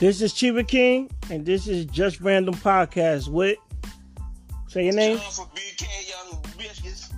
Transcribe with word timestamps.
This 0.00 0.22
is 0.22 0.32
Chiba 0.32 0.66
King, 0.66 1.10
and 1.30 1.44
this 1.44 1.68
is 1.68 1.84
Just 1.84 2.22
Random 2.22 2.54
Podcast 2.54 3.28
with. 3.28 3.58
Say 4.66 4.84
your 4.84 4.94
name. 4.94 5.18
John 5.18 5.30
from 5.30 5.46
BK 5.48 6.08
Young 6.08 6.42
Biscuits. 6.56 7.10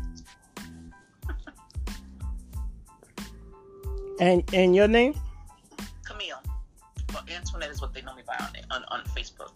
And 4.19 4.43
and 4.53 4.75
your 4.75 4.89
name? 4.89 5.15
Camille. 6.05 6.43
Well, 7.15 7.23
Antoinette 7.33 7.71
is 7.71 7.81
what 7.81 7.95
they 7.95 8.03
know 8.03 8.17
me 8.17 8.23
by 8.27 8.35
on, 8.45 8.51
on, 8.73 8.85
on 8.89 9.05
Facebook. 9.15 9.53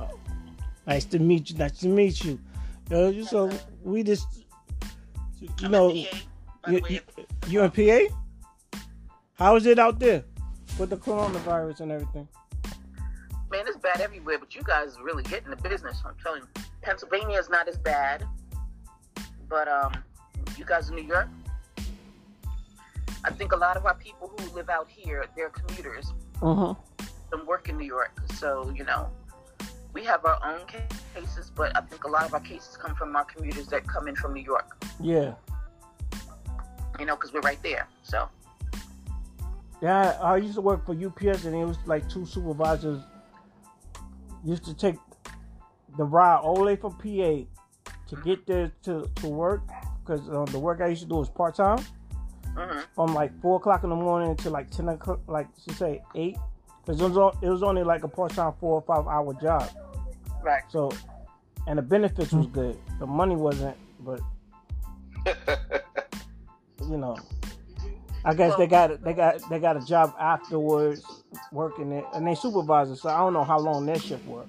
Oh, 0.00 0.18
nice 0.86 1.04
to 1.04 1.18
meet 1.18 1.50
you. 1.50 1.58
Nice 1.58 1.78
to 1.80 1.88
meet 1.88 2.24
you. 2.24 2.40
Yo, 2.88 3.22
so 3.24 3.50
we 3.82 4.02
just, 4.02 4.46
you 5.42 5.50
I'm 5.62 5.72
know, 5.72 5.90
in 5.90 6.06
PA, 6.06 6.16
by 6.64 6.70
you, 6.72 6.76
the 6.78 6.82
way. 6.84 7.00
you, 7.18 7.26
you 7.48 7.60
in 7.64 8.08
PA? 8.10 8.78
How 9.34 9.56
is 9.56 9.66
it 9.66 9.78
out 9.78 9.98
there 9.98 10.24
with 10.78 10.88
the 10.88 10.96
coronavirus 10.96 11.80
and 11.80 11.92
everything? 11.92 12.26
Bad 13.92 14.00
everywhere, 14.00 14.38
but 14.38 14.54
you 14.54 14.62
guys 14.62 14.96
really 15.02 15.22
getting 15.24 15.46
in 15.46 15.50
the 15.50 15.68
business. 15.68 16.02
I'm 16.04 16.14
telling 16.22 16.42
you. 16.42 16.62
Pennsylvania 16.82 17.38
is 17.38 17.48
not 17.50 17.68
as 17.68 17.76
bad, 17.76 18.24
but 19.48 19.68
um, 19.68 19.92
you 20.56 20.64
guys 20.64 20.88
in 20.88 20.96
New 20.96 21.02
York, 21.02 21.28
I 23.24 23.30
think 23.30 23.52
a 23.52 23.56
lot 23.56 23.76
of 23.76 23.84
our 23.86 23.94
people 23.94 24.32
who 24.38 24.54
live 24.54 24.68
out 24.68 24.88
here, 24.88 25.26
they're 25.36 25.50
commuters 25.50 26.12
Uh 26.40 26.54
huh. 26.54 26.74
and 27.32 27.46
work 27.46 27.68
in 27.68 27.76
New 27.76 27.84
York. 27.86 28.12
So, 28.34 28.70
you 28.74 28.84
know, 28.84 29.08
we 29.92 30.04
have 30.04 30.24
our 30.24 30.38
own 30.44 30.66
cases, 31.14 31.50
but 31.54 31.76
I 31.76 31.82
think 31.82 32.04
a 32.04 32.08
lot 32.08 32.24
of 32.24 32.34
our 32.34 32.40
cases 32.40 32.76
come 32.76 32.94
from 32.94 33.14
our 33.14 33.24
commuters 33.24 33.66
that 33.68 33.86
come 33.86 34.08
in 34.08 34.16
from 34.16 34.32
New 34.32 34.42
York, 34.42 34.82
Yeah. 35.00 35.34
you 36.98 37.04
know, 37.06 37.14
because 37.14 37.32
we're 37.32 37.40
right 37.40 37.62
there. 37.62 37.86
So, 38.02 38.28
Yeah, 39.82 40.16
I 40.22 40.36
used 40.36 40.54
to 40.54 40.60
work 40.60 40.86
for 40.86 40.94
UPS, 40.94 41.44
and 41.44 41.54
it 41.54 41.64
was 41.64 41.76
like 41.86 42.08
two 42.08 42.24
supervisors 42.24 43.02
used 44.44 44.64
to 44.64 44.74
take 44.74 44.96
the 45.96 46.04
ride 46.04 46.38
all 46.38 46.56
the 46.56 46.62
way 46.62 46.76
from 46.76 46.92
PA 46.92 47.46
to 48.08 48.22
get 48.24 48.46
there 48.46 48.72
to, 48.84 49.08
to 49.16 49.26
work 49.28 49.62
because 50.04 50.28
uh, 50.28 50.44
the 50.46 50.58
work 50.58 50.80
I 50.80 50.88
used 50.88 51.02
to 51.02 51.08
do 51.08 51.16
was 51.16 51.28
part 51.28 51.54
time 51.56 51.78
hmm 52.56 52.80
from 52.94 53.14
like 53.14 53.32
four 53.40 53.56
o'clock 53.56 53.82
in 53.84 53.90
the 53.90 53.96
morning 53.96 54.36
to 54.36 54.50
like 54.50 54.70
ten 54.70 54.88
o'clock, 54.90 55.20
like 55.26 55.48
she 55.64 55.72
say 55.74 56.02
eight, 56.14 56.36
because 56.84 57.00
it 57.00 57.04
was 57.08 57.16
all, 57.16 57.34
it 57.40 57.48
was 57.48 57.62
only 57.62 57.82
like 57.82 58.04
a 58.04 58.08
part 58.08 58.32
time 58.34 58.52
four 58.60 58.74
or 58.74 58.82
five 58.82 59.06
hour 59.06 59.32
job. 59.40 59.70
right. 60.42 60.62
So, 60.68 60.90
and 61.66 61.78
the 61.78 61.82
benefits 61.82 62.32
was 62.32 62.46
good. 62.48 62.76
The 62.98 63.06
money 63.06 63.36
wasn't, 63.36 63.76
but 64.00 64.20
you 66.90 66.98
know, 66.98 67.16
I 68.24 68.34
guess 68.34 68.54
they 68.56 68.66
got 68.66 69.02
they 69.02 69.12
got 69.12 69.48
they 69.48 69.58
got 69.58 69.76
a 69.76 69.80
job 69.84 70.14
afterwards 70.18 71.04
working 71.50 71.90
it, 71.92 72.04
and 72.14 72.26
they 72.26 72.34
supervisor. 72.34 72.94
So 72.96 73.08
I 73.08 73.18
don't 73.18 73.32
know 73.32 73.44
how 73.44 73.58
long 73.58 73.86
that 73.86 74.00
shift 74.00 74.24
was, 74.26 74.46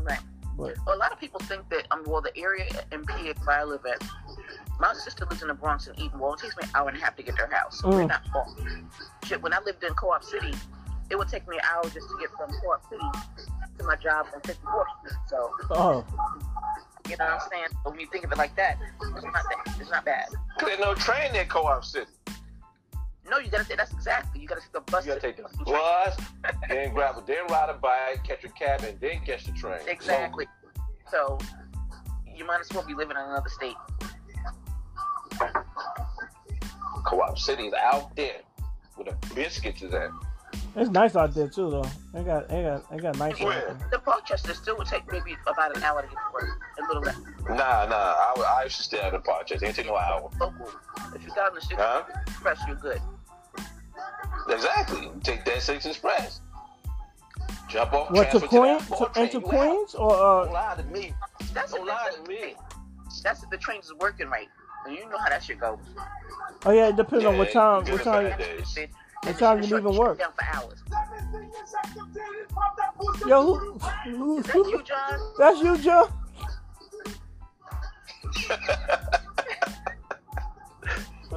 Right. 0.00 0.18
but 0.56 0.74
Well, 0.86 0.96
a 0.96 0.98
lot 0.98 1.12
of 1.12 1.20
people 1.20 1.40
think 1.40 1.68
that 1.70 1.86
um, 1.92 2.02
well, 2.06 2.20
the 2.20 2.36
area 2.36 2.66
in 2.92 3.04
PA 3.04 3.32
where 3.44 3.60
I 3.60 3.64
live 3.64 3.82
at, 3.86 4.02
my 4.80 4.92
sister 4.94 5.24
lives 5.30 5.42
in 5.42 5.48
the 5.48 5.54
Bronx 5.54 5.86
and 5.86 5.98
Eden. 6.00 6.18
Well, 6.18 6.34
it 6.34 6.40
takes 6.40 6.56
me 6.56 6.64
an 6.64 6.70
hour 6.74 6.88
and 6.88 6.98
a 6.98 7.00
half 7.00 7.14
to 7.16 7.22
get 7.22 7.36
to 7.36 7.42
her 7.46 7.54
house. 7.54 7.80
So 7.80 7.88
we're 7.90 8.02
Mm. 8.04 8.08
not 8.08 8.26
far. 8.32 8.46
Shit, 9.24 9.40
when 9.42 9.52
I 9.52 9.60
lived 9.64 9.82
in 9.84 9.94
Co-op 9.94 10.24
City, 10.24 10.54
it 11.10 11.16
would 11.16 11.28
take 11.28 11.46
me 11.48 11.56
an 11.56 11.62
hour 11.72 11.82
just 11.84 12.08
to 12.08 12.16
get 12.20 12.30
from 12.36 12.50
Co-op 12.60 12.82
City 12.90 13.04
to 13.78 13.84
my 13.84 13.94
job 13.96 14.26
on 14.34 14.40
54th 14.40 14.86
Street. 14.98 15.18
So 15.28 15.50
oh, 15.70 16.04
you 17.08 17.16
know 17.18 17.24
what 17.26 17.34
I'm 17.34 17.48
saying? 17.50 17.66
So 17.84 17.90
when 17.90 18.00
you 18.00 18.06
think 18.08 18.24
of 18.24 18.32
it 18.32 18.38
like 18.38 18.56
that, 18.56 18.78
it's 19.14 19.22
not 19.24 19.32
that, 19.32 19.76
it's 19.80 19.90
not 19.90 20.04
bad. 20.04 20.26
There's 20.58 20.80
no 20.80 20.94
train 20.94 21.34
in 21.36 21.46
Co-op 21.46 21.84
City. 21.84 22.10
No, 23.30 23.38
you 23.38 23.50
gotta. 23.50 23.64
Say 23.64 23.74
that's 23.76 23.92
exactly. 23.92 24.40
You 24.40 24.46
gotta 24.48 24.60
take 24.60 24.72
the 24.72 24.80
bus. 24.80 25.04
You 25.04 25.12
gotta 25.14 25.20
take 25.20 25.36
the 25.36 25.42
bus, 25.64 26.16
then 26.68 26.92
grab 26.94 27.16
a, 27.18 27.22
then 27.26 27.38
ride 27.48 27.70
a 27.70 27.74
bike, 27.74 28.22
catch 28.24 28.44
a 28.44 28.48
cab, 28.48 28.82
and 28.84 28.98
then 29.00 29.20
catch 29.24 29.44
the 29.44 29.52
train. 29.52 29.80
Exactly. 29.88 30.46
So 31.10 31.38
you 32.34 32.44
might 32.46 32.60
as 32.60 32.68
well 32.72 32.86
be 32.86 32.94
living 32.94 33.16
in 33.16 33.22
another 33.22 33.48
state. 33.48 33.74
Co-op 37.04 37.38
City's 37.38 37.72
out 37.74 38.14
there 38.16 38.40
with 38.96 39.08
a 39.08 39.34
biscuits 39.34 39.82
is 39.82 39.94
at. 39.94 40.10
it's 40.74 40.90
nice 40.90 41.14
out 41.14 41.34
there 41.34 41.48
too, 41.48 41.70
though. 41.70 41.84
They 42.12 42.22
got 42.24 42.48
they 42.48 42.62
got 42.62 42.90
they 42.90 42.96
got 42.98 43.18
nice 43.18 43.34
out 43.40 43.46
Where? 43.46 43.60
there. 43.60 43.88
The 43.92 43.98
Parkchester 43.98 44.54
still 44.54 44.76
would 44.78 44.86
take 44.88 45.10
maybe 45.10 45.36
about 45.46 45.76
an 45.76 45.82
hour 45.82 46.02
to 46.02 46.08
get 46.08 46.16
to 46.16 46.32
work. 46.32 46.48
A 46.78 46.86
little 46.88 47.02
less. 47.02 47.16
Nah, 47.48 47.86
nah. 47.86 47.94
I, 47.94 48.56
I 48.60 48.64
used 48.64 48.76
to 48.78 48.82
stay 48.82 49.00
out 49.00 49.14
in 49.14 49.20
Parkchester. 49.20 49.62
It 49.62 49.62
ain't 49.64 49.76
take 49.76 49.86
no 49.86 49.96
hour. 49.96 50.28
Local. 50.40 50.70
If 51.14 51.22
you 51.22 51.28
got 51.28 51.50
on 51.50 51.54
the 51.54 51.60
six 51.60 51.74
Huh? 51.80 52.02
express, 52.26 52.58
you're 52.66 52.76
good. 52.76 53.00
Exactly. 54.48 55.10
Take 55.22 55.44
that 55.44 55.62
six 55.62 55.86
express. 55.86 56.40
Jump 57.68 57.92
off. 57.92 58.10
What 58.10 58.30
to 58.30 58.38
transfer 58.40 58.48
Queens? 58.48 58.78
that 58.88 58.96
four 58.98 59.08
To, 59.08 59.12
train. 59.14 59.24
into 59.26 59.38
You. 59.40 59.44
Queens 59.46 59.94
or 59.94 60.10
Don't 60.10 60.48
uh? 60.48 60.52
lie 60.52 60.74
to 60.76 60.82
me. 60.84 61.12
That's 61.52 61.72
Don't 61.72 61.82
if 61.82 61.88
lie 61.88 62.10
the- 62.16 62.22
to 62.22 62.28
me. 62.30 62.54
That's 63.22 63.42
if 63.42 63.50
the 63.50 63.56
trains 63.56 63.86
is 63.86 63.94
working 63.94 64.28
right. 64.28 64.48
And 64.86 64.94
you 64.96 65.08
know 65.08 65.18
how 65.18 65.28
that 65.30 65.42
should 65.42 65.58
go. 65.58 65.80
Oh 66.64 66.70
yeah, 66.70 66.88
it 66.88 66.96
depends 66.96 67.24
on 67.24 67.36
what 67.38 67.50
time 67.50 67.84
what 67.86 68.02
time. 68.02 68.28
bad 68.30 68.38
days. 68.38 68.74
Then- 68.74 68.88
What 69.24 69.38
time 69.38 69.56
the 69.60 69.66
you 69.66 69.68
shit 69.76 69.84
leaving 69.84 69.98
work? 69.98 70.18
Down 70.18 70.32
for 70.38 70.44
hours. 70.44 70.82
Yo, 73.26 73.54
who, 73.54 73.78
who, 73.78 74.38
Is 74.38 74.46
that 74.46 74.52
who- 74.52 74.68
you, 74.70 74.82
John? 74.84 75.20
that's 75.38 75.58
you, 75.60 75.76
Joe. 75.78 76.08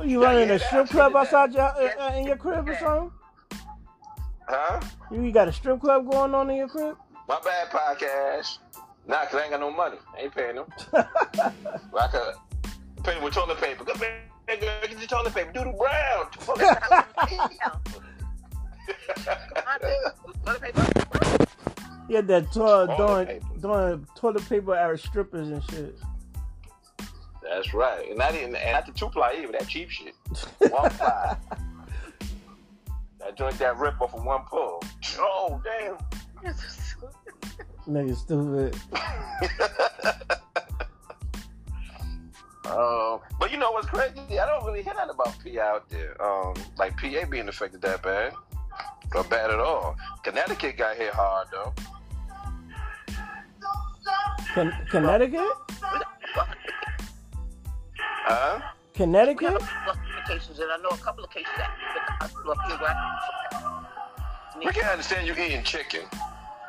You 0.05 0.21
Yeah, 0.21 0.27
running 0.27 0.49
yeah, 0.49 0.55
a 0.55 0.59
strip 0.59 0.89
club 0.89 1.15
outside 1.15 1.53
your 1.53 1.63
uh, 1.63 1.89
uh, 1.99 2.13
in 2.15 2.25
your 2.27 2.37
crib 2.37 2.69
or 2.69 2.75
something? 2.77 3.11
huh? 4.47 4.79
You, 5.11 5.23
you 5.23 5.31
got 5.31 5.47
a 5.47 5.53
strip 5.53 5.79
club 5.81 6.09
going 6.09 6.33
on 6.33 6.49
in 6.49 6.57
your 6.57 6.67
crib? 6.67 6.95
My 7.27 7.39
bad 7.41 7.69
podcast. 7.69 8.57
Nah, 9.07 9.25
cause 9.25 9.35
I 9.35 9.41
ain't 9.43 9.51
got 9.51 9.59
no 9.59 9.71
money. 9.71 9.97
I 10.17 10.21
ain't 10.23 10.35
paying 10.35 10.55
them. 10.55 10.65
But 10.91 12.01
I 12.01 12.07
could 12.11 12.33
pay 13.03 13.13
them 13.15 13.23
with 13.23 13.33
toilet 13.33 13.59
paper. 13.59 13.83
Good 13.83 13.99
man, 13.99 14.19
girl, 14.47 14.57
get 14.81 14.91
your 14.91 15.07
toilet 15.07 15.33
paper. 15.33 15.51
Do 15.51 15.63
the 15.63 15.77
brown. 15.77 16.29
Toilet 16.31 16.77
paper. 17.27 17.79
Yeah, 22.09 22.21
that 22.21 22.51
toilet 22.51 22.97
Toilet 22.97 22.97
doing 22.97 23.25
paper. 23.27 23.45
doing 23.61 24.07
toilet 24.15 24.49
paper 24.49 24.75
at 24.75 24.99
strippers 24.99 25.49
and 25.49 25.63
shit. 25.65 25.95
That's 27.49 27.73
right. 27.73 28.07
And 28.09 28.17
not 28.17 28.35
even 28.35 28.55
and 28.55 28.73
not 28.73 28.85
the 28.85 28.91
two 28.91 29.09
ply 29.09 29.37
either, 29.41 29.51
that 29.53 29.67
cheap 29.67 29.89
shit. 29.89 30.13
One 30.59 30.89
ply. 30.91 31.37
that 33.19 33.37
joint 33.37 33.57
that 33.59 33.77
rip 33.77 33.99
off 33.99 34.13
of 34.13 34.23
one 34.23 34.41
pull. 34.49 34.81
Oh 35.17 35.61
damn. 35.63 35.97
Nigga 37.87 38.15
stupid. 38.15 38.75
Um, 42.69 43.19
but 43.39 43.51
you 43.51 43.57
know 43.57 43.71
what's 43.71 43.87
crazy? 43.87 44.39
I 44.39 44.45
don't 44.45 44.63
really 44.63 44.83
hear 44.83 44.93
that 44.93 45.09
about 45.09 45.35
PA 45.43 45.59
out 45.59 45.89
there. 45.89 46.21
Um, 46.23 46.53
like 46.77 46.95
PA 46.97 47.25
being 47.27 47.47
affected 47.47 47.81
that 47.81 48.03
bad, 48.03 48.33
or 49.15 49.23
bad 49.23 49.49
at 49.49 49.59
all. 49.59 49.97
Connecticut 50.23 50.77
got 50.77 50.95
hit 50.95 51.11
hard 51.11 51.47
though. 51.51 51.73
Con- 54.53 54.73
Connecticut? 54.91 55.47
Huh? 58.29 58.59
We 58.93 59.05
Connecticut? 59.05 59.49
have 59.49 59.55
a 59.61 59.65
couple 59.65 59.91
of 60.19 60.27
cases, 60.27 60.59
and 60.59 60.71
I 60.71 60.77
know 60.77 60.89
a 60.89 60.97
couple 60.97 61.23
of 61.23 61.31
cases 61.31 61.49
that 61.57 61.71
the 61.95 62.25
hospital 62.25 62.51
up 62.51 62.57
here 62.67 62.77
where 62.77 62.91
I- 62.91 64.65
We 64.65 64.71
can 64.71 64.83
understand 64.85 65.25
you 65.27 65.33
eating 65.33 65.63
chicken. 65.63 66.01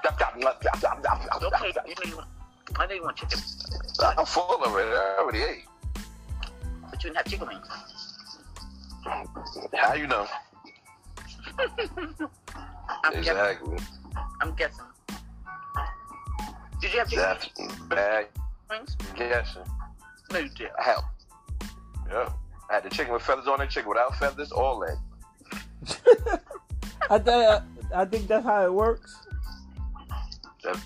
Okay, 0.06 0.24
you 0.36 0.40
know 0.44 0.54
you 2.06 2.16
want, 2.16 2.28
I 2.78 2.86
know 2.86 2.94
you 2.94 3.02
want 3.02 3.16
chicken, 3.16 3.38
I'm 4.16 4.24
full 4.24 4.62
of 4.64 4.74
it. 4.76 4.86
I 4.86 5.16
already 5.18 5.42
ate. 5.42 5.64
but 6.90 7.04
you 7.04 7.10
didn't 7.10 7.16
have 7.16 7.26
chicken 7.26 7.48
wings. 7.48 7.68
How 9.74 9.94
you 9.94 10.06
know? 10.06 10.26
I'm 13.04 13.12
guessing. 13.12 13.18
Exactly. 13.18 13.78
I'm 14.40 14.52
guessing. 14.54 14.84
Did 16.80 16.92
you 16.92 16.98
have 17.00 17.08
chicken 17.10 17.24
That's 17.24 17.48
bad 17.88 18.26
wings? 18.70 18.96
guessing. 19.16 19.64
No, 20.32 20.38
you 20.38 20.48
did. 20.50 20.70
I 20.78 20.82
have. 20.84 21.04
Yeah. 22.10 22.28
I 22.68 22.74
had 22.74 22.84
the 22.84 22.90
chicken 22.90 23.12
with 23.12 23.22
feathers 23.22 23.46
on 23.46 23.60
it, 23.60 23.70
chicken 23.70 23.88
without 23.88 24.16
feathers, 24.16 24.52
all 24.52 24.80
that. 24.80 26.40
I 27.10 27.18
th- 27.18 27.62
I 27.94 28.04
think 28.04 28.28
that's 28.28 28.44
how 28.44 28.64
it 28.64 28.72
works. 28.72 29.16
That's 30.62 30.80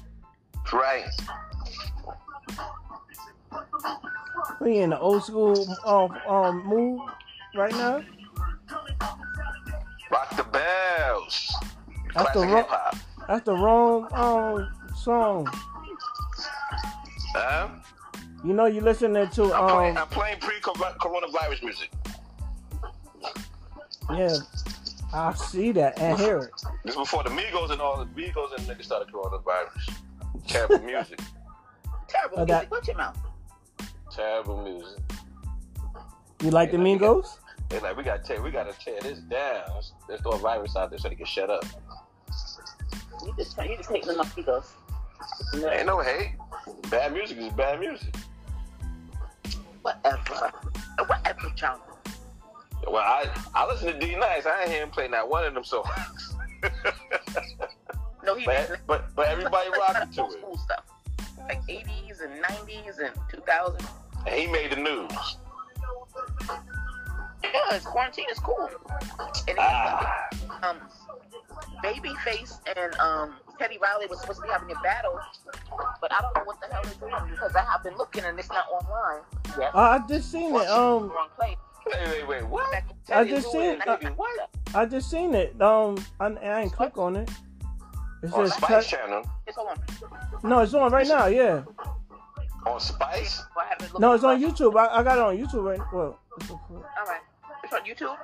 right. 0.73 1.05
We 4.61 4.79
in 4.79 4.91
the 4.91 4.99
old 4.99 5.25
school 5.25 5.67
um, 5.85 6.13
um 6.27 6.67
move 6.67 7.01
right 7.55 7.73
now. 7.73 8.03
Rock 10.11 10.37
the 10.37 10.45
bells. 10.45 11.55
That's 12.15 12.33
the 12.33 12.33
Classic 12.33 12.37
ro- 12.37 12.57
hip 12.57 12.67
hop. 12.69 12.97
That's 13.29 13.45
the 13.45 13.55
wrong 13.55 14.09
um 14.15 14.73
song. 14.97 15.51
Huh? 17.35 17.69
You 18.45 18.53
know 18.53 18.67
you're 18.67 18.83
listening 18.83 19.29
to 19.31 19.55
I'm 19.55 19.69
playing, 19.71 19.97
um 19.97 20.03
I'm 20.03 20.09
playing 20.09 20.39
pre-coronavirus 20.39 21.63
music. 21.63 21.91
yeah. 24.15 24.37
I 25.15 25.33
see 25.35 25.71
that 25.73 25.99
and 25.99 26.19
hear 26.19 26.39
it. 26.39 26.51
This 26.85 26.97
before 26.97 27.23
the 27.23 27.31
Migos 27.31 27.71
and 27.71 27.81
all 27.81 27.97
the 27.97 28.05
Migos 28.21 28.53
and 28.57 28.67
niggas 28.67 28.85
started 28.85 29.13
coronavirus. 29.13 29.95
Terrible 30.47 30.79
music. 30.85 31.21
Terrible 32.09 32.41
Uh, 32.41 32.45
that- 32.47 32.55
music. 32.63 32.71
Watch 32.71 32.89
your 32.89 32.97
mouth. 32.97 33.19
Terrible 34.15 34.63
music. 34.63 34.99
You 36.43 36.51
like 36.51 36.71
the 36.71 36.77
Hey, 36.79 36.83
Mingos? 36.85 37.39
They 37.71 37.81
like 37.81 37.97
we 37.97 38.03
gotta 38.03 38.23
tear 38.23 38.43
we 38.43 38.51
gotta 38.51 38.73
tear 38.79 39.01
this 39.01 39.21
down. 39.21 39.63
Let's, 39.75 39.93
let's 40.09 40.23
throw 40.23 40.33
a 40.33 40.39
virus 40.39 40.77
out 40.77 40.91
there 40.91 40.99
so 40.99 41.09
they 41.09 41.15
can 41.15 41.25
shut 41.25 41.49
up. 41.49 41.65
You 43.25 43.33
just 43.39 43.57
you 43.59 43.77
just 43.77 43.89
hate 43.89 44.05
the 44.05 44.15
mosquitoes. 44.15 44.75
Ain't 45.55 45.87
no 45.87 46.01
hate. 46.01 46.33
Bad 46.91 47.15
music 47.15 47.39
is 47.39 47.53
bad 47.55 47.81
music. 47.81 48.15
Whatever. 49.85 50.51
Whatever, 51.07 51.51
John. 51.55 51.79
Well, 52.87 53.03
I 53.03 53.29
I 53.55 53.67
listen 53.67 53.93
to 53.93 53.99
D 53.99 54.15
Nice. 54.17 54.47
I 54.47 54.63
ain't 54.63 54.71
hear 54.71 54.83
him 54.83 54.91
play 54.91 55.09
not 55.09 55.29
one 55.29 55.45
of 55.45 55.53
them 55.53 55.63
songs. 55.63 56.35
No, 58.25 58.35
he 58.35 58.47
but, 58.47 58.79
but 58.87 59.15
but 59.15 59.27
everybody 59.29 59.69
rocking 59.79 60.11
to 60.15 60.25
it. 60.25 60.33
school 60.33 60.57
stuff. 60.57 60.85
Like 61.47 61.61
80s 61.67 62.23
and 62.23 62.43
90s 62.43 62.99
and 62.99 63.15
2000s. 63.31 63.87
And 64.27 64.35
he 64.35 64.47
made 64.47 64.73
the 64.73 64.77
news. 64.77 65.37
Yeah, 67.53 67.75
his 67.75 67.85
quarantine 67.85 68.27
is 68.31 68.39
cool. 68.39 68.69
And 69.49 69.49
he, 69.49 69.55
Ah, 69.59 70.29
um, 70.63 70.79
Babyface 71.83 72.59
and 72.77 72.95
um, 72.99 73.35
Teddy 73.59 73.79
Riley 73.83 74.07
was 74.07 74.21
supposed 74.21 74.41
to 74.41 74.47
be 74.47 74.53
having 74.53 74.71
a 74.71 74.81
battle, 74.83 75.19
but 76.01 76.13
I 76.13 76.21
don't 76.23 76.35
know 76.37 76.45
what 76.45 76.61
the 76.61 76.67
hell 76.73 76.83
they're 76.85 77.09
doing 77.11 77.31
because 77.31 77.55
I 77.55 77.63
have 77.71 77.83
been 77.83 77.97
looking 77.97 78.25
and 78.25 78.39
it's 78.39 78.49
not 78.49 78.67
online 78.71 79.23
yet. 79.59 79.75
Uh, 79.75 79.79
I 79.79 80.01
just 80.09 80.31
seen 80.33 80.55
it. 80.55 80.69
Um, 80.69 81.09
wrong 81.11 81.29
place. 81.37 81.57
wait 81.87 82.09
wait 82.09 82.29
wait 82.29 82.47
what? 82.49 82.83
I 83.13 83.25
just 83.25 83.51
seen- 83.53 83.81
I, 83.87 83.97
what? 84.17 84.51
I 84.75 84.87
just 84.87 85.11
seen 85.11 85.35
it. 85.35 85.61
Um, 85.61 86.03
I, 86.21 86.27
I 86.29 86.61
ain't 86.63 86.73
click 86.73 86.97
on 86.99 87.17
it. 87.17 87.31
It 88.23 88.33
On 88.33 88.47
says 88.49 88.57
Spice 88.57 88.69
cut- 88.69 88.85
Channel. 88.87 89.23
Just 89.47 89.59
hold 89.59 89.69
on. 89.69 90.49
no, 90.51 90.61
it's 90.61 90.73
on 90.75 90.91
right 90.91 91.07
now. 91.07 91.27
Yeah. 91.27 91.63
On 92.67 92.81
Spice? 92.81 93.43
Well, 93.55 93.67
I 93.67 93.69
haven't 93.69 93.93
looked 93.93 94.01
No, 94.01 94.13
it's 94.15 94.25
on 94.25 94.41
YouTube. 94.41 94.75
I, 94.79 94.87
I 95.01 95.03
got 95.03 95.19
it 95.19 95.23
on 95.25 95.37
YouTube 95.37 95.65
right. 95.65 95.81
Well, 95.93 96.19
All 96.51 96.83
right. 97.07 97.21
It's 97.77 98.03
on 98.03 98.09
YouTube. 98.09 98.17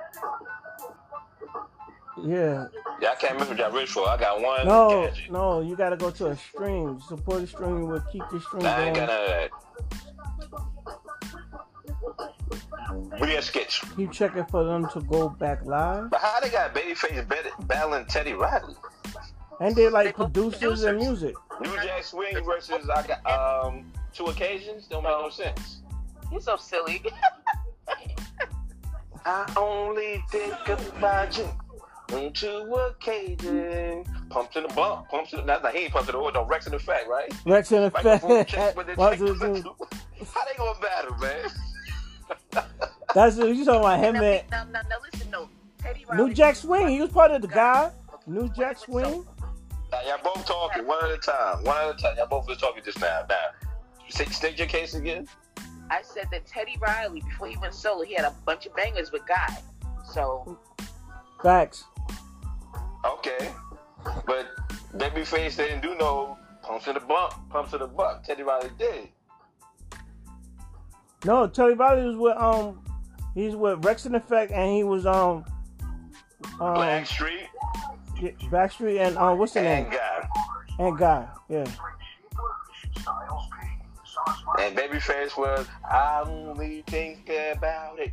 yeah. 2.27 2.65
Yeah, 3.01 3.09
I 3.11 3.15
can't 3.15 3.33
remember 3.33 3.55
that 3.55 3.59
y'all 3.59 3.71
rich 3.79 3.89
for. 3.91 4.07
I 4.07 4.17
got 4.17 4.41
one 4.41 4.67
No, 4.67 5.07
gadget. 5.07 5.31
no, 5.31 5.61
you 5.61 5.75
gotta 5.75 5.97
go 5.97 6.11
to 6.11 6.27
a 6.27 6.37
stream. 6.37 6.99
Support 7.07 7.41
the 7.41 7.47
stream 7.47 7.87
will 7.87 8.03
keep 8.11 8.23
the 8.31 8.39
stream 8.41 8.65
I 8.65 8.83
ain't 8.85 8.95
going. 8.95 9.07
got 9.07 9.09
none 9.09 9.23
of 9.23 9.27
that. 9.29 9.49
What 13.19 13.27
do 13.27 13.27
you 13.33 13.41
sketch? 13.41 13.81
Keep 13.95 14.11
checking 14.11 14.45
for 14.45 14.63
them 14.63 14.87
to 14.89 15.01
go 15.01 15.29
back 15.29 15.65
live. 15.65 16.09
But 16.11 16.21
how 16.21 16.39
they 16.41 16.49
got 16.49 16.73
Babyface 16.75 17.27
bet- 17.27 17.67
battling 17.67 18.05
Teddy 18.05 18.33
Riley? 18.33 18.75
And 19.59 19.75
they're 19.75 19.91
like 19.91 20.15
producers 20.15 20.83
and 20.83 20.97
music. 20.97 21.35
New 21.61 21.73
Jack 21.83 22.03
Swing 22.03 22.43
versus 22.43 22.89
I 22.89 23.05
got 23.07 23.25
um 23.67 23.85
two 24.13 24.25
occasions 24.25 24.87
don't 24.87 25.03
make 25.03 25.11
no 25.11 25.29
sense. 25.29 25.81
You're 26.31 26.41
so 26.41 26.55
silly. 26.57 27.01
I 29.25 29.53
only 29.57 30.23
think 30.29 30.55
about 30.67 31.37
you 31.37 31.49
on 32.13 32.33
two 32.33 32.73
occasions. 32.75 34.07
Pump 34.29 34.55
in 34.55 34.63
the 34.63 34.73
bump, 34.73 35.09
pump 35.09 35.31
in 35.31 35.39
the 35.39 35.45
that's 35.45 35.63
not 35.63 35.73
he 35.73 35.83
ain't 35.83 35.93
pump 35.93 36.05
to 36.07 36.11
the 36.13 36.17
oil, 36.17 36.31
no 36.33 36.45
Rex 36.45 36.65
in 36.65 36.71
the 36.71 36.77
effect, 36.77 37.07
right? 37.07 37.31
Rex 37.45 37.71
in 37.71 37.83
Microphone 37.93 38.45
check 38.45 38.75
with 38.75 38.87
the 38.87 38.93
effect. 38.93 39.21
What's 39.21 39.39
check. 39.39 39.49
it 39.57 39.63
do? 39.63 39.75
How 40.33 40.45
they 40.45 40.57
gonna 40.57 40.79
battle, 40.79 41.17
man? 41.17 41.49
That's 43.13 43.35
what 43.35 43.55
you 43.55 43.65
talking 43.65 43.81
about 43.81 43.99
him 43.99 44.13
now, 44.15 44.23
and 44.23 44.49
now, 44.49 44.63
now, 44.65 44.81
now 44.89 44.95
listen, 45.11 45.29
no. 45.29 45.49
Teddy 45.79 46.05
Riley. 46.07 46.27
New 46.27 46.33
Jack 46.33 46.55
Swing. 46.55 46.87
He 46.89 47.01
was 47.01 47.09
part 47.09 47.31
of 47.31 47.41
the 47.41 47.47
guy. 47.47 47.91
New 48.27 48.49
Jack 48.49 48.77
Swing. 48.77 49.25
Now, 49.91 50.01
y'all 50.07 50.19
both 50.23 50.45
talking 50.45 50.87
one 50.87 51.03
at 51.03 51.11
a 51.11 51.17
time. 51.17 51.63
One 51.63 51.77
at 51.77 51.99
a 51.99 52.01
time. 52.01 52.15
Y'all 52.17 52.27
both 52.27 52.47
was 52.47 52.57
talking 52.57 52.83
just 52.83 53.01
now. 53.01 53.25
Now, 53.27 53.35
say- 54.09 54.25
state 54.25 54.57
your 54.57 54.67
case 54.67 54.93
again. 54.93 55.27
I 55.91 56.01
said 56.01 56.27
that 56.31 56.47
Teddy 56.47 56.77
Riley, 56.81 57.21
before 57.21 57.47
he 57.47 57.57
went 57.57 57.73
solo, 57.73 58.03
he 58.03 58.15
had 58.15 58.25
a 58.25 58.33
bunch 58.45 58.65
of 58.65 58.75
bangers 58.75 59.11
with 59.11 59.27
Guy. 59.27 59.57
So 60.11 60.57
Facts. 61.43 61.83
Okay, 63.05 63.51
but 64.25 64.47
Babyface 64.95 65.57
didn't 65.57 65.81
do 65.81 65.95
no 65.95 66.37
pumps 66.63 66.85
to 66.85 66.93
the 66.93 66.99
bump, 66.99 67.33
pumps 67.49 67.71
to 67.71 67.77
the 67.77 67.87
buck. 67.87 68.23
Teddy 68.23 68.43
Riley 68.43 68.69
did. 68.79 69.09
No, 71.25 71.47
Teddy 71.47 71.73
Riley 71.73 72.05
was 72.05 72.15
with 72.15 72.37
um, 72.37 72.81
he's 73.35 73.55
with 73.55 73.83
Rex 73.83 74.05
and 74.05 74.15
effect, 74.15 74.51
and 74.51 74.71
he 74.71 74.83
was 74.83 75.05
um, 75.05 75.45
um 76.59 76.75
Blackstreet 76.75 77.47
yeah, 78.21 78.31
Backstreet 78.49 78.99
and 78.99 79.17
um, 79.17 79.37
what's 79.37 79.53
the 79.53 79.61
and 79.61 79.89
name? 79.89 79.99
Guy. 79.99 80.29
And 80.79 80.97
Guy. 80.97 81.27
Yeah. 81.49 81.65
And 84.59 84.77
Babyface 84.77 85.37
was, 85.37 85.67
I 85.89 86.23
only 86.25 86.83
think 86.87 87.29
about 87.29 87.99
it 87.99 88.11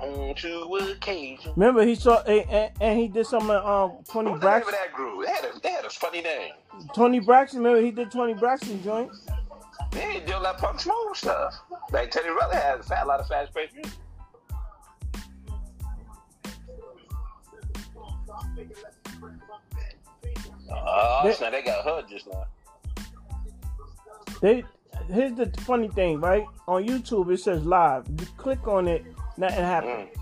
on 0.00 0.34
two 0.34 0.62
occasions. 0.92 1.54
Remember 1.56 1.84
he 1.84 1.94
saw 1.94 2.22
and, 2.22 2.48
and, 2.50 2.72
and 2.80 2.98
he 2.98 3.08
did 3.08 3.26
something. 3.26 3.50
um 3.50 3.98
Toni 4.02 4.02
What's 4.02 4.12
the 4.12 4.28
name 4.30 4.38
Braxton. 4.40 4.72
that 4.72 4.92
group? 4.92 5.26
They 5.26 5.32
had 5.32 5.44
a, 5.44 5.60
they 5.60 5.70
had 5.70 5.84
a 5.84 5.90
funny 5.90 6.22
name. 6.22 6.52
Toni 6.94 7.20
Braxton. 7.20 7.60
Remember 7.62 7.84
he 7.84 7.90
did 7.90 8.10
Toni 8.10 8.34
Braxton 8.34 8.82
joint. 8.82 9.10
They 9.90 10.20
did 10.24 10.30
a 10.30 10.40
lot 10.40 10.54
of 10.54 10.60
punk 10.60 10.80
smoke 10.80 11.14
stuff. 11.16 11.54
Like 11.92 12.10
Teddy 12.10 12.30
Riley 12.30 12.56
had 12.56 12.80
a, 12.80 12.82
fat, 12.82 13.04
a 13.04 13.06
lot 13.08 13.20
of 13.20 13.28
fast 13.28 13.54
paced 13.54 13.74
music. 13.74 13.92
Oh, 20.70 21.20
They- 21.24 21.32
snap, 21.34 21.52
they 21.52 21.62
got 21.62 21.84
her 21.84 22.02
just 22.08 22.26
now. 22.26 22.44
They 24.40 24.64
here's 25.12 25.34
the 25.34 25.46
funny 25.62 25.88
thing, 25.88 26.20
right? 26.20 26.44
On 26.66 26.82
YouTube 26.84 27.32
it 27.32 27.38
says 27.38 27.64
live. 27.64 28.06
You 28.08 28.26
click 28.36 28.66
on 28.66 28.88
it, 28.88 29.04
nothing 29.36 29.64
happens. 29.64 30.08
Mm. 30.08 30.18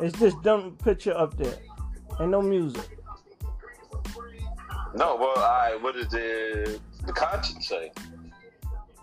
It's 0.00 0.18
this 0.18 0.34
dumb 0.42 0.76
picture 0.84 1.16
up 1.16 1.36
there, 1.36 1.56
and 2.18 2.30
no 2.30 2.42
music. 2.42 2.98
No, 4.94 5.16
well, 5.16 5.34
right, 5.36 5.76
what 5.80 5.94
does 5.94 6.08
the, 6.08 6.80
the 7.06 7.12
conscience 7.12 7.68
say? 7.68 7.92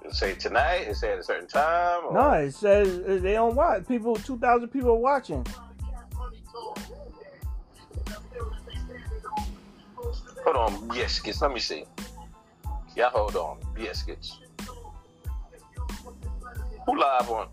It 0.03 0.13
say 0.13 0.33
tonight? 0.35 0.87
It 0.87 0.95
say 0.95 1.13
at 1.13 1.19
a 1.19 1.23
certain 1.23 1.47
time? 1.47 2.05
Or? 2.07 2.13
No, 2.13 2.31
it 2.31 2.51
says 2.51 2.99
uh, 2.99 3.19
they 3.21 3.33
don't 3.33 3.55
watch. 3.55 3.87
People, 3.87 4.15
two 4.15 4.37
thousand 4.37 4.69
people 4.69 4.89
are 4.91 4.95
watching. 4.95 5.45
Hold 10.45 10.55
on, 10.57 10.87
biscuits. 10.89 11.41
Let 11.41 11.53
me 11.53 11.59
see. 11.59 11.85
Yeah, 12.95 13.09
hold 13.09 13.35
on. 13.35 13.59
Biscuits. 13.73 14.39
Who 16.85 16.99
live 16.99 17.29
on? 17.29 17.47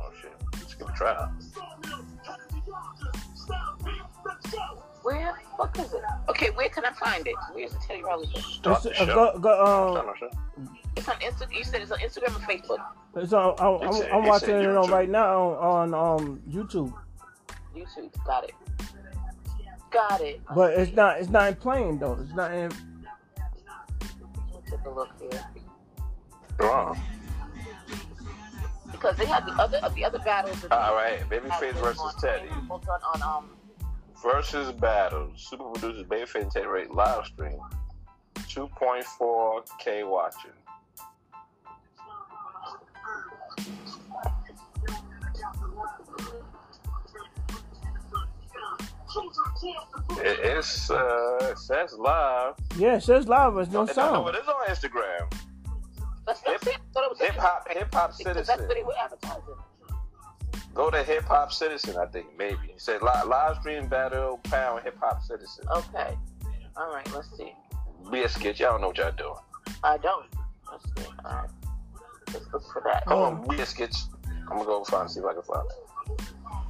Oh, 0.00 0.10
shit. 0.20 0.32
Let's 0.54 0.74
give 0.74 0.88
it 0.88 0.92
a 0.92 0.96
try. 0.96 1.28
where 5.02 5.34
the 5.34 5.56
fuck 5.56 5.78
is 5.78 5.92
it? 5.92 6.00
Okay, 6.28 6.50
where 6.50 6.68
can 6.68 6.84
I 6.84 6.92
find 6.92 7.26
it? 7.26 7.34
Where's 7.52 7.72
the 7.72 7.78
Teddy 7.86 8.02
Riley? 8.02 8.26
thing? 8.26 8.42
Start 8.42 8.82
the 8.82 8.90
It's, 8.90 9.00
uh, 9.00 9.06
show. 9.06 9.14
go, 9.14 9.38
go, 9.38 9.96
um. 9.98 10.14
It's 10.96 11.08
on 11.08 11.16
Instagram. 11.16 11.54
You 11.54 11.64
said 11.64 11.82
it's 11.82 11.90
on 11.92 11.98
Instagram 11.98 12.36
and 12.36 12.44
Facebook. 12.44 12.78
it's 13.16 13.32
on, 13.32 13.54
I'm, 13.58 13.74
It 13.88 14.06
I'm, 14.10 14.18
I'm 14.18 14.24
it 14.24 14.28
watching 14.28 14.50
it 14.50 14.66
on 14.66 14.86
YouTube. 14.86 14.90
right 14.90 15.08
now 15.10 15.38
on, 15.54 15.94
on 15.94 16.16
um 16.20 16.42
YouTube, 16.48 16.92
YouTube. 17.76 18.10
Got 18.24 18.44
it. 18.44 18.52
Got 19.92 20.20
it. 20.20 20.40
but 20.54 20.72
it's 20.74 20.92
not 20.92 21.18
it's 21.20 21.28
not 21.30 21.48
in 21.48 21.54
playing 21.56 21.98
though. 21.98 22.18
It's 22.22 22.34
not 22.34 22.52
in. 22.52 22.70
Take 24.70 24.80
a 24.84 24.90
look 24.90 25.08
here. 25.20 25.44
Wrong. 26.58 26.98
Because 28.90 29.16
they 29.16 29.26
had 29.26 29.46
the 29.46 29.52
other 29.52 29.80
the 29.94 30.04
other 30.04 30.18
battles. 30.20 30.64
All 30.70 30.94
right. 30.94 31.20
Babyface 31.28 31.74
versus 31.74 32.00
on- 32.00 32.14
Teddy. 32.20 32.48
both 32.68 32.88
On, 32.88 33.00
on 33.14 33.22
um 33.22 33.50
Verzuz 34.22 34.78
battle. 34.80 35.30
Super 35.36 35.64
producers 35.64 36.06
Babyface 36.06 36.42
and 36.42 36.50
Teddy 36.50 36.66
rate 36.66 36.90
live 36.92 37.26
stream. 37.26 37.58
2.4K 38.36 40.08
watching. 40.08 40.50
It, 50.22 50.38
it's 50.42 50.90
uh, 50.90 51.38
it 51.52 51.58
says 51.58 51.94
live. 51.98 52.54
Yeah, 52.78 52.96
it 52.96 53.02
says 53.02 53.28
live, 53.28 53.54
but 53.54 53.60
it's 53.60 53.72
no 53.72 53.80
No, 53.80 53.86
no, 53.86 53.92
sound. 53.92 54.28
it 54.28 54.34
is 54.42 54.48
on 54.48 54.66
Instagram. 54.66 55.32
That's 56.26 56.40
that's 56.40 56.66
it. 56.66 56.74
I 56.74 56.78
thought 56.92 57.04
it 57.04 57.10
was 57.10 57.20
Hip 57.20 57.34
hop, 57.36 57.68
hip 57.70 57.94
hop 57.94 58.10
that's 58.10 58.22
citizen. 58.22 58.58
what 58.66 58.74
they 58.74 58.82
were 58.82 58.94
advertising. 59.02 59.54
Go 60.74 60.90
to 60.90 61.02
hip 61.02 61.24
hop 61.24 61.52
citizen. 61.52 61.96
I 61.96 62.06
think 62.06 62.26
maybe. 62.36 62.58
It 62.74 62.80
said 62.80 63.00
live, 63.02 63.26
live 63.28 63.56
stream 63.60 63.88
battle 63.88 64.40
pound 64.44 64.82
hip 64.84 64.96
hop 65.00 65.22
citizen. 65.22 65.64
Okay. 65.74 66.16
All 66.76 66.92
right. 66.92 67.10
Let's 67.14 67.34
see. 67.36 67.52
Be 68.10 68.22
a 68.22 68.28
sketch. 68.28 68.60
Y'all 68.60 68.78
know 68.80 68.88
what 68.88 68.98
y'all 68.98 69.12
doing. 69.12 69.34
I 69.82 69.96
don't. 69.98 70.26
Let's 70.70 70.84
see. 70.84 71.12
All 71.24 71.32
right. 71.32 71.48
Let's 72.32 72.46
look 72.52 72.62
for 72.72 72.82
that. 72.84 73.04
Come 73.06 73.18
Oh. 73.18 73.24
on, 73.24 73.48
be 73.48 73.56
a 73.62 73.66
sketch. 73.66 73.94
I'm 74.50 74.56
gonna 74.58 74.64
go 74.64 74.84
find 74.84 75.10
see 75.10 75.20
if 75.20 75.26
I 75.26 75.32
can 75.32 75.42
find 75.42 75.66
it. 75.70 76.22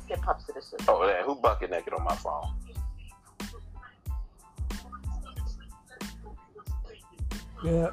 Hip 0.08 0.22
hop 0.24 0.40
citizen. 0.40 0.78
Oh, 0.88 1.06
yeah, 1.06 1.22
who 1.24 1.34
bucket 1.36 1.70
naked 1.70 1.92
on 1.92 2.04
my 2.04 2.14
phone? 2.16 2.54
Yeah. 7.64 7.90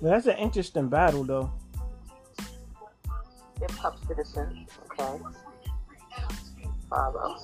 That's 0.00 0.26
an 0.26 0.38
interesting 0.38 0.88
battle, 0.88 1.24
though. 1.24 1.52
Hip 3.60 3.70
hop 3.72 3.98
citizen. 4.08 4.66
Okay. 4.92 5.18
Follow. 6.88 7.36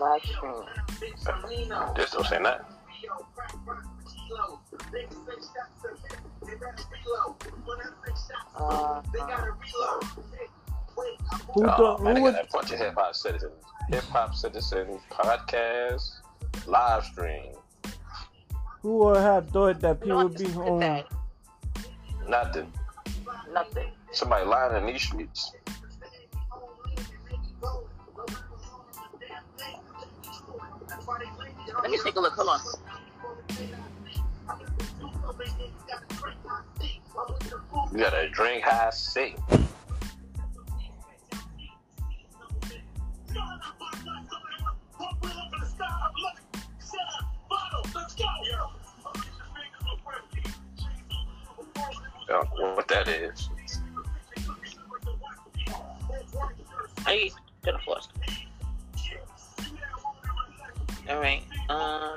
Live 0.00 0.22
stream. 0.22 0.54
This 1.96 2.10
don't 2.10 2.26
say 2.26 2.38
nothing. 2.40 2.66
Uh, 8.56 9.02
Who, 11.54 11.64
Oh, 11.68 11.96
the, 11.98 12.04
man, 12.04 12.16
who 12.16 12.22
I 12.22 12.24
was, 12.24 12.34
got 12.34 12.44
a 12.44 12.48
bunch 12.52 12.72
of 12.72 12.78
hip 12.78 12.94
hop 12.94 13.14
citizens. 13.14 13.52
Hip 13.90 14.04
hop 14.04 14.34
citizen 14.34 14.98
podcast 15.10 16.10
live 16.66 17.04
stream. 17.04 17.52
who 18.82 18.98
would 18.98 19.16
have 19.18 19.48
thought 19.50 19.80
that 19.80 20.00
people 20.00 20.24
would 20.24 20.36
be 20.36 20.44
Just 20.44 20.56
look 20.56 20.66
home? 20.82 21.02
Nothing. 22.28 22.72
Nothing. 23.52 23.90
Somebody 24.12 24.46
lying 24.46 24.76
in 24.82 24.92
these 24.92 25.02
streets. 25.02 25.52
Let 31.82 31.90
me 31.90 31.98
take 32.02 32.16
a 32.16 32.20
look. 32.20 32.34
Hold 32.34 32.48
on. 32.48 32.60
You 37.92 37.98
gotta 37.98 38.28
drink 38.30 38.62
high. 38.64 38.90
Yeah, 52.28 52.42
what 52.58 52.88
that 52.88 53.08
is. 53.08 53.48
I 57.06 57.30
gonna 57.64 57.78
force. 57.84 58.08
All 61.08 61.20
right. 61.20 61.42
Um. 61.68 62.16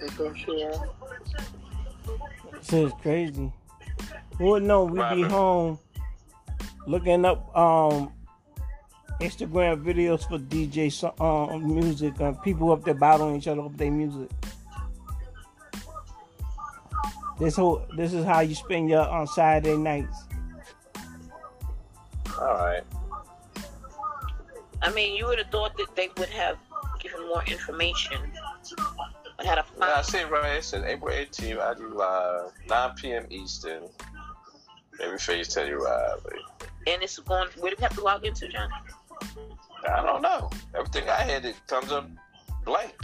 we 0.00 0.08
go 0.16 0.32
here. 0.32 0.72
This 2.52 2.72
is 2.72 2.92
crazy. 3.02 3.52
Who 4.38 4.44
would 4.46 4.62
know 4.64 4.84
we'd 4.84 5.14
be 5.14 5.22
home 5.22 5.78
looking 6.86 7.24
up 7.24 7.56
um 7.56 8.12
Instagram 9.20 9.82
videos 9.82 10.28
for 10.28 10.38
DJ 10.38 10.90
so- 10.90 11.14
um, 11.20 11.74
music 11.74 12.18
and 12.20 12.40
people 12.42 12.72
up 12.72 12.84
there 12.84 12.94
battling 12.94 13.36
each 13.36 13.46
other 13.46 13.60
over 13.60 13.76
their 13.76 13.90
music. 13.90 14.28
This 17.38 17.56
whole 17.56 17.84
this 17.96 18.12
is 18.12 18.24
how 18.24 18.40
you 18.40 18.54
spend 18.54 18.88
your 18.88 19.06
on 19.08 19.26
Saturday 19.26 19.76
nights. 19.76 20.24
All 22.40 22.54
right. 22.54 22.82
I 24.82 24.92
mean, 24.92 25.16
you 25.16 25.26
would 25.26 25.38
have 25.38 25.50
thought 25.50 25.76
that 25.76 25.94
they 25.96 26.08
would 26.16 26.28
have 26.28 26.58
given 27.00 27.26
more 27.28 27.42
information 27.44 28.18
on 29.38 29.46
how 29.46 29.54
to 29.56 29.64
Yeah, 29.78 29.94
I 29.96 30.02
see 30.02 30.18
it 30.18 30.30
right. 30.30 30.56
It 30.58 30.64
says 30.64 30.84
April 30.84 31.14
18th, 31.14 31.60
I 31.60 31.74
do 31.74 31.88
live, 31.88 32.52
9 32.68 32.90
p.m. 32.96 33.26
Eastern. 33.30 33.84
Maybe 34.98 35.18
face 35.18 35.52
tell 35.52 35.66
you 35.66 35.84
right, 35.84 36.16
but 36.22 36.34
And 36.86 37.02
it's 37.02 37.18
going. 37.18 37.48
Where 37.58 37.70
do 37.70 37.76
we 37.78 37.82
have 37.82 37.94
to 37.96 38.04
log 38.04 38.24
into, 38.24 38.48
John? 38.48 38.70
I 39.88 40.02
don't 40.02 40.22
know. 40.22 40.50
Everything 40.74 41.08
I 41.08 41.22
had, 41.22 41.44
it 41.44 41.56
comes 41.66 41.90
up 41.90 42.08
blank. 42.64 42.94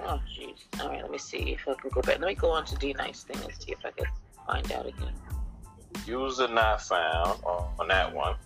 Oh, 0.00 0.20
jeez. 0.38 0.58
All 0.80 0.88
right. 0.90 1.02
Let 1.02 1.10
me 1.10 1.18
see 1.18 1.52
if 1.52 1.66
I 1.66 1.74
can 1.74 1.90
go 1.90 2.02
back. 2.02 2.18
Let 2.18 2.28
me 2.28 2.34
go 2.34 2.50
on 2.50 2.64
to 2.66 2.76
D 2.76 2.92
Nice 2.92 3.22
thing 3.24 3.38
and 3.42 3.52
see 3.58 3.72
if 3.72 3.84
I 3.84 3.90
can 3.90 4.06
find 4.46 4.70
out 4.72 4.86
again. 4.86 5.12
User 6.06 6.48
not 6.48 6.82
found 6.82 7.42
on 7.44 7.88
that 7.88 8.14
one. 8.14 8.36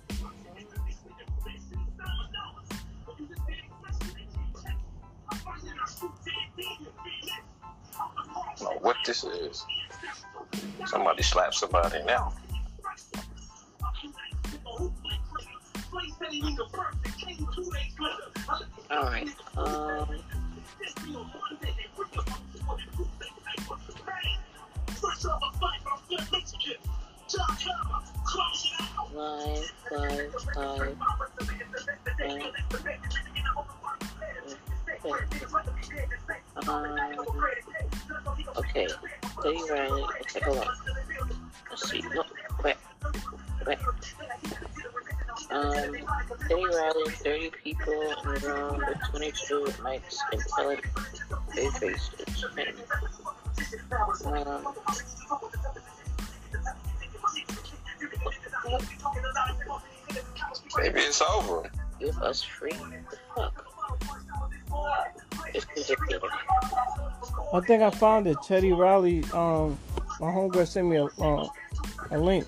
Know 8.60 8.78
what 8.80 8.96
this 9.04 9.24
is. 9.24 9.64
Somebody 10.86 11.22
slapped 11.22 11.54
somebody 11.54 12.02
now. 12.04 12.32
All 18.90 19.02
right. 19.02 19.28
Um. 19.56 20.08
Live, 29.14 29.72
live, 29.90 30.98
live. 35.10 36.68
Um, 36.68 36.98
okay. 38.58 38.86
Teddy 39.42 39.62
Riley. 39.70 40.02
Okay, 40.02 40.40
hold 40.44 40.58
on. 40.58 40.66
Let's 41.70 41.90
see. 41.90 42.02
No, 42.14 42.24
wait. 42.64 42.76
Wait. 43.66 43.78
Um, 45.50 45.96
Teddy 46.48 46.64
Riley, 46.64 47.10
30 47.10 47.50
people 47.62 47.94
in 47.94 48.34
the 48.34 48.40
room 48.48 48.82
with 48.86 48.98
22 49.10 49.64
mics 49.82 50.16
and 50.32 50.42
telling 50.56 50.80
their 51.54 51.70
faces. 51.72 52.44
Um, 54.24 54.74
Maybe 60.76 61.00
it's 61.00 61.22
over. 61.22 61.70
give 61.98 62.18
us 62.22 62.42
free. 62.42 62.72
The 62.72 63.18
fuck? 63.34 63.67
I 67.52 67.60
think 67.60 67.82
I 67.82 67.90
found 67.90 68.26
it. 68.26 68.36
Teddy 68.44 68.72
Riley, 68.72 69.24
um, 69.32 69.78
my 70.20 70.26
homegirl 70.28 70.66
sent 70.66 70.86
me 70.88 70.96
a 70.96 71.04
uh, 71.04 71.48
a 72.10 72.18
link. 72.18 72.46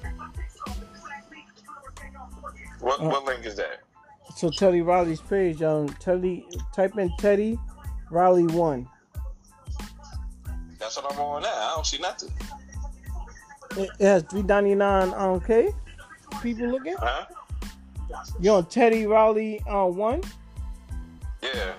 What 2.80 3.00
Uh. 3.00 3.08
what 3.08 3.24
link 3.24 3.46
is 3.46 3.56
that? 3.56 3.80
So 4.36 4.50
Teddy 4.50 4.82
Riley's 4.82 5.20
page, 5.20 5.62
um, 5.62 5.88
Teddy, 6.00 6.46
type 6.74 6.96
in 6.98 7.10
Teddy 7.18 7.58
Riley 8.10 8.46
one. 8.46 8.88
That's 10.78 10.96
what 10.96 11.12
I'm 11.12 11.20
on 11.20 11.42
now. 11.42 11.48
I 11.48 11.72
don't 11.74 11.86
see 11.86 11.98
nothing. 11.98 12.30
It, 13.76 13.90
it 13.98 14.04
has 14.06 14.22
three 14.24 14.42
ninety 14.42 14.74
nine 14.74 15.12
um 15.14 15.40
K. 15.40 15.72
People 16.42 16.68
looking. 16.68 16.96
Huh? 16.98 17.26
You 18.40 18.52
on 18.52 18.66
Teddy 18.66 19.06
Riley 19.06 19.60
uh 19.68 19.86
one? 19.86 20.22
Yeah. 21.42 21.72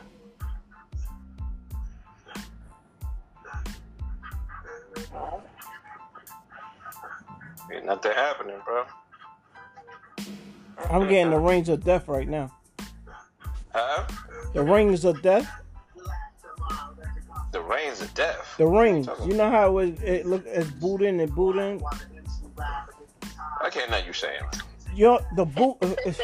Ain't 7.74 7.86
nothing 7.86 8.12
happening, 8.12 8.58
bro. 8.66 8.84
I'm 10.90 11.08
getting 11.08 11.32
the 11.32 11.40
rings 11.40 11.70
of 11.70 11.84
death 11.84 12.08
right 12.08 12.28
now. 12.28 12.52
Huh? 13.74 14.06
The 14.54 14.64
rings 14.64 15.06
of 15.06 15.22
death. 15.22 15.50
The 17.52 17.62
reigns 17.62 18.02
of 18.02 18.14
death. 18.14 18.56
The 18.58 18.66
rings. 18.66 19.08
You 19.26 19.34
know 19.34 19.50
how 19.50 19.78
it, 19.80 20.02
it 20.02 20.26
look 20.26 20.46
it's 20.46 20.72
booting 20.72 21.20
and 21.20 21.34
booting. 21.36 21.82
I 22.60 23.70
can't 23.70 23.92
know 23.92 23.98
you 23.98 24.14
saying. 24.14 24.44
Yo, 24.96 25.20
the 25.36 25.46
boot 25.46 25.78
it's, 25.82 26.22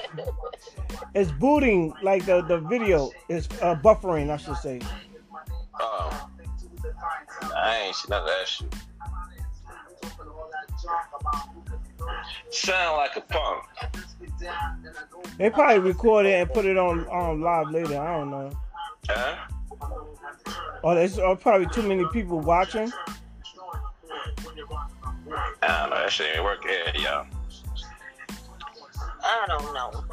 it's 1.14 1.32
booting 1.32 1.94
like 2.02 2.26
the 2.26 2.42
the 2.44 2.60
video 2.60 3.12
is 3.28 3.48
uh, 3.62 3.76
buffering. 3.76 4.30
I 4.30 4.38
should 4.38 4.58
say. 4.58 4.82
Oh. 5.80 6.30
I 7.56 7.78
ain't 7.88 7.96
see 7.96 8.08
none 8.10 8.22
of 8.22 8.28
that 8.28 8.48
shit. 8.48 8.74
Sound 12.50 12.98
like 12.98 13.16
a 13.16 13.22
punk. 13.22 13.64
They 15.38 15.50
probably 15.50 15.80
record 15.80 16.26
it 16.26 16.34
and 16.34 16.50
put 16.52 16.66
it 16.66 16.78
on 16.78 17.08
on 17.08 17.42
live 17.42 17.72
later. 17.72 18.00
I 18.00 18.18
don't 18.18 18.32
know. 18.32 18.52
Huh? 19.10 19.36
Or 20.84 20.96
there's 20.96 21.20
or 21.20 21.36
probably 21.36 21.68
too 21.68 21.84
many 21.84 22.06
people 22.14 22.40
watching. 22.40 22.92
I 25.62 25.82
don't 25.82 25.90
know. 25.90 25.98
That 25.98 26.12
shit 26.12 26.36
ain't 26.36 26.44
work. 26.44 26.64
Yeah, 26.66 27.02
y'all. 27.02 27.28
I 29.24 29.46
don't 29.48 29.74
know. 29.74 30.04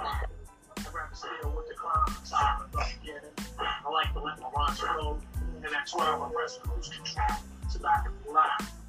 I 3.58 3.90
like 3.90 4.12
to 4.12 4.20
let 4.20 4.40
my 4.40 4.48
rhymes 4.56 4.80
flow. 4.80 5.18
And 5.56 5.74
at 5.74 5.86
12, 5.86 6.22
I'm 6.22 6.36
resting 6.36 6.70
lose 6.74 6.88
control. 6.88 7.38
So 7.70 7.80
I 7.86 8.02
can 8.02 8.12
fly, 8.26 8.48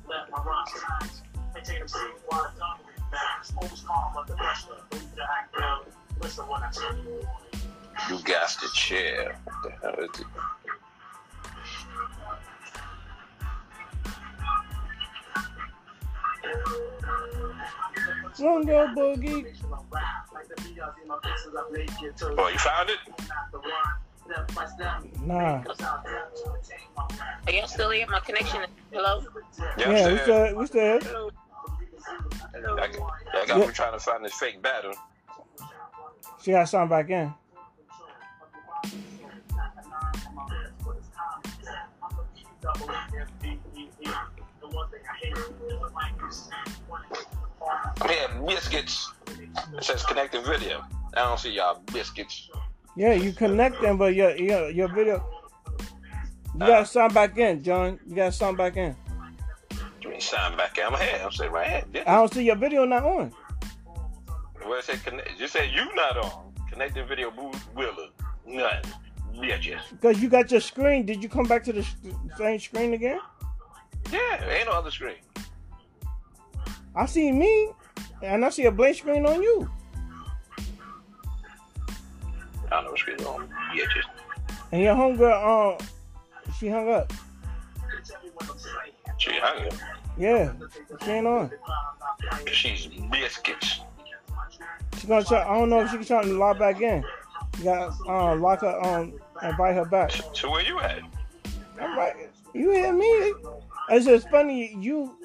let 0.10 0.30
my 0.32 0.44
rhymes 0.44 0.70
shine. 0.72 1.10
Maintain 1.54 1.80
them 1.80 1.88
safe 1.88 2.02
while 2.28 2.42
I 2.42 2.50
dominate 2.58 2.85
max. 3.16 3.54
Always 3.58 3.82
calm 3.82 4.18
under 4.18 4.34
pressure. 4.34 4.68
Believe 4.90 5.16
the 5.16 5.24
act 5.24 5.56
well. 5.58 5.86
Listen 6.22 6.46
when 6.48 6.64
I 6.64 6.72
tell 6.72 6.96
you. 6.98 7.28
You 8.10 8.24
got 8.24 8.50
to 8.50 8.68
chill. 8.74 9.32
What 9.46 9.64
the 9.64 9.72
hell 9.82 10.00
is 10.00 10.20
it? 10.20 10.28
Jungle 18.38 18.88
Boogie. 18.96 19.46
Oh, 22.38 22.50
you 22.50 22.60
found 22.60 22.90
it? 22.90 23.00
Nah. 25.24 25.64
Are 27.48 27.52
y'all 27.52 27.68
still 27.68 27.92
here? 27.92 28.08
My 28.10 28.20
connection 28.20 28.64
is 28.64 28.70
hello? 28.92 29.24
Yeah, 29.78 29.90
Yeah, 29.90 30.12
we 30.12 30.18
still, 30.18 30.56
we 30.56 30.66
still. 30.66 31.00
Hello. 31.02 31.30
I. 32.08 32.90
I 33.34 33.46
got 33.46 33.60
me 33.60 33.74
trying 33.74 33.94
to 33.94 34.00
find 34.00 34.24
this 34.24 34.34
fake 34.34 34.62
battle. 34.62 34.94
She 36.42 36.52
got 36.52 36.70
something 36.70 36.90
back 36.90 37.10
in. 37.10 37.34
I'm 48.02 48.46
biscuits. 48.46 49.12
It 49.78 49.84
says 49.84 50.04
connecting 50.04 50.44
video. 50.44 50.84
I 51.16 51.24
don't 51.24 51.40
see 51.40 51.52
y'all 51.52 51.82
biscuits. 51.92 52.50
Yeah, 52.96 53.14
you 53.14 53.34
connect 53.34 53.82
them, 53.82 53.98
but 53.98 54.16
your 54.16 54.36
your 54.36 54.70
your 54.70 54.88
video. 54.88 55.26
You 56.56 56.64
uh, 56.64 56.68
got 56.68 56.88
something 56.88 57.14
back 57.14 57.38
in, 57.38 57.64
John. 57.64 58.00
You 58.08 58.16
got 58.16 58.34
something 58.34 58.58
back 58.58 58.78
in. 58.78 58.96
Give 60.06 60.14
me 60.14 60.20
sign 60.20 60.56
back 60.56 60.76
here. 60.76 60.86
I'm 60.86 60.94
here. 61.02 61.22
I'm 61.24 61.32
sitting 61.32 61.52
right 61.52 61.84
here. 61.92 62.04
I 62.06 62.14
don't 62.14 62.32
see 62.32 62.44
your 62.44 62.56
video 62.56 62.86
not 62.86 63.04
on. 63.04 63.34
Where 64.62 64.78
it 64.78 64.86
say 64.86 64.98
connect? 64.98 65.40
Just 65.40 65.54
say 65.54 65.68
you 65.68 65.84
not 65.96 66.18
on. 66.18 66.54
Connecting 66.70 67.08
video 67.08 67.32
booth 67.32 67.68
Willa. 67.76 68.10
Nothing. 68.46 68.92
Bitches. 69.36 69.80
Because 69.90 70.22
you 70.22 70.30
got 70.30 70.52
your 70.52 70.62
screen. 70.62 71.08
Did 71.08 71.24
you 71.24 71.30
come 71.30 71.46
back 71.46 71.64
to 71.64 71.74
the 71.74 71.84
same 72.38 72.60
screen 72.60 72.94
again? 72.94 73.20
Yeah, 74.12 74.48
ain't 74.48 74.68
no 74.68 74.74
other 74.74 74.92
screen. 74.92 75.16
I 76.96 77.08
see 77.08 77.32
me, 77.32 77.72
and 78.22 78.46
I 78.46 78.50
see 78.50 78.66
a 78.66 78.72
blank 78.72 78.98
screen 78.98 79.26
on 79.26 79.42
you. 79.42 79.68
I 82.68 82.70
don't 82.70 82.84
know 82.84 82.92
what 82.92 83.00
screen 83.00 83.20
on. 83.22 83.50
Bitches. 83.76 84.04
And 84.72 84.84
your 84.84 84.94
homegirl, 84.94 85.80
um, 85.80 85.88
she 86.60 86.70
hung 86.70 86.94
up. 86.94 87.12
She 89.18 89.40
up. 89.40 89.74
Yeah, 90.18 90.54
she 91.04 91.12
ain't 91.12 91.28
on. 91.28 91.52
She's 92.52 92.88
biscuits. 93.12 93.82
She 94.98 95.08
gonna 95.08 95.24
try. 95.24 95.44
I 95.44 95.58
don't 95.58 95.70
know 95.70 95.82
if 95.82 95.92
she 95.92 95.98
can 95.98 96.06
try 96.06 96.24
to 96.24 96.34
lock 96.34 96.60
back 96.60 96.82
in. 96.82 97.04
You 97.58 97.64
got 97.64 98.08
um 98.08 98.42
lock 98.42 98.62
her 98.62 98.82
um 98.84 99.14
invite 99.42 99.76
her 99.76 99.86
back. 99.86 100.12
So 100.34 100.52
where 100.52 100.64
you 100.64 100.80
at? 100.80 101.00
I'm 101.80 101.98
right. 101.98 102.30
You 102.54 102.72
hear 102.72 102.94
me? 102.94 103.34
It's 103.90 104.06
just 104.06 104.30
funny. 104.30 104.76
You 104.80 105.18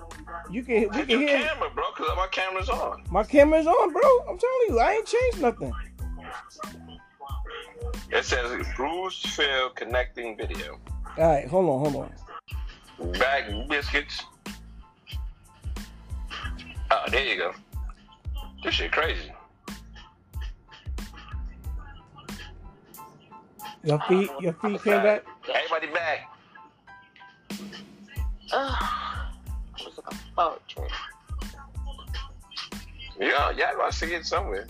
you 0.50 0.62
can 0.62 0.82
we 0.82 0.88
can 0.88 1.08
hear. 1.08 1.38
camera, 1.38 1.70
bro, 1.74 1.84
because 1.96 2.16
my 2.16 2.26
camera's 2.30 2.68
on. 2.68 3.02
My 3.10 3.22
camera's 3.22 3.66
on, 3.66 3.92
bro. 3.92 4.02
I'm 4.28 4.38
telling 4.38 4.66
you, 4.68 4.80
I 4.80 4.92
ain't 4.92 5.06
changed 5.06 5.40
nothing. 5.40 5.72
It 8.10 8.24
says 8.24 8.66
bruised 8.76 9.28
fail 9.28 9.70
connecting 9.70 10.36
video. 10.36 10.78
All 11.16 11.28
right, 11.28 11.46
hold 11.46 11.68
on, 11.68 11.92
hold 11.92 12.04
on. 12.04 12.12
Back 13.00 13.50
biscuits. 13.68 14.22
Oh, 16.90 17.04
there 17.10 17.24
you 17.24 17.36
go. 17.38 17.52
This 18.62 18.74
shit 18.74 18.92
crazy. 18.92 19.32
Your 23.82 23.98
ah, 24.02 24.08
feet, 24.08 24.30
your 24.40 24.52
feet 24.54 24.82
came 24.82 25.02
back. 25.02 25.24
Everybody 25.48 25.86
back. 25.94 26.28
Ah, 28.52 29.30
Ugh. 29.78 29.84
What's 29.84 29.98
it 29.98 30.04
called? 30.36 30.60
Poetry. 30.76 30.88
Yeah, 33.18 33.50
y'all 33.52 33.76
gonna 33.76 33.92
see 33.92 34.14
it 34.14 34.26
somewhere. 34.26 34.66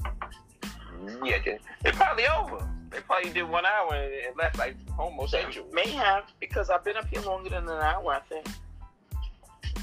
Yeah, 1.25 1.39
it's 1.85 1.97
probably 1.97 2.25
over. 2.27 2.69
They 2.91 3.01
probably 3.01 3.31
did 3.31 3.49
one 3.49 3.65
hour 3.65 3.95
and 3.95 4.37
left 4.37 4.59
like 4.59 4.77
homosexual. 4.91 5.69
May 5.73 5.89
have, 5.91 6.25
because 6.41 6.71
I've 6.71 6.85
been 6.85 6.97
up 6.97 7.07
here 7.07 7.23
longer 7.23 7.51
than 7.51 7.65
an 7.65 7.71
hour, 7.71 8.13
I 8.13 8.21
think. 8.29 8.47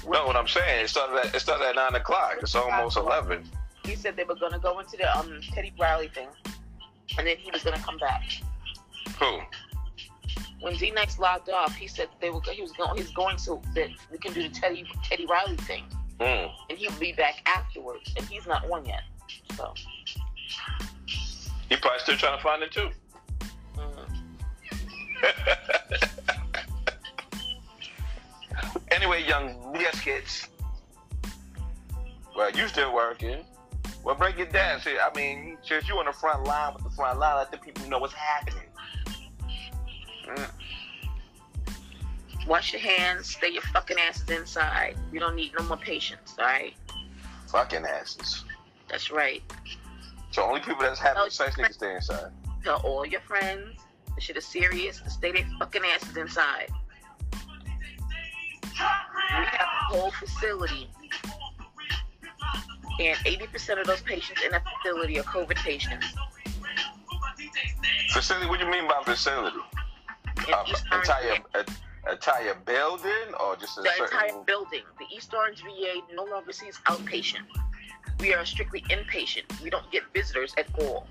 No, 0.09 0.25
what 0.25 0.35
I'm 0.35 0.47
saying, 0.47 0.83
it 0.85 0.89
started 0.89 1.17
at 1.27 1.35
it 1.35 1.39
started 1.39 1.65
at 1.69 1.75
nine 1.75 1.95
o'clock. 1.95 2.35
It's 2.41 2.55
almost 2.55 2.97
eleven. 2.97 3.43
He 3.83 3.95
said 3.95 4.15
they 4.15 4.23
were 4.23 4.35
gonna 4.35 4.59
go 4.59 4.79
into 4.79 4.97
the 4.97 5.17
um 5.17 5.39
Teddy 5.53 5.73
Riley 5.79 6.09
thing, 6.09 6.27
and 7.17 7.27
then 7.27 7.37
he 7.37 7.49
was 7.51 7.63
gonna 7.63 7.79
come 7.79 7.97
back. 7.97 8.23
Who? 9.19 9.39
When 10.61 10.75
D 10.75 10.91
Nice 10.91 11.19
logged 11.19 11.49
off, 11.49 11.75
he 11.75 11.87
said 11.87 12.09
they 12.21 12.29
were 12.29 12.41
he 12.51 12.61
was 12.61 12.71
going 12.73 12.97
he's 12.97 13.11
going 13.11 13.37
to 13.37 13.61
that 13.75 13.89
we 14.11 14.17
can 14.17 14.33
do 14.33 14.43
the 14.43 14.49
Teddy 14.49 14.85
Teddy 15.03 15.25
Riley 15.25 15.55
thing, 15.57 15.85
Mm. 16.19 16.51
and 16.69 16.77
he'll 16.77 16.91
be 16.99 17.13
back 17.13 17.41
afterwards, 17.45 18.11
and 18.17 18.25
he's 18.27 18.47
not 18.47 18.69
on 18.71 18.85
yet. 18.85 19.03
So 19.55 19.73
He 21.69 21.75
probably 21.75 21.99
still 21.99 22.17
trying 22.17 22.37
to 22.37 22.43
find 22.43 22.63
it 22.63 22.71
too. 22.71 22.89
mm. 23.75 24.07
anyway, 28.91 29.25
young 29.27 29.73
biscuits. 29.73 30.47
Well, 32.35 32.51
you 32.51 32.67
still 32.67 32.93
working. 32.93 33.43
Well, 34.03 34.15
break 34.15 34.39
it 34.39 34.53
down. 34.53 34.79
See, 34.79 34.95
I 34.97 35.09
mean, 35.15 35.57
since 35.63 35.89
you 35.89 35.97
on 35.97 36.05
the 36.05 36.13
front 36.13 36.45
line 36.45 36.73
with 36.73 36.83
the 36.83 36.89
front 36.91 37.19
line, 37.19 37.37
let 37.37 37.51
the 37.51 37.57
people 37.57 37.89
know 37.89 37.99
what's 37.99 38.13
happening. 38.13 38.63
Mm. 40.27 40.49
wash 42.47 42.73
your 42.73 42.81
hands, 42.81 43.31
stay 43.31 43.49
your 43.49 43.61
fucking 43.63 43.97
asses 43.97 44.29
inside. 44.29 44.97
You 45.11 45.19
don't 45.19 45.35
need 45.35 45.53
no 45.57 45.65
more 45.65 45.77
patients, 45.77 46.35
all 46.37 46.45
right? 46.45 46.73
Fucking 47.47 47.85
asses. 47.85 48.45
That's 48.89 49.11
right. 49.11 49.41
So 50.37 50.43
only 50.43 50.59
people 50.59 50.81
that's 50.81 50.99
having 50.99 51.23
No, 51.23 51.29
sex 51.29 51.57
need 51.57 51.65
to 51.65 51.73
stay 51.73 51.95
inside. 51.95 52.31
Tell 52.63 52.79
all 52.81 53.03
your 53.07 53.21
friends 53.21 53.81
the 54.13 54.21
shit 54.21 54.37
is 54.37 54.45
serious 54.45 55.01
to 55.01 55.09
stay 55.09 55.31
their 55.31 55.47
fucking 55.57 55.81
asses 55.83 56.15
inside. 56.15 56.69
We 58.61 58.75
have 58.75 59.67
a 59.89 59.95
whole 59.95 60.11
facility, 60.11 60.91
and 62.99 63.17
80% 63.17 63.81
of 63.81 63.87
those 63.87 64.03
patients 64.03 64.43
in 64.45 64.51
that 64.51 64.61
facility 64.83 65.17
are 65.17 65.23
COVID 65.23 65.55
patients. 65.55 66.05
Facility? 68.13 68.45
What 68.45 68.59
do 68.59 68.65
you 68.67 68.71
mean 68.71 68.87
by 68.87 69.01
facility? 69.05 69.57
Uh, 70.53 70.65
entire 70.93 71.37
a, 71.55 72.11
entire 72.11 72.53
building 72.63 73.33
or 73.39 73.55
just 73.55 73.79
a 73.79 73.81
the 73.81 73.89
certain? 73.97 74.13
entire 74.13 74.43
building. 74.43 74.83
The 74.99 75.15
East 75.15 75.33
Orange 75.33 75.63
VA 75.63 75.95
no 76.13 76.25
longer 76.25 76.51
sees 76.51 76.77
outpatient. 76.85 77.41
We 78.19 78.33
are 78.33 78.45
strictly 78.45 78.81
inpatient. 78.89 79.61
We 79.61 79.69
don't 79.69 79.89
get 79.91 80.03
visitors 80.13 80.53
at 80.57 80.67
all. 80.79 81.07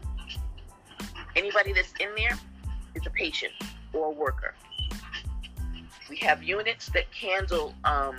Anybody 1.34 1.72
that's 1.72 1.92
in 2.00 2.08
there 2.16 2.38
is 2.94 3.06
a 3.06 3.10
patient 3.10 3.52
or 3.92 4.06
a 4.06 4.10
worker. 4.10 4.54
We 6.08 6.16
have 6.18 6.42
units 6.42 6.88
that 6.90 7.06
handle 7.12 7.74
um, 7.84 8.16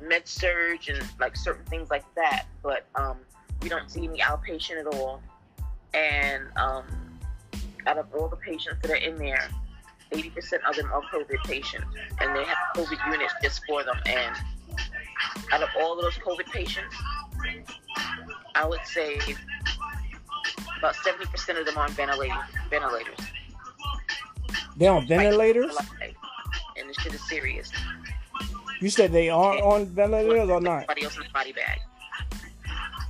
med 0.00 0.26
surg 0.26 0.80
and 0.88 1.02
like 1.20 1.36
certain 1.36 1.64
things 1.66 1.90
like 1.90 2.04
that, 2.14 2.46
but 2.62 2.86
um, 2.94 3.18
we 3.62 3.68
don't 3.68 3.90
see 3.90 4.04
any 4.04 4.18
outpatient 4.20 4.80
at 4.80 4.86
all. 4.86 5.22
And 5.92 6.44
um, 6.56 6.84
out 7.86 7.98
of 7.98 8.06
all 8.14 8.28
the 8.28 8.36
patients 8.36 8.78
that 8.82 8.90
are 8.90 8.96
in 8.96 9.16
there, 9.16 9.48
80% 10.12 10.62
of 10.68 10.76
them 10.76 10.90
are 10.92 11.02
COVID 11.12 11.42
patients, 11.44 11.86
and 12.20 12.36
they 12.36 12.44
have 12.44 12.56
COVID 12.74 13.12
units 13.12 13.34
just 13.42 13.62
for 13.66 13.82
them. 13.82 13.96
And 14.06 14.36
out 15.52 15.62
of 15.62 15.68
all 15.80 15.98
of 15.98 16.02
those 16.02 16.14
COVID 16.14 16.46
patients, 16.46 16.94
I 18.54 18.66
would 18.66 18.84
say 18.84 19.18
about 20.78 20.94
70% 20.94 21.58
of 21.58 21.66
them 21.66 21.78
are 21.78 21.84
on 21.84 21.90
ventilators. 21.92 22.36
ventilators. 22.70 23.18
They 24.76 24.88
on 24.88 25.06
ventilators? 25.06 25.76
And 26.76 26.88
this 26.88 26.96
shit 26.96 27.14
is 27.14 27.26
serious. 27.28 27.70
You 28.80 28.90
said 28.90 29.12
they 29.12 29.30
are 29.30 29.62
on 29.62 29.86
ventilators 29.86 30.50
or 30.50 30.60
not? 30.60 30.82
Everybody 30.82 31.04
else 31.04 31.16
in 31.16 31.22
the 31.22 31.28
body 31.30 31.52
bag. 31.52 31.80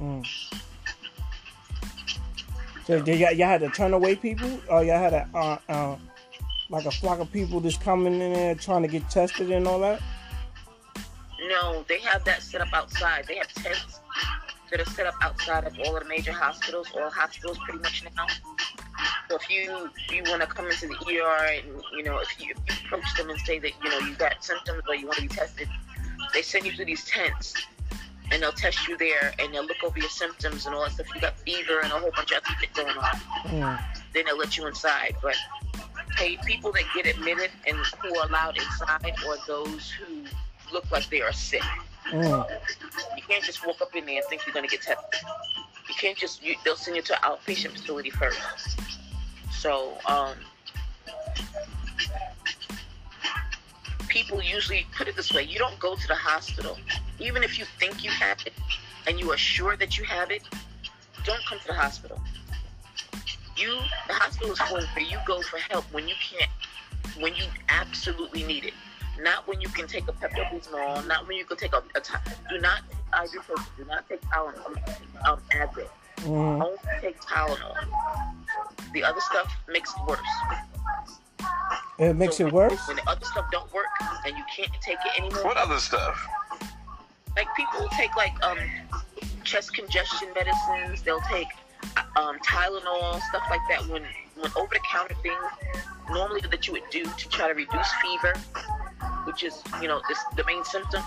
Mm. 0.00 0.26
So 2.84 3.00
did 3.00 3.18
y'all, 3.18 3.32
y'all 3.32 3.48
had 3.48 3.60
to 3.62 3.70
turn 3.70 3.94
away 3.94 4.14
people, 4.14 4.60
or 4.68 4.84
y'all 4.84 4.98
had 4.98 5.14
a 5.14 5.28
uh, 5.34 5.58
uh, 5.68 5.96
like 6.68 6.84
a 6.84 6.90
flock 6.90 7.18
of 7.18 7.32
people 7.32 7.60
just 7.60 7.80
coming 7.80 8.20
in 8.20 8.32
there 8.34 8.54
trying 8.54 8.82
to 8.82 8.88
get 8.88 9.08
tested 9.08 9.50
and 9.50 9.66
all 9.66 9.80
that? 9.80 10.02
No, 11.48 11.84
they 11.88 11.98
have 12.00 12.24
that 12.24 12.42
set 12.42 12.60
up 12.60 12.72
outside. 12.72 13.26
They 13.26 13.36
have 13.36 13.52
tents 13.54 14.00
that 14.70 14.80
are 14.80 14.90
set 14.90 15.06
up 15.06 15.14
outside 15.22 15.64
of 15.64 15.78
all 15.80 15.96
of 15.96 16.02
the 16.02 16.08
major 16.08 16.32
hospitals, 16.32 16.88
all 16.94 17.10
hospitals 17.10 17.58
pretty 17.58 17.80
much 17.80 18.04
now. 18.16 18.26
So 19.28 19.36
if 19.36 19.50
you 19.50 19.90
you 20.14 20.22
want 20.30 20.42
to 20.42 20.46
come 20.46 20.66
into 20.66 20.86
the 20.86 20.94
ER 20.94 21.46
and 21.46 21.82
you 21.96 22.02
know 22.04 22.18
if 22.18 22.40
you, 22.40 22.54
if 22.66 22.80
you 22.80 22.86
approach 22.86 23.14
them 23.16 23.30
and 23.30 23.38
say 23.40 23.58
that 23.58 23.72
you 23.82 23.90
know 23.90 23.98
you 23.98 24.14
got 24.14 24.42
symptoms 24.42 24.82
or 24.88 24.94
you 24.94 25.06
want 25.06 25.16
to 25.16 25.22
be 25.22 25.28
tested, 25.28 25.68
they 26.32 26.42
send 26.42 26.64
you 26.66 26.72
to 26.72 26.84
these 26.84 27.04
tents 27.04 27.54
and 28.30 28.42
they'll 28.42 28.52
test 28.52 28.88
you 28.88 28.96
there 28.96 29.34
and 29.38 29.52
they'll 29.52 29.64
look 29.64 29.82
over 29.84 29.98
your 29.98 30.08
symptoms 30.08 30.66
and 30.66 30.74
all 30.74 30.82
that 30.82 30.92
stuff. 30.92 31.06
You 31.14 31.20
got 31.20 31.38
fever 31.40 31.80
and 31.82 31.92
a 31.92 31.98
whole 31.98 32.10
bunch 32.10 32.32
of 32.32 32.38
other 32.38 32.56
shit 32.60 32.72
going 32.74 32.96
on. 32.96 33.16
Mm. 33.44 33.80
Then 34.14 34.24
they'll 34.26 34.38
let 34.38 34.56
you 34.56 34.66
inside. 34.66 35.16
But 35.22 35.36
hey, 36.16 36.38
people 36.46 36.72
that 36.72 36.84
get 36.94 37.06
admitted 37.06 37.50
and 37.66 37.76
who 38.00 38.16
are 38.18 38.26
allowed 38.26 38.56
inside 38.56 39.14
are 39.26 39.36
those 39.46 39.90
who 39.90 40.24
look 40.74 40.90
like 40.90 41.08
they 41.08 41.22
are 41.22 41.32
sick. 41.32 41.62
Mm. 42.10 42.46
You 43.16 43.22
can't 43.26 43.42
just 43.42 43.66
walk 43.66 43.80
up 43.80 43.96
in 43.96 44.04
there 44.04 44.16
and 44.16 44.24
think 44.28 44.44
you're 44.46 44.54
gonna 44.54 44.66
get 44.66 44.82
tested. 44.82 45.20
You 45.88 45.94
can't 45.94 46.18
just 46.18 46.44
you, 46.44 46.56
they'll 46.64 46.76
send 46.76 46.96
you 46.96 47.02
to 47.02 47.14
an 47.14 47.20
outpatient 47.22 47.70
facility 47.70 48.10
first. 48.10 48.78
So 49.50 49.96
um, 50.04 50.34
people 54.08 54.42
usually 54.42 54.86
put 54.94 55.08
it 55.08 55.16
this 55.16 55.32
way: 55.32 55.44
you 55.44 55.58
don't 55.58 55.78
go 55.78 55.94
to 55.94 56.08
the 56.08 56.14
hospital, 56.14 56.76
even 57.18 57.42
if 57.42 57.58
you 57.58 57.64
think 57.78 58.04
you 58.04 58.10
have 58.10 58.38
it 58.44 58.52
and 59.06 59.18
you 59.20 59.30
are 59.30 59.36
sure 59.36 59.76
that 59.76 59.96
you 59.98 60.04
have 60.04 60.30
it. 60.30 60.42
Don't 61.24 61.44
come 61.46 61.58
to 61.60 61.66
the 61.66 61.74
hospital. 61.74 62.20
You, 63.56 63.78
the 64.08 64.14
hospital 64.14 64.52
is 64.52 64.58
for 64.58 64.80
where 64.80 65.04
you 65.04 65.18
go 65.26 65.40
for 65.42 65.58
help 65.58 65.84
when 65.92 66.08
you 66.08 66.14
can't, 66.20 66.50
when 67.20 67.34
you 67.34 67.44
absolutely 67.68 68.42
need 68.42 68.64
it. 68.64 68.74
Not 69.20 69.46
when 69.46 69.60
you 69.60 69.68
can 69.68 69.86
take 69.86 70.08
a 70.08 70.12
Pepto-Bismol, 70.12 71.06
not 71.06 71.26
when 71.28 71.36
you 71.36 71.44
can 71.44 71.56
take 71.56 71.72
a, 71.72 71.78
a 71.78 72.00
do 72.50 72.58
not 72.60 72.80
take 72.90 73.00
ibuprofen, 73.12 73.66
do 73.76 73.84
not 73.84 74.08
take 74.08 74.20
Tylenol, 74.22 74.66
um, 74.66 74.76
um, 75.24 75.38
Advil. 75.52 75.88
Mm. 76.20 76.64
Only 76.64 76.78
take 77.00 77.20
Tylenol. 77.20 77.74
The 78.92 79.04
other 79.04 79.20
stuff 79.20 79.54
makes 79.68 79.92
it 79.94 80.08
worse. 80.08 80.20
It 81.98 82.16
makes 82.16 82.38
So 82.38 82.46
it 82.48 82.52
worse. 82.52 82.88
When 82.88 82.96
the 82.96 83.08
other 83.08 83.24
stuff 83.24 83.46
don't 83.52 83.72
work 83.72 83.86
and 84.26 84.36
you 84.36 84.44
can't 84.54 84.72
take 84.80 84.98
it 85.04 85.20
anymore, 85.20 85.44
What 85.44 85.56
other 85.56 85.78
stuff? 85.78 86.26
like 87.36 87.48
people 87.56 87.80
will 87.80 87.88
take 87.90 88.14
like 88.16 88.32
um 88.44 88.58
chest 89.42 89.74
congestion 89.74 90.28
medicines, 90.34 91.02
they'll 91.02 91.20
take 91.30 91.48
um 92.16 92.38
Tylenol, 92.40 93.20
stuff 93.28 93.42
like 93.50 93.60
that. 93.70 93.86
When 93.88 94.02
when 94.36 94.50
over 94.56 94.74
the 94.74 94.80
counter 94.90 95.14
things 95.22 95.36
normally 96.10 96.40
that 96.50 96.66
you 96.66 96.72
would 96.74 96.88
do 96.90 97.04
to 97.04 97.28
try 97.28 97.48
to 97.48 97.54
reduce 97.54 97.92
fever, 98.02 98.34
which 99.24 99.42
is 99.42 99.62
you 99.80 99.88
know 99.88 100.00
the 100.36 100.44
main 100.44 100.64
symptom. 100.64 101.02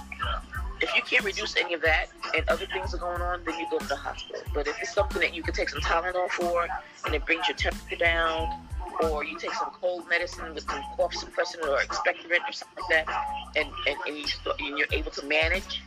If 0.79 0.95
you 0.95 1.01
can't 1.01 1.25
reduce 1.25 1.55
any 1.55 1.73
of 1.73 1.81
that 1.81 2.09
and 2.35 2.47
other 2.49 2.67
things 2.67 2.93
are 2.93 2.99
going 2.99 3.21
on, 3.21 3.43
then 3.43 3.59
you 3.59 3.65
go 3.71 3.79
to 3.79 3.87
the 3.87 3.95
hospital. 3.95 4.41
But 4.53 4.67
if 4.67 4.77
it's 4.79 4.93
something 4.93 5.19
that 5.21 5.33
you 5.33 5.41
can 5.41 5.55
take 5.55 5.69
some 5.69 5.81
Tylenol 5.81 6.29
for 6.29 6.67
and 7.05 7.15
it 7.15 7.25
brings 7.25 7.47
your 7.47 7.57
temperature 7.57 7.95
down, 7.95 8.67
or 9.01 9.23
you 9.23 9.39
take 9.39 9.53
some 9.53 9.71
cold 9.71 10.07
medicine 10.07 10.53
with 10.53 10.69
some 10.69 10.83
cough 10.95 11.13
suppressant 11.13 11.67
or 11.67 11.79
expectorant 11.79 12.47
or 12.47 12.51
something 12.51 12.83
like 12.89 13.05
that, 13.05 13.25
and, 13.55 13.67
and, 13.87 13.97
and, 14.07 14.17
you, 14.17 14.25
and 14.59 14.77
you're 14.77 14.87
able 14.91 15.11
to 15.11 15.25
manage, 15.25 15.81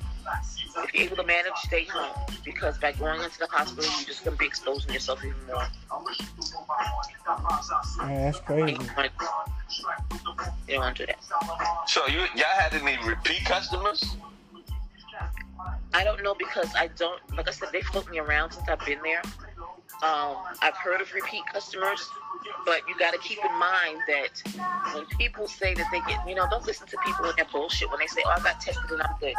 if 0.85 0.95
you're 0.95 1.05
able 1.05 1.17
to 1.17 1.25
manage, 1.25 1.53
stay 1.57 1.85
home. 1.85 2.15
Because 2.45 2.79
by 2.79 2.93
going 2.93 3.23
into 3.23 3.39
the 3.39 3.47
hospital, 3.47 3.91
you're 3.99 4.07
just 4.07 4.25
going 4.25 4.37
to 4.37 4.39
be 4.39 4.47
exposing 4.47 4.93
yourself 4.93 5.25
even 5.25 5.37
more. 5.47 5.67
Man, 7.99 8.25
that's 8.25 8.41
crazy. 8.41 8.75
don't 8.75 8.97
want 8.97 9.11
to, 9.19 9.27
you 10.67 10.75
don't 10.75 10.81
want 10.81 10.97
to 10.97 11.07
do 11.07 11.13
that. 11.13 11.89
So 11.89 12.07
you 12.07 12.21
y'all 12.35 12.47
had 12.59 12.75
any 12.75 12.97
repeat 13.07 13.45
customers? 13.45 14.17
I 15.93 16.05
don't 16.05 16.23
know 16.23 16.35
because 16.35 16.69
I 16.77 16.89
don't, 16.89 17.21
like 17.37 17.49
I 17.49 17.51
said, 17.51 17.71
they 17.73 17.83
float 17.83 18.09
me 18.11 18.19
around 18.19 18.53
since 18.53 18.69
I've 18.69 18.85
been 18.87 19.01
there. 19.03 19.23
Um, 20.03 20.37
I've 20.63 20.77
heard 20.77 21.03
of 21.03 21.13
repeat 21.13 21.43
customers, 21.53 22.09
but 22.65 22.81
you 22.89 22.97
got 22.99 23.13
to 23.13 23.19
keep 23.19 23.39
in 23.45 23.55
mind 23.59 23.99
that 24.09 24.43
when 24.95 25.05
people 25.19 25.47
say 25.47 25.75
that 25.75 25.87
they 25.93 26.01
get, 26.01 26.27
you 26.27 26.35
know, 26.35 26.47
don't 26.51 26.65
listen 26.67 26.87
to 26.87 26.97
people 27.05 27.27
in 27.29 27.37
their 27.37 27.45
bullshit 27.53 27.91
when 27.91 27.99
they 28.01 28.07
say, 28.07 28.23
oh, 28.25 28.31
I 28.31 28.41
got 28.41 28.61
tested 28.61 28.91
and 28.91 29.03
I'm 29.03 29.15
good. 29.21 29.35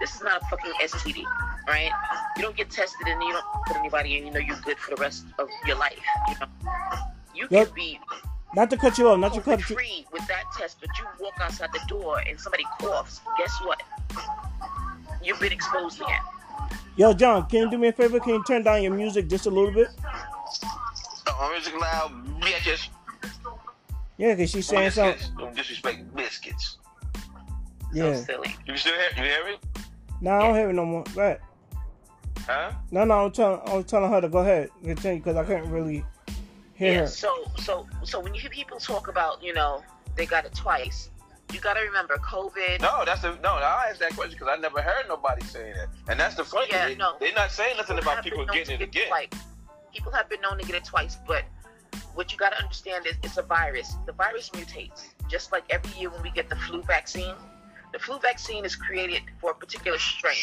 This 0.00 0.14
is 0.14 0.22
not 0.22 0.40
a 0.40 0.44
fucking 0.46 0.72
STD, 0.80 1.24
right? 1.66 1.90
You 2.36 2.42
don't 2.42 2.56
get 2.56 2.70
tested 2.70 3.06
and 3.06 3.22
you 3.22 3.32
don't 3.32 3.44
put 3.66 3.76
anybody 3.76 4.16
in, 4.16 4.26
you 4.26 4.32
know, 4.32 4.40
you're 4.40 4.56
good 4.64 4.78
for 4.78 4.94
the 4.94 5.00
rest 5.00 5.26
of 5.38 5.50
your 5.66 5.76
life, 5.76 5.98
you 6.28 6.34
know? 6.40 6.46
You 7.34 7.48
can 7.48 7.66
be 7.74 8.00
Not 8.54 8.70
to 8.70 8.78
cut 8.78 8.96
you 8.96 9.08
off. 9.10 9.18
Not 9.18 9.34
to 9.34 9.42
cut 9.42 9.68
you. 9.68 9.76
free 9.76 10.06
with 10.10 10.26
that 10.26 10.44
test, 10.56 10.78
but 10.80 10.88
you 10.98 11.04
walk 11.20 11.34
outside 11.42 11.70
the 11.74 11.80
door 11.86 12.20
and 12.26 12.40
somebody 12.40 12.64
coughs, 12.80 13.20
guess 13.36 13.54
what? 13.62 13.82
You've 15.22 15.38
been 15.38 15.52
exposed 15.52 16.00
again. 16.00 16.22
Yo, 16.96 17.12
John, 17.12 17.46
can 17.48 17.60
you 17.60 17.70
do 17.70 17.78
me 17.78 17.88
a 17.88 17.92
favor? 17.92 18.18
Can 18.18 18.34
you 18.34 18.44
turn 18.44 18.62
down 18.62 18.82
your 18.82 18.92
music 18.92 19.28
just 19.28 19.46
a 19.46 19.50
little 19.50 19.70
bit? 19.70 19.88
Oh, 21.28 21.50
music 21.52 21.80
loud, 21.80 22.40
bitches. 22.40 22.88
Yeah, 24.16 24.34
cause 24.34 24.50
she's 24.50 24.66
saying 24.66 24.90
something. 24.90 25.22
Don't 25.38 25.54
disrespect 25.54 26.14
biscuits. 26.16 26.78
Yeah. 27.92 28.14
So 28.16 28.24
silly. 28.24 28.56
You 28.66 28.76
still 28.76 28.94
hear, 28.94 29.24
you 29.24 29.30
hear 29.30 29.44
me? 29.46 29.56
No, 30.20 30.32
I 30.32 30.38
don't 30.40 30.54
have 30.56 30.70
it 30.70 30.72
no 30.72 30.84
more. 30.84 31.04
Go 31.14 31.20
ahead. 31.20 31.40
Huh? 32.40 32.72
No, 32.90 33.04
no, 33.04 33.26
I'm 33.26 33.30
telling, 33.30 33.60
I'm 33.66 33.84
telling 33.84 34.10
her 34.10 34.20
to 34.20 34.28
go 34.28 34.38
ahead. 34.38 34.70
Continue, 34.82 35.18
because 35.18 35.36
I 35.36 35.44
couldn't 35.44 35.70
really 35.70 36.04
hear 36.74 36.92
Yeah, 36.92 37.00
her. 37.00 37.06
so 37.06 37.44
so 37.58 37.86
so 38.02 38.18
when 38.18 38.34
you 38.34 38.40
hear 38.40 38.50
people 38.50 38.78
talk 38.78 39.06
about, 39.08 39.42
you 39.42 39.52
know, 39.54 39.82
they 40.16 40.26
got 40.26 40.44
it 40.46 40.54
twice, 40.54 41.10
you 41.52 41.60
got 41.60 41.74
to 41.74 41.80
remember 41.80 42.16
COVID. 42.16 42.80
No, 42.80 43.04
that's 43.04 43.22
the 43.22 43.36
no. 43.42 43.54
I 43.54 43.86
asked 43.90 44.00
that 44.00 44.14
question 44.14 44.38
because 44.38 44.54
I 44.56 44.60
never 44.60 44.82
heard 44.82 45.06
nobody 45.08 45.44
saying 45.44 45.74
that, 45.76 45.88
and 46.08 46.20
that's 46.20 46.34
the 46.34 46.44
funny. 46.44 46.68
Yeah, 46.70 46.88
thing. 46.88 46.98
no. 46.98 47.16
They're 47.20 47.32
not 47.32 47.50
saying 47.50 47.76
nothing 47.76 47.98
about 47.98 48.22
people 48.22 48.44
getting 48.46 48.74
it 48.74 48.78
get 48.78 48.88
again. 48.88 49.08
Twice. 49.08 49.28
People 49.92 50.12
have 50.12 50.28
been 50.28 50.40
known 50.40 50.58
to 50.58 50.66
get 50.66 50.76
it 50.76 50.84
twice, 50.84 51.16
but 51.26 51.44
what 52.14 52.32
you 52.32 52.38
got 52.38 52.50
to 52.50 52.58
understand 52.58 53.06
is 53.06 53.14
it's 53.22 53.38
a 53.38 53.42
virus. 53.42 53.94
The 54.06 54.12
virus 54.12 54.50
mutates, 54.50 55.04
just 55.28 55.52
like 55.52 55.64
every 55.70 55.98
year 55.98 56.10
when 56.10 56.22
we 56.22 56.30
get 56.30 56.48
the 56.48 56.56
flu 56.56 56.82
vaccine. 56.82 57.34
The 57.92 57.98
flu 57.98 58.18
vaccine 58.18 58.66
is 58.66 58.76
created 58.76 59.22
for 59.40 59.52
a 59.52 59.54
particular 59.54 59.98
strain, 59.98 60.36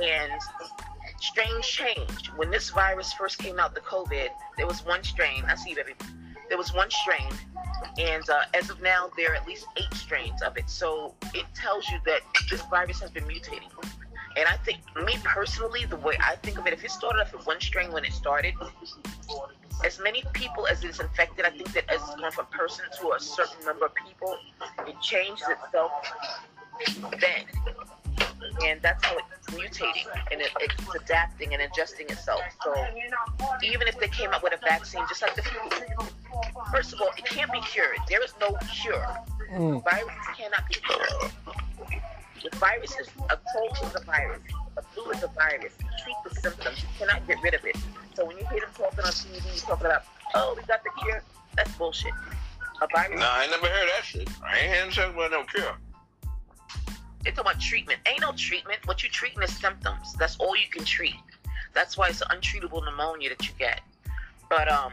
and 0.00 0.32
strains 1.20 1.66
change. 1.66 2.28
When 2.36 2.50
this 2.50 2.70
virus 2.70 3.12
first 3.12 3.38
came 3.38 3.58
out, 3.58 3.74
the 3.74 3.80
COVID, 3.80 4.28
there 4.56 4.66
was 4.66 4.84
one 4.84 5.02
strain. 5.02 5.44
I 5.48 5.56
see, 5.56 5.74
baby. 5.74 5.94
There 6.48 6.58
was 6.58 6.72
one 6.72 6.90
strain, 6.90 7.32
and 7.98 8.28
uh, 8.28 8.42
as 8.54 8.70
of 8.70 8.80
now, 8.82 9.10
there 9.16 9.32
are 9.32 9.34
at 9.34 9.46
least 9.46 9.66
eight 9.76 9.94
strains 9.94 10.42
of 10.42 10.56
it. 10.56 10.68
So 10.68 11.14
it 11.34 11.46
tells 11.54 11.88
you 11.88 11.98
that 12.06 12.20
this 12.48 12.62
virus 12.62 13.00
has 13.00 13.10
been 13.10 13.24
mutating. 13.24 13.70
And 14.36 14.46
I 14.46 14.56
think, 14.58 14.78
me 15.04 15.16
personally, 15.24 15.84
the 15.86 15.96
way 15.96 16.16
I 16.22 16.36
think 16.36 16.58
of 16.58 16.66
it, 16.66 16.72
if 16.72 16.84
it 16.84 16.90
started 16.90 17.20
off 17.20 17.32
with 17.32 17.46
one 17.46 17.60
strain 17.60 17.92
when 17.92 18.04
it 18.04 18.12
started, 18.12 18.54
as 19.84 19.98
many 19.98 20.22
people 20.32 20.66
as 20.66 20.84
it's 20.84 21.00
infected, 21.00 21.44
I 21.44 21.50
think 21.50 21.72
that 21.72 21.90
as 21.90 22.00
it's 22.02 22.14
going 22.14 22.30
from 22.30 22.46
person 22.46 22.84
to 23.00 23.12
a 23.12 23.20
certain 23.20 23.64
number 23.64 23.86
of 23.86 23.92
people, 23.94 24.36
it 24.86 25.00
changes 25.00 25.46
itself 25.48 25.90
then. 27.20 27.44
And 28.64 28.80
that's 28.82 29.04
how 29.04 29.16
it's 29.16 29.46
mutating 29.50 30.06
and 30.30 30.40
it, 30.40 30.50
it's 30.60 30.94
adapting 30.94 31.52
and 31.52 31.62
adjusting 31.62 32.06
itself. 32.08 32.40
So 32.62 32.74
even 33.62 33.88
if 33.88 33.98
they 33.98 34.08
came 34.08 34.30
up 34.30 34.42
with 34.42 34.52
a 34.52 34.58
vaccine, 34.58 35.04
just 35.08 35.22
like 35.22 35.34
the 35.34 35.42
flu, 35.42 36.06
first 36.70 36.92
of 36.92 37.00
all, 37.00 37.10
it 37.16 37.24
can't 37.24 37.52
be 37.52 37.60
cured. 37.62 37.96
There 38.08 38.22
is 38.22 38.34
no 38.40 38.56
cure. 38.72 39.06
Mm. 39.52 39.82
Viruses 39.84 40.26
cannot 40.36 40.68
be 40.68 40.74
cured. 40.74 41.32
The 42.42 42.56
virus 42.56 42.92
is 42.98 43.08
a 43.28 43.36
cold 43.52 43.76
is 43.82 43.94
a 43.94 44.04
virus. 44.04 44.40
A 44.76 44.82
flu 44.82 45.10
is 45.10 45.22
a 45.22 45.28
virus. 45.28 45.72
You 45.80 45.88
treat 46.02 46.16
the 46.24 46.34
symptoms. 46.40 46.82
You 46.82 46.88
cannot 46.98 47.26
get 47.26 47.42
rid 47.42 47.54
of 47.54 47.64
it. 47.64 47.76
So 48.14 48.24
when 48.24 48.38
you 48.38 48.46
hear 48.50 48.60
them 48.60 48.70
talking 48.74 49.00
on 49.00 49.10
TV, 49.12 49.66
talking 49.66 49.86
about, 49.86 50.04
oh, 50.34 50.54
we 50.56 50.62
got 50.64 50.82
the 50.84 50.90
cure, 51.02 51.22
that's 51.56 51.72
bullshit. 51.72 52.12
A 52.82 52.86
virus, 52.94 53.20
No, 53.20 53.26
I 53.28 53.46
never 53.50 53.66
heard 53.66 53.88
that 53.96 54.04
shit. 54.04 54.28
I 54.42 54.58
ain't 54.60 54.72
hearing 54.74 54.90
something 54.90 55.14
about 55.14 55.30
no 55.32 55.44
cure. 55.44 55.76
it's 57.26 57.38
about 57.38 57.60
treatment. 57.60 58.00
Ain't 58.06 58.20
no 58.22 58.32
treatment. 58.32 58.78
What 58.86 59.02
you 59.02 59.10
treating 59.10 59.42
is 59.42 59.54
symptoms. 59.54 60.14
That's 60.18 60.36
all 60.38 60.56
you 60.56 60.68
can 60.70 60.84
treat. 60.84 61.16
That's 61.74 61.98
why 61.98 62.08
it's 62.08 62.22
an 62.22 62.28
untreatable 62.30 62.82
pneumonia 62.84 63.28
that 63.30 63.46
you 63.46 63.52
get. 63.58 63.82
But 64.48 64.70
um, 64.72 64.92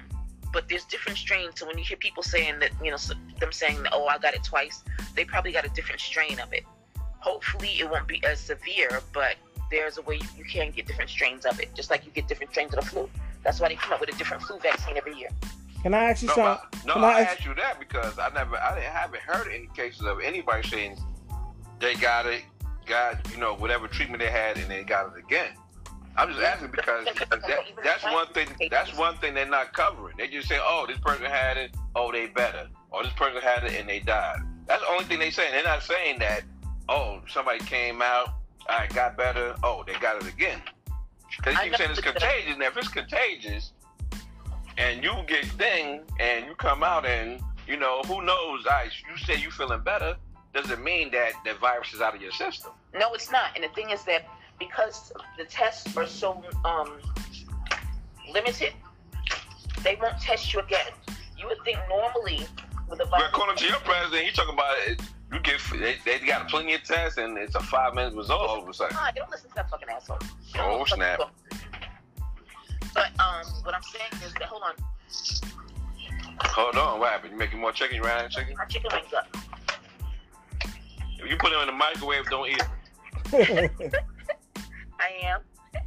but 0.53 0.67
there's 0.69 0.85
different 0.85 1.17
strains. 1.17 1.59
So 1.59 1.67
when 1.67 1.77
you 1.77 1.83
hear 1.83 1.97
people 1.97 2.23
saying 2.23 2.59
that, 2.59 2.71
you 2.83 2.91
know, 2.91 2.97
them 3.39 3.51
saying, 3.51 3.85
oh, 3.91 4.07
I 4.07 4.17
got 4.17 4.33
it 4.33 4.43
twice, 4.43 4.83
they 5.15 5.25
probably 5.25 5.51
got 5.51 5.65
a 5.65 5.69
different 5.69 6.01
strain 6.01 6.39
of 6.39 6.53
it. 6.53 6.63
Hopefully, 7.19 7.79
it 7.79 7.89
won't 7.89 8.07
be 8.07 8.23
as 8.25 8.39
severe, 8.39 9.01
but 9.13 9.35
there's 9.71 9.97
a 9.97 10.01
way 10.03 10.15
you, 10.15 10.27
you 10.37 10.45
can 10.45 10.71
get 10.71 10.85
different 10.87 11.09
strains 11.09 11.45
of 11.45 11.59
it, 11.59 11.73
just 11.75 11.89
like 11.89 12.05
you 12.05 12.11
get 12.11 12.27
different 12.27 12.51
strains 12.51 12.73
of 12.73 12.83
the 12.83 12.89
flu. 12.89 13.09
That's 13.43 13.59
why 13.59 13.69
they 13.69 13.75
come 13.75 13.93
up 13.93 13.99
with 13.99 14.13
a 14.13 14.17
different 14.17 14.43
flu 14.43 14.59
vaccine 14.59 14.95
every 14.97 15.15
year. 15.17 15.29
Can 15.83 15.93
I 15.93 16.05
ask 16.11 16.21
you 16.21 16.29
No, 16.29 16.35
something? 16.35 16.67
but- 16.71 16.85
no 16.85 16.93
Can 16.93 17.03
I, 17.03 17.07
I 17.07 17.19
ask- 17.21 17.31
asked 17.37 17.45
you 17.45 17.53
that 17.55 17.79
because 17.79 18.17
I 18.19 18.29
never, 18.29 18.57
I 18.57 18.75
didn't, 18.75 18.93
haven't 18.93 19.21
heard 19.21 19.47
any 19.51 19.67
cases 19.75 20.01
of 20.03 20.19
anybody 20.21 20.67
saying 20.67 20.97
they 21.79 21.95
got 21.95 22.25
it, 22.25 22.43
got 22.85 23.29
you 23.31 23.37
know 23.37 23.53
whatever 23.55 23.87
treatment 23.87 24.21
they 24.21 24.31
had, 24.31 24.57
and 24.57 24.69
they 24.71 24.83
got 24.83 25.15
it 25.15 25.23
again. 25.23 25.49
I'm 26.17 26.29
just 26.29 26.41
asking 26.41 26.71
because 26.71 27.05
that, 27.05 27.59
that's 27.83 28.03
one 28.03 28.27
thing. 28.33 28.47
That's 28.71 28.97
one 28.97 29.17
thing 29.17 29.35
they're 29.35 29.45
not 29.45 29.73
covering. 29.73 30.15
They 30.17 30.27
just 30.27 30.47
say, 30.47 30.57
"Oh, 30.59 30.85
this 30.87 30.97
person 30.97 31.25
had 31.25 31.57
it. 31.57 31.71
Oh, 31.95 32.11
they 32.11 32.27
better. 32.27 32.67
Or 32.89 33.03
this 33.03 33.13
person 33.13 33.41
had 33.41 33.63
it 33.63 33.79
and 33.79 33.87
they 33.87 33.99
died." 33.99 34.39
That's 34.65 34.81
the 34.81 34.89
only 34.89 35.05
thing 35.05 35.19
they're 35.19 35.31
saying. 35.31 35.51
They're 35.51 35.63
not 35.63 35.83
saying 35.83 36.19
that. 36.19 36.41
Oh, 36.89 37.21
somebody 37.27 37.59
came 37.59 38.01
out. 38.01 38.33
I 38.67 38.87
got 38.87 39.15
better. 39.15 39.55
Oh, 39.63 39.83
they 39.85 39.93
got 39.93 40.21
it 40.21 40.27
again. 40.27 40.61
Because 41.37 41.53
you 41.55 41.69
keep 41.69 41.75
saying 41.75 41.91
it's 41.91 42.01
contagious. 42.01 42.57
Now, 42.57 42.67
if 42.67 42.77
it's 42.77 42.87
contagious, 42.87 43.73
and 44.77 45.03
you 45.03 45.11
get 45.27 45.45
thing, 45.45 46.01
and 46.19 46.45
you 46.45 46.55
come 46.55 46.83
out, 46.83 47.05
and 47.05 47.41
you 47.67 47.77
know 47.77 48.01
who 48.07 48.23
knows? 48.23 48.65
I 48.65 48.89
you 49.09 49.17
say 49.17 49.39
you 49.39 49.51
feeling 49.51 49.81
better, 49.81 50.15
doesn't 50.53 50.83
mean 50.83 51.11
that 51.11 51.33
the 51.45 51.53
virus 51.55 51.93
is 51.93 52.01
out 52.01 52.15
of 52.15 52.21
your 52.21 52.31
system. 52.31 52.71
No, 52.97 53.13
it's 53.13 53.31
not. 53.31 53.51
And 53.55 53.63
the 53.63 53.69
thing 53.69 53.91
is 53.91 54.03
that 54.05 54.25
because 54.59 55.11
the 55.37 55.45
tests 55.45 55.95
are 55.97 56.07
so 56.07 56.43
um, 56.65 56.99
limited, 58.31 58.73
they 59.83 59.97
won't 60.01 60.19
test 60.19 60.53
you 60.53 60.59
again. 60.59 60.87
You 61.37 61.47
would 61.47 61.57
think 61.63 61.77
normally 61.89 62.47
with 62.89 62.99
a 62.99 63.05
But 63.05 63.09
virus. 63.09 63.27
according 63.29 63.55
to 63.57 63.65
your 63.67 63.79
president, 63.79 64.23
he 64.25 64.31
talking 64.31 64.53
about 64.53 64.75
it. 64.87 65.01
You 65.31 65.39
get 65.41 65.59
they, 65.71 65.95
they 66.05 66.25
got 66.25 66.47
plenty 66.49 66.73
of 66.73 66.83
tests, 66.83 67.17
and 67.17 67.37
it's 67.37 67.55
a 67.55 67.59
five 67.59 67.93
minute 67.93 68.13
result 68.15 68.41
all 68.49 68.63
of 68.63 68.69
a 68.69 68.73
sudden. 68.73 68.95
Ah, 68.99 69.11
they 69.13 69.19
don't 69.19 69.29
listen 69.29 69.49
to 69.49 69.55
that 69.55 69.69
fucking 69.69 69.89
asshole. 69.89 70.17
Oh, 70.55 70.57
know 70.57 70.77
what 70.79 70.89
fuck 70.89 70.97
snap. 70.97 71.19
he's. 71.51 71.59
But 72.93 73.07
um, 73.19 73.45
what 73.63 73.75
I'm 73.75 73.83
saying 73.83 74.23
is 74.25 74.33
that 74.33 74.43
hold 74.43 74.63
on, 74.63 74.73
Hold 76.39 76.75
on, 76.77 76.99
what 76.99 77.11
happened? 77.11 77.33
You 77.33 77.37
making 77.37 77.59
more 77.59 77.71
chicken? 77.71 77.97
You 77.97 78.03
ran 78.03 78.29
chicken? 78.29 78.55
my 78.57 78.65
chicken 78.65 78.89
wings 78.93 79.13
up. 79.13 79.27
If 81.19 81.29
you 81.29 81.35
put 81.37 81.51
it 81.51 81.59
in 81.59 81.67
the 81.67 81.73
microwave, 81.73 82.25
don't 82.29 82.47
eat 82.49 82.63
it. 83.33 84.01
I 84.99 85.25
am. 85.27 85.41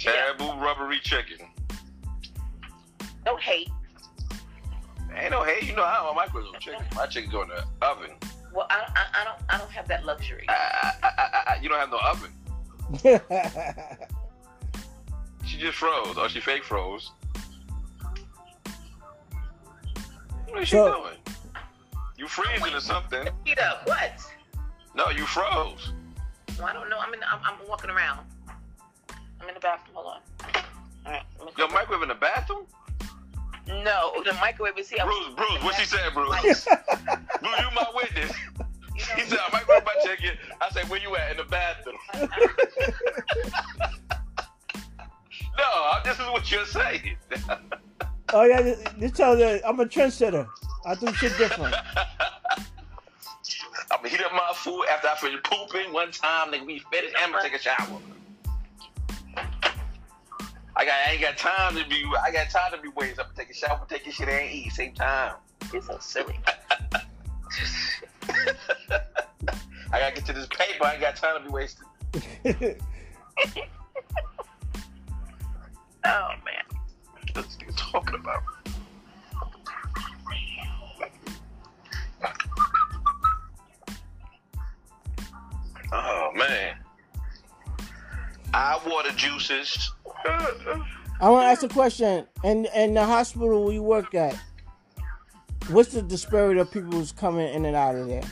Yeah, 0.00 0.32
Taboo 0.38 0.52
rubbery 0.62 1.00
chicken. 1.00 1.38
no 3.26 3.36
hate. 3.36 3.68
Ain't 5.12 5.32
no 5.32 5.42
hey, 5.42 5.58
you 5.66 5.74
know 5.74 5.82
how 5.84 6.02
I 6.02 6.06
don't 6.06 6.14
microwave 6.14 6.60
chicken. 6.60 6.86
My 6.94 7.06
chicken 7.06 7.32
go 7.32 7.42
in 7.42 7.48
the 7.48 7.64
oven. 7.82 8.12
Well, 8.54 8.68
I, 8.70 8.84
I, 8.94 9.20
I 9.20 9.24
don't 9.24 9.38
I 9.48 9.58
don't 9.58 9.72
have 9.72 9.88
that 9.88 10.04
luxury. 10.04 10.44
I, 10.48 10.92
I, 11.02 11.08
I, 11.08 11.42
I, 11.48 11.58
you 11.60 11.68
don't 11.68 11.80
have 11.80 11.90
no 11.90 11.98
oven. 11.98 12.30
She 15.48 15.56
just 15.56 15.78
froze, 15.78 16.18
or 16.18 16.28
she 16.28 16.40
fake 16.40 16.62
froze. 16.62 17.10
What 20.46 20.62
is 20.62 20.68
she 20.68 20.76
doing? 20.76 21.16
You 22.18 22.26
freezing 22.26 22.74
or 22.74 22.80
something? 22.80 23.28
Heat 23.44 23.60
up. 23.60 23.86
What? 23.86 24.12
No, 24.96 25.08
you 25.10 25.24
froze. 25.24 25.92
Well, 26.58 26.66
I 26.66 26.72
don't 26.72 26.90
know. 26.90 26.98
I'm 26.98 27.14
in. 27.14 27.20
I'm, 27.30 27.38
I'm 27.44 27.68
walking 27.68 27.90
around. 27.90 28.26
I'm 29.40 29.48
in 29.48 29.54
the 29.54 29.60
bathroom. 29.60 29.94
Hold 29.94 30.06
on. 30.06 30.20
All 31.06 31.12
right. 31.12 31.22
let 31.38 31.46
me- 31.46 31.52
Your 31.56 31.68
microwave 31.70 32.02
in 32.02 32.08
the 32.08 32.16
bathroom? 32.16 32.66
No, 33.68 34.12
the 34.24 34.32
microwave 34.34 34.76
is 34.78 34.88
here. 34.88 35.04
Bruce, 35.04 35.34
Bruce, 35.36 35.62
what 35.62 35.74
she 35.76 35.84
said, 35.84 36.12
Bruce? 36.14 36.28
Like, 36.30 36.42
Bruce, 36.42 36.66
you 36.66 37.70
my 37.74 37.86
witness. 37.94 38.32
you 38.96 39.04
He 39.14 39.22
said, 39.22 39.38
I 39.46 39.50
microwave 39.52 39.84
my 39.84 39.94
chicken. 40.02 40.38
I 40.60 40.70
said, 40.70 40.88
where 40.88 40.98
you 40.98 41.14
at? 41.16 41.32
In 41.32 41.36
the 41.36 41.44
bathroom. 41.44 41.96
no, 45.58 45.98
this 46.02 46.18
is 46.18 46.26
what 46.26 46.50
you're 46.50 46.64
saying. 46.64 47.16
oh 48.32 48.44
yeah, 48.44 48.62
this, 48.62 48.82
this 48.98 49.12
tells 49.12 49.38
you 49.38 49.60
I'm 49.66 49.78
a 49.80 49.84
trendsetter. 49.84 50.48
I 50.86 50.94
do 50.94 51.12
shit 51.12 51.36
different. 51.36 51.74
food 54.58 54.84
after 54.90 55.08
I 55.08 55.16
finish 55.16 55.42
pooping 55.42 55.92
one 55.92 56.10
time. 56.10 56.52
Nigga, 56.52 56.66
we 56.66 56.82
finished. 56.92 57.14
I'm 57.18 57.30
gonna 57.32 57.42
take 57.42 57.54
a 57.54 57.58
shower. 57.58 58.00
I 60.76 60.84
got, 60.84 60.94
I 61.06 61.12
ain't 61.12 61.20
got 61.20 61.36
time 61.36 61.76
to 61.76 61.88
be. 61.88 62.04
I 62.22 62.30
got 62.30 62.50
time 62.50 62.72
to 62.72 62.78
be 62.80 62.88
waiting. 62.96 63.18
I'm 63.18 63.26
gonna 63.26 63.36
take 63.36 63.50
a 63.50 63.54
shower, 63.54 63.84
take 63.88 64.06
a 64.06 64.10
shit, 64.10 64.28
and 64.28 64.50
eat 64.50 64.72
same 64.72 64.94
time. 64.94 65.34
you're 65.72 65.82
so 65.82 65.98
silly. 66.00 66.38
I 69.90 70.00
gotta 70.00 70.14
get 70.14 70.26
to 70.26 70.32
this 70.32 70.46
paper. 70.46 70.84
I 70.84 70.92
ain't 70.92 71.00
got 71.00 71.16
time 71.16 71.42
to 71.42 71.44
be 71.44 71.50
wasting. 71.50 71.86
Oh 76.04 76.30
man. 76.44 76.80
What's 77.34 77.56
this 77.56 77.68
nigga 77.68 77.76
talking 77.76 78.14
about? 78.14 78.42
Oh 85.92 86.30
man. 86.34 86.76
Eye 88.54 88.80
water 88.86 89.12
juices. 89.12 89.92
I 90.26 91.30
want 91.30 91.44
to 91.44 91.48
ask 91.48 91.62
a 91.62 91.68
question. 91.68 92.26
In 92.44 92.66
in 92.74 92.94
the 92.94 93.04
hospital 93.04 93.64
we 93.64 93.78
work 93.78 94.14
at, 94.14 94.38
what's 95.68 95.92
the 95.92 96.02
disparity 96.02 96.60
of 96.60 96.70
people 96.70 96.92
who's 96.92 97.12
coming 97.12 97.52
in 97.52 97.64
and 97.64 97.76
out 97.76 97.96
of 97.96 98.08
there? 98.08 98.22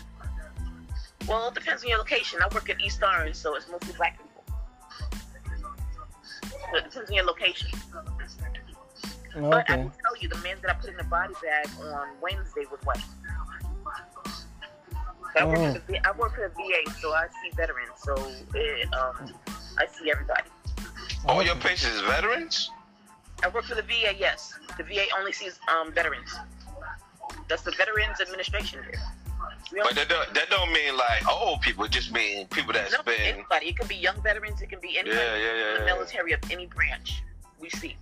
Well, 1.29 1.49
it 1.49 1.55
depends 1.55 1.83
on 1.83 1.89
your 1.91 1.99
location. 1.99 2.41
I 2.43 2.49
work 2.55 2.71
at 2.71 2.81
East 2.81 3.03
Orange, 3.03 3.35
so 3.35 3.57
it's 3.57 3.69
mostly 3.69 3.95
black 3.95 4.19
people. 4.19 4.45
So 6.71 6.77
it 6.77 6.85
depends 6.85 7.11
on 7.11 7.17
your 7.17 7.25
location. 7.25 7.69
But 9.35 9.45
I 9.53 9.61
Okay. 9.61 9.75
can 9.75 9.93
tell 10.03 10.17
you, 10.21 10.29
the 10.29 10.39
man 10.39 10.57
that 10.63 10.71
I 10.71 10.75
put 10.75 10.89
in 10.91 10.97
the 10.97 11.05
body 11.05 11.35
bag 11.43 11.69
on 11.83 12.09
Wednesday 12.23 12.65
was 12.71 12.81
white. 12.85 13.03
So 15.37 15.43
I, 15.43 15.45
work 15.45 15.59
Oh. 15.59 15.73
for 15.73 15.79
the, 15.79 15.93
V- 15.93 16.01
I 16.05 16.13
work 16.13 16.35
for 16.35 16.41
the 16.49 16.55
VA, 16.85 16.91
so 17.01 17.13
I 17.13 17.27
see 17.43 17.51
veterans. 17.57 17.91
So 17.99 18.15
it, 18.55 18.93
um, 18.95 19.33
I 19.79 19.87
see 19.87 20.11
everybody. 20.11 20.45
All 21.27 21.43
your 21.43 21.57
patients 21.57 21.95
is 21.95 22.01
veterans? 22.03 22.71
I 23.43 23.49
work 23.49 23.65
for 23.65 23.75
the 23.75 23.83
VA. 23.83 24.15
Yes, 24.19 24.55
the 24.79 24.85
VA 24.85 25.05
only 25.19 25.33
sees 25.33 25.59
um, 25.69 25.93
veterans. 25.93 26.35
That's 27.49 27.63
the 27.63 27.73
Veterans 27.73 28.21
Administration 28.21 28.81
here. 28.83 29.01
But 29.73 29.81
only- 29.81 29.95
that 29.95 30.09
don't, 30.09 30.35
that 30.35 30.49
don't 30.51 30.73
mean 30.73 30.97
like 30.97 31.29
old 31.29 31.61
people. 31.61 31.85
It 31.85 31.91
just 31.91 32.13
mean 32.13 32.47
people 32.49 32.73
that's 32.73 32.93
no, 32.93 33.03
been. 33.03 33.21
anybody. 33.21 33.67
It 33.69 33.79
could 33.79 33.89
be 33.89 33.97
young 33.97 34.21
veterans. 34.23 34.63
It 34.63 34.69
can 34.71 34.81
be 34.81 34.91
Yeah, 34.95 35.01
anybody 35.01 35.21
yeah, 35.21 35.55
yeah, 35.55 35.73
in 35.75 35.81
the 35.81 35.85
military 35.87 36.33
of 36.33 36.41
any 36.51 36.67
branch. 36.67 37.23
We 37.61 37.69
see. 37.71 37.97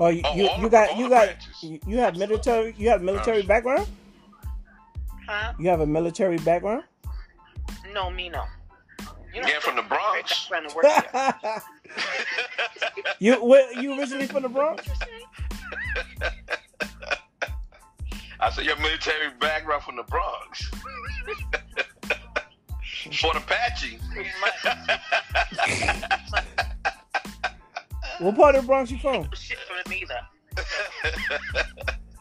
Oh, 0.00 0.08
you, 0.08 0.22
Oh, 0.24 0.34
you, 0.34 0.48
all 0.48 0.56
you 0.58 0.62
the- 0.64 0.68
got 0.70 0.90
all 0.90 0.96
you 0.98 1.08
got 1.08 1.26
branches. 1.26 1.62
you 1.62 1.80
you 1.86 1.98
have 1.98 2.16
military 2.16 2.74
you 2.78 2.88
have 2.88 3.02
military 3.02 3.42
background. 3.42 3.86
Huh? 5.28 5.52
You 5.58 5.68
have 5.68 5.80
a 5.80 5.86
military 5.86 6.38
background. 6.38 6.84
No, 7.92 8.10
me 8.10 8.30
no. 8.30 8.44
You 9.34 9.42
Yeah, 9.42 9.60
from 9.60 9.76
the 9.76 9.82
Bronx. 9.82 10.48
Background 10.48 10.70
to 10.70 10.76
work 10.76 10.86
here. 11.12 11.62
you 13.18 13.44
where, 13.44 13.70
you 13.78 13.98
originally 13.98 14.26
from 14.26 14.44
the 14.44 14.48
Bronx? 14.48 14.88
I 18.40 18.50
said 18.50 18.64
your 18.64 18.78
military 18.78 19.28
background 19.38 19.82
from 19.82 19.96
the 19.96 20.04
Bronx. 20.04 20.64
For 23.20 23.32
the 23.32 23.38
Apache. 23.38 23.98
What 28.18 28.36
part 28.36 28.54
of 28.54 28.62
the 28.62 28.66
Bronx 28.66 28.90
you 28.90 28.98
from? 28.98 29.28
Shit 29.34 29.58
from 29.58 29.76
them 29.84 29.92
either. 29.92 30.20
I 30.56 31.12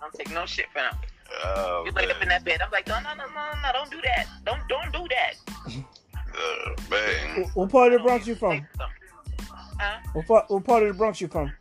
don't 0.02 0.14
take 0.14 0.30
no 0.32 0.46
shit 0.46 0.66
from 0.74 0.84
them. 0.84 0.96
Oh, 1.44 1.84
You 1.86 1.92
laid 1.92 2.10
up 2.12 2.22
in 2.22 2.30
that 2.30 2.44
bed. 2.44 2.62
I'm 2.64 2.72
like, 2.72 2.88
no, 2.88 3.00
no, 3.00 3.14
no, 3.16 3.26
no, 3.26 3.52
no, 3.62 3.72
don't 3.74 3.92
do 3.92 4.02
that. 4.04 4.28
Don't, 4.46 4.62
don't 4.68 4.92
do 4.94 5.08
that. 5.10 5.34
Oh, 6.40 6.76
man. 6.92 7.42
What- 7.44 7.56
What 7.56 7.70
part 7.72 7.94
of 7.94 8.00
the 8.00 8.04
Bronx 8.04 8.28
you 8.28 8.36
from? 8.36 8.68
Huh? 9.80 9.98
What 10.14 10.28
part, 10.28 10.50
what 10.52 10.64
part 10.64 10.84
of 10.84 10.90
the 10.90 10.94
Bronx 10.94 11.20
you 11.20 11.28
from? 11.28 11.52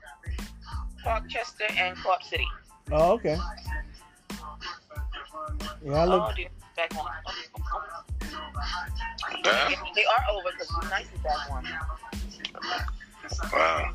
Parkchester 1.02 1.70
and 1.78 1.96
Clark 1.96 2.22
City. 2.24 2.46
Oh, 2.92 3.12
okay. 3.12 3.38
Yeah, 5.82 5.92
I 5.92 6.04
Oh, 6.04 6.06
look. 6.08 6.34
dude, 6.36 6.48
back 6.76 6.94
on. 6.94 7.06
Huh? 8.20 9.76
They 9.94 10.04
are 10.04 10.24
over 10.34 10.50
because 10.52 10.68
D 10.68 10.88
Nice 10.90 11.06
is 11.06 11.22
that 11.22 11.48
one. 11.48 11.64
Wow. 13.52 13.92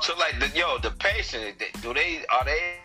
So 0.00 0.14
like 0.18 0.38
the 0.40 0.48
yo, 0.58 0.78
the 0.78 0.90
patient, 0.90 1.62
do 1.80 1.94
they 1.94 2.24
are 2.30 2.44
they 2.44 2.76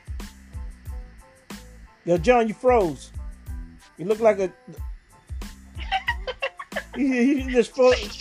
Yo, 2.05 2.17
John, 2.17 2.47
you 2.47 2.53
froze. 2.53 3.11
You 3.97 4.05
look 4.05 4.19
like 4.19 4.39
a. 4.39 4.51
you, 6.97 7.05
you 7.05 7.51
just 7.51 7.75
froze. 7.75 8.19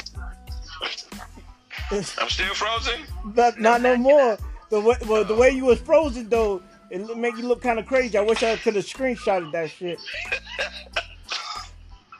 I'm 1.91 2.29
still 2.29 2.55
frozen? 2.55 3.01
Not, 3.35 3.61
not 3.61 3.81
no 3.81 3.97
more. 3.97 4.39
The 4.71 4.81
way, 4.81 4.95
well, 5.07 5.25
the 5.25 5.35
way 5.35 5.51
you 5.51 5.65
was 5.65 5.81
frozen 5.81 6.29
though, 6.29 6.63
it 6.91 7.01
look- 7.01 7.17
make 7.17 7.37
you 7.37 7.49
look 7.49 7.63
kind 7.63 7.79
of 7.79 7.87
crazy. 7.87 8.17
I 8.17 8.21
wish 8.21 8.43
I 8.43 8.57
could 8.57 8.77
have 8.77 8.85
screenshotted 8.85 9.51
that 9.53 9.71
shit. 9.71 9.99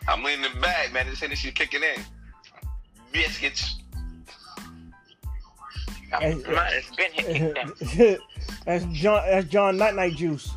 I'm 0.09 0.25
leaning 0.25 0.51
back, 0.61 0.93
man. 0.93 1.07
This 1.07 1.23
energy 1.23 1.53
kicking 1.53 1.83
in. 1.83 2.03
Biscuits. 3.13 3.77
Hey, 6.19 6.35
Mine 6.35 6.55
has 6.57 6.85
been 6.97 7.13
hit 7.13 8.21
that's 8.67 8.85
John. 8.87 9.23
That's 9.31 9.47
John 9.47 9.77
Night 9.77 9.95
Night 9.95 10.17
Juice. 10.17 10.51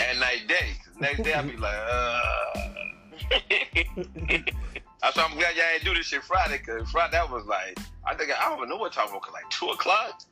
And 0.00 0.20
night 0.20 0.46
day. 0.48 0.76
Next 0.98 1.22
day 1.22 1.34
I'll 1.34 1.44
be 1.44 1.56
like, 1.56 1.74
uh 1.74 2.50
That's 5.02 5.16
why 5.16 5.24
I'm 5.24 5.36
glad 5.36 5.56
y'all 5.56 5.64
didn't 5.72 5.84
do 5.84 5.94
this 5.94 6.06
shit 6.06 6.22
Friday, 6.22 6.58
cause 6.58 6.90
Friday 6.90 7.12
that 7.12 7.30
was 7.30 7.44
like 7.46 7.78
I 8.06 8.14
think 8.14 8.30
I 8.38 8.48
don't 8.48 8.58
even 8.58 8.68
know 8.68 8.76
what 8.76 8.92
time 8.92 9.08
it 9.08 9.12
was, 9.12 9.22
like 9.32 9.48
two 9.50 9.68
o'clock. 9.68 10.22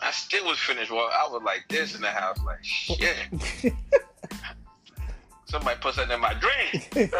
I 0.00 0.10
still 0.10 0.46
was 0.46 0.58
finished. 0.58 0.90
Well, 0.90 1.08
I 1.12 1.28
was 1.30 1.42
like 1.44 1.64
this 1.68 1.94
in 1.94 2.02
the 2.02 2.08
house, 2.08 2.38
like 2.44 2.62
shit. 2.62 3.16
Somebody 5.46 5.78
put 5.80 5.94
something 5.94 6.14
in 6.14 6.20
my 6.20 6.34
drink. 6.34 6.90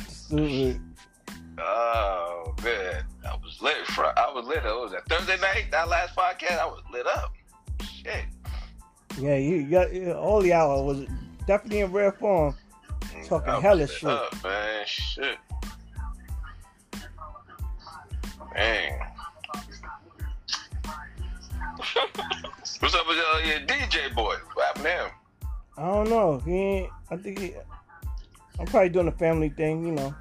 stupid. 0.08 0.80
Oh 1.58 2.54
man, 2.62 3.04
I 3.04 3.06
was 3.06 3.09
lit. 3.62 3.86
Fr- 3.88 4.04
I 4.16 4.32
was 4.34 4.46
lit. 4.46 4.58
It 4.58 4.64
was 4.64 4.92
that 4.92 5.06
Thursday 5.08 5.38
night. 5.40 5.66
That 5.70 5.88
last 5.88 6.16
podcast, 6.16 6.58
I 6.58 6.66
was 6.66 6.82
lit 6.92 7.06
up. 7.06 7.32
Shit. 7.82 8.24
Yeah, 9.18 9.36
you 9.36 9.64
got 9.64 9.92
all 10.16 10.40
the 10.40 10.52
hour 10.52 10.82
was 10.82 11.04
definitely 11.46 11.80
in 11.80 11.92
rare 11.92 12.12
form. 12.12 12.54
Talking 13.26 13.50
I 13.50 13.60
hella 13.60 13.86
shit. 13.86 14.08
Up, 14.08 14.32
man, 14.42 14.84
shit. 14.86 15.36
Man. 18.54 19.00
What's 22.80 22.94
up 22.94 23.06
with 23.06 23.18
uh, 23.18 23.38
your 23.44 23.60
DJ 23.60 24.14
boy? 24.14 24.36
What 24.54 24.66
happened 24.66 24.84
to 24.84 24.90
him? 24.90 25.10
I 25.76 25.86
don't 25.86 26.08
know. 26.08 26.38
He 26.44 26.52
ain't. 26.52 26.90
I 27.10 27.16
think 27.16 27.38
he. 27.38 27.54
I'm 28.58 28.66
probably 28.66 28.90
doing 28.90 29.08
a 29.08 29.12
family 29.12 29.48
thing, 29.48 29.84
you 29.84 29.92
know. 29.92 30.14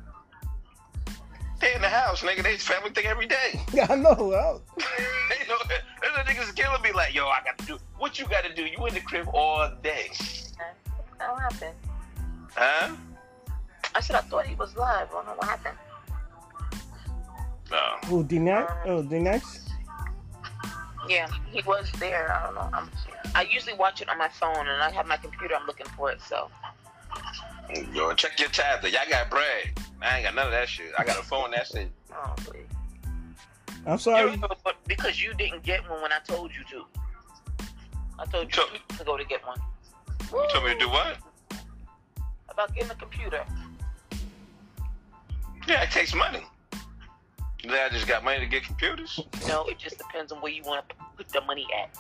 They 1.70 1.76
in 1.76 1.82
the 1.84 1.90
house, 1.90 2.22
nigga. 2.24 2.42
They 2.42 2.58
family 2.58 2.90
thing 2.90 3.06
every 3.06 3.28
day. 3.28 3.62
Yeah, 3.74 3.86
I 3.90 3.96
know. 3.96 4.16
Well, 4.18 4.62
you 4.78 5.48
know, 5.48 5.58
there's 5.68 6.16
a 6.18 6.24
niggas 6.24 6.56
killing 6.56 6.82
me 6.82 6.92
like, 6.92 7.14
yo, 7.14 7.28
I 7.28 7.42
got 7.46 7.60
to 7.60 7.66
do. 7.66 7.78
What 8.00 8.18
you 8.18 8.26
got 8.26 8.44
to 8.44 8.54
do? 8.54 8.64
You 8.64 8.84
in 8.88 8.96
the 8.96 9.02
crib 9.02 9.28
all 9.34 9.70
day, 9.84 10.10
That 11.20 11.40
happened. 11.40 11.76
huh? 12.56 12.96
I 13.94 14.00
said 14.02 14.16
I 14.16 14.22
thought 14.22 14.48
he 14.48 14.56
was 14.56 14.76
live. 14.76 15.10
I 15.10 15.14
don't 15.14 15.26
know 15.28 15.34
what 15.36 15.48
happened. 15.48 15.78
No. 17.70 17.78
who 18.08 18.24
D 18.24 18.40
Nice? 18.40 18.68
Um, 18.68 18.78
oh, 18.86 19.04
D 19.04 19.20
Nice. 19.20 19.70
Yeah, 21.08 21.28
he 21.52 21.62
was 21.68 21.92
there. 22.00 22.34
I 22.34 22.46
don't 22.48 22.56
know. 22.56 22.70
I'm, 22.74 22.90
I 23.36 23.44
usually 23.44 23.76
watch 23.76 24.02
it 24.02 24.10
on 24.10 24.18
my 24.18 24.30
phone, 24.30 24.68
and 24.68 24.82
I 24.82 24.90
have 24.92 25.06
my 25.06 25.18
computer. 25.18 25.56
I'm 25.56 25.68
looking 25.68 25.88
for 25.96 26.10
it. 26.12 26.20
So 26.22 26.50
Yo, 27.94 28.12
check 28.16 28.40
your 28.40 28.50
tablet. 28.50 28.92
Y'all 28.92 29.02
got 29.08 29.30
bread. 29.30 29.80
I 30.02 30.18
ain't 30.18 30.26
got 30.26 30.36
none 30.36 30.46
of 30.48 30.52
that 30.52 30.70
shit. 30.70 30.92
I 30.98 31.04
got 31.04 31.20
a 31.20 31.24
phone. 31.24 31.52
That's 31.52 31.74
it. 31.76 31.92
oh, 32.14 32.34
please. 32.38 32.64
I'm 33.86 33.94
You 33.94 33.98
sorry. 33.98 34.38
know, 34.38 34.48
but 34.64 34.76
because 34.88 35.22
you 35.22 35.34
didn't 35.34 35.64
get 35.64 35.88
one 35.90 36.02
when 36.02 36.12
I 36.12 36.20
told 36.28 36.52
you 36.54 36.64
to. 36.72 36.86
I 38.18 38.26
told 38.26 38.48
you 38.56 38.62
So- 38.64 38.96
to 38.98 39.04
go 39.04 39.18
to 39.18 39.24
get 39.26 39.46
one. 39.46 39.60
You 40.32 40.48
told 40.52 40.66
me 40.66 40.74
to 40.74 40.80
do 40.80 40.90
what? 40.90 41.18
About 42.50 42.74
getting 42.76 42.92
a 42.92 42.96
computer. 42.96 43.44
Yeah, 45.68 45.84
it 45.84 45.92
takes 45.92 46.14
money. 46.14 46.44
You 47.64 47.70
think 47.72 47.82
I 47.82 47.90
just 47.90 48.08
got 48.08 48.24
money 48.24 48.40
to 48.40 48.46
get 48.46 48.64
computers? 48.64 49.20
No, 49.48 49.66
it 49.66 49.78
just 49.78 49.98
depends 49.98 50.32
on 50.32 50.40
where 50.42 50.52
you 50.52 50.64
want 50.64 50.88
to 50.90 50.96
put 51.18 51.30
the 51.30 51.42
money 51.42 51.66
at. 51.82 51.96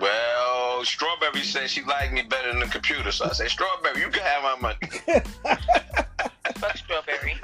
Well, 0.00 0.84
Strawberry 0.84 1.42
said 1.42 1.68
she 1.70 1.82
liked 1.84 2.12
me 2.12 2.22
better 2.22 2.50
than 2.50 2.60
the 2.60 2.66
computer, 2.66 3.10
so 3.10 3.24
I 3.26 3.32
said, 3.32 3.48
Strawberry, 3.50 4.00
you 4.00 4.08
can 4.10 4.22
have 4.22 4.42
my 4.42 4.56
money. 4.60 4.78
Fuck 6.56 6.76
strawberry. 6.76 7.36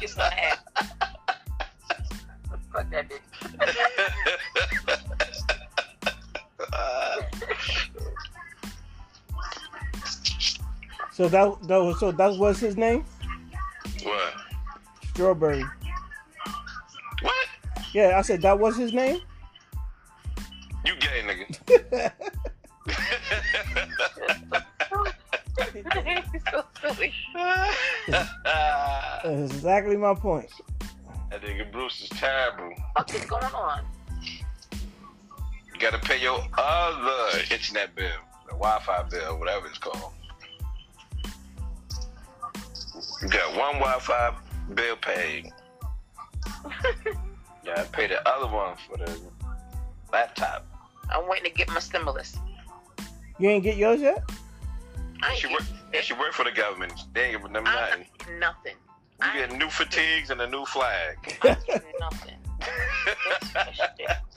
Kiss 0.00 0.16
my 0.16 0.24
ass. 0.24 0.58
Fuck 2.72 2.90
that 2.90 3.08
bitch. 3.08 3.20
Uh, 6.72 7.22
So 11.12 11.28
that 11.28 11.68
that 11.68 11.76
was 11.76 12.00
so 12.00 12.10
that 12.10 12.38
was 12.38 12.58
his 12.58 12.78
name, 12.78 13.04
what? 14.02 14.34
Strawberry. 15.10 15.62
What? 17.20 17.46
Yeah, 17.92 18.18
I 18.18 18.22
said 18.22 18.40
that 18.42 18.58
was 18.58 18.78
his 18.78 18.94
name. 18.94 19.20
You 20.86 20.96
gay, 20.96 21.22
nigga. 21.22 22.12
He's 26.32 26.42
so 26.50 26.64
silly. 26.80 27.12
That's 28.08 29.24
exactly 29.24 29.96
my 29.96 30.14
point. 30.14 30.50
That 31.30 31.42
nigga 31.42 31.70
Bruce 31.72 32.02
is 32.02 32.08
terrible. 32.10 32.74
What 32.94 33.14
is 33.14 33.24
going 33.24 33.44
on? 33.44 33.84
You 34.70 35.80
gotta 35.80 35.98
pay 35.98 36.20
your 36.20 36.44
other 36.58 37.38
internet 37.50 37.94
bill, 37.94 38.08
the 38.46 38.52
Wi-Fi 38.52 39.02
bill, 39.04 39.38
whatever 39.38 39.66
it's 39.66 39.78
called. 39.78 40.12
You 43.22 43.28
got 43.28 43.56
one 43.56 43.74
Wi-Fi 43.80 44.34
bill 44.74 44.96
paid. 44.96 45.50
You 46.64 47.12
gotta 47.64 47.88
pay 47.90 48.08
the 48.08 48.28
other 48.28 48.52
one 48.52 48.76
for 48.86 48.98
the 48.98 49.18
laptop. 50.12 50.66
I'm 51.10 51.28
waiting 51.28 51.50
to 51.50 51.56
get 51.56 51.68
my 51.68 51.80
stimulus. 51.80 52.36
You 53.38 53.48
ain't 53.48 53.64
get 53.64 53.76
yours 53.76 54.00
yet? 54.00 54.22
I 55.22 55.34
She 55.34 55.46
ain't 55.46 55.54
work, 55.54 55.62
and 55.94 56.04
she 56.04 56.12
work 56.14 56.32
for 56.32 56.44
the 56.44 56.52
government. 56.52 56.92
They 57.12 57.24
ain't 57.24 57.32
giving 57.38 57.52
them 57.52 57.64
I'm 57.66 57.74
nothing. 57.74 58.06
nothing. 58.38 58.76
You 59.22 59.28
I 59.28 59.38
get 59.38 59.56
new 59.56 59.68
fatigues 59.68 60.30
and 60.30 60.40
a 60.40 60.48
new 60.48 60.64
flag. 60.64 61.16
I'm 61.42 61.56
nothing. 62.00 62.36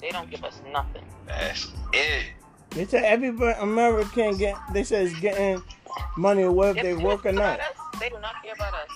They 0.00 0.08
don't 0.10 0.30
give 0.30 0.42
us 0.44 0.60
nothing. 0.72 1.04
That's 1.26 1.68
it. 1.92 2.24
They 2.70 2.86
said 2.86 3.04
every 3.04 3.28
American 3.52 4.36
get. 4.36 4.56
They 4.72 4.82
said 4.82 5.06
is 5.06 5.14
getting 5.20 5.62
money 6.16 6.46
whether 6.48 6.74
they 6.82 6.92
don't 6.92 7.02
work 7.02 7.26
or 7.26 7.32
not. 7.32 7.60
us. 7.60 7.66
They 7.98 8.08
do 8.08 8.18
not 8.20 8.42
care 8.42 8.54
about 8.54 8.74
us. 8.74 8.88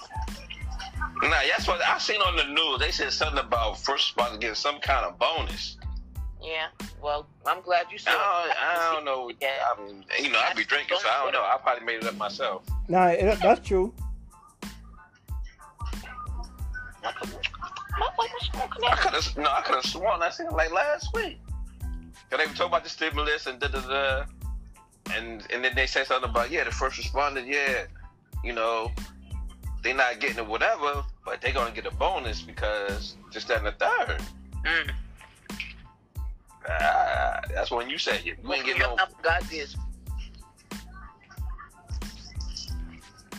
Nah, 1.23 1.31
that's 1.49 1.69
what 1.69 1.83
I 1.83 1.99
seen 1.99 2.21
on 2.23 2.37
the 2.37 2.45
news. 2.45 2.81
They 2.81 2.91
said 2.91 3.13
something 3.13 3.39
about 3.39 3.79
first 3.79 4.17
responders 4.17 4.41
getting 4.41 4.55
some 4.55 4.79
kind 4.81 5.05
of 5.05 5.19
bonus. 5.19 5.77
Yeah. 6.45 6.67
Well, 7.03 7.27
I'm 7.47 7.63
glad 7.63 7.87
you 7.91 7.99
said 7.99 8.13
I 8.15 8.45
it. 8.45 8.49
don't, 8.49 8.57
I 8.59 8.93
don't 8.93 9.05
know. 9.05 9.31
Yeah. 9.41 9.49
I 9.65 9.87
mean, 9.87 10.05
you 10.23 10.31
know, 10.31 10.39
I 10.39 10.53
be 10.55 10.65
drinking, 10.65 10.99
so 11.01 11.09
I 11.09 11.25
don't 11.25 11.33
know. 11.33 11.41
I 11.41 11.57
probably 11.63 11.87
made 11.87 11.97
it 11.97 12.05
up 12.05 12.17
myself. 12.17 12.65
Nah, 12.89 13.09
it, 13.09 13.39
that's 13.41 13.67
true. 13.67 13.93
What 17.03 18.13
what 18.17 18.31
was 18.31 18.51
smoking 18.53 18.85
I 18.85 18.97
could 18.97 19.15
have, 19.15 19.37
no, 19.37 19.51
I 19.51 19.63
could 19.63 19.77
have 19.77 19.85
sworn 19.85 20.23
I 20.23 20.31
seen 20.31 20.47
it 20.47 20.53
like 20.53 20.73
last 20.73 21.09
week. 21.15 21.39
Cause 22.31 22.39
they 22.39 22.47
were 22.47 22.53
talking 22.53 22.67
about 22.67 22.85
the 22.85 22.91
stimulus 22.91 23.47
and 23.47 23.61
da 23.61 23.69
da 23.69 23.81
da, 23.81 24.25
and 25.15 25.47
and 25.53 25.65
then 25.65 25.75
they 25.75 25.87
said 25.87 26.07
something 26.07 26.29
about 26.31 26.51
yeah, 26.51 26.65
the 26.65 26.71
first 26.71 27.01
responders, 27.01 27.47
yeah, 27.47 27.85
you 28.43 28.53
know, 28.53 28.91
they're 29.83 29.95
not 29.95 30.19
getting 30.19 30.39
it 30.39 30.47
whatever, 30.47 31.05
but 31.25 31.41
they're 31.41 31.53
gonna 31.53 31.75
get 31.75 31.87
a 31.87 31.91
bonus 31.93 32.43
because 32.43 33.17
just 33.31 33.49
that 33.49 33.59
and 33.59 33.67
the 33.67 33.73
third. 33.73 34.23
Mm. 34.65 34.91
That's 36.67 37.71
when 37.71 37.91
you 37.91 37.99
said 37.99 38.25
you, 38.25 38.37
you 38.43 38.53
ain't 38.53 38.65
getting 38.65 38.81
no. 38.81 38.97
God 39.23 39.43
is. 39.53 39.77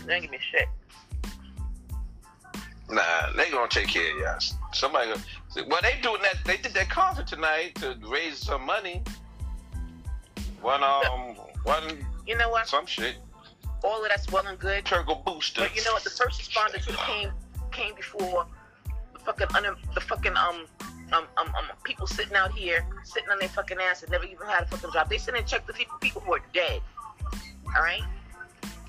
They 0.06 0.14
ain't 0.14 0.24
give 0.24 0.32
me 0.32 0.40
shit. 0.52 0.68
Nah, 2.90 3.32
they 3.36 3.50
gonna 3.50 3.68
take 3.68 3.88
care 3.88 4.12
of 4.14 4.20
y'all. 4.20 4.58
Somebody, 4.72 5.12
gonna, 5.12 5.68
well, 5.68 5.82
they 5.82 6.00
doing 6.02 6.22
that. 6.22 6.36
They 6.46 6.58
did 6.58 6.74
that 6.76 6.90
concert 6.90 7.26
tonight 7.26 7.76
to 7.76 7.98
raise 8.08 8.38
some 8.38 8.66
money. 8.66 9.02
One 10.62 10.84
um, 10.84 11.36
one 11.64 12.06
You 12.28 12.38
know 12.38 12.50
what? 12.50 12.68
some 12.68 12.86
shit. 12.86 13.16
All 13.84 14.04
of 14.04 14.10
that's 14.10 14.32
well 14.32 14.46
and 14.46 14.60
good. 14.60 14.86
Turbo 14.86 15.16
booster. 15.26 15.62
But 15.62 15.76
you 15.76 15.84
know 15.84 15.94
what? 15.94 16.04
The 16.04 16.10
first 16.12 16.42
responders 16.42 16.86
who 16.86 16.96
came 16.98 17.32
came 17.72 17.96
before 17.96 18.46
the 19.14 19.20
fucking 19.20 19.48
un- 19.56 19.76
the 19.94 20.02
fucking 20.02 20.36
um 20.38 20.66
um, 21.14 21.26
um 21.38 21.48
um 21.56 21.66
people 21.84 22.08
sitting 22.08 22.36
out 22.36 22.52
here 22.52 22.86
sitting 23.04 23.30
on 23.30 23.40
their 23.40 23.50
fucking 23.50 23.78
ass 23.80 24.04
and 24.04 24.12
never 24.12 24.26
even 24.26 24.46
had 24.48 24.64
a 24.64 24.68
fucking 24.68 24.92
job. 24.92 25.10
They 25.10 25.18
sit 25.18 25.36
and 25.36 25.46
check 25.46 25.66
the 25.68 25.74
people 25.74 25.98
people 26.00 26.22
who 26.22 26.34
are 26.34 26.42
dead. 26.54 26.82
All 27.76 27.82
right, 27.84 28.02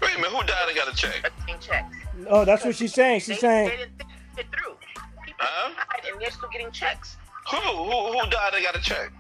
Wait 0.00 0.14
a 0.14 0.16
minute, 0.18 0.30
who 0.30 0.44
died 0.46 0.68
and 0.68 0.76
got 0.76 0.92
a 0.92 0.96
check? 0.96 1.30
getting 1.46 1.60
checks. 1.60 1.96
Oh, 2.28 2.44
that's 2.44 2.64
what 2.64 2.76
she's 2.76 2.94
saying. 2.94 3.20
She's 3.20 3.28
they, 3.28 3.34
saying 3.40 3.68
they 3.68 3.76
didn't 3.76 3.98
think 3.98 4.10
it 4.38 4.46
through. 4.52 4.74
People 5.24 5.34
Huh? 5.40 5.72
died 5.74 6.10
and 6.12 6.20
they're 6.20 6.30
still 6.30 6.48
getting 6.50 6.70
checks. 6.70 7.16
Who 7.50 7.56
who 7.56 8.18
who 8.18 8.30
died 8.30 8.54
and 8.54 8.64
got 8.64 8.76
a 8.76 8.80
check? 8.80 9.10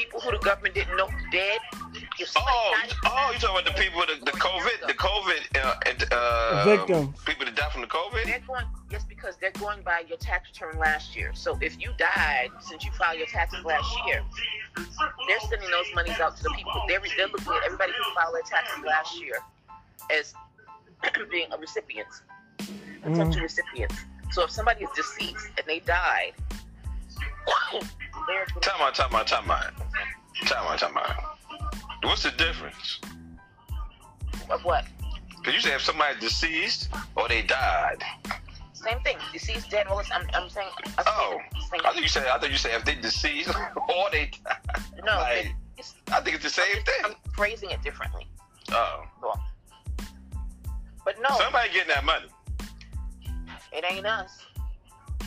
People 0.00 0.20
who 0.20 0.30
the 0.32 0.38
government 0.38 0.74
didn't 0.74 0.96
know 0.96 1.04
was 1.04 1.24
dead. 1.30 1.58
Oh, 1.74 2.74
you- 2.88 2.94
oh, 3.04 3.30
you 3.34 3.38
talking 3.38 3.50
about 3.50 3.64
the 3.66 3.82
people 3.82 4.00
the, 4.00 4.24
the 4.24 4.32
COVID 4.32 4.86
the 4.86 4.94
COVID 4.94 5.62
uh, 5.62 5.74
and, 5.86 6.04
uh, 6.10 6.64
Victims. 6.64 7.18
people 7.26 7.44
that 7.44 7.54
died 7.54 7.70
from 7.72 7.82
the 7.82 7.86
COVID? 7.86 8.24
They're 8.24 8.40
going 8.46 8.64
yes 8.90 9.04
because 9.06 9.36
they're 9.40 9.50
going 9.52 9.82
by 9.82 10.04
your 10.08 10.16
tax 10.16 10.48
return 10.50 10.78
last 10.78 11.14
year. 11.14 11.32
So 11.34 11.58
if 11.60 11.78
you 11.78 11.90
died 11.98 12.48
since 12.60 12.82
you 12.84 12.90
filed 12.92 13.18
your 13.18 13.26
taxes 13.26 13.62
last 13.64 13.94
year, 14.06 14.22
they're 15.28 15.40
sending 15.50 15.70
those 15.70 15.86
monies 15.94 16.18
out 16.18 16.34
to 16.38 16.42
the 16.44 16.50
people. 16.56 16.82
They're, 16.88 17.00
they're 17.18 17.28
looking 17.28 17.52
at 17.52 17.64
everybody 17.66 17.92
who 17.92 18.14
filed 18.14 18.34
their 18.34 18.42
taxes 18.42 18.82
last 18.86 19.20
year 19.20 19.34
as 20.10 20.32
being 21.30 21.52
a 21.52 21.58
recipient, 21.58 22.08
a 23.04 23.10
potential 23.10 23.42
recipient. 23.42 23.92
So 24.32 24.44
if 24.44 24.50
somebody 24.50 24.84
is 24.84 24.90
deceased 24.96 25.48
and 25.58 25.66
they 25.66 25.80
died, 25.80 26.32
they're 26.38 26.46
gonna- 26.48 26.59
Time 28.60 28.80
out, 28.80 28.94
time 28.94 29.14
out, 29.14 29.26
time 29.26 29.50
out, 29.50 29.72
time 30.46 30.66
out, 30.66 30.78
time 30.78 30.96
out. 30.96 31.38
What's 32.02 32.22
the 32.22 32.30
difference? 32.32 33.00
of 34.50 34.64
what? 34.64 34.84
Cause 35.44 35.54
you 35.54 35.60
say 35.60 35.74
if 35.74 35.80
somebody's 35.82 36.20
deceased 36.20 36.88
or 37.16 37.28
they 37.28 37.42
died. 37.42 38.02
Same 38.72 38.98
thing. 39.00 39.16
Deceased, 39.32 39.70
dead. 39.70 39.86
All 39.86 39.98
this. 39.98 40.10
I'm, 40.12 40.26
I'm 40.34 40.48
saying. 40.50 40.68
I'm 40.98 41.04
Oh, 41.06 41.38
saying 41.70 41.82
I 41.84 41.92
thought 41.92 42.02
you 42.02 42.08
said 42.08 42.26
I 42.26 42.38
thought 42.38 42.50
you 42.50 42.56
said 42.56 42.72
if 42.74 42.84
they 42.84 42.94
deceased 42.96 43.48
or 43.76 44.10
they 44.10 44.30
died. 44.44 44.84
no. 45.04 45.16
like- 45.16 45.54
I 46.12 46.20
think 46.20 46.34
it's 46.36 46.44
the 46.44 46.50
same 46.50 46.76
I'm 47.04 47.10
thing. 47.12 47.16
phrasing 47.34 47.70
it 47.70 47.80
differently. 47.82 48.26
Oh, 48.70 49.04
Cool. 49.22 49.40
But 51.04 51.16
no, 51.22 51.34
Somebody 51.38 51.70
getting 51.72 51.88
that 51.88 52.04
money. 52.04 52.26
it 53.72 53.84
ain't 53.90 54.04
us. 54.06 54.44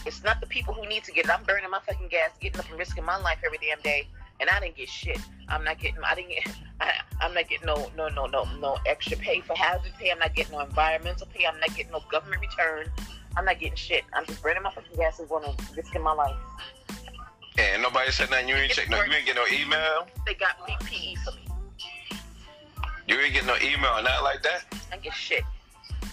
It's 0.06 0.24
not 0.24 0.42
the 0.42 0.48
people 0.48 0.74
who 0.74 0.86
need 0.88 1.04
to 1.06 1.12
get 1.12 1.26
it. 1.26 1.32
I'm 1.32 1.44
burning 1.44 1.70
my 1.70 1.80
fucking 1.80 2.10
gas, 2.10 2.32
getting 2.42 2.60
up 2.60 2.70
and 2.70 2.78
risking 2.78 3.06
my 3.06 3.18
life 3.18 3.38
every 3.46 3.58
damn 3.60 3.80
day, 3.82 4.08
and 4.40 4.50
I 4.50 4.60
didn't 4.60 4.76
get 4.76 4.90
shit. 4.90 5.20
I'm 5.48 5.64
not 5.64 5.80
getting. 5.80 6.04
I 6.04 6.16
didn't 6.16 6.30
get. 6.30 6.56
I, 6.82 6.92
I'm 7.22 7.34
not 7.34 7.48
getting 7.48 7.68
no 7.68 7.90
no 7.96 8.10
no 8.10 8.26
no 8.26 8.44
no 8.60 8.78
extra 8.86 9.16
pay 9.18 9.40
for 9.40 9.56
hazard 9.56 9.94
pay. 9.98 10.12
I'm 10.12 10.20
not 10.20 10.36
getting 10.36 10.52
no 10.52 10.60
environmental 10.60 11.28
pay. 11.28 11.46
I'm 11.46 11.60
not 11.60 11.74
getting 11.76 11.92
no 11.92 12.02
government 12.12 12.42
return. 12.42 12.88
I'm 13.38 13.46
not 13.46 13.60
getting 13.60 13.76
shit. 13.76 14.04
I'm 14.14 14.26
just 14.26 14.44
burning 14.44 14.64
my 14.64 14.72
fucking 14.72 14.98
gas 14.98 15.20
and 15.20 15.30
going 15.30 15.46
and 15.46 15.78
risking 15.78 16.04
my 16.04 16.14
life. 16.14 16.36
And 17.58 17.82
nobody 17.82 18.12
said 18.12 18.30
nothing. 18.30 18.50
You 18.50 18.56
ain't 18.56 18.72
check 18.72 18.90
no. 18.90 19.02
You 19.04 19.14
ain't 19.14 19.26
get 19.26 19.36
no 19.36 19.46
email. 19.52 20.08
They 20.26 20.34
got 20.34 20.58
me 20.68 20.76
PE 20.84 21.16
for 21.24 21.32
me. 21.32 21.48
You 23.08 23.20
ain't 23.20 23.34
get 23.34 23.46
no 23.46 23.56
email 23.58 23.92
or 23.92 24.02
nothing 24.02 24.24
like 24.24 24.44
that. 24.44 24.66
I 24.92 24.98
get 24.98 25.14
shit. 25.14 25.44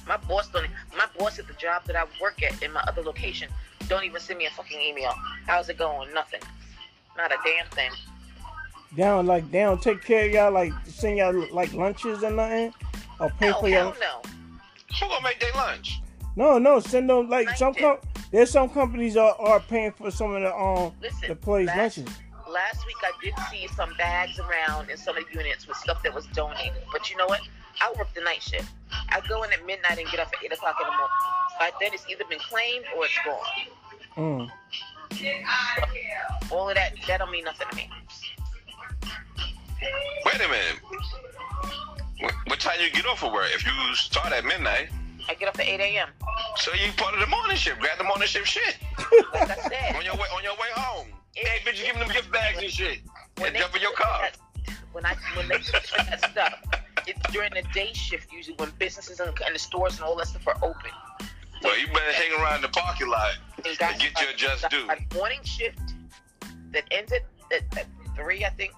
My 0.07 0.17
boss 0.17 0.49
don't. 0.49 0.67
My 0.97 1.07
boss 1.19 1.39
at 1.39 1.49
the 1.49 1.55
job 1.55 1.85
that 1.87 1.97
I 1.97 2.05
work 2.21 2.43
at 2.43 2.63
in 2.63 2.73
my 2.73 2.83
other 2.87 3.03
location 3.03 3.49
don't 3.91 4.05
even 4.05 4.21
send 4.21 4.39
me 4.39 4.47
a 4.47 4.51
fucking 4.51 4.81
email. 4.81 5.13
How's 5.47 5.69
it 5.69 5.77
going? 5.77 6.15
Nothing. 6.15 6.41
Not 7.17 7.33
a 7.33 7.37
damn 7.45 7.67
thing. 7.67 7.91
They 8.97 9.03
don't 9.03 9.27
like 9.27 9.51
they 9.51 9.61
don't 9.61 9.83
take 9.83 10.03
care 10.03 10.27
of 10.27 10.33
y'all 10.33 10.51
like 10.53 10.73
send 10.87 11.19
y'all 11.19 11.47
like 11.53 11.73
lunches 11.75 12.23
or 12.25 12.31
nothing 12.31 12.73
or 13.21 13.29
pay 13.39 13.47
Hell, 13.47 13.61
for 13.61 13.69
y'all. 13.69 13.95
no. 14.01 14.23
Who 15.01 15.09
gonna 15.09 15.23
make 15.23 15.39
their 15.39 15.53
lunch? 15.53 16.01
No, 16.37 16.59
no, 16.59 16.81
send 16.81 17.11
them 17.11 17.29
like 17.29 17.49
I 17.49 17.55
some 17.55 17.73
did. 17.73 17.83
com- 17.83 17.99
there's 18.33 18.51
some 18.51 18.69
companies 18.69 19.17
are, 19.17 19.35
are 19.41 19.61
paying 19.61 19.93
for 19.93 20.11
some 20.11 20.35
of 20.35 20.43
the 20.43 20.55
um 20.57 20.93
Listen, 21.03 21.19
the 21.23 21.31
employees 21.33 21.67
last, 21.69 21.99
lunches. 21.99 22.17
last 22.49 22.87
week 22.87 22.97
I 23.03 23.13
did 23.23 23.35
see 23.51 23.69
some 23.77 23.93
bags 23.99 24.39
around 24.41 24.89
in 24.91 24.97
some 24.97 25.17
of 25.17 25.25
the 25.31 25.39
units 25.39 25.67
with 25.69 25.77
stuff 25.77 26.03
that 26.03 26.15
was 26.15 26.27
donated. 26.29 26.83
But 26.93 27.11
you 27.11 27.17
know 27.17 27.27
what? 27.27 27.41
I 27.81 27.93
work 27.97 28.13
the 28.15 28.21
night 28.21 28.43
shift. 28.43 28.69
I 29.09 29.21
go 29.29 29.43
in 29.43 29.53
at 29.53 29.65
midnight 29.67 29.99
and 29.99 30.09
get 30.11 30.21
up 30.21 30.29
at 30.29 30.45
eight 30.45 30.53
o'clock 30.53 30.77
in 30.81 30.87
the 30.87 30.93
morning. 30.93 31.09
By 31.59 31.71
then 31.81 31.91
it's 31.93 32.05
either 32.09 32.25
been 32.29 32.39
claimed 32.39 32.85
or 32.97 33.05
it's 33.05 33.19
gone. 33.25 34.49
Mm. 34.51 34.51
All 36.51 36.69
of 36.69 36.75
that 36.77 36.93
that 37.07 37.19
don't 37.19 37.31
mean 37.31 37.45
nothing 37.45 37.67
to 37.71 37.77
me. 37.77 37.91
Wait 40.27 40.35
a 40.37 40.39
minute. 40.49 40.77
What, 42.21 42.35
what 42.47 42.61
time 42.61 42.79
you 42.83 42.91
get 42.91 43.07
off 43.07 43.23
of 43.25 43.33
work? 43.33 43.49
If 43.55 43.65
you 43.65 43.73
start 43.95 44.33
at 44.33 44.45
midnight, 44.45 44.91
I 45.29 45.35
get 45.35 45.49
up 45.49 45.59
at 45.59 45.67
eight 45.67 45.81
a.m. 45.81 46.09
so 46.57 46.73
you 46.75 46.93
part 46.97 47.15
of 47.15 47.21
the 47.21 47.27
morning 47.27 47.57
shift. 47.57 47.81
Grab 47.81 47.99
the 47.99 48.05
morning 48.05 48.27
shift 48.29 48.47
shit 48.49 48.77
Like 49.33 49.51
I 49.51 49.57
said, 49.69 49.97
on 49.97 50.05
your 50.05 50.15
way 50.17 50.27
on 50.37 50.43
your 50.43 50.55
way 50.55 50.69
home. 50.75 51.09
Hey, 51.35 51.59
bitch, 51.65 51.79
you 51.79 51.87
give 51.87 51.99
them 51.99 52.09
gift 52.09 52.31
bags 52.33 52.59
and 52.61 52.71
shit, 52.71 52.99
and 53.43 53.55
jump 53.57 53.75
in 53.75 53.83
your 53.83 53.93
car. 53.95 54.21
that- 54.23 54.37
when 54.93 55.07
I 55.07 55.15
when 55.37 55.47
they 55.49 55.59
put 55.59 55.85
that 55.97 56.31
stuff, 56.33 56.55
it's 57.11 57.33
during 57.33 57.53
the 57.53 57.63
day 57.75 57.93
shift 57.93 58.33
usually 58.33 58.57
when 58.57 58.71
businesses 58.79 59.21
and, 59.21 59.29
and 59.45 59.55
the 59.55 59.59
stores 59.59 59.95
and 59.95 60.05
all 60.05 60.17
that 60.17 60.29
stuff 60.29 60.47
are 60.47 60.57
open. 60.63 60.91
Well, 61.63 61.79
you 61.79 61.87
better 61.89 62.13
hang 62.13 62.33
around 62.41 62.63
the 62.63 62.69
parking 62.69 63.09
lot 63.09 63.37
And 63.65 63.79
guys, 63.79 63.93
and 63.93 64.01
get 64.01 64.21
your 64.21 64.33
just 64.35 64.69
due. 64.71 64.89
A 64.89 65.15
morning 65.15 65.41
shift 65.45 65.79
that 66.73 66.85
ends 66.91 67.13
at, 67.13 67.23
at, 67.53 67.79
at 67.79 67.87
three, 68.17 68.45
I 68.45 68.51
think. 68.51 68.73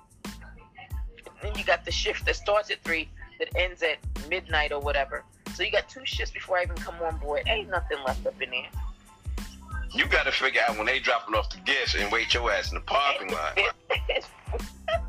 Then 1.42 1.52
you 1.56 1.64
got 1.64 1.84
the 1.84 1.92
shift 1.92 2.24
that 2.26 2.36
starts 2.36 2.70
at 2.70 2.82
three 2.82 3.08
that 3.38 3.48
ends 3.56 3.82
at 3.82 3.98
midnight 4.28 4.72
or 4.72 4.80
whatever. 4.80 5.24
So 5.54 5.62
you 5.62 5.70
got 5.70 5.88
two 5.88 6.04
shifts 6.04 6.32
before 6.32 6.58
I 6.58 6.62
even 6.62 6.76
come 6.76 6.94
on 7.02 7.18
board. 7.18 7.42
Ain't 7.46 7.68
nothing 7.68 7.98
left 8.06 8.26
up 8.26 8.40
in 8.40 8.50
there. 8.50 9.46
You 9.90 10.06
got 10.06 10.24
to 10.24 10.32
figure 10.32 10.62
out 10.66 10.78
when 10.78 10.86
they 10.86 10.98
dropping 10.98 11.34
off 11.34 11.50
the 11.50 11.58
gifts 11.58 11.94
and 11.94 12.10
wait 12.10 12.32
your 12.32 12.50
ass 12.50 12.72
in 12.72 12.76
the 12.76 12.80
parking 12.82 13.30
lot. 13.32 13.58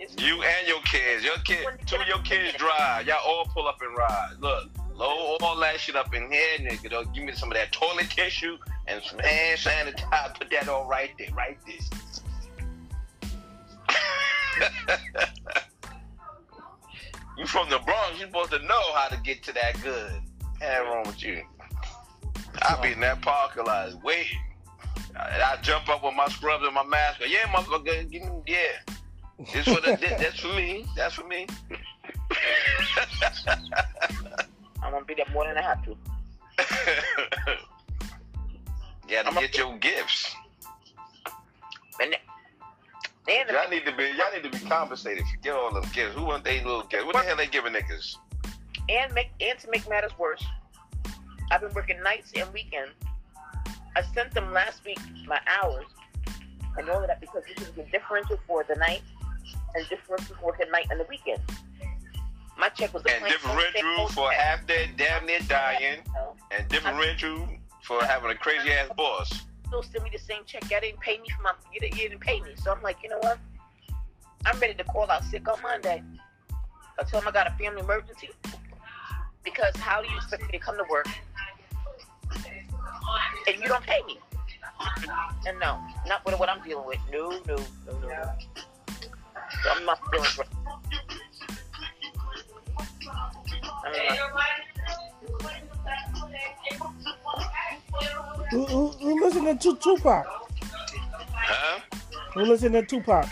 It's- 0.00 0.24
You 0.24 0.42
and 0.42 0.66
your 0.66 0.80
kids, 0.82 1.24
your 1.24 1.36
kid, 1.44 1.66
two 1.86 1.96
of 1.96 2.06
your 2.08 2.20
kids 2.22 2.56
drive. 2.56 3.06
Y'all 3.06 3.18
all 3.24 3.44
pull 3.46 3.68
up 3.68 3.80
and 3.82 3.96
ride. 3.96 4.36
Look, 4.40 4.70
load 4.94 5.38
all 5.42 5.56
that 5.56 5.78
shit 5.78 5.94
up 5.96 6.14
in 6.14 6.30
here, 6.32 6.58
nigga. 6.58 7.12
Give 7.14 7.24
me 7.24 7.32
some 7.32 7.50
of 7.50 7.56
that 7.56 7.70
toilet 7.72 8.08
tissue 8.10 8.56
and 8.86 9.02
some 9.02 9.18
hand 9.18 9.58
sanitizer. 9.58 10.34
Put 10.38 10.50
that 10.50 10.68
all 10.68 10.86
right 10.86 11.10
there, 11.18 11.28
right 11.34 11.58
there. 11.66 11.76
you 17.38 17.46
from 17.46 17.68
the 17.70 17.78
Bronx? 17.80 18.18
You 18.18 18.26
supposed 18.26 18.50
to 18.52 18.58
know 18.60 18.92
how 18.94 19.08
to 19.08 19.16
get 19.18 19.42
to 19.44 19.52
that 19.52 19.80
good. 19.82 20.12
What's 20.58 20.80
wrong 20.86 21.04
with 21.06 21.22
you? 21.22 21.42
I 22.62 22.80
be 22.82 22.92
in 22.92 23.00
that 23.00 23.20
parking 23.22 23.64
lot 23.64 24.02
waiting. 24.02 24.38
I, 25.16 25.56
I 25.56 25.62
jump 25.62 25.88
up 25.88 26.04
with 26.04 26.14
my 26.14 26.26
scrubs 26.28 26.64
and 26.64 26.74
my 26.74 26.84
mask. 26.84 27.20
Yeah, 27.26 27.46
motherfucker, 27.48 28.10
give 28.10 28.22
me, 28.22 28.30
yeah. 28.46 28.94
This 29.52 29.64
for 29.64 29.80
the, 29.80 29.96
that's 30.00 30.40
for 30.40 30.48
me. 30.48 30.84
That's 30.96 31.14
for 31.14 31.26
me. 31.26 31.46
I'm 34.82 34.92
gonna 34.92 35.04
be 35.04 35.14
there 35.14 35.26
more 35.32 35.46
than 35.46 35.56
I 35.56 35.62
have 35.62 35.82
to. 35.84 35.90
you 39.08 39.16
gotta 39.22 39.40
get 39.40 39.56
your 39.56 39.76
gifts. 39.78 40.34
And 42.02 42.14
then 43.26 43.46
the 43.46 43.52
Y'all 43.54 43.70
need 43.70 43.84
to 43.86 43.96
be 43.96 44.04
y'all 44.16 44.32
need 44.34 44.42
to 44.50 44.50
be 44.50 44.58
compensated. 44.68 45.24
Forget 45.36 45.54
all 45.54 45.72
them 45.72 45.84
gifts. 45.92 46.14
Who 46.16 46.24
want 46.24 46.44
they 46.44 46.62
little 46.62 46.82
gifts? 46.82 47.04
What 47.04 47.14
the 47.14 47.22
hell 47.22 47.36
they 47.36 47.46
giving 47.46 47.72
niggas? 47.72 48.16
and 48.88 49.14
make 49.14 49.30
and 49.40 49.58
to 49.60 49.70
make 49.70 49.88
matters 49.88 50.12
worse, 50.18 50.44
I've 51.50 51.60
been 51.60 51.72
working 51.74 52.02
nights 52.02 52.32
and 52.34 52.52
weekends. 52.52 52.92
I 53.96 54.02
sent 54.14 54.34
them 54.34 54.52
last 54.52 54.84
week 54.84 54.98
my 55.26 55.40
hours 55.46 55.86
I 56.78 56.82
know 56.82 57.04
that 57.06 57.20
because 57.20 57.42
this 57.44 57.68
is 57.68 57.76
a 57.78 57.82
differential 57.90 58.38
for 58.46 58.64
the 58.68 58.74
night 58.76 59.02
and 59.74 59.88
differential 59.88 60.36
for 60.36 60.46
working 60.46 60.70
night 60.70 60.86
and 60.90 61.00
the 61.00 61.06
weekend. 61.08 61.40
My 62.58 62.68
check 62.68 62.92
was 62.92 63.02
a 63.06 63.14
And 63.14 63.24
differential 63.24 64.08
for 64.08 64.30
half 64.30 64.66
dead, 64.66 64.90
damn 64.96 65.24
near 65.24 65.40
dying, 65.48 66.00
and 66.50 66.68
differential 66.68 67.48
for 67.82 68.04
having 68.04 68.30
a 68.30 68.34
crazy 68.34 68.70
ass 68.70 68.90
boss. 68.96 69.32
Still 69.66 69.82
send 69.82 70.04
me 70.04 70.10
the 70.12 70.18
same 70.18 70.42
check. 70.44 70.68
Y'all 70.70 70.80
didn't 70.80 71.00
pay 71.00 71.18
me 71.18 71.28
for 71.36 71.42
my 71.42 71.52
you 71.72 71.80
didn't, 71.80 71.96
you 71.96 72.08
didn't 72.08 72.20
pay 72.20 72.40
me. 72.40 72.50
So 72.56 72.72
I'm 72.72 72.82
like, 72.82 72.98
you 73.02 73.08
know 73.08 73.18
what? 73.20 73.38
I'm 74.44 74.58
ready 74.58 74.74
to 74.74 74.84
call 74.84 75.10
out 75.10 75.24
sick 75.24 75.48
on 75.48 75.60
Monday. 75.62 76.02
I 76.98 77.04
tell 77.04 77.20
them 77.20 77.28
I 77.28 77.32
got 77.32 77.46
a 77.46 77.50
family 77.52 77.80
emergency. 77.80 78.30
Because 79.42 79.74
how 79.76 80.02
do 80.02 80.10
you 80.10 80.16
expect 80.16 80.42
me 80.42 80.48
to 80.52 80.58
come 80.58 80.76
to 80.76 80.84
work 80.90 81.06
and 83.46 83.58
you 83.58 83.68
don't 83.68 83.84
pay 83.84 84.02
me? 84.06 84.18
And 85.46 85.58
no, 85.58 85.80
not 86.06 86.24
with 86.26 86.38
what 86.38 86.48
I'm 86.50 86.62
dealing 86.62 86.86
with. 86.86 86.98
No, 87.10 87.30
no, 87.46 87.56
no, 87.86 87.98
no. 88.00 88.08
no. 88.08 88.32
So 89.62 89.70
I'm 89.70 89.84
not 89.84 89.98
feeling 90.10 90.28
right. 90.38 90.48
I'm 93.84 93.92
not. 93.92 94.18
Who, 98.50 98.64
who, 98.66 98.88
who 98.88 99.24
listening 99.24 99.58
to 99.58 99.76
Tupac? 99.76 100.26
Huh? 101.32 101.80
Who 102.34 102.40
listening 102.42 102.82
to 102.82 102.86
Tupac? 102.86 103.26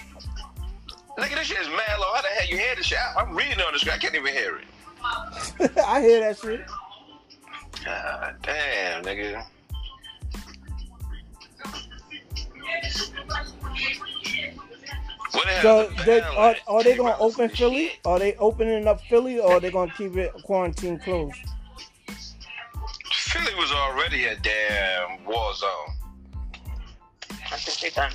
Nigga, 1.19 1.35
this 1.35 1.47
shit 1.49 1.59
is 1.61 1.69
mad 1.69 1.99
low. 1.99 2.13
How 2.15 2.23
the 2.23 2.29
hell 2.29 2.49
you 2.49 2.57
hear 2.57 2.75
this 2.77 2.87
shit? 2.87 2.99
I, 2.99 3.21
I'm 3.21 3.37
reading 3.37 3.61
on 3.61 3.73
the 3.73 3.79
screen. 3.79 3.95
I 3.95 3.99
can't 3.99 4.15
even 4.15 4.33
hear 4.33 4.59
it. 4.59 5.79
I 5.87 6.01
hear 6.01 6.21
that 6.21 6.39
shit. 6.39 6.65
God 7.85 8.37
damn, 8.43 9.03
nigga. 9.03 9.45
What 15.33 15.45
the 15.47 15.53
hell 15.53 15.91
So 15.91 16.05
they, 16.05 16.21
are, 16.21 16.57
are 16.67 16.83
they 16.83 16.97
gonna 16.97 17.17
open 17.19 17.49
Philly? 17.51 17.89
shit. 17.89 17.99
Are 18.05 18.19
they 18.19 18.35
opening 18.37 18.87
up 18.87 19.01
Philly 19.03 19.39
or 19.39 19.53
are 19.55 19.61
they 19.61 19.71
gonna 19.71 19.93
keep 19.93 20.17
it 20.17 20.33
quarantine 20.45 20.99
closed? 20.99 21.37
Philly 23.13 23.55
was 23.57 23.71
already 23.73 24.25
a 24.27 24.37
damn 24.37 25.25
war 25.25 25.55
zone. 25.55 25.69
I 27.31 27.57
think 27.57 27.79
they 27.81 27.91
done. 27.91 28.13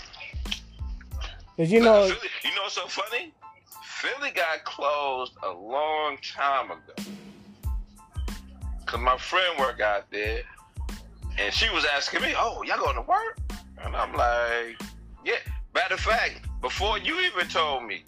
Cause 1.57 1.72
you 1.72 1.82
know, 1.82 2.07
Philly, 2.07 2.30
you 2.43 2.55
know 2.55 2.64
what's 2.64 2.76
so 2.76 2.88
funny? 2.88 3.34
Philly 3.84 4.32
got 4.32 4.64
closed 4.66 5.34
a 5.43 5.51
long 5.51 6.18
time 6.18 6.72
ago. 6.72 6.93
Cause 8.86 8.99
my 8.99 9.18
friend 9.18 9.57
worked 9.59 9.82
out 9.82 10.09
there, 10.11 10.41
and 11.38 11.53
she 11.53 11.70
was 11.70 11.86
asking 11.86 12.22
me, 12.22 12.34
"Oh, 12.36 12.64
y'all 12.64 12.78
going 12.80 12.95
to 12.95 13.01
work?" 13.01 13.38
And 13.84 13.95
I'm 13.95 14.14
like, 14.14 14.82
"Yeah." 15.24 15.36
Matter 15.74 15.95
of 15.95 15.99
fact, 16.01 16.41
before 16.64 16.97
you 16.97 17.20
even 17.20 17.47
told 17.49 17.84
me 17.84 18.03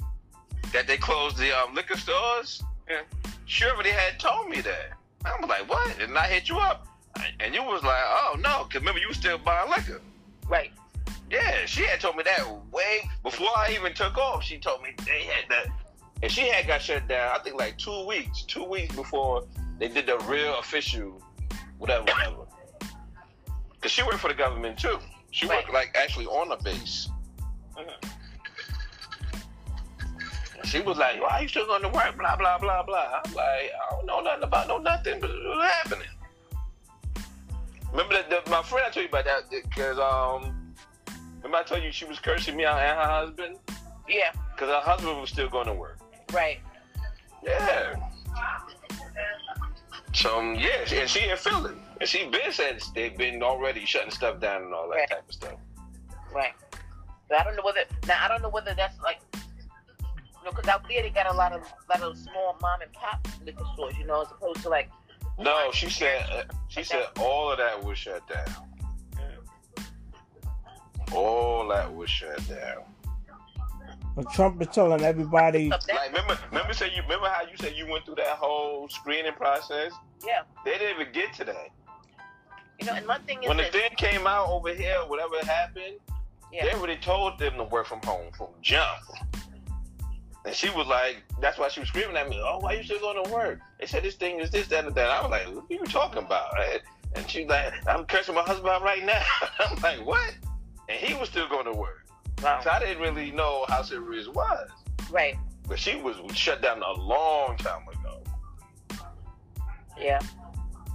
that 0.72 0.88
they 0.88 0.98
closed 0.98 1.38
the 1.38 1.52
um, 1.52 1.76
liquor 1.76 1.98
stores, 1.98 2.64
yeah, 2.90 3.02
but 3.12 3.72
already 3.72 3.90
had 3.92 4.20
told 4.20 4.50
me 4.50 4.62
that. 4.62 4.94
I'm 5.26 5.48
like, 5.48 5.70
"What?" 5.70 6.00
And 6.00 6.18
I 6.18 6.28
hit 6.28 6.48
you 6.50 6.58
up, 6.58 6.88
and 7.40 7.54
you 7.54 7.62
was 7.62 7.84
like, 7.84 8.02
"Oh 8.04 8.38
no," 8.40 8.64
cause 8.64 8.76
remember 8.76 9.00
you 9.00 9.10
was 9.10 9.18
still 9.18 9.38
buying 9.38 9.70
liquor. 9.70 10.02
Right. 10.48 10.72
Yeah, 11.30 11.66
she 11.66 11.84
had 11.84 12.00
told 12.00 12.16
me 12.16 12.24
that 12.24 12.48
way 12.72 13.10
before 13.24 13.50
I 13.58 13.74
even 13.74 13.94
took 13.94 14.18
off. 14.18 14.44
She 14.44 14.58
told 14.58 14.82
me 14.82 14.90
they 15.06 15.24
had 15.24 15.50
that, 15.50 15.68
and 16.24 16.32
she 16.32 16.48
had 16.48 16.66
got 16.66 16.82
shut 16.82 17.08
down. 17.08 17.36
I 17.36 17.44
think 17.44 17.58
like 17.58 17.78
two 17.78 18.06
weeks, 18.08 18.44
two 18.44 18.64
weeks 18.64 18.96
before 18.96 19.44
they 19.80 19.90
did 19.90 20.06
the 20.06 20.18
real 20.30 20.58
official, 20.60 21.22
whatever, 21.78 22.04
whatever. 22.06 22.46
Cause 23.82 23.92
she 23.92 24.02
worked 24.04 24.20
for 24.20 24.30
the 24.30 24.34
government 24.34 24.80
too. 24.80 24.98
She 25.32 25.46
worked 25.46 25.74
like 25.74 25.94
actually 25.96 26.28
on 26.28 26.48
the 26.50 26.56
base. 26.58 27.10
Mhm. 27.78 28.15
She 30.66 30.82
was 30.82 30.98
like, 30.98 31.22
"Why 31.22 31.42
you 31.42 31.48
still 31.48 31.66
going 31.68 31.84
to 31.84 31.90
work?" 31.90 32.18
Blah 32.18 32.36
blah 32.36 32.58
blah 32.58 32.84
blah. 32.84 33.22
I'm 33.24 33.34
like, 33.34 33.46
I 33.46 33.92
don't 33.92 34.06
know 34.06 34.20
nothing 34.22 34.44
about 34.44 34.68
no 34.68 34.78
nothing, 34.78 35.20
but 35.20 35.30
what's 35.30 35.74
happening? 35.74 36.08
Remember 37.92 38.16
that 38.16 38.30
the, 38.46 38.50
my 38.52 38.62
friend 38.64 38.86
I 38.88 38.92
told 38.92 39.04
you 39.04 39.10
about 39.10 39.26
that 39.26 39.50
because 39.50 40.00
um, 40.00 40.74
remember 41.38 41.58
I 41.58 41.64
told 41.64 41.84
you 41.84 41.92
she 41.92 42.06
was 42.06 42.20
cursing 42.20 42.58
me 42.58 42.66
out 42.66 42.80
and 42.80 42.98
her 43.00 43.06
husband 43.08 43.58
Yeah, 44.10 44.32
because 44.54 44.70
her 44.70 44.82
husband 44.82 45.22
was 45.22 45.30
still 45.30 45.50
going 45.50 45.68
to 45.68 45.74
work. 45.74 46.00
right. 46.34 46.60
Yeah. 47.44 47.96
So 50.14 50.40
um, 50.40 50.56
yeah, 50.56 50.84
and 50.94 51.10
she 51.10 51.30
in 51.30 51.38
Philly, 51.38 51.74
and 52.00 52.10
she 52.10 52.26
been 52.30 52.52
said 52.52 52.82
they've 52.96 53.16
been 53.18 53.44
already 53.44 53.86
shutting 53.86 54.12
stuff 54.12 54.40
down 54.40 54.64
and 54.64 54.74
all 54.74 54.90
that 54.90 54.96
Right. 54.96 55.10
type 55.10 55.28
of 55.28 55.34
stuff. 55.34 55.54
Right. 56.34 56.54
But 57.30 57.40
I 57.40 57.44
don't 57.44 57.56
know 57.56 57.64
whether 57.64 57.82
now 58.08 58.18
I 58.22 58.28
don't 58.28 58.42
know 58.42 58.50
whether 58.50 58.74
that's 58.74 59.00
like 59.02 59.20
know 60.46 60.52
because 60.52 60.68
out 60.68 60.88
there 60.88 61.02
they 61.02 61.10
got 61.10 61.32
a 61.32 61.36
lot 61.36 61.52
of 61.52 61.62
lot 61.90 62.02
of 62.02 62.18
small 62.18 62.58
mom 62.62 62.82
and 62.82 62.92
pop 62.94 63.28
liquor 63.46 63.66
stores, 63.74 63.98
you 63.98 64.06
know, 64.06 64.22
as 64.22 64.28
opposed 64.32 64.62
to 64.62 64.70
like 64.70 64.90
No, 65.40 65.72
she 65.74 65.90
said 65.90 66.26
uh, 66.32 66.44
she 66.68 66.84
said 66.84 67.06
all 67.20 67.52
of 67.52 67.58
that 67.58 67.84
was 67.84 67.98
shut 67.98 68.28
down. 68.28 68.46
All 71.12 71.68
that 71.70 71.94
was 71.94 72.10
shut 72.10 72.48
down. 72.48 72.84
But 74.16 74.32
Trump 74.32 74.62
is 74.62 74.70
telling 74.70 75.02
everybody, 75.02 75.70
Like 75.70 75.82
remember, 76.08 76.38
remember 76.50 76.74
say 76.74 76.90
you 76.96 77.02
remember 77.04 77.28
how 77.28 77.42
you 77.42 77.58
said 77.58 77.74
you 77.76 77.86
went 77.88 78.06
through 78.06 78.16
that 78.16 78.38
whole 78.38 78.88
screening 78.90 79.34
process? 79.34 79.92
yeah. 80.26 80.42
They 80.64 80.72
didn't 80.78 81.02
even 81.02 81.14
get 81.14 81.34
to 81.34 81.44
that. 81.46 81.68
You 82.80 82.88
know, 82.88 82.94
and 82.94 83.06
my 83.06 83.18
thing 83.20 83.44
is 83.44 83.48
When 83.50 83.58
the 83.58 83.66
thing 83.66 83.90
came 83.98 84.26
out 84.26 84.50
over 84.50 84.74
here, 84.74 84.98
whatever 85.08 85.36
happened, 85.46 85.98
yeah. 86.52 86.66
they 86.66 86.74
already 86.74 86.98
told 86.98 87.38
them 87.40 87.56
to 87.58 87.64
work 87.66 87.88
from 87.88 88.02
home 88.04 88.32
from 88.38 88.48
jump. 88.62 89.00
And 90.46 90.54
she 90.56 90.70
was 90.70 90.86
like, 90.88 91.24
that's 91.42 91.58
why 91.58 91.70
she 91.70 91.80
was 91.80 91.90
screaming 91.90 92.16
at 92.18 92.30
me, 92.30 92.40
oh, 92.44 92.60
why 92.60 92.74
you 92.74 92.84
still 92.84 93.00
going 93.00 93.24
to 93.26 93.32
work? 93.32 93.60
They 93.80 93.88
said 93.88 94.04
this 94.04 94.16
thing 94.16 94.40
is 94.40 94.52
this, 94.52 94.68
that, 94.68 94.86
and 94.86 94.94
that. 94.96 95.10
I 95.10 95.22
was 95.22 95.32
like, 95.32 95.48
what 95.48 95.64
are 95.70 95.74
you 95.74 95.86
talking 95.86 96.24
about? 96.24 96.48
And- 96.72 96.82
And 97.16 97.30
she's 97.30 97.48
like, 97.48 97.74
I'm 97.88 98.04
cursing 98.06 98.36
my 98.36 98.42
husband 98.42 98.68
out 98.70 98.84
right 98.84 99.04
now. 99.06 99.24
I'm 99.60 99.82
like, 99.82 100.06
what? 100.06 100.36
And 100.90 101.00
he 101.00 101.14
was 101.16 101.30
still 101.30 101.48
going 101.48 101.66
to 101.66 101.72
work. 101.72 102.06
Wow. 102.44 102.60
So 102.62 102.70
I 102.70 102.80
didn't 102.80 103.02
really 103.02 103.32
know 103.32 103.66
how 103.70 103.82
serious 103.84 104.28
it 104.28 104.34
was. 104.36 104.70
Right. 105.10 105.38
But 105.68 105.80
she 105.80 105.96
was 105.96 106.16
shut 106.38 106.62
down 106.62 106.84
a 106.84 106.92
long 106.92 107.56
time 107.58 107.84
ago. 107.88 108.22
Yeah. 109.98 110.20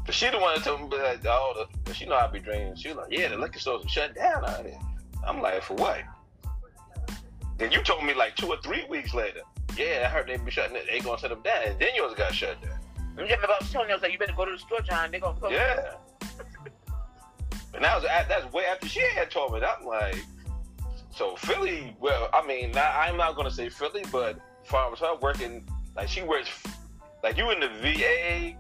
But 0.05 0.15
she 0.15 0.29
the 0.29 0.39
one 0.39 0.55
that 0.57 0.65
told 0.65 0.91
me, 0.91 0.99
like, 0.99 1.25
oh, 1.27 1.67
the, 1.85 1.95
she 1.95 2.05
know 2.07 2.17
I 2.17 2.27
be 2.27 2.39
drinking. 2.39 2.77
She 2.77 2.89
was 2.89 2.99
like, 2.99 3.07
yeah, 3.19 3.29
the 3.29 3.39
liquor 3.39 3.59
stores 3.59 3.85
are 3.85 3.89
shut 3.89 4.15
down 4.15 4.45
out 4.45 4.65
here. 4.65 4.79
I'm 5.27 5.41
like, 5.41 5.63
for 5.63 5.75
what? 5.75 6.01
Then 7.61 7.71
you 7.71 7.83
told 7.83 8.05
me 8.05 8.15
like 8.15 8.37
two 8.37 8.49
or 8.49 8.57
three 8.63 8.87
weeks 8.89 9.13
later, 9.13 9.43
yeah, 9.77 10.05
I 10.07 10.09
heard 10.09 10.27
they 10.27 10.39
be 10.39 10.51
shutting 10.51 10.77
it. 10.77 10.87
They 10.91 11.01
gonna 11.01 11.19
shut 11.19 11.29
them 11.29 11.43
down, 11.43 11.63
and 11.67 11.79
then 11.79 11.91
yours 11.95 12.15
got 12.15 12.35
shut 12.35 12.61
down. 12.63 12.79
Remember 13.15 13.49
I 13.49 13.57
was 13.61 13.71
telling 13.71 13.89
you 13.89 13.93
I 13.93 13.97
was 13.97 14.03
like, 14.03 14.13
you 14.13 14.19
better 14.19 14.33
go 14.33 14.47
to 14.47 14.53
the 14.53 14.59
store, 14.59 14.81
John. 14.81 15.11
They're 15.11 15.21
gonna 15.21 15.39
close. 15.39 15.53
Yeah. 15.53 15.95
And 17.73 17.85
that 17.85 17.95
was 17.95 18.05
that's 18.29 18.53
way 18.53 18.65
after 18.65 18.89
she 18.89 19.01
had 19.15 19.31
told 19.31 19.53
me. 19.53 19.61
that. 19.61 19.79
I'm 19.81 19.87
like, 19.87 20.17
so 21.15 21.37
Philly. 21.37 21.97
Well, 22.01 22.29
I 22.33 22.45
mean, 22.45 22.73
not, 22.73 22.93
I'm 22.97 23.17
not 23.17 23.37
gonna 23.37 23.51
say 23.51 23.69
Philly, 23.69 24.03
but 24.11 24.37
as 24.65 24.69
far 24.69 24.93
as 24.93 24.99
her 24.99 25.15
working, 25.23 25.65
like 25.95 26.09
she 26.09 26.23
works, 26.23 26.49
like 27.23 27.37
you 27.37 27.49
in 27.53 27.61
the 27.61 27.69
VA, 27.81 28.57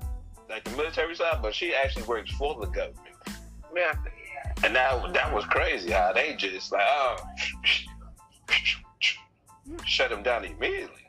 like 0.48 0.62
the 0.62 0.70
military 0.76 1.16
side, 1.16 1.40
but 1.42 1.52
she 1.52 1.74
actually 1.74 2.04
works 2.04 2.30
for 2.30 2.54
the 2.60 2.66
government. 2.66 2.98
Yeah. 3.74 3.94
And 4.62 4.76
that 4.76 5.12
that 5.12 5.34
was 5.34 5.44
crazy 5.46 5.90
how 5.90 6.12
they 6.12 6.36
just 6.36 6.70
like 6.70 6.82
oh 6.84 7.16
shut 9.84 10.10
them 10.10 10.22
down 10.22 10.44
immediately. 10.44 11.06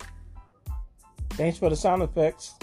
thanks 1.31 1.57
for 1.57 1.69
the 1.69 1.75
sound 1.75 2.01
effects. 2.03 2.53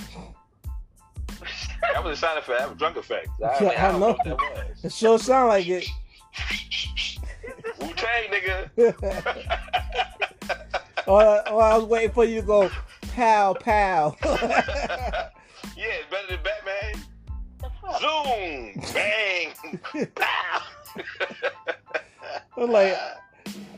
That 1.94 2.02
was 2.04 2.18
a 2.18 2.20
sound 2.20 2.38
effect. 2.38 2.58
That 2.60 2.68
was 2.70 2.78
drunk 2.78 2.96
effect. 2.96 3.28
I, 3.42 3.56
Yeah, 3.62 3.68
I, 3.70 3.88
I 3.88 3.92
don't 3.92 4.00
know. 4.00 4.08
know 4.08 4.12
what 4.14 4.24
that 4.24 4.36
was. 4.36 4.64
It 4.84 4.92
sure 4.92 5.18
sound 5.18 5.48
like 5.48 5.66
it. 5.68 5.86
Wu 7.80 7.92
Tang 7.94 8.30
nigga. 8.30 8.70
or, 11.06 11.22
or 11.50 11.62
I 11.62 11.76
was 11.76 11.84
waiting 11.84 12.10
for 12.12 12.24
you 12.24 12.40
to 12.40 12.46
go, 12.46 12.70
pow, 13.14 13.54
pow. 13.54 14.16
yeah, 14.24 15.28
it's 15.76 16.06
better 16.10 16.26
than 16.28 16.40
Batman. 16.42 16.94
Zoom, 18.00 18.72
bang, 18.92 19.54
pow. 20.14 20.60
I 22.56 22.60
was 22.60 22.68
like, 22.68 22.96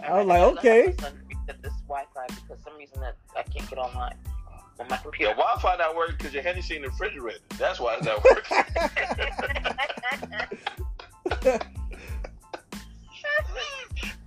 I 0.02 0.04
was 0.18 0.26
like, 0.26 0.42
okay. 0.58 0.94
Wi-Fi 1.90 2.26
because 2.28 2.62
some 2.62 2.76
reason 2.76 3.00
that 3.00 3.16
I 3.36 3.42
can't 3.42 3.68
get 3.68 3.78
online 3.78 4.14
on 4.78 4.86
my 4.88 4.94
Your 4.94 5.02
computer. 5.02 5.34
Wi-Fi 5.34 5.76
not 5.76 5.96
working 5.96 6.14
because 6.18 6.32
your 6.32 6.44
Hennessy 6.44 6.76
in 6.76 6.82
the 6.82 6.88
refrigerator. 6.88 7.40
That's 7.58 7.80
why 7.80 7.96
it's 7.96 8.06
not 8.06 8.24
working. 8.24 8.58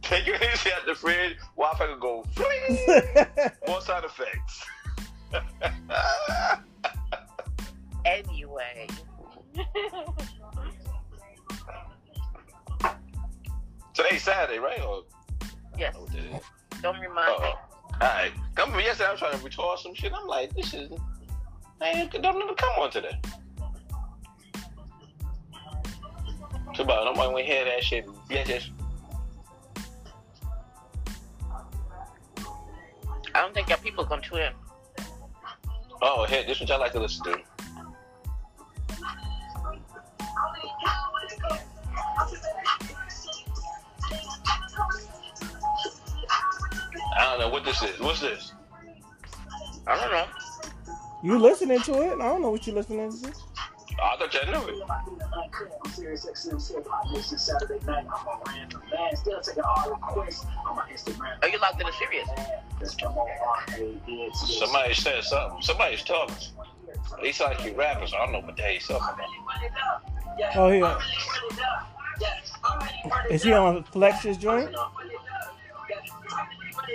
Take 0.01 0.27
your 0.27 0.37
Hennessy 0.37 0.71
out 0.73 0.85
the 0.85 0.93
fridge. 0.93 1.37
Wi-Fi 1.55 1.87
can 1.87 1.99
go. 1.99 2.25
More 3.67 3.79
sound 3.81 4.03
effects. 4.03 4.65
anyway. 8.05 8.87
Today's 13.93 14.23
Saturday, 14.23 14.59
right? 14.59 14.81
Or, 14.81 15.03
yes. 15.77 15.95
Oh, 15.97 16.07
Don't 16.83 16.99
remind 16.99 17.29
Uh-oh. 17.29 17.41
me. 17.41 17.47
All 18.01 18.07
right. 18.09 18.31
Come 18.55 18.71
from 18.71 18.81
yesterday, 18.81 19.07
I 19.07 19.11
was 19.11 19.19
trying 19.19 19.39
to 19.39 19.43
retard 19.45 19.79
some 19.79 19.95
shit. 19.95 20.11
I'm 20.13 20.27
like, 20.27 20.53
this 20.53 20.73
is. 20.73 20.91
Man, 21.79 22.09
don't 22.21 22.43
even 22.43 22.55
come 22.55 22.69
on 22.77 22.91
today. 22.91 23.19
Too 26.73 26.83
bad 26.83 27.05
nobody 27.05 27.17
want 27.17 27.37
to 27.37 27.43
hear 27.43 27.63
that 27.65 27.83
shit. 27.83 28.05
Bitches. 28.29 28.69
I 33.35 33.41
don't 33.41 33.53
think 33.53 33.69
your 33.69 33.77
people 33.77 34.03
gonna 34.05 34.21
tune 34.21 34.39
in. 34.39 34.53
Oh, 36.01 36.25
hey, 36.25 36.45
this 36.45 36.59
one 36.59 36.69
I 36.69 36.75
like 36.75 36.91
to 36.91 36.99
listen 36.99 37.23
to. 37.25 37.52
Know 47.43 47.49
what 47.49 47.65
this 47.65 47.83
is. 47.83 47.99
What's 47.99 48.21
this? 48.21 48.53
I 49.85 49.99
don't 49.99 50.11
know. 50.11 50.25
you 51.23 51.37
listening 51.37 51.81
to 51.81 52.01
it? 52.01 52.13
I 52.13 52.29
don't 52.29 52.41
know 52.41 52.51
what 52.51 52.65
you 52.65 52.73
listening 52.73 53.11
to. 53.11 53.33
I 54.01 54.17
thought 54.17 54.33
you 54.33 54.51
knew 54.51 54.81
it. 54.81 54.89
On 54.89 55.91
Sirius 55.91 56.25
XM's 56.25 56.69
Hip 56.69 56.87
Hop 56.89 57.11
Nation 57.11 57.37
Saturday 57.37 57.85
night. 57.85 58.05
I'm 58.07 58.27
a 58.27 58.41
random 58.47 58.81
man. 58.91 59.15
Still 59.15 59.41
taking 59.41 59.63
all 59.63 59.89
requests 59.89 60.45
on 60.67 60.77
my 60.77 60.89
Instagram. 60.89 61.43
Are 61.43 61.49
you 61.49 61.59
locked 61.59 61.81
in 61.81 61.87
a 61.87 61.93
Sirius? 61.93 62.29
That's 62.79 62.95
M-O-R-A-N-T-S. 63.03 64.59
Somebody 64.59 64.93
said 64.93 65.23
something. 65.23 65.61
Somebody's 65.61 66.03
talking. 66.03 66.35
They 67.21 67.31
sound 67.31 67.55
like 67.57 67.65
you 67.65 67.75
rappers. 67.75 68.11
So 68.11 68.17
I 68.17 68.25
don't 68.25 68.31
know 68.31 68.39
what 68.39 68.55
the 68.55 68.61
hell 68.63 68.71
he's 68.71 68.87
talking 68.87 69.25
about. 69.25 70.55
Oh, 70.55 70.69
yeah. 70.69 70.99
Is 73.29 73.43
he 73.43 73.51
on 73.51 73.83
Flex's 73.83 74.37
joint? 74.37 74.73
I 76.83 76.89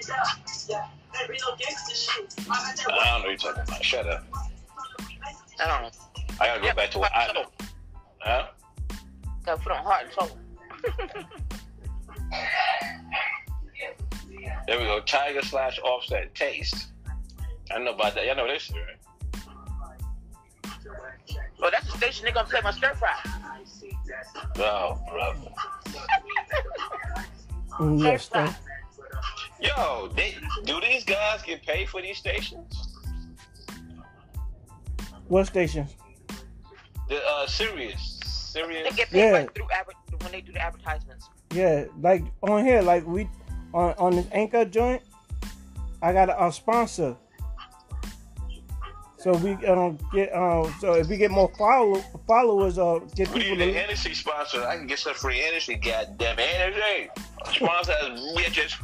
don't 3.10 3.22
know 3.22 3.28
what 3.28 3.28
you're 3.28 3.36
talking 3.36 3.62
about. 3.62 3.84
Shut 3.84 4.06
up. 4.06 4.24
I 5.60 5.66
don't 5.66 5.82
know. 5.82 5.90
I 6.40 6.46
gotta 6.46 6.60
go 6.60 6.74
back 6.74 6.90
to 6.92 6.98
what 6.98 7.12
I 7.14 7.32
know. 7.32 7.44
Huh? 8.20 8.46
Gotta 9.44 9.62
put 9.62 9.72
on 9.72 9.84
heart 9.84 10.04
and 10.04 10.12
soul. 10.12 10.38
There 14.66 14.78
we 14.78 14.84
go. 14.84 15.00
Tyga 15.00 15.44
slash 15.44 15.78
offset 15.80 16.34
taste. 16.34 16.88
I 17.74 17.78
know 17.78 17.92
about 17.94 18.14
that. 18.14 18.26
Y'all 18.26 18.36
know 18.36 18.46
this 18.46 18.62
shit, 18.62 18.76
right? 18.76 18.96
Oh, 21.60 21.70
that's 21.72 21.86
the 21.90 21.98
station 21.98 22.24
they're 22.24 22.34
gonna 22.34 22.48
play 22.48 22.60
my 22.62 22.70
stir 22.70 22.94
fry. 22.94 23.14
Oh, 24.58 24.98
brother. 25.10 25.50
Yes, 28.02 28.28
thank- 28.28 28.54
Yo, 29.60 30.08
they, 30.14 30.36
do 30.64 30.80
these 30.80 31.04
guys 31.04 31.42
get 31.42 31.62
paid 31.66 31.88
for 31.88 32.00
these 32.00 32.18
stations? 32.18 32.96
What 35.26 35.46
station? 35.46 35.86
The 37.08 37.20
uh, 37.26 37.46
Sirius, 37.46 38.52
They 38.54 38.90
get 38.96 39.10
paid 39.10 39.18
Yeah. 39.18 39.30
right 39.30 39.54
through 39.54 39.66
adver- 39.72 39.92
when 40.22 40.32
they 40.32 40.40
do 40.40 40.52
the 40.52 40.60
advertisements. 40.60 41.28
Yeah, 41.52 41.84
like 42.00 42.22
on 42.42 42.64
here, 42.64 42.82
like 42.82 43.06
we 43.06 43.28
on 43.72 43.94
on 43.98 44.16
this 44.16 44.26
anchor 44.32 44.64
joint, 44.64 45.02
I 46.02 46.12
got 46.12 46.28
a, 46.28 46.46
a 46.46 46.52
sponsor. 46.52 47.16
So 49.18 49.32
we 49.32 49.52
um 49.66 49.98
get 50.12 50.32
um 50.34 50.72
so 50.80 50.92
if 50.94 51.08
we 51.08 51.16
get 51.16 51.30
more 51.30 51.50
follow 51.58 52.00
followers 52.26 52.78
or 52.78 53.00
get 53.16 53.32
We 53.32 53.40
people 53.42 53.56
need 53.56 53.68
a 53.70 53.72
to 53.72 53.78
Hennessy 53.80 54.14
sponsor. 54.14 54.62
I 54.64 54.76
can 54.76 54.86
get 54.86 54.98
some 54.98 55.14
free 55.14 55.38
Hennessy. 55.38 55.74
Goddamn 55.76 56.36
Hennessy. 56.36 57.08
Sponsor 57.52 57.92
us, 57.92 58.20
bitches. 58.36 58.74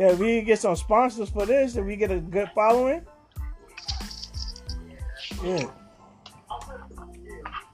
Yeah, 0.00 0.14
we 0.14 0.40
get 0.40 0.58
some 0.58 0.76
sponsors 0.76 1.28
for 1.28 1.44
this 1.44 1.76
and 1.76 1.86
we 1.86 1.94
get 1.94 2.10
a 2.10 2.20
good 2.20 2.50
following. 2.54 3.04
Yeah. 5.44 5.70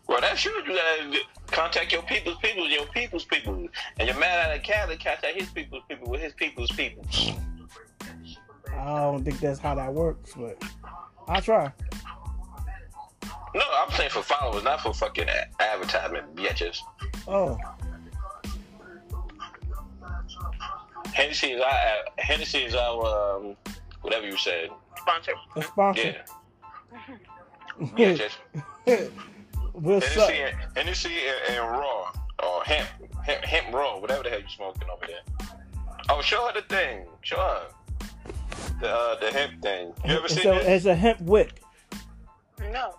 Well, 0.09 0.21
that's 0.21 0.45
you. 0.45 0.51
You 0.67 0.75
gotta 0.75 1.21
contact 1.47 1.93
your 1.93 2.03
people's 2.03 2.39
people, 2.43 2.69
your 2.69 2.85
people's 2.87 3.25
people. 3.25 3.69
And 4.01 4.09
your 4.09 4.19
man 4.19 4.45
out 4.45 4.57
of 4.57 4.65
Cali 4.65 4.97
contact 4.97 5.41
his 5.41 5.51
people's 5.51 5.85
people 5.89 6.11
with 6.11 6.21
his 6.21 6.33
people's 6.33 6.73
people. 6.73 7.07
I 8.77 8.85
don't 8.87 9.23
think 9.23 9.39
that's 9.39 9.61
how 9.61 9.77
that 9.77 9.95
works, 9.95 10.33
but 10.37 10.61
I'll 11.29 11.41
try. 11.41 11.73
No, 13.55 13.63
I'm 13.85 13.93
saying 13.93 14.11
for 14.11 14.23
followers, 14.23 14.65
not 14.65 14.81
for 14.81 14.93
fucking 14.93 15.29
advertisement, 15.61 16.35
bitches. 16.35 16.79
Oh, 17.29 17.57
Hennessy 21.15 21.53
is 21.53 21.61
our 21.61 22.05
Hennessy 22.19 22.59
is 22.59 22.75
our 22.75 23.37
um, 23.37 23.57
whatever 24.03 24.27
you 24.27 24.37
said. 24.37 24.71
Sponsor. 24.99 25.33
a 25.57 25.63
sponsor. 25.63 26.15
Yeah, 26.93 27.97
yeah, 27.97 28.15
just 28.15 28.39
we'll 29.75 30.01
suck. 30.01 30.31
Hennessy, 30.31 30.43
and, 30.43 30.57
Hennessy 30.77 31.15
and, 31.49 31.57
and 31.59 31.71
raw 31.71 32.13
or 32.43 32.63
hemp, 32.65 32.89
hemp, 33.25 33.45
hemp 33.45 33.75
raw, 33.75 33.99
whatever 33.99 34.23
the 34.23 34.31
hell 34.31 34.41
you 34.41 34.49
smoking 34.49 34.89
over 34.91 35.07
there. 35.07 35.57
Oh, 36.09 36.21
show 36.23 36.47
her 36.47 36.61
the 36.61 36.67
thing. 36.67 37.07
Show 37.23 37.37
her 37.37 37.63
the 38.81 38.91
uh, 38.91 39.21
the 39.21 39.31
hemp 39.31 39.63
thing. 39.63 39.93
You 40.05 40.17
ever 40.17 40.27
It's 40.27 40.35
seen 40.35 40.47
a, 40.47 40.57
it? 40.57 40.67
it's 40.67 40.87
a 40.87 40.95
hemp 40.95 41.21
wick. 41.21 41.63
No. 42.73 42.97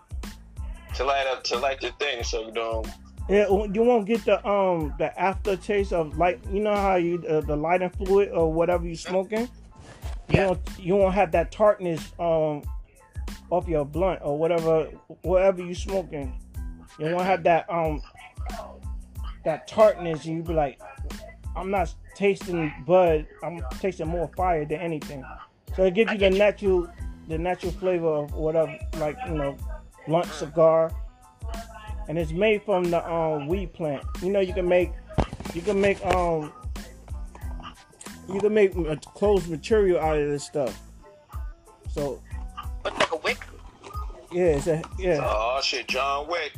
To 0.96 1.04
light 1.04 1.28
up, 1.28 1.44
to 1.46 1.58
light 1.58 1.80
the 1.82 1.92
thing, 2.00 2.24
so 2.24 2.46
you 2.48 2.52
don't. 2.52 2.88
Yeah, 3.30 3.48
you 3.50 3.84
won't 3.84 4.06
get 4.06 4.24
the 4.24 4.46
um 4.48 4.94
the 4.98 5.18
aftertaste 5.20 5.92
of 5.92 6.18
like 6.18 6.40
you 6.50 6.62
know 6.62 6.76
how 6.76 6.96
you 6.96 7.22
uh, 7.28 7.42
the 7.42 7.56
lighting 7.58 7.90
fluid 7.90 8.30
or 8.30 8.52
whatever 8.52 8.86
you 8.88 8.96
smoking. 8.96 9.50
You 10.30 10.40
Yeah. 10.40 10.48
won't 10.48 10.60
you 10.80 10.96
won't 10.96 11.14
have 11.14 11.32
that 11.34 11.52
tartness 11.52 12.14
um 12.20 12.64
off 13.50 13.68
your 13.68 13.86
blunt 13.86 14.20
or 14.24 14.38
whatever 14.38 14.86
whatever 15.24 15.62
you 15.62 15.76
smoking. 15.76 16.34
You 17.00 17.08
won't 17.08 17.26
have 17.26 17.44
that 17.44 17.70
um 17.70 18.02
that 19.44 19.68
tartness. 19.68 20.26
You 20.26 20.42
be 20.42 20.54
like, 20.54 20.80
I'm 21.56 21.70
not 21.70 21.94
tasting 22.16 22.72
bud. 22.86 23.28
I'm 23.44 23.62
tasting 23.80 24.08
more 24.08 24.30
fire 24.38 24.66
than 24.66 24.80
anything. 24.80 25.26
So 25.76 25.84
it 25.84 25.94
gives 25.94 26.12
you 26.14 26.18
the 26.18 26.30
natural 26.30 26.88
the 27.28 27.38
natural 27.38 27.74
flavor 27.74 28.08
of 28.08 28.34
whatever 28.34 28.78
like 29.00 29.18
you 29.28 29.34
know 29.36 29.58
blunt 30.08 30.28
cigar 30.28 30.92
and 32.08 32.18
it's 32.18 32.32
made 32.32 32.64
from 32.64 32.86
the 32.86 33.08
um 33.12 33.48
weed 33.48 33.74
plant. 33.74 34.04
You 34.22 34.30
know, 34.30 34.40
you 34.40 34.54
can 34.54 34.68
make 34.68 34.92
you 35.54 35.62
can 35.62 35.80
make 35.80 36.04
um 36.06 36.52
you 38.32 38.40
can 38.40 38.54
make 38.54 38.76
a 38.76 38.98
closed 38.98 39.50
material 39.50 40.00
out 40.00 40.18
of 40.18 40.28
this 40.30 40.44
stuff. 40.44 40.80
So 41.90 42.22
But 42.84 42.94
like 43.00 43.12
a 43.12 43.18
wick. 43.18 43.40
yeah, 44.32 44.44
it's 44.58 44.68
a 44.68 44.82
yeah. 45.00 45.20
Oh 45.24 45.60
shit, 45.64 45.88
John 45.88 46.28
Wick. 46.28 46.54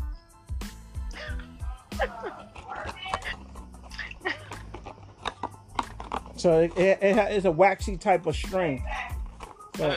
So 6.35 6.59
it, 6.59 6.71
it, 6.77 6.99
it's 7.01 7.45
a 7.45 7.51
waxy 7.51 7.97
type 7.97 8.25
of 8.25 8.35
string. 8.35 8.83
So 9.75 9.95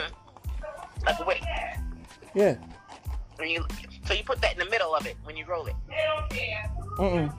Like 1.05 1.19
a 1.19 1.25
wick. 1.25 1.41
yeah. 2.35 2.55
When 3.37 3.49
you, 3.49 3.65
so 4.13 4.17
you 4.19 4.23
put 4.23 4.39
that 4.41 4.53
in 4.53 4.59
the 4.59 4.69
middle 4.69 4.93
of 4.93 5.05
it 5.07 5.15
when 5.23 5.35
you 5.35 5.43
roll 5.45 5.65
it. 5.65 5.75
Mm-mm. 6.99 7.33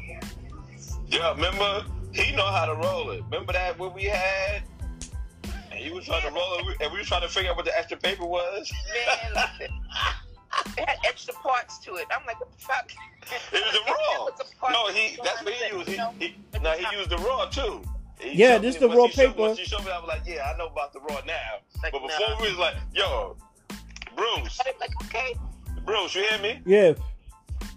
Yeah, 1.07 1.33
remember 1.35 1.85
he 2.13 2.33
know 2.35 2.47
how 2.47 2.67
to 2.67 2.75
roll 2.75 3.11
it. 3.11 3.23
Remember 3.31 3.53
that 3.53 3.79
what 3.79 3.95
we 3.95 4.05
had, 4.05 4.63
and 5.71 5.79
he 5.79 5.91
was 5.93 6.05
trying 6.07 6.23
to 6.23 6.31
roll 6.35 6.59
it, 6.69 6.77
and 6.81 6.93
we 6.93 6.99
were 6.99 7.05
trying 7.05 7.23
to 7.23 7.29
figure 7.29 7.51
out 7.51 7.57
what 7.57 7.65
the 7.65 7.77
extra 7.79 7.97
paper 7.97 8.25
was. 8.25 8.73
Man, 9.33 9.45
listen. 9.61 9.77
It 10.79 10.89
had 10.89 10.99
extra 11.07 11.35
parts 11.35 11.79
to 11.81 11.95
it. 11.97 12.07
I'm 12.17 12.25
like, 12.27 12.41
what 12.41 12.51
the 12.53 12.59
fuck? 12.59 12.91
It 13.53 13.65
was 13.65 13.75
a 13.89 13.91
raw. 13.91 14.25
What's 14.25 14.51
the 14.51 14.57
part 14.57 14.73
No, 14.73 14.89
he 14.93 15.17
that's 15.23 15.43
what 15.45 15.53
he 15.55 15.77
used. 15.77 15.89
He, 15.89 16.27
he 16.53 16.59
no, 16.61 16.73
he 16.73 16.97
used 16.97 17.11
the 17.11 17.19
raw 17.19 17.47
too. 17.47 17.83
He 18.21 18.33
Yeah, 18.37 18.59
this 18.59 18.75
me- 18.75 18.81
the 18.81 18.89
once 18.89 18.99
raw 18.99 19.07
he 19.07 19.13
showed- 19.13 19.29
paper. 19.31 19.41
Once 19.43 19.59
he 19.59 19.65
showed 19.65 19.85
me, 19.85 19.91
I 19.93 19.99
was 20.01 20.09
like, 20.09 20.23
yeah, 20.27 20.51
I 20.53 20.57
know 20.59 20.67
about 20.67 20.93
the 20.93 21.01
raw 21.01 21.21
now. 21.27 21.35
Like, 21.85 21.93
But 21.93 22.03
before 22.03 22.29
nah. 22.31 22.41
we 22.41 22.49
was 22.51 22.59
like, 22.59 22.75
yo, 22.93 23.37
Bruce, 24.17 24.61
like, 24.81 24.91
okay. 25.05 25.35
Bruce, 25.85 26.15
you 26.15 26.23
hear 26.29 26.39
me? 26.39 26.61
Yeah. 26.65 26.95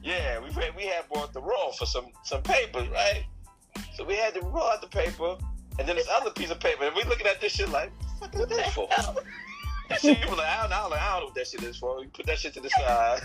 Yeah, 0.01 0.39
we 0.39 0.51
had, 0.51 0.76
we 0.76 0.84
had 0.84 1.08
bought 1.10 1.34
the 1.34 1.41
roll 1.41 1.74
for 1.74 1.86
some 1.86 2.05
some 2.24 2.41
paper, 2.41 2.86
right? 2.93 3.26
So 3.95 4.05
we 4.05 4.16
had 4.16 4.34
to 4.36 4.41
roll 4.41 4.64
out 4.70 4.82
the 4.82 4.88
paper, 4.88 5.38
and 5.78 5.88
then 5.88 5.95
this 5.95 6.08
other 6.10 6.32
piece 6.32 6.49
of 6.49 6.60
paper, 6.60 6.86
and 6.86 6.95
we 6.95 7.03
looking 7.03 7.28
at 7.28 7.41
this 7.41 7.53
shit 7.53 7.70
like, 7.70 7.91
what 8.20 8.32
the 8.32 8.39
fuck 8.39 8.51
is 8.51 8.58
that 8.58 8.74
for? 8.74 8.88
And 9.89 9.99
she 9.99 10.10
was 10.10 10.38
like, 10.38 10.47
I 10.47 10.62
don't, 10.64 10.74
I 10.74 10.82
don't, 10.82 10.93
I 10.93 11.12
don't 11.12 11.20
know 11.20 11.26
what 11.26 11.36
that 11.36 11.47
shit 11.47 11.64
is 11.64 11.78
for. 11.78 11.99
We 11.99 12.08
put 12.08 12.26
that 12.28 12.39
shit 12.39 12.53
to 12.53 12.62
the 12.62 12.70
side. 12.70 13.22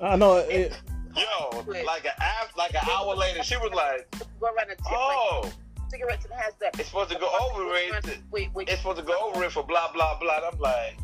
I 0.00 0.16
know 0.16 0.36
it, 0.36 0.72
Yo, 1.16 1.64
like 1.84 2.04
an 2.04 2.12
hour, 2.20 2.48
like 2.56 2.74
an 2.74 2.88
hour 2.90 3.14
later, 3.16 3.42
she 3.42 3.56
was 3.56 3.72
like, 3.72 4.08
Go 4.40 4.46
around 4.46 4.68
the 4.68 4.76
tip 4.76 4.86
oh, 4.92 5.40
like 5.42 5.52
cigarettes 5.90 6.24
and 6.24 6.34
has 6.34 6.54
that. 6.60 6.78
it's 6.78 6.88
supposed 6.88 7.10
to 7.10 7.18
go 7.18 7.28
over 7.50 7.74
it. 7.76 8.18
Wait, 8.30 8.52
wait. 8.54 8.68
It's 8.68 8.78
supposed 8.78 8.98
to 8.98 9.04
go 9.04 9.30
over 9.30 9.44
it 9.44 9.52
for 9.52 9.62
blah 9.62 9.92
blah 9.92 10.18
blah. 10.18 10.40
I'm 10.52 10.58
like, 10.58 10.96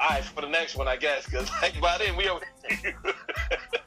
all 0.00 0.08
right, 0.10 0.24
for 0.24 0.40
the 0.40 0.48
next 0.48 0.76
one, 0.76 0.88
I 0.88 0.96
guess, 0.96 1.24
because 1.26 1.50
like 1.62 1.80
by 1.80 1.98
then 1.98 2.16
we 2.16 2.28
over. 2.28 2.44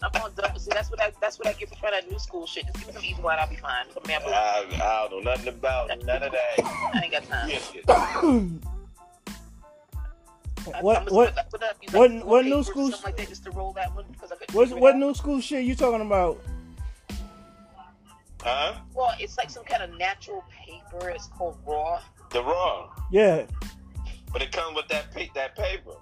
I'm 0.03 0.21
on 0.21 0.31
double. 0.35 0.59
See, 0.59 0.69
that's 0.71 0.89
what 0.91 1.01
I 1.01 1.11
that's 1.21 1.39
what 1.39 1.47
I 1.47 1.53
get 1.53 1.69
for 1.69 1.75
trying 1.75 1.93
that 1.93 2.09
new 2.09 2.19
school 2.19 2.45
shit. 2.45 2.65
Just 2.67 2.77
give 2.79 2.87
me 2.87 2.93
some 2.93 3.03
easy 3.03 3.21
wine, 3.21 3.37
I'll 3.39 3.49
be 3.49 3.55
fine. 3.55 3.85
Put 3.93 4.07
me. 4.07 4.13
I, 4.13 4.65
I 4.73 5.07
don't 5.09 5.23
know 5.23 5.31
nothing 5.31 5.47
about 5.49 5.87
none 6.03 6.23
of 6.23 6.31
that. 6.31 6.59
I 6.93 7.01
ain't 7.03 7.11
got 7.11 7.23
time. 7.27 7.49
Yes, 7.49 7.71
yes. 7.73 7.83
I- 7.87 8.21
What- 10.81 10.97
I'm 10.97 11.03
just 11.03 11.15
what- 11.15 11.35
put- 11.35 11.49
put 11.51 11.63
up, 11.63 11.77
use 11.81 11.93
what- 11.93 12.25
what 12.25 12.45
new 12.45 12.63
school- 12.63 12.89
Something 12.89 13.05
like 13.05 13.17
that, 13.17 13.29
just 13.29 13.43
to 13.43 13.51
roll 13.51 13.71
that 13.73 13.93
one 13.95 14.05
because 14.11 14.31
I 14.31 14.35
couldn't. 14.35 14.55
what's 14.55 14.69
figure 14.71 14.79
it 14.79 14.81
what 14.81 14.95
new 14.95 15.13
school 15.13 15.39
shit 15.39 15.63
you 15.63 15.75
talking 15.75 16.01
about? 16.01 16.39
Huh? 18.45 18.75
Well, 18.93 19.11
it's 19.19 19.37
like 19.39 19.49
some 19.49 19.63
kind 19.63 19.81
of 19.81 19.97
natural 19.97 20.43
paper. 20.51 21.09
It's 21.09 21.25
called 21.27 21.57
raw. 21.65 21.99
The 22.29 22.43
raw, 22.43 22.89
Yeah. 23.11 23.45
but 24.31 24.43
it 24.43 24.51
comes 24.51 24.75
with 24.75 24.87
that 24.89 25.11
pa- 25.13 25.31
that 25.33 25.55
paper. 25.55 25.93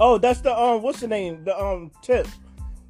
Oh, 0.00 0.18
that's 0.18 0.40
the 0.40 0.56
um 0.58 0.82
what's 0.82 0.98
the 1.00 1.06
name? 1.06 1.44
The 1.44 1.56
um 1.56 1.92
tip. 2.02 2.26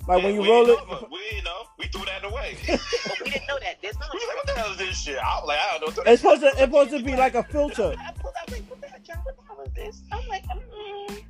Like 0.08 0.22
when 0.22 0.34
you 0.34 0.44
roll 0.48 0.64
it. 0.64 0.88
know, 0.88 1.08
we 1.10 1.18
ain't 1.36 1.44
know. 1.44 1.64
We 1.78 1.86
threw 1.88 2.04
that 2.06 2.24
away. 2.24 2.56
But 2.66 2.80
we 3.24 3.30
didn't 3.32 3.48
know 3.48 3.58
that. 3.58 3.76
There's 3.82 3.98
no. 3.98 4.06
we 4.14 4.20
like, 4.28 4.36
what 4.36 4.46
the 4.46 4.52
hell 4.52 4.70
is 4.72 4.78
this 4.78 4.98
shit? 5.00 5.18
I 5.18 5.40
was 5.40 5.48
like, 5.48 5.58
I 5.58 5.78
don't 5.78 5.96
know. 5.96 6.02
It's 6.12 6.22
supposed 6.22 6.40
to 6.42 6.46
it's 6.48 6.58
supposed 6.60 6.90
to 6.92 7.02
be 7.02 7.16
like 7.16 7.34
a 7.34 7.42
filter. 7.42 7.94
I 7.98 8.12
pulled 8.12 8.34
out 8.40 8.50
like, 8.50 8.62
what 8.70 8.80
the 8.80 8.86
hell, 8.86 8.98
John? 9.04 9.16
What 9.24 9.36
the 9.36 9.42
hell 9.42 9.60
is 9.66 9.72
this? 9.74 10.02
I'm 10.12 10.26
like, 10.28 10.44
mm. 10.46 11.22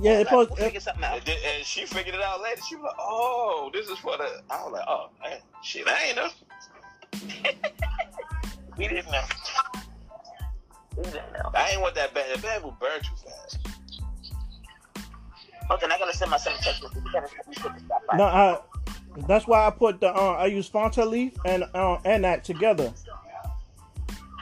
Yeah, 0.00 0.18
it's 0.20 0.30
Like, 0.30 0.46
supposed 0.46 0.50
we'll 0.50 0.56
figure 0.66 0.80
something 0.80 1.02
out. 1.04 1.18
And, 1.18 1.28
and 1.28 1.64
she 1.64 1.84
figured 1.84 2.14
it 2.14 2.20
out 2.22 2.40
later. 2.42 2.60
She 2.68 2.76
was 2.76 2.84
like, 2.84 2.94
"Oh, 3.00 3.70
this 3.72 3.88
is 3.88 3.98
for 3.98 4.16
the." 4.16 4.42
I 4.48 4.62
was 4.62 4.72
like, 4.74 4.84
"Oh, 4.86 5.08
man, 5.24 5.38
shit, 5.62 5.88
I 5.88 6.04
ain't 6.04 6.16
know." 6.16 6.28
We 8.76 8.86
didn't 8.86 9.10
know. 9.10 9.22
We 10.96 11.02
didn't 11.04 11.32
know. 11.32 11.50
I 11.54 11.70
ain't 11.70 11.80
want 11.80 11.94
that 11.96 12.14
bad. 12.14 12.36
The 12.36 12.42
bad 12.42 12.62
will 12.62 12.76
burn 12.80 13.00
too 13.00 13.14
fast. 13.24 13.58
Okay, 15.70 15.86
now 15.86 15.96
I 15.96 15.98
gotta 15.98 16.16
send 16.16 16.30
my 16.30 16.36
son 16.36 16.54
a 16.58 16.62
text. 16.62 16.82
message. 16.82 17.02
We 17.04 17.12
gotta 17.12 17.28
we 17.46 17.54
should 17.54 17.80
stop 17.84 18.06
by. 18.06 18.16
No, 18.16 18.24
I, 18.24 18.58
that's 19.26 19.46
why 19.46 19.66
I 19.66 19.70
put 19.70 20.00
the 20.00 20.14
uh, 20.14 20.34
I 20.34 20.46
use 20.46 20.70
Fanta 20.70 21.06
leaf 21.08 21.34
and 21.44 21.64
uh, 21.74 21.98
and 22.04 22.24
that 22.24 22.44
together. 22.44 22.92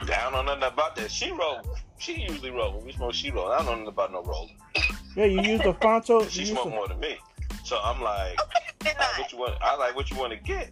I 0.01 0.05
don't 0.05 0.33
know 0.33 0.43
nothing 0.43 0.63
about 0.63 0.95
that. 0.95 1.11
She 1.11 1.31
roll. 1.31 1.61
She 1.97 2.21
usually 2.21 2.51
roll. 2.51 2.77
When 2.77 2.85
we 2.85 2.93
smoke, 2.93 3.13
she 3.13 3.31
roll. 3.31 3.51
I 3.51 3.57
don't 3.57 3.65
know 3.65 3.71
nothing 3.71 3.87
about 3.87 4.11
no 4.13 4.23
rolling. 4.23 4.55
Yeah, 5.15 5.25
you 5.25 5.41
use 5.41 5.61
the 5.61 5.73
Fanta. 5.73 6.29
She 6.29 6.41
You 6.41 6.45
use 6.45 6.49
smoke 6.51 6.65
the, 6.65 6.69
more 6.69 6.87
than 6.87 6.99
me. 6.99 7.17
So 7.63 7.79
I'm 7.83 8.01
like, 8.01 8.39
I 8.85 8.89
like 8.89 9.19
what 9.19 9.31
you 9.31 9.37
want. 9.39 9.53
I 9.61 9.75
like 9.75 9.95
what 9.95 10.09
you 10.11 10.17
want 10.17 10.31
to 10.31 10.39
get. 10.39 10.71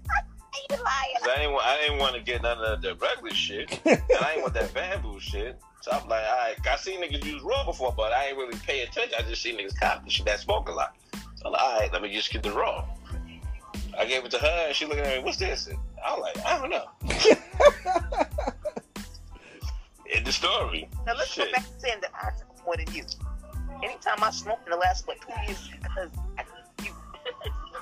You 0.70 0.76
liar. 0.78 1.20
'Cause 1.20 1.30
I 1.30 1.36
didn't 1.38 1.53
want. 1.53 1.66
I 1.66 1.78
didn't 1.82 1.99
want 1.99 2.16
to 2.16 2.22
get 2.22 2.41
none 2.41 2.58
of 2.60 2.82
the 2.82 2.95
regular 2.95 3.34
shit, 3.34 3.80
and 3.86 4.01
I 4.22 4.34
ain't 4.34 4.41
want 4.41 4.53
that 4.56 4.74
bamboo 4.74 5.20
shit. 5.20 5.60
So 5.82 5.91
I'm 5.91 6.08
like, 6.10 6.24
all 6.26 6.38
right. 6.38 6.56
I 6.68 6.76
seen 6.78 7.01
niggas 7.01 7.24
use 7.26 7.41
raw 7.43 7.64
before, 7.66 7.93
but 7.95 8.12
I 8.12 8.28
ain't 8.28 8.38
really 8.38 8.58
pay 8.60 8.82
attention. 8.82 9.14
I 9.20 9.22
just 9.30 9.41
seen 9.41 9.58
niggas 9.58 9.80
cop 9.80 10.03
the 10.03 10.10
shit 10.10 10.26
that 10.26 10.39
smoke 10.39 10.68
a 10.70 10.72
lot. 10.72 10.95
So 11.36 11.45
I'm 11.47 11.51
like, 11.51 11.62
all 11.62 11.80
right, 11.80 11.93
let 11.93 12.01
me 12.01 12.12
just 12.12 12.32
get 12.32 12.41
the 12.43 12.51
raw. 12.51 12.86
I 13.97 14.06
gave 14.06 14.26
it 14.26 14.32
to 14.32 14.39
her, 14.39 14.66
and 14.68 14.76
she 14.76 14.86
looking 14.86 15.03
at 15.06 15.18
me. 15.18 15.24
What's 15.24 15.38
this? 15.38 15.68
And 15.68 15.78
I'm 16.06 16.20
like, 16.20 16.38
I 16.45 16.58
don't 16.60 16.70
know. 16.70 16.89
In 20.16 20.24
the 20.24 20.32
story. 20.32 20.88
Now 21.06 21.14
let's 21.16 21.32
Shit. 21.32 21.47
go 21.47 21.51
back 21.53 21.64
to 21.66 21.80
saying 21.80 21.97
that 22.01 22.12
I 22.14 22.30
smoke 22.36 22.66
more 22.66 22.78
than 22.78 22.93
you. 22.93 23.03
Anytime 23.84 24.24
I 24.24 24.30
smoked 24.32 24.66
in 24.68 24.72
the 24.72 24.78
last 24.78 25.08
what 25.08 25.18
two 25.22 25.34
years, 25.47 25.70
because 25.82 26.10
I, 26.38 26.41
you. 26.43 26.47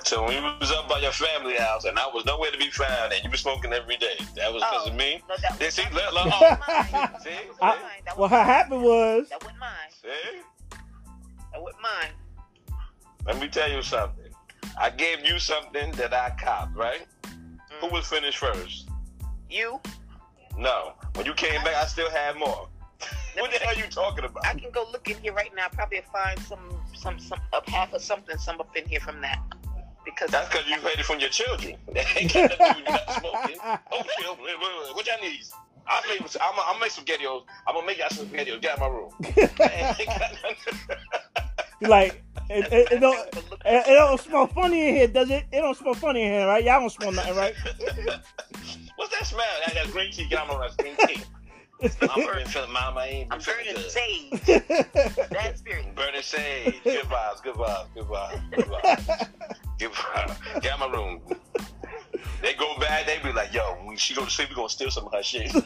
So 0.04 0.22
when 0.24 0.32
you 0.36 0.42
was 0.60 0.70
up 0.70 0.86
by 0.86 0.98
your 1.00 1.12
family 1.12 1.56
house, 1.56 1.86
and 1.86 1.98
I 1.98 2.06
was 2.12 2.26
nowhere 2.26 2.50
to 2.50 2.58
be 2.58 2.68
found, 2.70 3.12
and 3.14 3.24
you 3.24 3.30
was 3.30 3.40
smoking 3.40 3.72
every 3.72 3.96
day, 3.96 4.16
that 4.36 4.52
was 4.52 4.62
because 4.62 4.86
Oh. 4.86 4.90
of 4.90 4.96
me. 4.96 5.22
No, 5.28 5.34
that 5.38 5.58
Then 5.58 5.66
was 5.66 5.74
see, 5.74 5.82
mine. 5.84 5.94
look, 5.94 6.12
look, 6.12 6.26
oh, 6.26 6.38
see, 6.38 6.92
That 6.92 7.22
see, 7.22 7.30
mine. 7.60 7.76
That 8.04 8.18
what 8.18 8.30
mine. 8.30 8.44
happened 8.44 8.82
was 8.82 9.28
That 9.30 9.42
wasn't 9.42 9.58
mine. 9.60 9.70
see. 9.90 10.40
That 11.52 11.62
wasn't 11.62 11.82
mine. 11.82 12.10
Let 13.26 13.40
me 13.40 13.48
tell 13.48 13.70
you 13.70 13.82
something. 13.82 14.30
I 14.78 14.90
gave 14.90 15.24
you 15.24 15.38
something 15.38 15.90
that 15.92 16.12
I 16.12 16.30
copped, 16.38 16.76
right? 16.76 17.06
Who 17.80 17.86
mm. 17.86 17.92
was 17.92 18.06
finished 18.06 18.38
first? 18.38 18.88
You? 19.48 19.80
No. 20.58 20.92
When 21.14 21.24
you 21.24 21.32
came 21.32 21.62
back, 21.64 21.76
I 21.76 21.86
still 21.86 22.10
had 22.10 22.36
more. 22.36 22.68
what 23.38 23.50
the 23.50 23.58
hell 23.58 23.74
are 23.74 23.78
you 23.78 23.86
talking 23.88 24.24
about? 24.26 24.44
I 24.46 24.54
can 24.54 24.70
go 24.70 24.86
look 24.92 25.08
in 25.08 25.16
here 25.18 25.32
right 25.32 25.54
now. 25.56 25.68
Probably 25.72 26.02
find 26.12 26.38
some 26.40 26.82
some 26.94 27.18
some 27.18 27.40
up 27.54 27.66
half 27.68 27.92
of 27.94 28.02
something 28.02 28.36
some 28.36 28.60
up 28.60 28.76
in 28.76 28.86
here 28.86 29.00
from 29.00 29.20
that. 29.22 29.40
Because 30.04 30.30
That's 30.30 30.48
because 30.48 30.68
you 30.68 30.76
heard 30.80 30.98
it 30.98 31.04
from 31.04 31.20
your 31.20 31.30
children. 31.30 31.76
That 31.94 32.06
ain't 32.16 32.32
got 32.32 32.50
nothing 32.58 32.58
to 32.58 32.74
do 32.74 32.80
with 32.80 32.88
not 32.90 33.20
smoking. 33.20 33.56
Oh, 33.92 34.02
shit. 34.18 34.28
Wait, 34.28 34.38
wait, 34.38 34.58
wait. 34.60 34.94
What 34.96 35.06
y'all 35.06 35.16
need? 35.22 35.40
I'll 35.86 36.02
make, 36.08 36.20
I'm, 36.20 36.56
gonna 36.56 36.80
make 36.80 36.90
some 36.90 37.04
spaghettios. 37.04 37.42
I'm 37.68 37.74
gonna 37.74 37.86
make 37.86 37.98
y'all 37.98 38.08
some 38.10 38.26
spaghettios. 38.26 38.60
Get 38.60 38.78
out 38.78 38.78
of 38.78 38.80
my 38.80 38.88
room. 38.88 39.10
That 39.58 40.00
ain't 40.00 40.08
got 40.08 40.32
nothing- 40.42 40.98
like 41.88 42.22
it, 42.50 42.72
it, 42.72 42.92
it 42.92 43.00
don't 43.00 43.18
it, 43.34 43.42
it 43.64 43.94
don't 43.94 44.20
smell 44.20 44.46
funny 44.46 44.88
in 44.88 44.94
here, 44.94 45.08
does 45.08 45.30
it? 45.30 45.44
It 45.52 45.60
don't 45.60 45.76
smell 45.76 45.94
funny 45.94 46.22
in 46.22 46.32
here, 46.32 46.46
right? 46.46 46.64
Y'all 46.64 46.80
don't 46.80 46.90
smell 46.90 47.12
nothing, 47.12 47.36
right? 47.36 47.54
What's 48.96 49.12
that 49.18 49.26
smell? 49.26 49.44
That, 49.66 49.74
that 49.74 49.90
green 49.92 50.10
tea. 50.12 50.26
Get 50.28 50.38
out 50.38 50.48
of 50.48 50.56
my 50.56 50.60
room. 50.60 50.70
That's 50.76 50.76
green 50.76 50.96
tea. 51.16 51.22
I'm 52.00 52.24
burning 52.26 52.46
feeling 52.46 52.72
mama 52.72 53.00
ain't 53.06 53.32
I'm 53.32 53.38
burning 53.44 53.74
good. 53.74 53.90
sage. 53.90 54.30
That 55.30 55.58
spirit. 55.58 55.94
Burning 55.94 56.22
sage. 56.22 56.74
Good 56.84 57.04
vibes. 57.04 57.42
Good 57.42 57.54
vibes. 57.56 57.86
Good 57.94 58.04
vibes. 58.04 58.50
Good 58.50 58.64
vibes. 58.66 59.28
Good 59.78 59.92
vibes. 59.92 60.62
Get 60.62 60.72
out 60.72 60.80
of 60.82 60.90
my 60.92 60.96
room. 60.98 61.20
They 62.42 62.54
go 62.54 62.76
back. 62.78 63.06
They 63.06 63.18
be 63.22 63.32
like, 63.32 63.52
"Yo, 63.52 63.62
when 63.84 63.96
she 63.96 64.14
go 64.14 64.24
to 64.24 64.30
sleep, 64.30 64.48
we 64.50 64.54
gonna 64.54 64.68
steal 64.68 64.90
some 64.90 65.06
of 65.06 65.12
her 65.12 65.22
shit." 65.22 65.52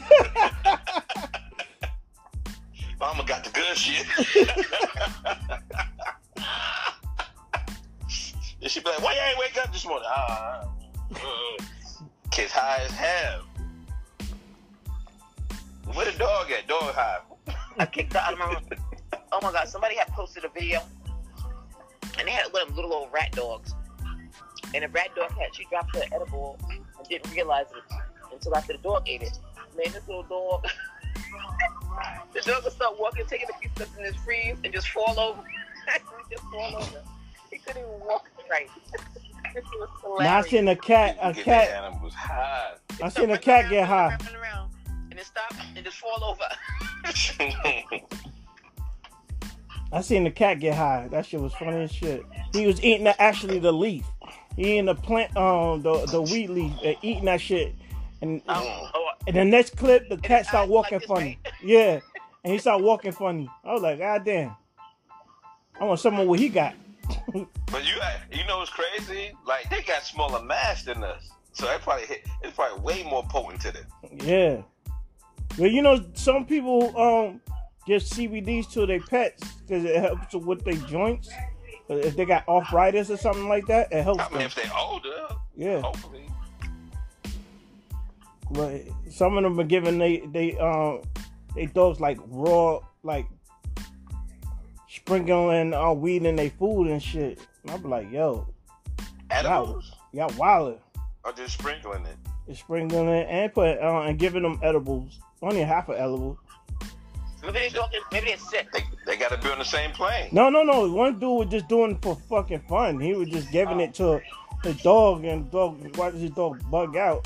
Mama 2.99 3.23
got 3.25 3.43
the 3.45 3.49
good 3.51 3.77
shit. 3.77 4.05
and 8.61 8.69
she 8.69 8.79
be 8.81 8.89
like, 8.89 9.01
"Why 9.01 9.13
you 9.13 9.21
ain't 9.29 9.39
wake 9.39 9.57
up 9.63 9.71
this 9.71 9.85
morning?" 9.85 10.07
Ah, 10.09 10.63
uh, 11.15 11.63
kids 12.31 12.51
high 12.51 12.81
as 12.83 12.91
hell. 12.91 13.43
Where 15.93 16.11
the 16.11 16.17
dog 16.17 16.51
at? 16.51 16.67
Dog 16.67 16.93
high. 16.93 17.19
I 17.77 17.85
kicked 17.85 18.13
her 18.13 18.19
out 18.19 18.33
of 18.33 18.39
my 18.39 18.45
room. 18.45 18.63
Oh 19.31 19.39
my 19.41 19.51
god, 19.51 19.67
somebody 19.67 19.95
had 19.95 20.07
posted 20.09 20.45
a 20.45 20.49
video 20.49 20.81
and 22.17 22.27
they 22.27 22.31
had 22.31 22.51
one 22.51 22.63
of 22.63 22.67
them 22.67 22.75
little 22.75 22.93
old 22.93 23.09
rat 23.11 23.31
dogs. 23.31 23.73
And 24.73 24.83
the 24.83 24.89
rat 24.89 25.15
dog 25.15 25.31
had 25.31 25.55
she 25.55 25.65
dropped 25.65 25.95
her 25.95 26.03
edible 26.11 26.59
and 26.69 27.07
didn't 27.07 27.31
realize 27.31 27.65
it 27.75 27.95
until 28.31 28.55
after 28.55 28.73
the 28.73 28.79
dog 28.79 29.07
ate 29.07 29.21
it. 29.23 29.37
Man, 29.77 29.91
this 29.93 30.07
little 30.07 30.23
dog 30.23 30.67
the 32.33 32.41
dog 32.41 32.63
would 32.63 32.73
start 32.73 32.99
walking, 32.99 33.25
taking 33.25 33.47
a 33.49 33.57
few 33.59 33.69
steps 33.75 33.97
in 33.97 34.03
his 34.03 34.15
freeze 34.17 34.57
and 34.63 34.73
just 34.73 34.89
fall 34.89 35.19
over. 35.19 35.41
just 36.29 36.43
fall 36.43 36.75
over. 36.75 37.01
He 37.51 37.57
couldn't 37.57 37.81
even 37.81 37.99
walk 38.01 38.29
right. 38.49 38.69
this 39.53 39.63
was 39.73 39.89
hilarious. 40.01 40.23
Now 40.23 40.37
I 40.37 40.41
seen 40.41 40.67
a 40.67 40.75
cat, 40.75 41.17
a 41.21 41.33
cat. 41.33 41.69
the 41.69 41.75
animals 41.75 42.13
high. 42.13 42.73
I 43.01 43.09
seen 43.09 43.31
a 43.31 43.37
cat 43.37 43.69
get 43.69 43.87
high. 43.87 44.17
Running 45.19 45.25
around, 45.25 45.25
and 45.25 45.25
then 45.25 45.25
stop 45.25 45.53
and 45.75 45.85
just 45.85 45.97
fall 45.97 46.23
over. 46.23 46.43
I 49.91 50.01
seen 50.01 50.23
the 50.23 50.31
cat 50.31 50.59
get 50.59 50.75
high. 50.75 51.07
That 51.09 51.25
shit 51.25 51.39
was 51.41 51.53
funny 51.53 51.81
as 51.81 51.91
shit. 51.91 52.23
He 52.53 52.67
was 52.67 52.81
eating 52.83 53.05
the, 53.05 53.19
actually 53.21 53.59
the 53.59 53.71
leaf. 53.71 54.05
He 54.55 54.73
eating 54.73 54.85
the 54.85 54.95
plant, 54.95 55.35
um, 55.35 55.81
the 55.81 56.05
the 56.05 56.21
weed 56.21 56.49
leaf, 56.49 56.73
and 56.83 56.95
eating 57.01 57.25
that 57.25 57.41
shit. 57.41 57.73
And 58.21 58.41
Oh, 58.47 58.89
oh, 58.93 59.09
in 59.27 59.35
the 59.35 59.45
next 59.45 59.77
clip, 59.77 60.07
the 60.09 60.17
cat 60.17 60.39
his 60.39 60.47
start 60.49 60.69
walking 60.69 60.99
like 60.99 61.07
funny. 61.07 61.39
right? 61.43 61.53
Yeah, 61.63 61.99
and 62.43 62.53
he 62.53 62.59
started 62.59 62.83
walking 62.83 63.11
funny. 63.13 63.49
I 63.63 63.73
was 63.73 63.81
like, 63.81 63.97
God 63.99 64.25
damn. 64.25 64.55
I 65.79 65.85
want 65.85 65.99
someone 65.99 66.27
what 66.27 66.39
he 66.39 66.49
got. 66.49 66.75
But 67.71 67.85
you, 67.85 67.93
you 68.31 68.43
know 68.47 68.57
what's 68.57 68.71
crazy? 68.71 69.31
Like 69.45 69.69
they 69.69 69.81
got 69.83 70.03
smaller 70.03 70.43
mass 70.43 70.83
than 70.83 71.03
us, 71.03 71.29
so 71.53 71.65
that 71.65 71.81
probably 71.81 72.05
hit, 72.07 72.25
it's 72.43 72.55
probably 72.55 72.81
way 72.81 73.03
more 73.03 73.23
potent 73.29 73.61
to 73.61 73.71
them. 73.71 73.85
Yeah. 74.11 74.61
Well, 75.59 75.69
you 75.69 75.81
know, 75.81 76.03
some 76.13 76.45
people 76.45 76.97
um 76.97 77.41
give 77.85 78.01
CBDs 78.01 78.71
to 78.71 78.85
their 78.85 79.01
pets 79.01 79.43
because 79.67 79.83
it 79.85 79.95
helps 79.97 80.33
with 80.33 80.63
their 80.63 80.75
joints. 80.87 81.29
If 81.89 82.15
they 82.15 82.25
got 82.25 82.47
arthritis 82.47 83.09
or 83.09 83.17
something 83.17 83.49
like 83.49 83.65
that, 83.67 83.91
it 83.91 84.03
helps 84.03 84.23
I 84.23 84.29
mean, 84.29 84.37
them. 84.39 84.41
if 84.47 84.55
they're 84.55 84.71
older, 84.77 85.27
Yeah. 85.55 85.81
hopefully. 85.81 86.25
But 88.51 88.81
some 89.09 89.37
of 89.37 89.43
them 89.43 89.59
are 89.59 89.63
giving 89.63 89.97
they 89.97 90.19
they 90.31 90.57
um 90.57 91.01
they 91.55 91.65
dogs 91.67 91.99
like 91.99 92.17
raw 92.27 92.79
like 93.03 93.25
sprinkling 94.87 95.73
uh, 95.73 95.91
weed 95.93 96.23
in 96.25 96.35
their 96.35 96.49
food 96.51 96.87
and 96.87 97.01
shit. 97.01 97.39
And 97.63 97.71
I'm 97.71 97.83
like, 97.89 98.11
yo, 98.11 98.47
Edibles 99.29 99.91
y'all 100.13 100.31
wilder. 100.37 100.77
or 101.23 101.33
just 101.33 101.53
sprinkling 101.53 102.05
it. 102.05 102.17
It's 102.47 102.59
sprinkling 102.59 103.07
it 103.09 103.27
and 103.29 103.53
put 103.53 103.77
uh, 103.79 104.01
and 104.01 104.17
giving 104.17 104.41
them 104.43 104.59
edibles. 104.63 105.19
Only 105.41 105.61
half 105.61 105.89
an 105.89 105.95
edible. 105.95 106.37
maybe 107.41 107.59
they're 107.59 107.69
talking, 107.69 108.01
maybe 108.11 108.27
they're 108.27 108.37
sick. 108.37 108.71
They, 108.73 108.83
they 109.05 109.15
got 109.17 109.31
to 109.31 109.37
be 109.37 109.49
on 109.51 109.59
the 109.59 109.65
same 109.65 109.91
plane. 109.91 110.29
No, 110.31 110.49
no, 110.49 110.63
no. 110.63 110.91
One 110.91 111.13
dude 111.19 111.29
was 111.29 111.47
just 111.49 111.67
doing 111.67 111.91
it 111.91 112.01
for 112.01 112.15
fucking 112.29 112.63
fun. 112.67 112.99
He 112.99 113.13
was 113.13 113.29
just 113.29 113.51
giving 113.51 113.79
it 113.79 113.93
to 113.95 114.21
his 114.63 114.81
dog, 114.81 115.23
and 115.23 115.45
the 115.45 115.49
dog 115.51 115.97
watched 115.97 116.17
his 116.17 116.31
dog 116.31 116.61
bug 116.69 116.97
out, 116.97 117.25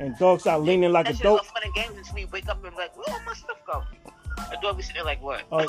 and 0.00 0.16
dog 0.18 0.40
started 0.40 0.64
leaning 0.64 0.90
like 0.92 1.06
that 1.06 1.14
a 1.14 1.16
shit 1.16 1.26
is 1.26 1.32
dope. 1.32 1.44
fun 1.46 1.62
and 1.64 1.74
games 1.74 1.96
until 1.96 2.14
we 2.14 2.24
wake 2.26 2.48
up 2.48 2.64
and 2.64 2.74
like, 2.74 2.96
where 2.96 3.14
all 3.14 3.22
my 3.24 3.34
stuff 3.34 3.58
go? 3.66 3.84
The 4.50 4.58
dog 4.60 4.76
be 4.76 4.82
sitting 4.82 4.96
there 4.96 5.04
like, 5.04 5.22
what? 5.22 5.44
Uh, 5.52 5.66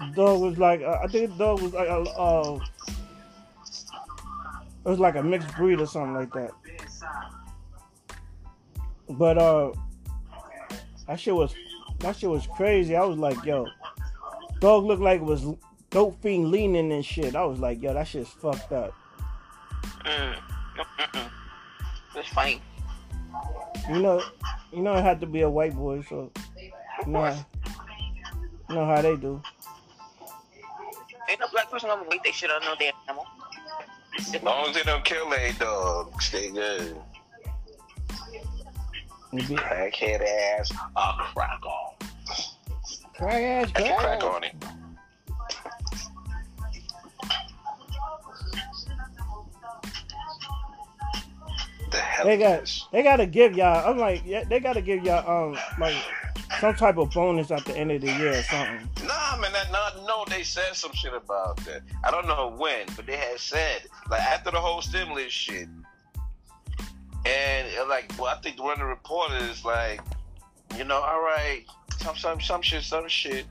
dog 0.14 0.40
was 0.40 0.58
like, 0.58 0.80
uh, 0.80 1.00
I 1.02 1.06
think 1.08 1.30
the 1.32 1.36
dog 1.36 1.60
was 1.60 1.74
like, 1.74 1.88
a, 1.88 2.00
uh, 2.00 2.58
it 4.86 4.88
was 4.88 4.98
like 4.98 5.16
a 5.16 5.22
mixed 5.22 5.54
breed 5.56 5.80
or 5.80 5.86
something 5.86 6.14
like 6.14 6.32
that. 6.32 6.52
But 9.10 9.38
uh, 9.38 9.72
that 11.06 11.18
shit 11.20 11.34
was 11.34 11.54
that 12.00 12.16
shit 12.16 12.30
was 12.30 12.46
crazy. 12.46 12.94
I 12.96 13.04
was 13.04 13.18
like, 13.18 13.42
yo, 13.44 13.66
dog 14.60 14.84
looked 14.84 15.02
like 15.02 15.20
it 15.20 15.24
was 15.24 15.44
dope 15.90 16.20
fiend 16.22 16.50
leaning 16.50 16.92
and 16.92 17.04
shit. 17.04 17.34
I 17.34 17.44
was 17.44 17.58
like, 17.58 17.82
yo, 17.82 17.94
that 17.94 18.06
shit's 18.06 18.28
fucked 18.30 18.72
up. 18.72 18.92
Mm. 20.04 20.34
Mm-mm. 20.98 21.30
It's 22.16 22.28
funny. 22.28 22.60
You 23.88 24.00
know, 24.00 24.22
you 24.72 24.82
know 24.82 24.94
it 24.96 25.02
had 25.02 25.20
to 25.20 25.26
be 25.26 25.40
a 25.42 25.50
white 25.50 25.74
boy, 25.74 26.02
so 26.02 26.30
you 26.60 26.72
know, 27.12 27.22
how- 27.22 27.46
you 28.68 28.74
know 28.74 28.84
how 28.86 29.00
they 29.00 29.16
do. 29.16 29.40
Ain't 31.30 31.40
no 31.40 31.46
black 31.52 31.70
person 31.70 31.88
gonna 31.88 32.04
wait 32.08 32.22
they 32.24 32.32
shit 32.32 32.50
on 32.50 32.60
no 32.62 32.74
damn 32.78 32.92
animal. 33.06 33.26
As 34.18 34.42
long 34.42 34.68
as 34.68 34.74
they 34.74 34.82
don't 34.82 35.04
kill 35.04 35.28
their 35.30 35.52
dog, 35.52 36.20
stay 36.20 36.50
good. 36.50 36.96
Be- 39.34 39.42
Crackhead 39.42 40.22
ass, 40.58 40.70
a 40.96 41.12
crack 41.34 41.60
on. 41.64 41.94
Crack 43.16 43.42
ass, 43.42 43.70
That's 43.74 43.88
crack. 43.88 44.20
crack 44.20 44.24
on 44.24 44.44
it. 44.44 44.54
The 51.90 51.96
hell 51.96 52.26
They 52.26 52.36
got 52.36 52.70
they 52.92 53.02
gotta 53.02 53.26
give 53.26 53.56
y'all. 53.56 53.88
I'm 53.88 53.98
like, 53.98 54.22
yeah, 54.26 54.44
they 54.44 54.60
gotta 54.60 54.82
give 54.82 55.04
y'all 55.04 55.48
um 55.50 55.58
like 55.78 55.96
some 56.60 56.74
type 56.74 56.98
of 56.98 57.10
bonus 57.12 57.50
at 57.50 57.64
the 57.64 57.76
end 57.76 57.92
of 57.92 58.00
the 58.02 58.08
year 58.12 58.32
or 58.38 58.42
something. 58.42 58.88
Nah, 59.06 59.36
man, 59.38 59.52
that, 59.52 59.70
no, 59.72 60.06
no, 60.06 60.24
they 60.28 60.42
said 60.42 60.74
some 60.74 60.92
shit 60.92 61.14
about 61.14 61.56
that. 61.64 61.82
I 62.04 62.10
don't 62.10 62.26
know 62.26 62.54
when, 62.56 62.86
but 62.96 63.06
they 63.06 63.16
had 63.16 63.38
said 63.38 63.82
like 64.10 64.20
after 64.20 64.50
the 64.50 64.60
whole 64.60 64.82
stimulus 64.82 65.32
shit, 65.32 65.68
and 67.24 67.68
uh, 67.78 67.88
like, 67.88 68.12
well, 68.18 68.34
I 68.36 68.40
think 68.40 68.62
one 68.62 68.72
of 68.72 68.78
the 68.78 68.84
reporters 68.84 69.64
like, 69.64 70.00
you 70.76 70.84
know, 70.84 71.00
all 71.00 71.20
right, 71.20 71.64
some 71.98 72.16
some 72.16 72.40
some 72.40 72.62
shit, 72.62 72.82
some 72.82 73.08
shit. 73.08 73.46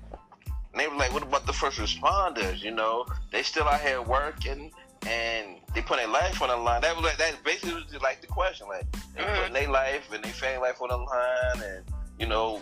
And 0.72 0.82
they 0.82 0.88
were 0.88 0.96
like, 0.96 1.14
what 1.14 1.24
about 1.24 1.46
the 1.46 1.54
first 1.54 1.80
responders? 1.80 2.62
You 2.62 2.72
know, 2.72 3.06
they 3.32 3.44
still 3.44 3.68
out 3.68 3.82
here 3.82 4.02
working 4.02 4.72
and 5.08 5.56
they 5.74 5.82
put 5.82 5.98
their 5.98 6.08
life 6.08 6.42
on 6.42 6.50
the 6.50 6.58
line. 6.58 6.82
That 6.82 6.96
was 6.96 7.06
like 7.06 7.18
that 7.18 7.44
basically 7.44 7.74
was 7.74 7.86
just 7.86 8.04
like 8.04 8.22
the 8.22 8.28
question, 8.28 8.68
like 8.68 8.86
they 9.16 9.24
putting 9.24 9.54
their 9.54 9.70
life 9.70 10.12
and 10.14 10.24
their 10.24 10.34
family 10.34 10.68
life 10.68 10.82
on 10.82 10.90
the 10.90 10.98
line, 10.98 11.62
and 11.64 11.86
you 12.20 12.28
know, 12.28 12.62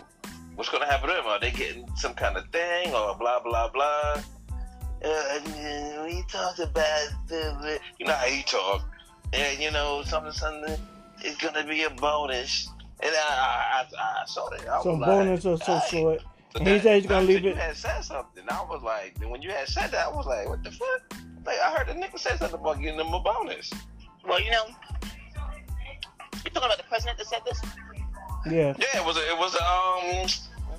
what's 0.54 0.70
gonna 0.70 0.86
happen 0.86 1.08
to 1.08 1.14
them? 1.14 1.26
Are 1.26 1.40
they 1.40 1.50
getting 1.50 1.88
some 1.96 2.14
kind 2.14 2.36
of 2.36 2.48
thing 2.50 2.92
or 2.94 3.16
blah 3.16 3.40
blah 3.40 3.68
blah? 3.68 4.22
Uh, 5.04 5.38
and 5.38 6.04
we 6.04 6.24
talked 6.28 6.58
about 6.58 7.08
the, 7.28 7.78
you 7.98 8.06
know 8.06 8.14
how 8.14 8.26
he 8.26 8.42
talk, 8.42 8.82
and 9.32 9.60
you 9.60 9.70
know 9.70 10.02
something 10.04 10.32
something 10.32 10.76
is 11.26 11.36
gonna 11.36 11.66
be 11.66 11.82
a 11.84 11.90
bonus. 11.90 12.68
And 13.02 13.14
I, 13.14 13.18
I, 13.18 13.84
I, 13.98 14.22
I 14.22 14.26
saw 14.26 14.48
that. 14.50 14.60
I 14.68 14.82
Some 14.82 15.00
was 15.00 15.06
bonus 15.06 15.44
or 15.44 15.52
like, 15.56 15.62
some 15.64 15.78
"Aight." 15.80 15.90
sort. 15.90 16.22
But 16.52 16.60
And 16.62 16.68
he 16.68 16.74
that- 16.74 16.82
said 16.82 16.94
he's 16.96 17.06
gonna 17.06 17.20
after 17.20 17.32
leave 17.32 17.44
you 17.44 17.50
it- 17.50 17.56
had 17.56 17.76
said 17.76 18.00
something. 18.02 18.44
I 18.48 18.62
was 18.62 18.82
like, 18.82 19.18
when 19.28 19.42
you 19.42 19.50
had 19.50 19.68
said 19.68 19.90
that, 19.90 20.06
I 20.06 20.08
was 20.08 20.26
like, 20.26 20.48
what 20.48 20.62
the 20.64 20.70
fuck? 20.70 21.14
Like, 21.44 21.58
I 21.60 21.70
heard 21.76 21.88
the 21.88 21.92
nigga 21.92 22.18
say 22.18 22.30
something 22.36 22.58
about 22.58 22.80
getting 22.80 22.96
them 22.96 23.12
a 23.12 23.20
bonus. 23.20 23.70
Well, 24.26 24.40
you 24.40 24.50
know, 24.50 24.64
you 26.44 26.50
talking 26.50 26.66
about 26.66 26.78
the 26.78 26.84
president 26.84 27.18
that 27.18 27.26
said 27.26 27.40
this? 27.44 27.60
Yeah. 28.50 28.74
Yeah, 28.78 29.00
it 29.00 29.04
was 29.04 29.16
a, 29.16 29.28
it 29.30 29.38
was 29.38 29.54
a, 29.54 29.64
um 29.64 30.28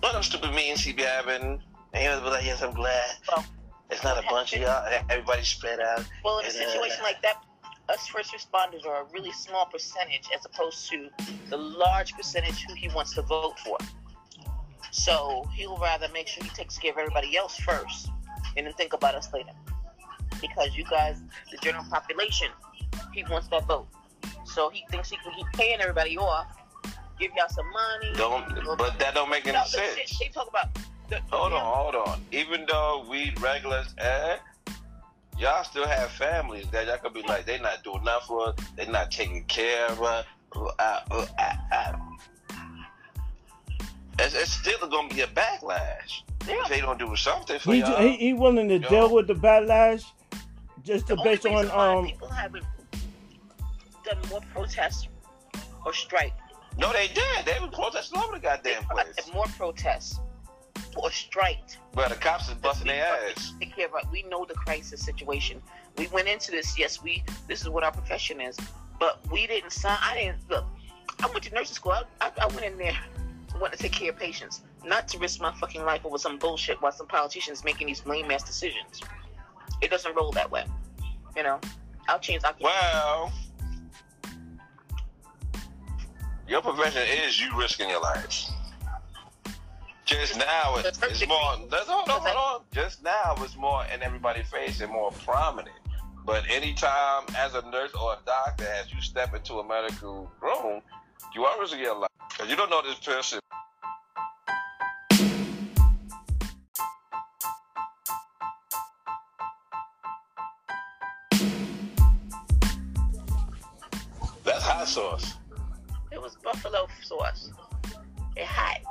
one 0.01 0.09
of 0.09 0.13
them 0.13 0.23
stupid 0.23 0.51
meetings 0.53 0.81
he 0.81 0.93
be 0.93 1.03
having. 1.03 1.61
And 1.93 2.03
he 2.03 2.07
was 2.09 2.21
like, 2.23 2.45
yes, 2.45 2.61
I'm 2.61 2.73
glad. 2.73 3.05
Well, 3.29 3.45
It's 3.89 4.03
not 4.03 4.17
a 4.23 4.27
bunch 4.27 4.53
of 4.53 4.61
y'all. 4.61 4.85
Everybody 5.09 5.43
spread 5.43 5.79
out. 5.79 6.03
Well, 6.23 6.39
in 6.39 6.45
a 6.45 6.49
And, 6.49 6.57
uh, 6.57 6.69
situation 6.71 7.03
like 7.03 7.21
that, 7.21 7.43
us 7.89 8.07
first 8.07 8.33
responders 8.33 8.85
are 8.85 9.01
a 9.03 9.05
really 9.13 9.31
small 9.31 9.65
percentage 9.65 10.27
as 10.35 10.45
opposed 10.45 10.89
to 10.89 11.09
the 11.49 11.57
large 11.57 12.13
percentage 12.13 12.63
who 12.65 12.73
he 12.73 12.89
wants 12.89 13.13
to 13.15 13.21
vote 13.21 13.57
for. 13.59 13.77
So 14.91 15.47
he'll 15.53 15.77
rather 15.77 16.07
make 16.13 16.27
sure 16.27 16.43
he 16.43 16.49
takes 16.49 16.77
care 16.77 16.91
of 16.91 16.97
everybody 16.97 17.37
else 17.37 17.57
first 17.59 18.09
and 18.55 18.65
then 18.65 18.73
think 18.73 18.93
about 18.93 19.15
us 19.15 19.31
later. 19.33 19.51
Because 20.41 20.75
you 20.75 20.83
guys, 20.85 21.21
the 21.51 21.57
general 21.57 21.83
population, 21.89 22.47
he 23.13 23.23
wants 23.29 23.47
that 23.49 23.65
vote. 23.67 23.87
So 24.45 24.69
he 24.69 24.83
thinks 24.89 25.09
he 25.09 25.17
can 25.17 25.33
keep 25.35 25.47
paying 25.53 25.79
everybody 25.81 26.17
off, 26.17 26.47
give 27.19 27.31
y'all 27.37 27.47
some 27.49 27.69
money. 27.71 28.13
Don't, 28.15 28.77
but 28.77 28.97
that 28.99 29.13
don't 29.13 29.29
make 29.29 29.45
any 29.47 29.57
No, 29.57 29.63
sense. 29.65 29.97
shit 29.97 30.19
they 30.19 30.27
talk 30.29 30.49
about. 30.49 30.69
The, 31.09 31.19
Hold 31.31 31.53
on, 31.53 31.61
hold 31.93 31.95
on. 32.07 32.21
Even 32.31 32.65
though 32.67 33.05
we 33.09 33.33
regulars, 33.39 33.93
eh, 33.97 34.37
y'all 35.37 35.63
still 35.63 35.87
have 35.87 36.09
families 36.11 36.67
that 36.71 36.87
y'all 36.87 36.97
could 36.97 37.13
be 37.13 37.21
like, 37.23 37.45
they 37.45 37.59
not 37.59 37.83
doing 37.83 38.01
enough 38.01 38.27
for 38.27 38.49
us, 38.49 38.55
they 38.75 38.85
not 38.87 39.11
taking 39.11 39.43
care 39.45 39.87
of 39.87 40.01
us. 40.01 40.25
Uh, 40.55 40.69
uh, 40.79 41.25
uh, 41.39 41.53
uh. 41.73 41.93
It's, 44.19 44.33
it's 44.33 44.51
still 44.51 44.87
gonna 44.89 45.09
be 45.09 45.21
a 45.21 45.27
backlash 45.27 46.21
Yeah. 46.47 46.55
if 46.63 46.69
they 46.69 46.81
don't 46.81 46.97
do 46.97 47.15
something 47.15 47.59
for 47.59 47.73
He, 47.73 47.79
y'all. 47.81 48.01
he 48.01 48.15
he 48.17 48.33
willing 48.33 48.67
to 48.69 48.79
Yo. 48.79 48.89
deal 48.89 49.13
with 49.13 49.27
the 49.27 49.35
backlash 49.35 50.03
just 50.83 51.07
to 51.07 51.15
The 51.15 51.21
only 51.21 51.35
based 51.35 51.45
on 51.45 51.67
why 51.67 51.87
um 51.97 52.05
people 52.07 52.27
haven't 52.29 52.65
done 54.03 54.17
more 54.29 54.41
protests 54.53 55.07
or 55.85 55.93
strike, 55.93 56.33
no, 56.79 56.91
they 56.93 57.07
did. 57.07 57.45
They 57.45 57.59
was 57.59 57.69
protesting 57.73 58.17
all 58.19 58.25
over 58.25 58.35
the 58.37 58.41
goddamn 58.41 58.83
place. 58.85 59.31
more 59.33 59.45
protests 59.57 60.19
or 60.97 61.11
strike. 61.11 61.59
But 61.93 62.09
the 62.09 62.15
cops 62.15 62.47
is 62.49 62.55
busting 62.55 62.87
their 62.87 63.05
ass. 63.05 63.53
Take 63.59 63.75
care 63.75 63.87
of 63.87 63.93
it. 63.95 64.05
We 64.11 64.23
know 64.23 64.45
the 64.45 64.53
crisis 64.53 65.03
situation. 65.03 65.61
We 65.97 66.07
went 66.07 66.27
into 66.27 66.51
this. 66.51 66.77
Yes, 66.77 67.01
we. 67.01 67.23
This 67.47 67.61
is 67.61 67.69
what 67.69 67.83
our 67.83 67.91
profession 67.91 68.41
is. 68.41 68.57
But 68.99 69.19
we 69.31 69.47
didn't 69.47 69.71
sign. 69.71 69.97
I 70.01 70.15
didn't 70.15 70.49
look. 70.49 70.65
I 71.21 71.27
went 71.27 71.43
to 71.43 71.53
nursing 71.53 71.75
school. 71.75 71.93
I, 71.93 72.03
I, 72.21 72.31
I 72.41 72.47
went 72.47 72.63
in 72.63 72.77
there 72.77 72.97
want 73.59 73.73
to 73.73 73.79
take 73.79 73.91
care 73.91 74.11
of 74.11 74.17
patients, 74.17 74.61
not 74.85 75.07
to 75.09 75.17
risk 75.19 75.41
my 75.41 75.53
fucking 75.53 75.83
life 75.83 76.05
over 76.05 76.17
some 76.17 76.37
bullshit 76.37 76.81
while 76.81 76.91
some 76.91 77.07
politicians 77.07 77.63
making 77.63 77.87
these 77.87 78.05
lame 78.05 78.29
ass 78.31 78.43
decisions. 78.43 79.01
It 79.81 79.89
doesn't 79.89 80.15
roll 80.15 80.31
that 80.31 80.49
way. 80.49 80.65
You 81.35 81.43
know. 81.43 81.59
I'll 82.07 82.19
change. 82.19 82.43
I'll 82.45 82.55
Well, 82.59 83.33
your 86.47 86.61
profession 86.61 87.03
is 87.25 87.39
you 87.39 87.57
risking 87.57 87.89
your 87.89 88.01
life. 88.01 88.45
Just 90.07 90.37
now, 90.37 90.77
it's, 90.77 91.03
it's 91.03 91.27
more. 91.27 91.57
Let's 91.69 91.87
hold 91.89 92.07
on, 92.07 92.21
hold 92.21 92.37
on. 92.37 92.61
Just 92.71 93.03
now, 93.03 93.35
it's 93.39 93.57
more 93.57 93.83
in 93.93 94.01
everybody's 94.01 94.47
face 94.47 94.79
and 94.79 94.89
more 94.89 95.11
prominent. 95.11 95.75
But 96.25 96.45
anytime, 96.49 97.23
as 97.37 97.55
a 97.55 97.61
nurse 97.69 97.91
or 97.93 98.13
a 98.13 98.17
doctor, 98.25 98.65
as 98.79 98.93
you 98.93 99.01
step 99.01 99.35
into 99.35 99.55
a 99.55 99.67
medical 99.67 100.31
room, 100.41 100.81
you 101.35 101.45
always 101.45 101.71
get 101.71 101.81
your 101.81 101.99
life 101.99 102.09
because 102.29 102.49
you 102.49 102.55
don't 102.55 102.69
know 102.69 102.81
this 102.83 102.99
person. 102.99 103.41
That's 114.45 114.63
hot 114.63 114.87
sauce. 114.87 115.33
It 116.13 116.21
was 116.21 116.37
buffalo 116.41 116.87
sauce. 117.03 117.51
It 118.37 118.45
hot. 118.45 118.81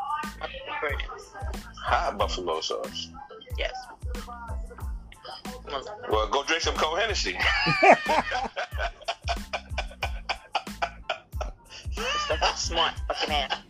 Not 0.41 0.81
burning. 0.81 1.07
Hot 1.85 2.19
buffalo 2.19 2.61
sauce. 2.61 3.11
Yes. 3.57 3.73
Well, 6.11 6.29
go 6.29 6.43
drink 6.43 6.63
some 6.63 6.75
cold 6.75 6.99
Hennessy. 6.99 7.39
Smart 12.57 12.95
fucking 13.07 13.35
ass. 13.35 13.63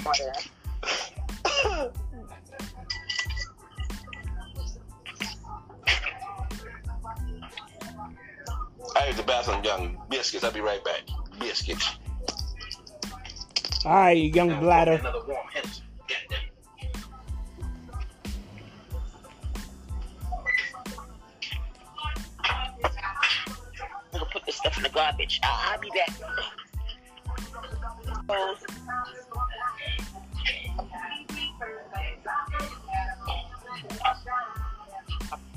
Smart 0.00 0.20
ass. 0.20 0.48
I 8.96 9.06
ate 9.06 9.16
the 9.16 9.22
bathroom, 9.22 9.64
young 9.64 9.98
biscuits. 10.10 10.44
I'll 10.44 10.52
be 10.52 10.60
right 10.60 10.84
back. 10.84 11.02
Biscuits. 11.40 11.96
All 13.86 13.94
right, 13.94 14.16
you 14.16 14.30
young 14.30 14.58
bladder. 14.58 14.94
Another 14.94 15.24
warm 15.28 15.46
Hennessy. 15.54 15.82
Goddamn. 16.08 16.40
I'm 24.12 24.20
gonna 24.20 24.24
put 24.32 24.44
this 24.44 24.56
stuff 24.56 24.76
in 24.76 24.82
the 24.82 24.88
garbage. 24.88 25.38
I'll, 25.44 25.72
I'll 25.72 25.78
be 25.78 25.88
back. 25.90 26.10
Oh, 28.28 28.56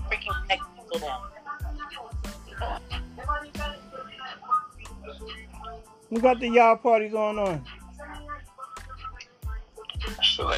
freaking 0.08 0.48
neck 0.48 0.60
so 0.92 1.00
down. 1.00 1.22
We 6.12 6.22
got 6.22 6.40
the 6.40 6.50
yard 6.50 6.84
party 6.84 7.10
going 7.10 7.40
on. 7.40 7.66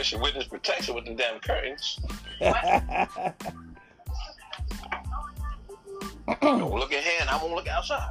Like 0.02 0.22
witness 0.24 0.46
protection 0.46 0.96
with 0.96 1.06
them 1.06 1.16
damn 1.16 1.40
curtains. 1.40 2.00
Don't 6.42 6.74
look 6.74 6.92
in 6.92 7.04
here 7.04 7.20
and 7.22 7.30
I'm 7.30 7.40
gonna 7.40 7.54
look 7.54 7.68
outside. 7.68 8.10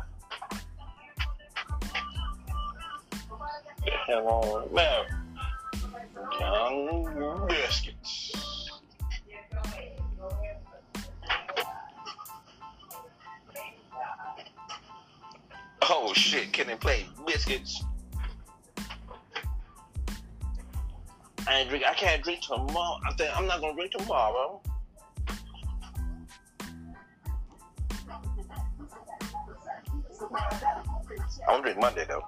The 3.85 3.91
hell 4.07 4.29
on, 4.29 4.73
man. 4.73 5.05
Young 6.39 7.49
biscuits. 7.49 8.71
Oh 15.83 16.13
shit, 16.15 16.53
can 16.53 16.69
they 16.69 16.77
play 16.77 17.05
biscuits? 17.27 17.83
I 21.47 21.61
ain't 21.61 21.69
drink. 21.69 21.85
I 21.87 21.95
can't 21.95 22.23
drink 22.23 22.43
tomorrow. 22.43 23.01
I 23.07 23.13
think 23.15 23.37
I'm 23.37 23.47
not 23.47 23.61
gonna 23.61 23.75
drink 23.75 23.93
tomorrow. 23.93 24.61
I'm 31.49 31.57
gonna 31.57 31.63
drink 31.63 31.79
Monday 31.79 32.05
though. 32.09 32.25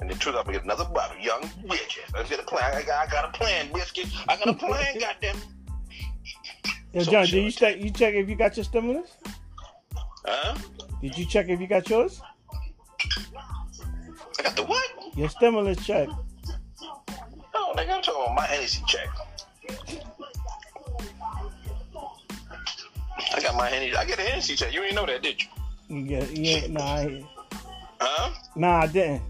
And 0.00 0.10
then 0.10 0.18
truth, 0.18 0.36
I'm 0.36 0.44
gonna 0.44 0.56
get 0.56 0.64
another 0.64 0.86
bottle. 0.86 1.18
Young 1.20 1.42
bitches. 1.42 2.12
Let's 2.14 2.30
get 2.30 2.40
a 2.40 2.44
plan. 2.44 2.74
I 2.74 2.82
got, 2.82 3.06
I 3.06 3.10
got 3.10 3.28
a 3.28 3.38
plan, 3.38 3.68
biscuit. 3.72 4.08
I 4.28 4.36
got 4.36 4.48
a 4.48 4.54
plan. 4.54 4.98
Goddamn. 5.00 5.36
Yo, 6.92 7.02
So 7.02 7.10
John, 7.10 7.26
did 7.26 7.44
you 7.44 7.50
check? 7.50 7.80
You 7.80 7.90
check 7.90 8.14
if 8.14 8.28
you 8.28 8.34
got 8.34 8.56
your 8.56 8.64
stimulus? 8.64 9.10
Huh? 10.24 10.56
Did 11.02 11.16
you 11.16 11.26
check 11.26 11.48
if 11.48 11.60
you 11.60 11.66
got 11.66 11.88
yours? 11.88 12.20
I 14.38 14.42
got 14.42 14.56
the 14.56 14.64
what? 14.64 14.90
Your 15.16 15.28
stimulus 15.28 15.84
check. 15.84 16.08
Nigga, 17.76 17.90
I'm 17.96 18.02
talking 18.02 18.22
about 18.22 18.34
my 18.36 18.46
Hennessy 18.46 18.82
check. 18.86 19.08
I 23.34 23.40
got 23.40 23.54
my 23.56 23.68
Hennessy. 23.68 23.96
I 23.96 24.04
get 24.04 24.18
a 24.18 24.22
Hennessy 24.22 24.56
check. 24.56 24.72
You 24.74 24.82
ain't 24.82 24.94
know 24.94 25.06
that, 25.06 25.22
did 25.22 25.40
you? 25.42 25.48
You 25.96 26.02
get, 26.06 26.30
yeah, 26.36 26.66
nah, 26.68 26.84
I, 26.84 27.24
Huh? 28.00 28.30
nah, 28.56 28.80
I 28.80 28.86
didn't. 28.86 29.22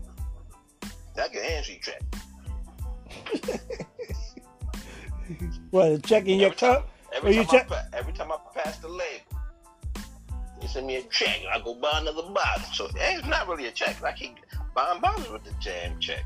I 1.16 1.28
get 1.28 1.34
a 1.36 1.44
Hennessy 1.44 1.80
check. 1.82 2.02
What, 5.70 6.02
checking 6.02 6.40
your 6.40 6.50
time- 6.50 6.74
cup? 6.82 6.88
Every 7.14 7.34
time, 7.36 7.46
check- 7.46 7.70
I, 7.70 7.84
every 7.92 8.12
time 8.12 8.32
I 8.32 8.36
pass 8.52 8.78
the 8.78 8.88
label, 8.88 9.40
they 10.60 10.66
send 10.66 10.88
me 10.88 10.96
a 10.96 11.02
check. 11.04 11.40
I 11.52 11.60
go 11.60 11.74
buy 11.74 12.00
another 12.00 12.22
bottle. 12.22 12.64
So 12.72 12.88
it's 12.96 13.26
not 13.28 13.46
really 13.46 13.66
a 13.66 13.70
check. 13.70 14.02
I 14.02 14.10
keep 14.12 14.36
buying 14.74 15.00
bottles 15.00 15.30
with 15.30 15.44
the 15.44 15.52
jam 15.60 16.00
check. 16.00 16.24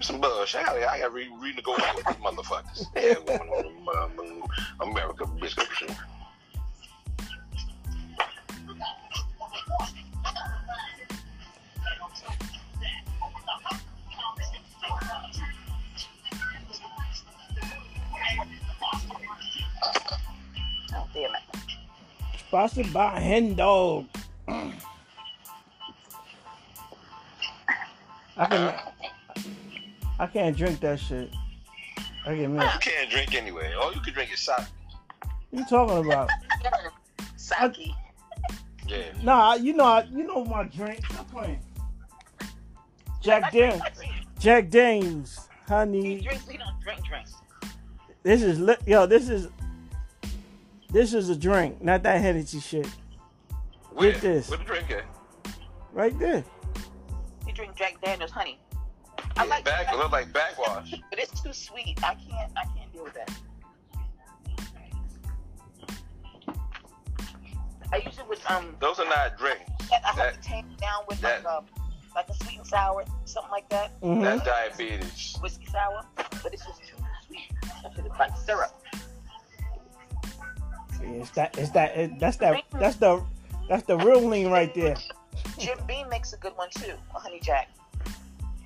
Some 0.00 0.20
bullshit. 0.20 0.60
I 0.60 0.64
gotta, 0.64 0.90
I 0.90 0.98
gotta 1.00 1.10
re- 1.10 1.28
renegotiate 1.28 1.96
with 1.96 2.06
these 2.06 2.16
motherfuckers. 2.16 2.86
Yeah, 2.96 3.14
going 3.26 3.40
on 3.40 4.12
um, 4.12 4.42
um, 4.80 4.90
America 4.90 5.26
biscuit. 5.40 5.66
Oh, 20.94 21.08
damn 21.12 21.30
it. 21.34 21.42
Sponsored 22.46 22.92
by 22.92 23.18
Hen 23.20 23.54
Dog. 23.54 24.06
I 28.36 28.46
can, 28.46 28.74
I 30.18 30.26
can't 30.26 30.56
drink 30.56 30.80
that 30.80 30.98
shit. 30.98 31.30
I 32.26 32.34
get 32.34 32.50
mad. 32.50 32.74
You 32.74 32.80
can't 32.80 33.10
drink 33.10 33.34
anyway. 33.34 33.72
All 33.74 33.92
you 33.92 34.00
can 34.00 34.12
drink 34.14 34.32
is 34.32 34.40
sake. 34.40 34.56
What 35.50 35.60
you 35.60 35.64
talking 35.66 36.06
about? 36.06 36.28
Saki. 37.36 37.94
Yeah. 38.86 38.98
Nah, 39.22 39.54
you 39.54 39.74
know, 39.74 40.02
you 40.10 40.24
know 40.26 40.44
my 40.44 40.64
drink. 40.64 41.04
Stop 41.06 41.30
playing. 41.30 41.60
Jack 43.22 43.52
Daniels. 43.52 43.82
Jack 44.38 44.70
Daniels, 44.70 45.48
He 45.66 45.72
honey. 45.72 46.20
drinks. 46.20 46.48
He 46.48 46.56
don't 46.56 46.80
drink 46.80 47.04
drinks. 47.06 47.34
This 48.22 48.42
is 48.42 48.60
li- 48.60 48.76
yo. 48.86 49.06
This 49.06 49.28
is 49.28 49.48
this 50.90 51.12
is 51.12 51.28
a 51.28 51.36
drink, 51.36 51.82
not 51.82 52.02
that 52.04 52.20
Hennessy 52.20 52.60
shit. 52.60 52.86
Where? 53.90 54.12
Get 54.12 54.20
this. 54.20 54.48
Where 54.48 54.58
the 54.58 54.64
drink 54.64 54.90
at? 54.90 55.04
Right 55.92 56.16
there. 56.18 56.44
You 57.46 57.52
drink 57.52 57.74
Jack 57.76 58.00
Daniels 58.02 58.30
honey. 58.30 58.58
I 59.38 59.44
like 59.46 59.64
back. 59.64 59.92
It 59.92 59.96
look 59.96 60.12
like 60.12 60.32
backwash. 60.32 60.90
but 61.10 61.18
it's 61.18 61.40
too 61.40 61.52
sweet. 61.52 61.98
I 62.02 62.14
can't. 62.14 62.52
I 62.56 62.64
can't 62.76 62.92
deal 62.92 63.04
with 63.04 63.14
that. 63.14 63.30
I 67.92 67.96
use 67.98 68.18
it 68.18 68.28
with 68.28 68.40
um. 68.50 68.76
Those 68.80 68.98
are 68.98 69.06
not 69.06 69.38
drinks. 69.38 69.62
I 69.92 70.06
have 70.06 70.16
That- 70.16 70.42
to 70.42 70.48
tame 70.48 70.66
it 70.70 70.78
down 70.80 71.04
with 71.08 71.20
that- 71.20 71.44
like 71.44 71.52
um, 71.54 71.64
like 72.14 72.28
a 72.28 72.34
sweet 72.44 72.58
and 72.58 72.66
sour, 72.66 73.04
something 73.26 73.50
like 73.50 73.68
that, 73.68 73.90
hmm 74.02 74.20
That's 74.22 74.42
diabetes. 74.44 75.36
whiskey 75.40 75.66
sour. 75.66 76.02
But 76.16 76.52
it's 76.52 76.64
just 76.66 76.80
too 76.80 76.96
sweet. 77.26 77.52
That 77.82 77.92
shit 77.94 78.04
is 78.06 78.12
like 78.18 78.36
syrup. 78.44 78.82
It's 81.00 81.30
that. 81.30 81.56
It's 81.56 81.70
that. 81.70 81.96
It, 81.96 82.18
that's 82.18 82.36
that. 82.38 82.64
That's 82.72 82.96
the. 82.96 83.24
That's 83.68 83.84
the 83.84 83.96
real 83.98 84.22
lean 84.26 84.50
right 84.50 84.72
there. 84.74 84.96
Jim 85.58 85.78
Beam 85.86 86.08
makes 86.08 86.32
a 86.32 86.38
good 86.38 86.56
one 86.56 86.68
too, 86.70 86.94
a 87.14 87.18
honey 87.18 87.38
jack. 87.42 87.68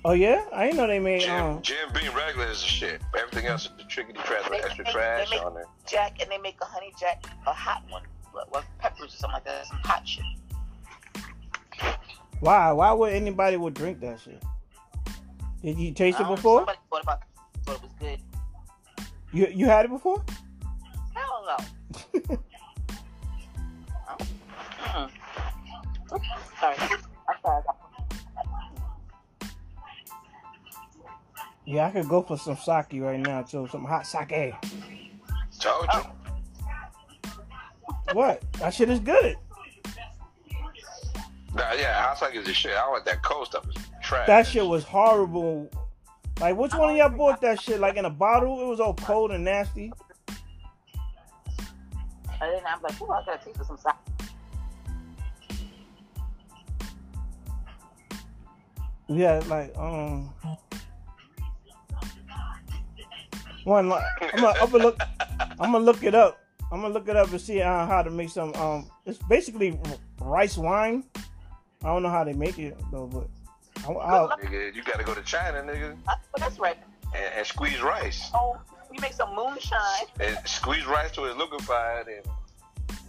Oh 0.05 0.11
yeah, 0.11 0.43
I 0.53 0.65
didn't 0.65 0.77
know 0.77 0.87
they 0.87 0.99
made. 0.99 1.21
Jim, 1.21 1.31
Um, 1.43 1.61
Jim 1.61 1.89
Beam 1.93 2.13
regular 2.13 2.47
is 2.47 2.61
a 2.61 2.65
shit. 2.65 3.01
Everything 3.17 3.45
else 3.47 3.65
is 3.65 3.71
the 3.77 3.83
trickety 3.83 4.21
trash 4.25 4.43
with 4.49 4.59
They- 4.61 4.65
extra 4.67 4.83
they- 4.83 4.91
trash 4.91 5.29
they 5.29 5.37
make- 5.37 5.45
on 5.45 5.57
it. 5.57 5.65
Jack, 5.87 6.21
and 6.21 6.29
they 6.29 6.37
make 6.39 6.57
a 6.61 6.65
honey 6.65 6.93
jack, 6.99 7.23
a 7.47 7.53
hot 7.53 7.83
one, 7.89 8.03
with 8.33 8.45
with 8.51 8.65
peppers 8.79 9.13
or 9.13 9.17
something 9.17 9.33
like 9.35 9.45
that, 9.45 9.65
some 9.67 9.77
hot 9.85 10.05
shit. 10.07 10.25
why? 12.41 12.71
Why 12.73 12.91
would 12.91 13.13
anybody 13.13 13.55
would 13.55 13.73
drink 13.73 14.01
that 14.01 14.19
shit? 14.19 14.43
Did 15.61 15.77
you 15.77 15.93
taste 15.93 16.19
it 16.19 16.23
don't- 16.23 16.35
before? 16.35 16.59
Somebody 16.59 16.79
thought 16.89 17.03
about 17.03 17.21
thought 17.65 17.75
it 17.77 17.81
was 17.83 17.91
good. 17.99 18.19
You 19.31 19.47
you 19.47 19.65
had 19.67 19.85
it 19.85 19.89
before? 19.91 20.21
Hell 21.13 21.45
no. 21.47 22.37
Mm. 24.93 25.09
Sorry. 26.59 26.75
I'm 26.77 27.35
sorry. 27.41 27.63
Yeah, 31.65 31.87
I 31.87 31.91
could 31.91 32.09
go 32.09 32.21
for 32.21 32.37
some 32.37 32.57
sake 32.57 33.01
right 33.01 33.19
now 33.19 33.41
too. 33.43 33.67
Some 33.71 33.85
hot 33.85 34.05
sake. 34.05 34.53
Told 35.59 35.87
you. 35.93 37.31
What? 38.13 38.43
That 38.53 38.73
shit 38.73 38.89
is 38.89 38.99
good. 38.99 39.37
Nah, 41.55 41.71
yeah, 41.73 42.01
hot 42.01 42.17
sauce 42.17 42.31
is 42.33 42.45
the 42.45 42.53
shit. 42.53 42.73
I 42.73 42.89
want 42.89 43.05
that 43.05 43.21
cold 43.23 43.47
stuff. 43.47 43.65
Is 43.69 43.75
trash. 44.01 44.27
That 44.27 44.47
shit 44.47 44.65
was 44.65 44.83
horrible. 44.83 45.69
Like, 46.41 46.57
which 46.57 46.73
one 46.73 46.89
of 46.89 46.97
y'all 46.97 47.09
bought 47.09 47.39
that 47.41 47.61
shit? 47.61 47.79
Like 47.79 47.95
in 47.95 48.05
a 48.05 48.09
bottle? 48.09 48.61
It 48.61 48.65
was 48.65 48.79
all 48.79 48.95
cold 48.95 49.31
and 49.31 49.43
nasty. 49.43 49.93
And 52.41 52.51
then 52.51 52.61
I'm 52.67 52.81
like, 52.81 52.99
oh, 53.01 53.09
I 53.11 53.23
gotta 53.25 53.45
taste 53.45 53.65
some 53.65 53.77
sake. 53.77 53.93
Yeah, 59.07 59.41
like 59.47 59.77
um. 59.77 60.33
One, 63.63 63.89
like, 63.89 64.03
I'm 64.33 64.41
gonna, 64.41 64.59
I'm 64.59 64.71
gonna 64.71 64.83
look. 64.83 64.99
I'm 65.59 65.71
gonna 65.71 65.79
look 65.79 66.03
it 66.03 66.15
up. 66.15 66.39
I'm 66.71 66.81
gonna 66.81 66.93
look 66.93 67.07
it 67.07 67.15
up 67.15 67.31
and 67.31 67.39
see 67.39 67.61
uh, 67.61 67.85
how 67.85 68.01
to 68.01 68.09
make 68.09 68.29
some. 68.29 68.53
Um, 68.55 68.89
it's 69.05 69.19
basically 69.19 69.79
rice 70.19 70.57
wine. 70.57 71.03
I 71.83 71.87
don't 71.87 72.03
know 72.03 72.09
how 72.09 72.23
they 72.23 72.33
make 72.33 72.57
it 72.59 72.77
though, 72.91 73.07
but 73.07 73.27
I'll, 73.85 73.99
I'll, 73.99 74.29
Nigga, 74.37 74.73
you 74.73 74.83
gotta 74.83 75.03
go 75.03 75.13
to 75.13 75.21
China, 75.23 75.61
nigga, 75.61 75.97
Uh, 76.07 76.15
But 76.31 76.41
that's 76.41 76.59
right. 76.59 76.77
and, 77.15 77.33
and 77.37 77.45
squeeze 77.45 77.81
rice. 77.81 78.29
Oh, 78.33 78.57
you 78.91 78.99
make 79.01 79.13
some 79.13 79.35
moonshine. 79.35 80.07
And 80.19 80.37
squeeze 80.45 80.85
rice 80.85 81.11
till 81.11 81.25
it's 81.25 81.37
liquefied, 81.37 82.07
and 82.07 82.25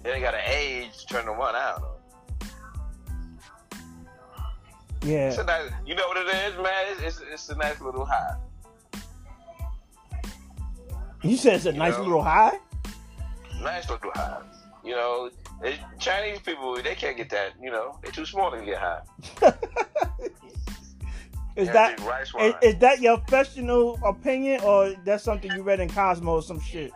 then 0.02 0.16
you 0.16 0.20
gotta 0.22 0.42
age 0.46 0.96
to 0.98 1.06
turn 1.06 1.26
the 1.26 1.32
one 1.32 1.54
out. 1.54 2.00
It's 5.02 5.36
yeah. 5.36 5.40
a 5.40 5.44
nice, 5.44 5.70
you 5.86 5.94
know 5.94 6.06
what 6.08 6.16
it 6.16 6.26
is, 6.28 6.56
man? 6.56 6.86
It's, 6.92 7.00
it's, 7.02 7.20
it's 7.30 7.48
a 7.50 7.56
nice 7.56 7.80
little 7.80 8.06
high. 8.06 8.36
You 11.24 11.36
said 11.36 11.54
it's 11.54 11.66
a 11.66 11.72
You 11.72 11.78
nice 11.78 11.96
know? 11.96 12.02
little 12.04 12.22
high. 12.22 12.58
Nice 13.62 13.88
little 13.88 14.10
high. 14.14 14.42
You 14.84 14.92
know, 14.92 15.30
Chinese 15.98 16.40
people, 16.40 16.74
they 16.82 16.94
can't 16.94 17.16
get 17.16 17.30
that. 17.30 17.52
You 17.60 17.70
know, 17.70 17.98
they're 18.02 18.12
too 18.12 18.26
small 18.26 18.50
to 18.50 18.62
get 18.62 18.78
high. 18.78 19.00
is 21.56 21.68
that 21.70 21.98
is, 22.40 22.54
is 22.62 22.78
that 22.80 23.00
your 23.00 23.16
professional 23.18 23.98
opinion 24.04 24.60
or 24.62 24.94
that's 25.04 25.24
something 25.24 25.50
you 25.52 25.62
read 25.62 25.80
in 25.80 25.88
Cosmo 25.88 26.34
or 26.34 26.42
some 26.42 26.60
shit? 26.60 26.92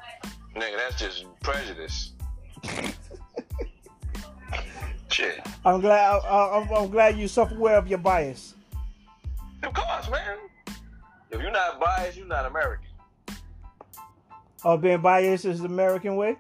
Nigga, 0.55 0.77
that's 0.77 0.99
just 1.01 1.25
prejudice. 1.43 2.13
Shit. 5.11 5.41
I'm 5.65 5.81
glad. 5.81 6.21
I, 6.25 6.59
I'm, 6.59 6.69
I'm 6.73 6.91
glad 6.91 7.17
you're 7.19 7.29
self-aware 7.29 7.77
of 7.77 7.89
your 7.89 7.99
bias. 7.99 8.55
Of 9.63 9.73
course, 9.73 10.11
man. 10.11 10.37
If 11.31 11.41
you're 11.41 11.51
not 11.51 11.81
biased, 11.81 12.19
you're 12.19 12.27
not 12.27 12.45
American. 12.47 12.88
Or 14.65 14.77
being 14.77 15.01
biased 15.01 15.45
is 15.45 15.61
the 15.61 15.67
American 15.67 16.17
way. 16.17 16.37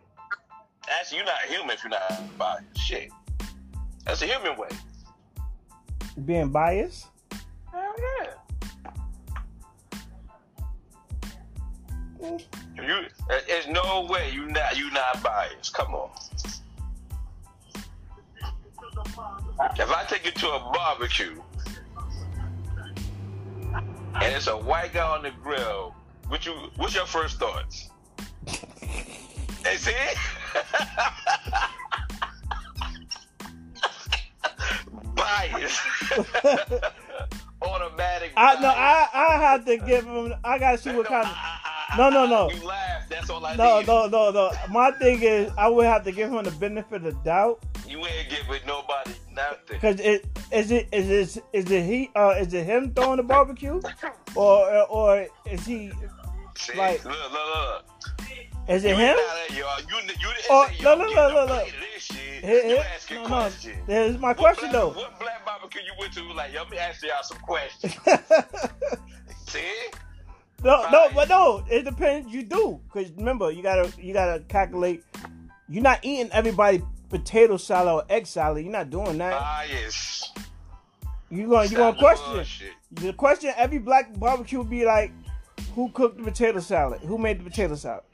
Actually, 0.90 1.18
you're 1.18 1.26
not 1.26 1.40
human 1.48 1.70
if 1.70 1.84
you're 1.84 1.90
not 1.90 2.38
biased. 2.38 2.78
Shit. 2.78 3.10
That's 4.04 4.22
a 4.22 4.26
human 4.26 4.56
way. 4.56 4.68
Being 6.24 6.50
biased. 6.50 7.06
Hell 7.70 7.94
yeah. 7.98 8.30
Mm. 12.20 12.44
You, 12.76 13.06
there's 13.46 13.68
no 13.68 14.06
way 14.10 14.30
you 14.32 14.46
not 14.46 14.76
you 14.76 14.90
not 14.90 15.22
biased. 15.22 15.74
Come 15.74 15.94
on. 15.94 16.10
If 19.76 19.90
I 19.90 20.04
take 20.08 20.24
you 20.24 20.32
to 20.32 20.48
a 20.48 20.70
barbecue 20.72 21.40
and 24.14 24.34
it's 24.34 24.46
a 24.46 24.56
white 24.56 24.92
guy 24.92 25.06
on 25.06 25.22
the 25.22 25.30
grill, 25.42 25.94
what 26.28 26.46
you 26.46 26.52
what's 26.76 26.94
your 26.94 27.06
first 27.06 27.38
thoughts? 27.38 27.90
Hey, 29.68 29.76
see? 29.76 29.92
bias. 35.14 35.78
Automatic. 37.60 38.32
I 38.36 38.54
no. 38.54 38.60
bias. 38.62 38.74
I 38.76 39.08
I 39.14 39.40
have 39.40 39.64
to 39.66 39.76
give 39.78 40.04
him. 40.06 40.34
I 40.44 40.58
gotta 40.58 40.78
see 40.78 40.92
what 40.92 41.06
kind 41.06 41.26
of. 41.26 41.36
No, 41.98 42.10
no, 42.10 42.26
no. 42.26 42.50
You 42.50 42.64
laugh. 42.66 43.08
That's 43.08 43.30
all 43.30 43.44
I 43.44 43.56
No, 43.56 43.78
need. 43.80 43.86
no, 43.86 44.06
no, 44.06 44.30
no. 44.30 44.52
My 44.70 44.90
thing 44.92 45.22
is, 45.22 45.50
I 45.56 45.68
would 45.68 45.86
have 45.86 46.04
to 46.04 46.12
give 46.12 46.30
him 46.32 46.44
the 46.44 46.50
benefit 46.52 47.04
of 47.06 47.24
doubt 47.24 47.62
You 47.86 47.98
ain't 48.06 48.28
giving 48.28 48.60
nobody 48.66 49.12
nothing. 49.32 49.56
because 49.70 49.98
it 50.00 50.26
is 50.52 50.70
it 50.70 50.88
is 50.92 51.36
it 51.36 51.42
is 51.54 51.70
it 51.70 51.84
he 51.84 52.10
uh 52.14 52.34
is 52.38 52.52
it 52.52 52.64
him 52.66 52.92
throwing 52.94 53.16
the 53.16 53.22
barbecue 53.22 53.80
or 54.34 54.82
or 54.90 55.26
is 55.50 55.64
he 55.64 55.90
See, 56.56 56.76
Like- 56.76 57.04
look, 57.04 57.14
look, 57.14 57.32
look. 57.32 57.84
Is 58.68 58.84
You 58.84 58.90
it 58.90 58.96
him? 58.98 59.16
ain't 59.16 59.18
out 59.18 59.56
y'all. 59.56 59.80
You, 59.80 59.96
you 60.20 60.28
Oh, 60.50 60.66
say 60.68 60.82
no, 60.84 60.94
no, 60.94 61.04
no, 61.06 61.14
no, 61.14 61.46
no. 61.46 61.46
plate 61.46 61.74
of 61.74 61.80
This. 61.94 62.08
Here- 62.10 62.62
you 62.62 62.68
here- 62.76 62.84
asking 62.94 63.22
no, 63.24 63.28
no. 63.28 63.50
There's 63.86 64.18
my 64.18 64.28
What 64.28 64.36
question 64.36 64.70
black- 64.70 64.80
though. 64.82 64.88
What 64.90 65.18
black 65.18 65.44
barbecue 65.44 65.80
you 65.82 65.92
went 65.98 66.12
to? 66.14 66.22
Like, 66.32 66.52
yo, 66.52 66.62
let 66.62 66.70
me 66.70 66.78
ask 66.78 67.02
y'all 67.02 67.22
some 67.22 67.38
questions. 67.38 67.94
See? 69.48 69.60
no, 70.62 70.88
no, 70.90 71.08
but 71.14 71.28
no. 71.28 71.64
It 71.70 71.84
depends. 71.84 72.32
You 72.32 72.42
do 72.44 72.80
because 72.92 73.10
remember, 73.12 73.50
you 73.50 73.62
gotta 73.62 73.90
you 74.00 74.12
gotta 74.12 74.40
calculate. 74.48 75.02
You're 75.68 75.82
not 75.82 76.00
eating 76.02 76.30
everybody 76.32 76.82
potato 77.08 77.56
salad 77.56 77.92
or 77.92 78.04
egg 78.12 78.26
salad. 78.26 78.62
You're 78.64 78.72
not 78.72 78.90
doing 78.90 79.18
that. 79.18 79.34
Ah, 79.34 79.62
yes. 79.68 80.32
You 81.30 81.48
gonna 81.48 81.66
you 81.68 81.76
gonna 81.76 81.98
question 81.98 82.44
the 82.92 83.12
question. 83.12 83.52
Every 83.56 83.78
black 83.78 84.18
barbecue 84.18 84.58
would 84.58 84.70
be 84.70 84.84
like, 84.84 85.12
who 85.74 85.90
cooked 85.90 86.18
the 86.18 86.24
potato 86.24 86.60
salad? 86.60 87.00
Who 87.02 87.18
made 87.18 87.40
the 87.40 87.44
potato 87.44 87.74
salad? 87.74 88.04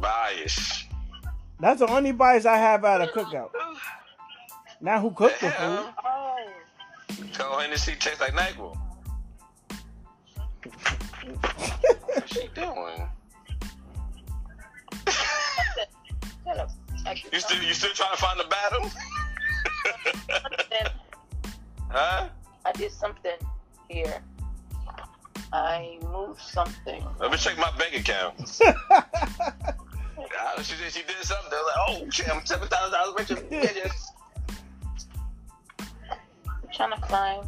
Bias. 0.00 0.84
That's 1.58 1.80
the 1.80 1.88
only 1.90 2.12
bias 2.12 2.44
I 2.46 2.56
have 2.58 2.84
out 2.84 3.00
of 3.00 3.10
cookout. 3.10 3.50
Not 4.80 5.00
who 5.00 5.10
cooked 5.10 5.40
the 5.40 5.50
food. 5.50 5.52
Hell, 5.56 5.94
Oh. 6.04 6.36
Tell 7.32 7.58
Hennessy 7.58 7.94
tastes 7.98 8.20
like 8.20 8.32
NyQuil. 8.32 8.76
What's 12.06 12.32
she 12.32 12.48
doing? 12.54 13.08
Shut 16.44 16.58
up. 16.58 16.70
I 17.06 17.14
did 17.14 17.24
You 17.32 17.40
still, 17.40 17.62
you 17.62 17.74
still 17.74 17.92
trying 17.94 18.10
to 18.14 18.20
find 18.20 18.40
the 18.40 18.44
battle? 18.44 18.90
huh? 21.90 22.28
I 22.64 22.72
did 22.72 22.92
something 22.92 23.36
here. 23.88 24.22
I 25.52 25.98
moved 26.02 26.40
something. 26.40 27.04
Let 27.20 27.30
me 27.30 27.36
check 27.36 27.56
my 27.58 27.70
bank 27.78 27.96
account. 27.96 28.60
I. 28.64 30.62
She 30.62 30.76
did, 30.76 30.92
she 30.92 31.02
did 31.02 31.16
something. 31.22 31.50
They're 31.50 31.60
like, 31.60 31.76
oh 31.88 32.10
shit, 32.10 32.28
I'm 32.34 32.44
seven 32.44 32.68
thousand 32.68 32.92
dollars 32.92 33.14
richer. 33.18 33.36
bitches. 33.42 34.06
I'm 35.80 36.70
trying 36.72 36.92
to 36.92 37.06
find. 37.06 37.46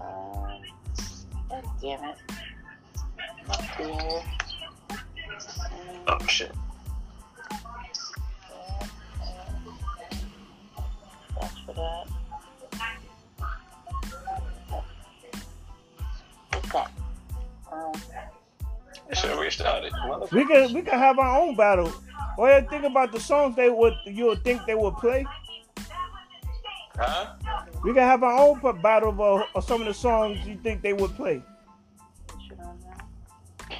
Uh, 0.00 0.58
God 1.48 1.64
damn 1.80 2.04
it. 2.04 2.16
Up 3.48 3.62
there. 3.78 4.22
Oh 6.08 6.26
shit. 6.26 6.52
That's 11.40 11.58
for 11.66 11.72
that. 11.74 12.23
It 19.10 19.16
should 19.16 19.30
have 19.30 19.38
restarted. 19.38 19.92
Motherfucker. 19.92 20.32
We 20.32 20.46
could 20.46 20.72
we 20.72 20.82
can 20.82 20.98
have 20.98 21.18
our 21.18 21.40
own 21.40 21.56
battle. 21.56 21.92
What 22.36 22.62
you 22.62 22.68
think 22.68 22.84
about 22.84 23.12
the 23.12 23.20
songs 23.20 23.54
they 23.54 23.70
would 23.70 23.94
you 24.06 24.26
would 24.26 24.42
think 24.42 24.62
they 24.66 24.74
would 24.74 24.96
play? 24.96 25.26
Huh? 26.96 27.34
We 27.82 27.92
can 27.92 28.02
have 28.02 28.22
our 28.22 28.38
own 28.38 28.60
battle 28.80 29.10
of, 29.10 29.20
uh, 29.20 29.44
of 29.54 29.64
some 29.64 29.80
of 29.80 29.86
the 29.86 29.94
songs 29.94 30.38
you 30.46 30.56
think 30.62 30.80
they 30.80 30.92
would 30.92 31.14
play. 31.16 31.42
shit 32.48 32.58
on 32.60 32.78
there. 32.80 33.78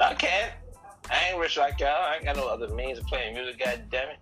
I 0.00 0.14
can't. 0.14 0.52
I 1.10 1.30
ain't 1.30 1.38
rich 1.38 1.56
like 1.56 1.80
y'all. 1.80 1.88
I 1.88 2.16
ain't 2.16 2.24
got 2.24 2.36
no 2.36 2.46
other 2.46 2.68
means 2.68 2.98
of 2.98 3.06
playing 3.06 3.34
music. 3.34 3.64
God 3.64 3.82
damn 3.90 4.10
it. 4.10 4.18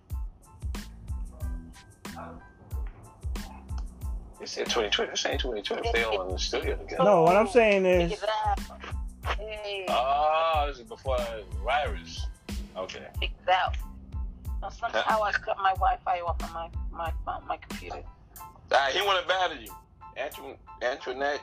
They 4.39 4.45
said 4.45 4.65
2020. 4.67 5.11
This 5.11 5.25
ain't 5.25 5.41
2020. 5.41 5.91
They 5.91 6.03
all 6.03 6.21
in 6.27 6.33
the 6.33 6.39
studio 6.39 6.75
together. 6.75 7.03
No, 7.03 7.23
what 7.23 7.35
I'm 7.35 7.47
saying 7.47 7.85
is 7.85 8.13
at 8.13 8.21
that. 8.21 8.96
Hey, 9.37 9.85
Oh, 9.89 10.65
this 10.67 10.77
is 10.79 10.83
before 10.83 11.17
virus. 11.63 12.25
Okay. 12.75 12.99
check 13.19 13.31
it 13.31 13.49
out. 13.49 13.75
Now, 14.61 14.69
somehow 14.69 15.21
I 15.23 15.31
cut 15.31 15.57
my 15.57 15.73
Wi-Fi 15.73 16.19
off 16.21 16.41
of 16.43 16.53
my 16.53 16.69
my 16.91 17.11
my, 17.25 17.39
my 17.47 17.57
computer. 17.57 18.03
All 18.39 18.77
right, 18.77 18.93
he 18.93 19.01
want 19.01 19.21
to 19.21 19.27
battle 19.27 19.57
you. 19.57 19.71
Antoinette, 20.17 20.59
Antoinette, 20.81 21.41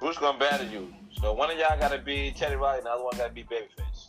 Bruce 0.00 0.16
gonna 0.18 0.38
battle 0.38 0.66
you. 0.66 0.92
So 1.20 1.32
one 1.32 1.50
of 1.50 1.58
y'all 1.58 1.78
gotta 1.78 1.98
be 1.98 2.32
Teddy 2.36 2.56
Riley, 2.56 2.78
and 2.78 2.86
the 2.86 2.90
other 2.90 3.04
one 3.04 3.12
gotta 3.16 3.32
be 3.32 3.44
Babyface. 3.44 4.08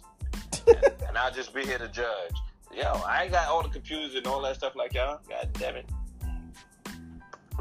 and, 0.67 0.93
and 1.09 1.17
I'll 1.17 1.34
just 1.34 1.53
be 1.53 1.63
here 1.65 1.78
to 1.78 1.88
judge. 1.89 2.34
Yo, 2.75 2.84
I 3.05 3.23
ain't 3.23 3.32
got 3.32 3.47
all 3.47 3.63
the 3.63 3.69
computers 3.69 4.15
and 4.15 4.28
all 4.28 4.41
that 4.41 4.55
stuff 4.55 4.75
like 4.75 4.93
y'all. 4.93 5.19
God 5.28 5.49
damn 5.53 5.75
it. 5.75 5.89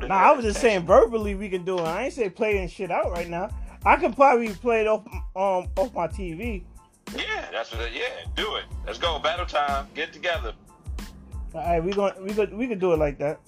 Nah, 0.03 0.15
I 0.15 0.33
was 0.33 0.45
just 0.45 0.61
saying 0.61 0.85
verbally 0.85 1.35
we 1.35 1.49
can 1.49 1.65
do 1.65 1.79
it. 1.79 1.83
I 1.83 2.05
ain't 2.05 2.13
say 2.13 2.29
playing 2.29 2.69
shit 2.69 2.91
out 2.91 3.11
right 3.13 3.29
now. 3.29 3.49
I 3.87 3.95
could 3.95 4.17
probably 4.17 4.49
play 4.49 4.81
it 4.81 4.89
off 4.89 5.07
um 5.37 5.71
off 5.77 5.95
my 5.95 6.09
TV. 6.09 6.65
Yeah, 7.15 7.47
that's 7.53 7.73
what. 7.73 7.83
It, 7.83 7.93
yeah, 7.95 8.27
do 8.35 8.57
it. 8.57 8.65
Let's 8.85 8.99
go. 8.99 9.21
Battle 9.21 9.47
time. 9.47 9.87
Get 9.95 10.13
together. 10.13 10.53
All 11.55 11.61
right, 11.61 11.83
we 11.83 11.93
going 11.93 12.13
we 12.23 12.33
could 12.33 12.53
we 12.53 12.67
could 12.67 12.81
do 12.81 12.93
it 12.93 12.99
like 12.99 13.19
that. 13.19 13.39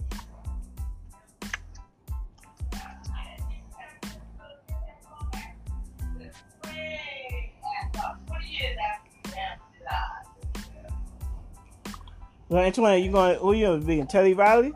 Well, 12.49 12.65
Antoine, 12.65 13.03
you 13.03 13.11
going? 13.11 13.39
Who 13.41 13.53
you 13.53 13.67
gonna 13.67 13.85
be? 13.85 14.03
Teddy 14.05 14.35
Riley 14.35 14.73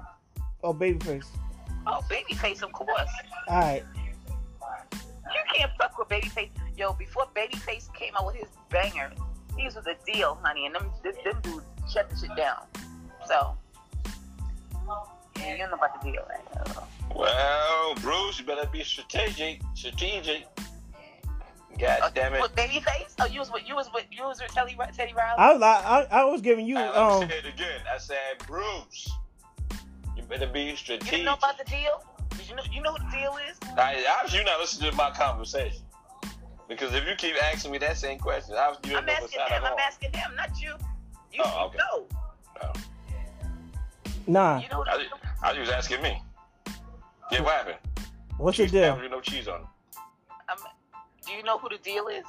or 0.61 0.75
Babyface? 0.75 1.25
Oh, 1.87 2.01
Babyface, 2.11 2.63
of 2.63 2.73
course. 2.73 3.09
All 3.49 3.59
right. 3.59 3.83
You 5.93 6.07
can't 6.07 6.25
fuck 6.25 6.35
with 6.35 6.35
Babyface. 6.35 6.79
Yo, 6.79 6.93
before 6.95 7.27
Babyface 7.35 7.93
came 7.95 8.15
out 8.17 8.27
with 8.27 8.37
his 8.37 8.49
banger, 8.71 9.13
these 9.57 9.75
was 9.75 9.87
a 9.87 9.97
deal, 10.11 10.39
honey, 10.43 10.67
and 10.67 10.75
them 10.75 10.91
them, 11.03 11.15
them 11.25 11.41
dudes 11.43 11.67
shut 11.93 12.09
the 12.11 12.17
shit 12.17 12.35
down. 12.37 12.65
So, 13.27 13.57
yeah, 15.39 15.53
you 15.53 15.59
know 15.59 15.73
about 15.75 16.03
the 16.03 16.11
deal, 16.11 16.23
right? 16.29 16.77
Well, 17.15 17.95
Bruce, 17.97 18.39
you 18.39 18.47
better 18.47 18.69
be 18.73 18.83
strategic. 18.83 19.61
Strategic. 19.75 20.47
God 21.79 22.13
damn 22.15 22.35
it. 22.35 22.43
With 22.43 22.55
Babyface? 22.55 23.15
Oh, 23.21 23.27
you 23.27 23.41
was 23.41 23.51
with 23.53 23.63
you 23.67 23.75
was 23.75 23.91
with 23.93 24.05
you 24.11 24.25
was 24.25 24.41
with 24.41 24.53
Teddy, 24.53 24.77
Teddy 24.95 25.15
Riley. 25.15 25.39
I 25.39 25.53
was 25.53 25.63
I, 25.63 26.07
I 26.11 26.25
was 26.25 26.41
giving 26.41 26.67
you 26.67 26.77
All 26.77 26.85
right, 26.85 26.97
um 26.97 27.21
let 27.21 27.31
say 27.31 27.39
it 27.39 27.55
again. 27.55 27.81
I 27.93 27.99
said, 27.99 28.17
Bruce, 28.47 29.11
you 30.17 30.23
better 30.25 30.47
be 30.47 30.63
you 30.63 30.77
strategic. 30.77 31.11
didn't 31.11 31.25
know 31.27 31.35
about 31.35 31.59
the 31.59 31.65
deal? 31.65 32.05
Did 32.57 32.67
you 32.73 32.73
know 32.73 32.77
you 32.77 32.83
know 32.83 32.93
what 32.93 33.03
the 33.11 33.17
deal 33.17 33.37
is? 33.51 33.57
I, 33.79 34.05
obviously, 34.17 34.39
you're 34.39 34.47
not 34.47 34.61
listening 34.61 34.91
to 34.91 34.97
my 34.97 35.11
conversation. 35.11 35.83
Because 36.69 36.95
if 36.95 37.05
you 37.07 37.15
keep 37.17 37.35
asking 37.43 37.71
me 37.73 37.79
that 37.79 37.97
same 37.99 38.19
question, 38.19 38.55
obviously 38.59 38.93
you 38.93 38.97
I'm 38.99 39.07
don't 39.07 39.21
know 39.21 39.25
asking 39.25 39.39
what's 39.41 39.51
him. 39.53 39.63
out 39.63 39.67
I'm 39.67 39.73
of 39.75 39.79
asking 39.79 40.13
him, 40.15 40.35
not 40.37 40.61
you. 40.61 40.75
You 41.33 41.43
Oh, 41.45 41.67
okay. 41.67 41.79
know. 41.79 42.73
nah. 44.27 44.59
You 44.61 44.69
know 44.71 44.79
what 44.79 44.89
I, 44.89 44.95
I'm 45.43 45.57
I 45.57 45.59
was 45.61 45.69
asking 45.69 46.03
me. 46.03 46.23
Yeah, 47.31 47.43
what 47.43 47.53
happened? 47.55 47.77
What's 48.39 48.57
the 48.59 48.65
Cheese 48.65 48.73
deal? 48.73 48.83
sandwich 48.95 49.11
no 49.11 49.21
cheese 49.21 49.49
on 49.49 49.67
I'm, 50.49 50.57
Do 51.27 51.33
you 51.33 51.43
know 51.43 51.59
who 51.59 51.69
the 51.69 51.79
deal 51.79 52.09
is? 52.09 52.25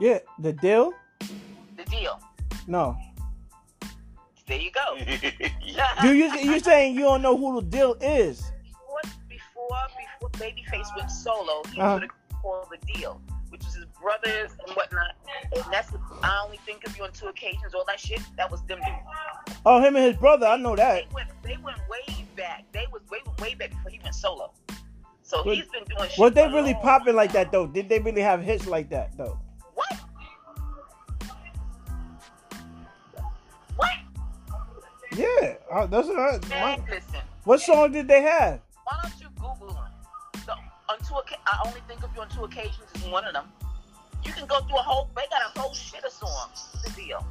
Yeah, 0.00 0.18
the 0.38 0.52
deal? 0.52 0.92
The 1.76 1.84
deal. 1.90 2.20
No. 2.66 2.96
There 4.46 4.58
you 4.60 4.70
go. 4.70 4.80
it. 4.96 5.52
Do 6.02 6.12
you 6.14 6.30
you 6.38 6.60
saying 6.60 6.94
you 6.94 7.02
don't 7.02 7.22
know 7.22 7.36
who 7.36 7.60
the 7.60 7.66
deal 7.66 7.96
is? 8.00 8.50
Before 9.68 10.30
Babyface 10.32 10.96
went 10.96 11.10
solo, 11.10 11.62
he 11.72 11.80
Uh-huh. 11.80 11.94
would 11.94 12.02
have 12.02 12.42
called 12.42 12.68
the 12.70 12.92
deal, 12.92 13.20
which 13.50 13.62
is 13.66 13.74
his 13.74 13.84
brothers 14.00 14.50
and 14.66 14.76
whatnot. 14.76 15.12
And 15.54 15.64
that's 15.72 15.92
I 16.22 16.42
only 16.44 16.58
think 16.58 16.86
of 16.86 16.96
you 16.96 17.04
on 17.04 17.12
two 17.12 17.26
occasions. 17.26 17.74
All 17.74 17.84
that 17.86 18.00
shit, 18.00 18.20
that 18.36 18.50
was 18.50 18.62
them 18.62 18.78
dudes. 18.80 19.56
Oh, 19.66 19.80
him 19.80 19.96
and 19.96 20.04
his 20.04 20.16
brother. 20.16 20.46
I 20.46 20.56
know 20.56 20.76
that. 20.76 21.04
They 21.08 21.14
went 21.14 21.28
they 21.42 21.56
went 21.62 21.78
way 21.88 22.24
back. 22.36 22.64
They 22.72 22.86
was 22.92 23.02
way 23.10 23.18
way 23.40 23.54
back 23.54 23.70
before 23.70 23.90
he 23.90 24.00
went 24.02 24.14
solo. 24.14 24.52
So 25.22 25.42
Was- 25.42 25.58
he's 25.58 25.66
been 25.68 25.84
doing 25.84 26.08
shit. 26.10 26.18
Was 26.18 26.32
they 26.34 26.46
really 26.48 26.74
popping 26.74 27.14
like 27.16 27.32
that 27.32 27.50
though? 27.52 27.66
Did 27.66 27.88
they 27.88 27.98
really 27.98 28.22
have 28.22 28.42
hits 28.42 28.66
like 28.66 28.90
that 28.90 29.16
though? 29.16 29.38
What? 29.74 29.92
What? 33.76 33.90
Yeah, 35.16 35.54
uh, 35.72 35.86
that's 35.86 36.08
what 36.08 36.18
I, 36.18 36.48
Man, 36.48 36.80
my, 36.80 36.90
listen. 36.90 37.20
What 37.44 37.60
song 37.60 37.92
did 37.92 38.08
they 38.08 38.22
have? 38.22 38.60
Why 38.84 38.98
don't 39.02 39.12
you 39.20 39.20
Google 39.20 39.20
them? 39.20 39.22
So, 39.22 39.23
on 40.88 40.98
two, 40.98 41.14
I 41.46 41.58
only 41.66 41.80
think 41.88 42.02
of 42.02 42.10
you 42.14 42.22
on 42.22 42.28
two 42.28 42.44
occasions 42.44 42.84
is 42.94 43.04
one 43.04 43.24
of 43.24 43.32
them. 43.32 43.46
You 44.24 44.32
can 44.32 44.46
go 44.46 44.60
through 44.60 44.78
a 44.78 44.82
whole. 44.82 45.08
They 45.16 45.24
got 45.30 45.54
a 45.54 45.60
whole 45.60 45.74
shit 45.74 46.04
of 46.04 46.12
songs. 46.12 46.68
The 46.82 46.90
deal. 46.90 47.26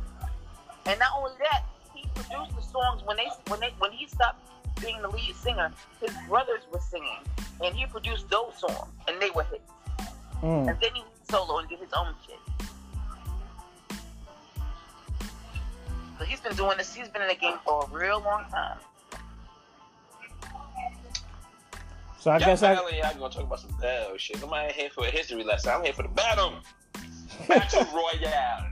And 0.86 0.99
not 0.99 1.10
only 1.18 1.32
that, 1.40 1.64
he 1.94 2.07
produced 2.14 2.56
the 2.56 2.61
songs 2.61 3.02
when 3.06 3.18
they 3.18 3.27
when 3.48 3.60
they 3.60 3.73
when 3.80 3.91
he 3.91 4.07
stopped 4.07 4.48
being 4.82 5.02
the 5.02 5.07
lead 5.07 5.36
singer. 5.36 5.72
His 6.02 6.11
brothers 6.27 6.61
were 6.72 6.80
singing, 6.80 7.19
and 7.64 7.76
he 7.76 7.86
produced 7.86 8.30
those 8.30 8.53
songs, 8.57 8.91
and 9.07 9.22
they 9.22 9.30
were 9.32 9.44
hits. 9.44 9.64
Mm. 10.41 10.69
And 10.69 10.80
then 10.82 10.94
he 10.94 11.02
went 11.02 11.30
solo 11.30 11.60
and 11.60 11.69
did 11.69 11.80
his 11.80 11.94
own 11.94 12.14
shit. 12.27 12.40
So 16.19 16.26
he's 16.26 16.41
been 16.41 16.56
doing 16.56 16.77
this. 16.77 16.94
He's 16.94 17.10
been 17.10 17.22
in 17.22 17.27
the 17.27 17.36
game 17.36 17.57
for 17.65 17.86
a 17.86 17.98
real 17.98 18.22
long 18.22 18.45
time. 18.52 18.77
So 22.24 22.32
I 22.32 22.38
Y'all 22.38 22.45
guess 22.45 22.64
I. 22.64 22.74
finally 22.74 23.00
y'all 23.00 23.14
gonna 23.16 23.34
talk 23.34 23.44
about 23.44 23.60
some 23.60 23.78
battle 23.82 24.16
shit. 24.16 24.40
Nobody 24.40 24.68
ain't 24.68 24.76
here 24.78 24.90
for 24.91 25.06
a 25.06 25.10
history 25.10 25.44
lesson. 25.44 25.74
I'm 25.76 25.84
here 25.84 25.91
for 25.91 26.04
the 26.04 26.08
battle. 26.08 26.54
Battle 27.50 27.86
Royale. 27.94 28.72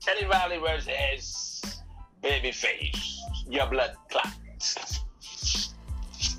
Teddy 0.00 0.26
Riley 0.26 0.58
versus 0.58 1.62
Babyface. 2.24 3.18
Your 3.48 3.68
blood 3.68 3.94
clot. 4.10 4.34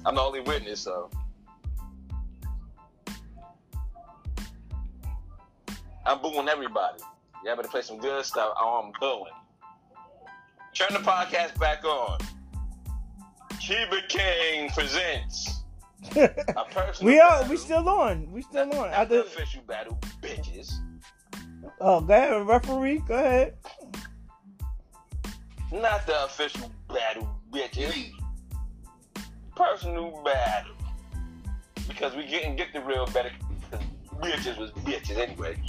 I'm 0.06 0.16
the 0.16 0.22
only 0.22 0.42
witness, 0.42 0.82
so. 0.82 1.10
I'm 6.06 6.22
booing 6.22 6.50
everybody. 6.50 7.02
Y'all 7.46 7.56
better 7.56 7.70
play 7.70 7.84
some 7.84 8.00
good 8.00 8.26
stuff. 8.26 8.54
Oh, 8.60 8.84
I'm 8.84 8.92
booing. 9.00 9.32
Turn 10.74 10.90
the 10.92 11.00
podcast 11.10 11.58
back 11.58 11.86
on. 11.86 12.18
Cuba 13.60 14.02
King 14.08 14.70
presents 14.72 15.64
a 16.16 16.28
personal 16.72 17.14
we 17.14 17.20
are. 17.20 17.30
battle. 17.30 17.50
We 17.50 17.58
still 17.58 17.90
on. 17.90 18.32
We 18.32 18.42
still 18.42 18.72
on. 18.74 18.92
Not 18.92 18.94
I 18.94 19.06
the 19.06 19.22
official 19.22 19.62
battle, 19.68 20.00
bitches. 20.22 20.72
oh, 21.80 22.02
go 22.02 22.14
ahead, 22.14 22.48
referee. 22.48 23.00
Go 23.08 23.16
ahead. 23.16 23.56
Not 25.72 26.06
the 26.06 26.26
official 26.26 26.72
battle, 26.90 27.30
bitches. 27.52 28.12
Personal 29.56 30.22
battle. 30.24 30.74
Because 31.88 32.16
we 32.16 32.26
didn't 32.26 32.56
get 32.56 32.74
the 32.74 32.82
real 32.82 33.06
battle 33.08 33.32
because 33.70 33.86
bitches 34.20 34.58
was 34.58 34.72
bitches 34.72 35.18
anyway. 35.18 35.62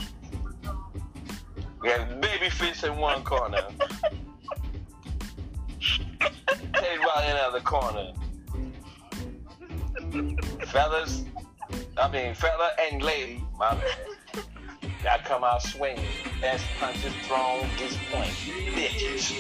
We 1.81 1.89
have 1.91 2.09
Babyface 2.21 2.85
in 2.85 2.97
one 2.99 3.23
corner. 3.25 3.63
Teddy 6.75 6.99
Riley 6.99 7.47
in 7.47 7.53
the 7.53 7.61
corner. 7.61 8.13
Fellas, 10.67 11.25
I 11.97 12.09
mean 12.11 12.35
fella 12.35 12.71
and 12.81 13.03
lady, 13.03 13.43
my 13.59 13.75
bad. 13.75 14.45
Y'all 15.05 15.19
come 15.25 15.43
out 15.43 15.61
swinging. 15.63 16.05
as 16.45 16.61
punches 16.79 17.13
thrown 17.27 17.67
is 17.81 17.97
point. 18.13 18.31
Bitches. 18.75 19.33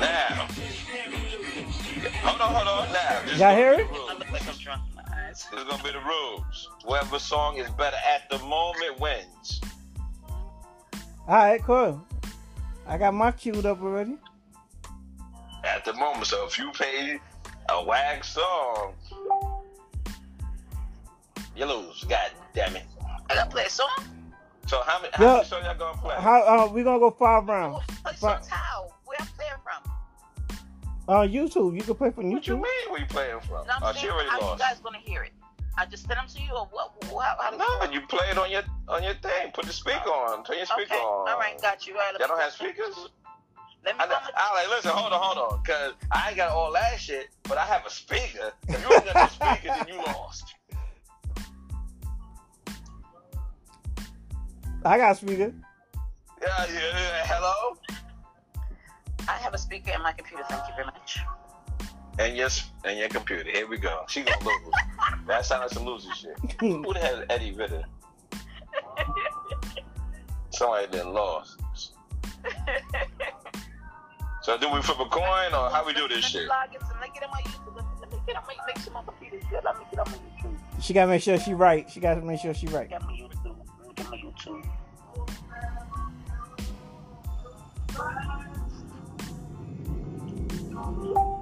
now. 0.00 0.48
Hold 2.22 2.40
on, 2.40 2.54
hold 2.54 2.68
on. 2.68 2.92
Now. 2.92 3.22
this 3.24 3.32
Y'all 3.32 3.38
gonna 3.38 3.56
hear 3.56 3.72
it? 3.74 3.76
the 3.78 3.84
I 3.84 3.86
rules. 3.96 4.18
look 4.18 4.32
like 4.32 4.48
I'm 4.48 4.54
drunk 4.56 4.82
in 4.90 4.94
my 4.96 5.02
eyes. 5.16 5.46
This 5.50 5.60
is 5.60 5.64
gonna 5.68 5.82
be 5.82 5.90
the 5.92 6.00
rules. 6.00 6.70
Whoever 6.86 7.18
song 7.18 7.56
is 7.58 7.70
better 7.70 7.96
at 8.14 8.28
the 8.30 8.38
moment 8.46 8.98
wins. 9.00 9.60
All 11.26 11.36
right, 11.36 11.62
cool. 11.62 12.04
I 12.86 12.98
got 12.98 13.14
my 13.14 13.32
queued 13.32 13.66
up 13.66 13.82
already. 13.82 14.16
At 15.64 15.84
the 15.84 15.92
moment. 15.94 16.26
So 16.26 16.44
if 16.46 16.58
you 16.58 16.70
play 16.72 17.18
a 17.70 17.84
wag 17.84 18.24
song, 18.24 18.92
you 21.56 21.64
lose. 21.64 22.04
God 22.04 22.30
damn 22.54 22.76
it. 22.76 22.84
I 23.30 23.34
gotta 23.36 23.50
play 23.50 23.64
a 23.64 23.70
song. 23.70 23.88
So 24.66 24.80
how 24.86 25.00
many, 25.00 25.12
how 25.14 25.24
Yeah. 25.24 25.32
many 25.34 25.44
songs 25.44 25.64
y'all 25.66 25.74
gonna 25.78 25.98
play? 25.98 26.16
How 26.18 26.42
uh, 26.42 26.72
we 26.72 26.82
gonna 26.82 26.98
go 26.98 27.10
five 27.10 27.46
rounds? 27.46 27.84
Play 28.02 28.12
Fi- 28.14 28.34
songs 28.36 28.48
how? 28.48 28.88
Where 29.04 29.16
I'm 29.20 29.26
playing 29.28 29.52
from? 29.62 29.92
Uh, 31.06 31.20
YouTube. 31.20 31.74
You 31.76 31.82
can 31.82 31.94
play 31.94 32.10
from 32.10 32.24
YouTube. 32.24 32.32
What 32.32 32.46
you 32.46 32.54
YouTube. 32.56 32.62
mean? 32.62 32.90
Where 32.90 33.00
you 33.00 33.06
playing 33.06 33.40
from? 33.40 33.66
No, 33.66 33.72
I'm 33.74 33.82
Oh, 33.82 33.92
saying, 33.92 34.04
she 34.04 34.10
already 34.10 34.28
how 34.30 34.38
you 34.40 34.44
lost. 34.46 34.60
guys 34.60 34.80
gonna 34.80 34.98
hear 34.98 35.22
it? 35.22 35.32
I 35.76 35.86
just 35.86 36.06
sent 36.06 36.18
them 36.18 36.28
to 36.28 36.40
you, 36.42 36.52
or 36.52 36.66
what? 37.10 37.26
How, 37.40 37.50
how 37.50 37.84
No, 37.86 37.92
you 37.92 38.00
play 38.02 38.26
it 38.30 38.38
on 38.38 38.50
your 38.50 38.62
on 38.88 39.02
your 39.02 39.14
thing. 39.14 39.50
Put 39.52 39.66
the 39.66 39.72
speaker 39.72 40.02
oh. 40.06 40.36
on. 40.36 40.44
Turn 40.44 40.56
your 40.56 40.66
speaker 40.66 40.94
Okay, 40.94 40.96
on. 40.96 41.28
all 41.28 41.38
right, 41.38 41.60
got 41.60 41.86
you. 41.86 41.94
All 41.94 42.00
right, 42.00 42.12
let 42.12 42.20
Y'all 42.20 42.28
don't 42.28 42.40
have 42.40 42.52
speakers? 42.52 43.08
Let 43.84 43.98
me 43.98 44.04
I, 44.04 44.30
I 44.36 44.54
like 44.54 44.68
listen. 44.70 44.92
Hold 44.92 45.12
on, 45.12 45.20
hold 45.20 45.52
on, 45.52 45.62
cause 45.64 45.92
I 46.10 46.28
ain't 46.28 46.36
got 46.36 46.50
all 46.50 46.72
that 46.72 46.98
shit, 46.98 47.28
but 47.42 47.58
I 47.58 47.66
have 47.66 47.84
a 47.84 47.90
speaker. 47.90 48.52
If 48.68 48.80
you 48.80 48.94
ain't 48.94 49.04
got 49.04 49.14
no 49.14 49.26
speaker, 49.28 49.74
then 49.76 49.88
you 49.88 49.96
lost. 49.96 50.54
I 54.86 54.98
got 54.98 55.12
a 55.12 55.14
speaker. 55.16 55.52
Yeah, 56.42 56.66
yeah, 56.66 56.74
yeah. 56.74 57.26
Hello. 57.26 57.76
I 59.28 59.32
have 59.32 59.54
a 59.54 59.58
speaker 59.58 59.92
in 59.94 60.02
my 60.02 60.12
computer. 60.12 60.44
Thank 60.48 60.68
you 60.68 60.74
very 60.76 60.86
much. 60.86 61.20
And 62.18 62.36
your 62.36 62.48
and 62.84 62.98
your 62.98 63.08
computer. 63.08 63.50
Here 63.50 63.66
we 63.66 63.76
go. 63.76 64.04
She 64.08 64.22
gonna 64.22 64.44
lose. 64.44 64.74
that 65.26 65.44
sounds 65.44 65.62
like 65.62 65.70
some 65.70 65.84
loser 65.84 66.12
shit. 66.14 66.36
Who 66.60 66.92
the 66.92 67.00
hell 67.00 67.18
is 67.20 67.26
Eddie 67.28 67.50
Vedder? 67.50 67.84
Somebody 70.50 70.86
that 70.96 71.08
lost. 71.08 71.60
So 74.42 74.58
do 74.58 74.70
we 74.70 74.82
flip 74.82 75.00
a 75.00 75.06
coin 75.06 75.54
or 75.54 75.70
how 75.70 75.84
we 75.86 75.94
do 75.94 76.06
this 76.06 76.24
shit? 76.24 76.46
log 76.46 76.72
in 76.74 76.80
some- 76.80 76.90
Let 77.00 77.08
me 77.08 77.14
get 77.14 77.24
on 77.24 77.30
my 77.30 77.40
YouTube. 77.40 77.76
Let 77.76 77.84
me, 77.84 77.90
let 78.00 78.12
me 78.12 78.18
get 78.26 78.36
on 78.36 78.42
my 78.46 78.54
make 78.66 78.78
sure 78.78 78.92
my 78.92 79.02
computer's 79.02 79.42
good. 79.50 79.64
Let 79.64 79.78
me 79.78 79.84
get 79.90 80.00
on 80.00 80.12
my 80.12 80.18
YouTube. 80.18 80.82
She 80.82 80.92
gotta 80.92 81.08
make 81.08 81.22
sure 81.22 81.38
she 81.38 81.54
right. 81.54 81.90
She 81.90 81.98
gotta 81.98 82.20
make 82.20 82.40
sure 82.40 82.52
she 82.52 82.66
right. 82.66 82.90
Get 82.90 83.02
my 91.02 91.33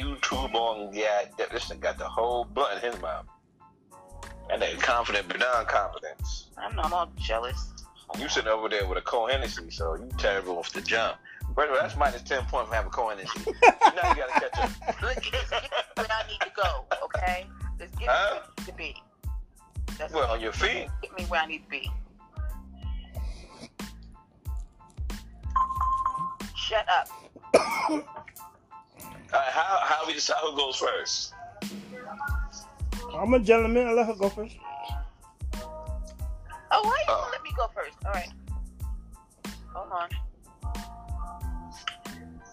YouTube 0.00 0.54
on, 0.54 0.92
yeah, 0.94 1.24
that- 1.38 1.50
this 1.50 1.66
thing 1.66 1.80
got 1.80 1.98
the 1.98 2.08
whole 2.08 2.44
blunt 2.44 2.82
in 2.82 2.92
his 2.92 3.00
mouth. 3.02 3.26
And 4.50 4.60
they 4.60 4.74
confident 4.76 5.28
beyond 5.28 5.68
confidence. 5.68 6.50
I'm 6.58 6.74
not 6.74 6.92
all 6.92 7.10
jealous. 7.16 7.72
You 8.18 8.28
sitting 8.28 8.50
over 8.50 8.68
there 8.68 8.86
with 8.86 8.98
a 8.98 9.02
Cole 9.02 9.28
Hennessy, 9.28 9.70
so 9.70 9.94
you 9.94 10.08
terrible 10.18 10.58
off 10.58 10.72
the 10.72 10.80
jump. 10.80 11.16
By 11.54 11.66
the 11.66 11.72
way, 11.72 11.78
that's 11.80 11.96
minus 11.96 12.22
10 12.22 12.44
points 12.46 12.68
from 12.68 12.74
having 12.76 12.90
Cole 12.90 13.10
Hennessy. 13.10 13.38
now 13.44 14.10
you 14.10 14.16
gotta 14.16 14.32
catch 14.32 14.58
up. 14.58 14.70
Let's 15.02 15.30
get 15.30 15.34
where 15.96 16.06
I 16.10 16.26
need 16.28 16.40
to 16.40 16.50
go, 16.56 16.84
okay? 17.04 17.46
Let's 17.78 17.94
get 17.96 18.08
Huh? 18.10 18.40
me 18.40 18.40
where 18.40 18.42
I 18.42 18.46
need 18.58 18.66
to 18.66 18.72
be. 18.74 19.02
That's 19.98 20.12
Well, 20.12 20.30
on 20.32 20.40
your 20.40 20.52
feet. 20.52 20.88
Get 21.02 21.16
me 21.16 21.24
where 21.26 21.40
I 21.42 21.46
need 21.46 21.62
to 21.64 21.70
be. 21.70 21.90
Shut 26.56 26.86
up. 26.88 27.08
All 29.32 29.38
right, 29.38 29.48
how, 29.50 29.78
how 29.82 30.06
we 30.06 30.14
decide 30.14 30.38
who 30.42 30.56
goes 30.56 30.76
first? 30.76 31.34
I'm 33.14 33.32
a 33.34 33.38
gentleman. 33.38 33.86
I 33.86 33.92
let 33.92 34.06
her 34.06 34.14
go 34.14 34.28
first. 34.28 34.56
Oh, 36.72 36.82
why 36.82 37.04
you 37.06 37.12
uh. 37.12 37.16
gonna 37.16 37.30
let 37.32 37.42
me 37.42 37.50
go 37.56 37.68
first? 37.74 37.96
All 38.06 38.12
right. 38.12 38.28
Hold 39.72 39.92
on. 39.92 40.08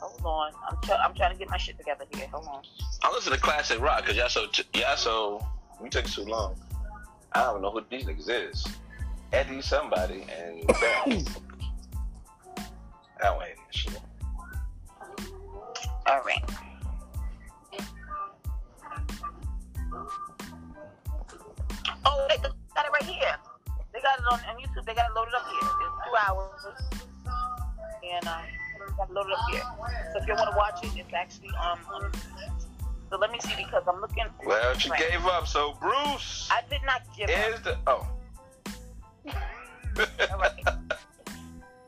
Hold 0.02 0.26
on. 0.26 0.52
I'm 0.70 0.78
try- 0.84 0.98
I'm 0.98 1.14
trying 1.16 1.34
to 1.34 1.40
get 1.40 1.50
my 1.50 1.58
shit 1.58 1.78
together 1.78 2.06
here. 2.14 2.28
Hold 2.32 2.48
on. 2.48 2.62
I 3.04 3.12
listen 3.12 3.34
to 3.34 3.40
classic 3.40 3.80
rock 3.80 4.02
because 4.02 4.16
y'all 4.16 4.30
so 4.30 4.46
y'all 4.74 4.98
so 4.98 5.48
you 5.84 5.90
took 5.90 6.06
too 6.06 6.24
long. 6.24 6.56
I 7.34 7.44
don't 7.44 7.62
know 7.62 7.72
who 7.72 7.82
these 7.90 8.06
niggas 8.06 8.30
is. 8.30 8.68
Eddie 9.34 9.62
somebody 9.62 10.24
and 10.40 10.66
bam. 10.68 11.26
I 13.20 13.24
don't 13.24 13.42
hate 13.42 13.56
shit. 13.72 14.00
All 16.06 16.22
right. 16.22 16.67
Oh, 22.18 22.26
they 22.30 22.38
got 22.38 22.86
it 22.86 22.92
right 22.92 23.04
here. 23.04 23.36
They 23.94 24.02
got 24.02 24.20
it 24.20 24.26
on, 24.32 24.40
on 24.50 24.56
YouTube. 24.62 24.86
They 24.86 24.94
got 24.94 25.10
it 25.10 25.16
loaded 25.16 25.34
up 25.36 25.46
here. 25.50 25.70
It's 25.86 25.98
two 26.06 26.16
hours, 26.28 26.66
and 28.04 28.28
um, 28.28 28.44
got 28.98 29.10
it 29.10 29.14
loaded 29.14 29.34
up 29.34 29.40
here. 29.52 29.64
So 30.14 30.20
if 30.22 30.28
you 30.28 30.34
want 30.36 30.50
to 30.52 30.58
watch 30.58 30.84
it, 30.84 30.92
it's 31.00 31.14
actually 31.14 31.50
um. 31.62 31.80
On, 31.94 32.12
so 33.10 33.18
let 33.18 33.32
me 33.32 33.40
see 33.40 33.54
because 33.58 33.84
I'm 33.88 34.02
looking. 34.02 34.26
Well, 34.46 34.74
she 34.78 34.90
Right. 34.90 35.00
gave 35.10 35.26
up. 35.26 35.48
So 35.48 35.74
Bruce 35.80 36.50
I 36.52 36.62
did 36.70 36.82
not 36.86 37.02
give 37.16 37.30
up. 37.30 37.54
is 37.54 37.62
the 37.62 37.78
oh. 37.88 38.08
All 40.32 40.40
right. 40.40 40.52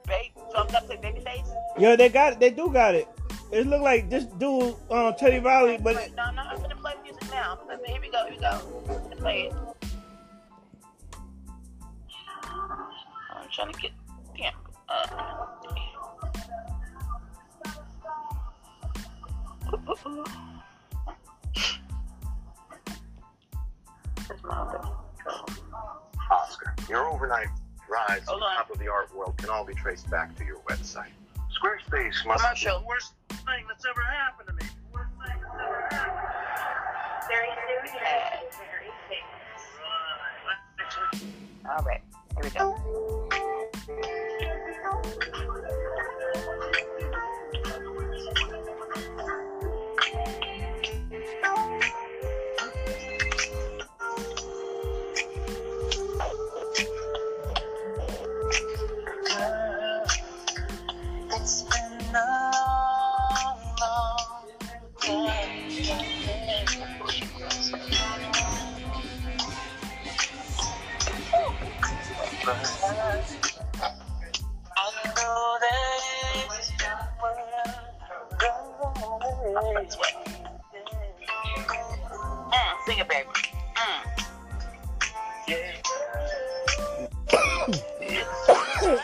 Babe, 0.08 0.32
so 0.52 0.58
I'm 0.58 0.68
gonna 0.68 0.82
play 0.88 0.98
Babyface. 0.98 1.48
Yo, 1.78 1.96
they 1.96 2.10
got 2.10 2.34
it. 2.34 2.40
They 2.40 2.50
do 2.50 2.72
got 2.72 2.96
it. 2.96 3.08
It 3.52 3.68
look 3.68 3.82
like 3.82 4.10
this 4.10 4.26
dude, 4.26 4.76
uh, 4.92 5.12
Teddy 5.14 5.40
Riley, 5.40 5.78
but 5.78 5.96
no, 6.16 6.32
no, 6.32 6.42
I'm 6.44 6.62
gonna 6.62 6.76
play 6.76 6.94
music 7.04 7.30
now. 7.32 7.58
I'm 7.70 7.84
here 7.86 8.00
we 8.02 8.10
go. 8.12 8.26
Here 8.26 8.36
we 8.36 8.40
go. 8.40 8.60
I'm 8.90 9.04
gonna 9.04 9.16
play 9.18 9.42
it. 9.52 9.54
I'm 13.50 13.56
trying 13.56 13.74
to 13.74 13.82
get. 13.82 13.92
Damn. 14.38 14.54
Uh, 14.88 15.08
Where's 24.28 24.44
my 24.44 24.56
other? 24.56 24.82
Oscar, 26.32 26.76
your 26.88 27.10
overnight 27.10 27.48
rides 27.90 28.22
to 28.22 28.26
the 28.28 28.34
on. 28.34 28.56
top 28.58 28.70
of 28.70 28.78
the 28.78 28.88
art 28.88 29.16
world 29.16 29.36
can 29.38 29.50
all 29.50 29.66
be 29.66 29.74
traced 29.74 30.10
back 30.12 30.36
to 30.38 30.46
your 30.46 30.60
website. 30.70 31.10
Squarespace 31.50 32.24
must 32.28 32.44
Commercial. 32.44 32.84
Worst 32.88 33.14
thing 33.30 33.66
that's 33.68 33.86
ever 33.90 34.02
happened 34.02 34.50
to 34.50 34.54
me. 34.54 34.72
Worst 34.94 35.10
thing 35.26 35.42
that's 35.42 35.56
ever 35.56 35.88
happened. 35.90 37.28
Very, 37.28 37.48
very. 37.48 38.20
All 41.68 41.84
right. 41.84 42.02
Here 42.36 42.44
we 42.44 42.50
go. 42.50 43.19
Então, 43.90 45.02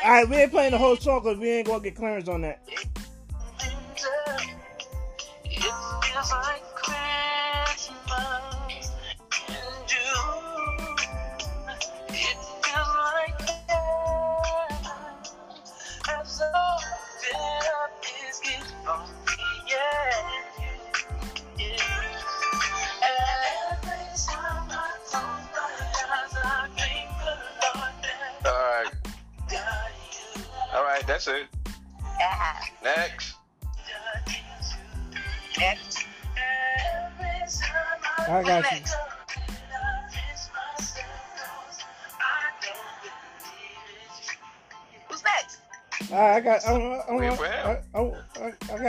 all 0.05 0.11
right, 0.11 0.29
we 0.29 0.35
ain't 0.37 0.51
playing 0.51 0.71
the 0.71 0.77
whole 0.77 0.95
song 0.97 1.23
because 1.23 1.39
we 1.39 1.49
ain't 1.49 1.67
gonna 1.67 1.83
get 1.83 1.95
clearance 1.95 2.29
on 2.29 2.41
that. 2.41 2.61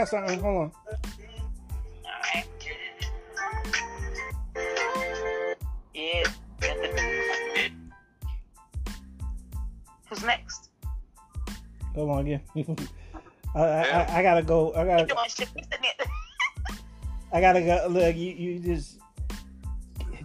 Got 0.09 0.27
something. 0.27 0.39
Hold 0.39 0.57
on. 0.57 0.71
Yeah. 5.93 6.23
Who's 10.09 10.23
next? 10.23 10.69
Come 11.95 12.09
on, 12.09 12.19
again. 12.19 12.41
I, 13.55 13.59
I, 13.59 14.17
I, 14.19 14.21
gotta 14.21 14.43
go. 14.43 14.73
I 14.75 14.85
gotta. 14.85 15.05
doing 15.05 15.19
shit, 15.27 15.49
isn't 15.55 15.73
it? 15.73 16.07
I 17.33 17.41
gotta 17.41 17.61
go. 17.61 17.87
Look, 17.89 18.15
you, 18.15 18.31
you 18.31 18.59
just. 18.59 18.99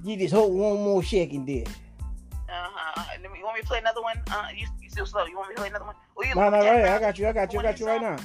You 0.04 0.16
just 0.16 0.34
hold 0.34 0.52
one 0.52 0.82
more 0.82 1.02
second 1.02 1.46
there. 1.46 1.64
Uh-huh. 1.64 3.04
You 3.22 3.44
want 3.44 3.56
me 3.56 3.62
to 3.62 3.66
play 3.66 3.78
another 3.78 4.02
one? 4.02 4.20
Uh, 4.30 4.48
you, 4.54 4.66
you 4.80 4.90
still 4.90 5.06
slow. 5.06 5.26
You 5.26 5.36
want 5.36 5.50
me 5.50 5.54
to 5.54 5.60
play 5.60 5.68
another 5.68 5.84
one? 5.84 5.94
Or 6.16 6.24
you 6.24 6.34
No, 6.34 6.50
no, 6.50 6.58
right. 6.58 6.84
I 6.84 6.98
got 6.98 7.18
you. 7.18 7.28
I 7.28 7.32
got 7.32 7.52
you. 7.52 7.60
I 7.60 7.62
got 7.62 7.80
you 7.80 7.86
right 7.86 8.02
now. 8.02 8.16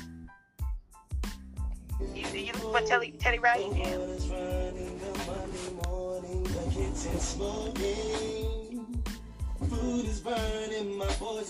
You, 1.99 2.27
you 2.33 2.51
looking 2.53 2.71
for 2.71 2.81
Teddy, 2.81 3.11
Teddy 3.11 3.39
Riley? 3.39 3.71
Yeah. 3.75 3.97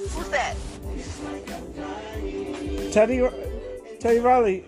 Who's 0.10 0.30
that? 0.30 0.56
Teddy, 2.92 3.28
Teddy 4.00 4.20
Riley. 4.20 4.60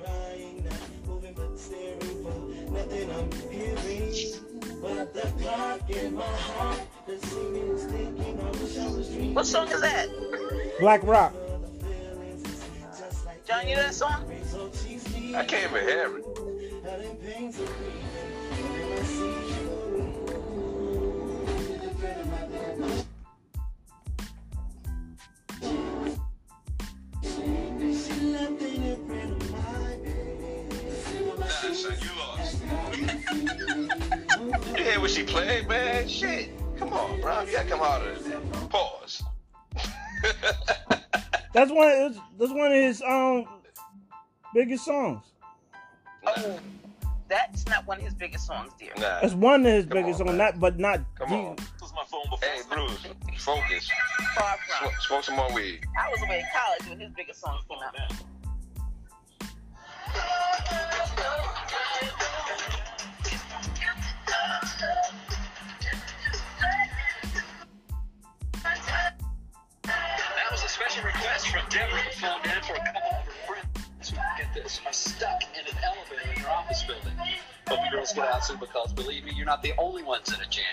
What 9.33 9.45
song 9.45 9.67
is 9.69 9.81
that? 9.81 10.09
Black 10.79 11.03
Rock. 11.03 11.33
John, 13.47 13.67
you 13.67 13.75
know 13.75 13.83
that 13.83 13.95
song? 13.95 14.25
I 15.35 15.45
can't 15.45 15.71
even 15.71 15.87
hear 15.87 16.17
it. 16.17 16.25
You 34.77 34.83
hear 34.85 34.99
what 35.01 35.11
she 35.11 35.23
played, 35.23 35.67
man? 35.67 36.07
Shit. 36.07 36.51
Come 36.77 36.93
on, 36.93 37.19
bro. 37.21 37.41
You 37.41 37.51
gotta 37.51 37.67
come 37.67 37.79
harder 37.79 38.15
than 38.15 38.31
that. 38.31 38.69
Pause. 38.69 39.23
That's 41.53 41.71
one. 41.71 41.91
Of, 41.91 42.19
that's 42.39 42.51
one 42.53 42.67
of 42.71 42.73
his 42.73 43.01
um 43.01 43.45
biggest 44.53 44.85
songs. 44.85 45.23
Oh, 46.25 46.59
that's 47.27 47.65
not 47.67 47.85
one 47.87 47.97
of 47.99 48.03
his 48.03 48.13
biggest 48.13 48.45
songs, 48.45 48.71
dear. 48.79 48.93
Nah. 48.97 49.21
That's 49.21 49.33
one 49.33 49.65
of 49.65 49.71
his 49.71 49.85
Come 49.85 49.93
biggest 49.93 50.21
on, 50.21 50.27
songs. 50.27 50.37
Not, 50.37 50.59
but 50.59 50.79
not. 50.79 51.01
Come 51.15 51.29
the- 51.29 51.35
on. 51.35 51.57
Hey, 52.41 52.61
Bruce, 52.69 53.07
focus. 53.37 53.89
Far 54.35 54.57
from. 54.57 54.89
Smoke, 54.89 55.01
smoke 55.01 55.23
some 55.23 55.35
more 55.35 55.53
weed. 55.53 55.81
I 55.99 56.09
was 56.09 56.21
away 56.23 56.39
in 56.39 56.45
college 56.55 56.89
when 56.89 56.99
his 56.99 57.11
biggest 57.15 57.41
songs 57.41 57.63
came 57.69 57.79
out. 57.79 57.95
That 69.83 70.51
was 70.51 70.63
a 70.63 70.67
special 70.69 71.03
request 71.03 71.47
from 71.49 71.61
Deborah 71.69 71.99
who 71.99 72.11
phoned 72.19 72.45
in 72.45 72.61
for 72.63 72.73
a 72.73 72.85
couple 72.85 73.08
this, 74.63 74.79
are 74.85 74.93
stuck 74.93 75.41
in 75.53 75.65
an 75.65 75.83
elevator 75.83 76.29
in 76.29 76.41
their 76.41 76.51
office 76.51 76.83
building. 76.83 77.13
Hope 77.67 77.79
you 77.85 77.91
girls 77.91 78.13
get 78.13 78.27
out 78.27 78.43
soon 78.43 78.57
because 78.59 78.93
believe 78.93 79.23
me, 79.23 79.31
you're 79.35 79.45
not 79.45 79.61
the 79.61 79.73
only 79.77 80.03
ones 80.03 80.29
in 80.29 80.41
a 80.41 80.49
jam. 80.49 80.63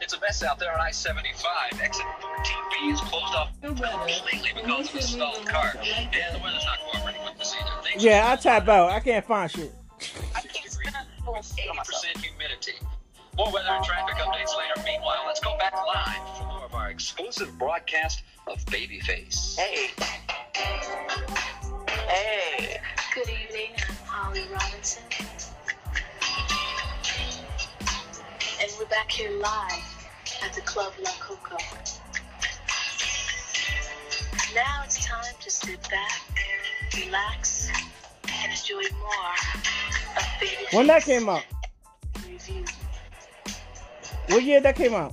It's 0.00 0.12
a 0.12 0.20
mess 0.20 0.42
out 0.42 0.58
there 0.58 0.72
on 0.72 0.80
I-75. 0.80 1.80
Exit 1.80 2.04
14B 2.20 2.92
is 2.92 3.00
closed 3.00 3.34
off 3.34 3.52
completely 3.62 4.50
because 4.54 4.90
of 4.90 4.96
a 4.96 5.02
stalled 5.02 5.46
car. 5.46 5.72
And 5.76 6.34
the 6.34 6.40
weather's 6.42 6.64
not 6.64 6.78
cooperating 6.80 7.24
with 7.24 7.38
this 7.38 7.54
either. 7.58 7.82
Things 7.82 8.04
Yeah, 8.04 8.32
I 8.32 8.36
tap 8.36 8.68
out. 8.68 8.90
I 8.90 9.00
can't 9.00 9.24
find 9.24 9.50
shit. 9.50 9.72
I 10.34 10.40
can't 10.40 10.70
stand 10.70 11.06
full 11.24 11.40
shit 11.42 11.68
80% 11.68 12.18
humidity. 12.18 12.72
More 13.36 13.50
weather 13.52 13.70
and 13.70 13.84
traffic 13.84 14.16
updates 14.16 14.56
later. 14.58 14.82
Meanwhile, 14.84 15.22
let's 15.26 15.40
go 15.40 15.56
back 15.56 15.74
live 15.74 16.38
for 16.38 16.44
more 16.46 16.64
of 16.64 16.74
our 16.74 16.90
exclusive 16.90 17.56
broadcast 17.58 18.24
of 18.46 18.58
Babyface. 18.66 19.56
Hey. 19.56 19.90
Hey. 22.08 22.80
Good 23.14 23.28
evening, 23.28 23.72
I'm 23.76 23.94
Holly 24.06 24.42
Robinson. 24.50 25.02
And 28.58 28.70
we're 28.78 28.86
back 28.86 29.10
here 29.10 29.30
live 29.38 30.08
at 30.42 30.54
the 30.54 30.62
Club 30.62 30.94
La 30.98 31.10
Coco. 31.20 31.58
Now 34.54 34.82
it's 34.84 35.04
time 35.04 35.34
to 35.40 35.50
sit 35.50 35.86
back, 35.90 36.22
relax, 36.96 37.68
and 38.32 38.50
enjoy 38.50 38.80
more 38.96 39.34
of 40.16 40.72
When 40.72 40.86
that 40.86 41.02
came 41.02 41.28
out? 41.28 41.44
Review. 42.26 42.64
What 44.28 44.42
year 44.42 44.62
that 44.62 44.74
came 44.74 44.94
out? 44.94 45.12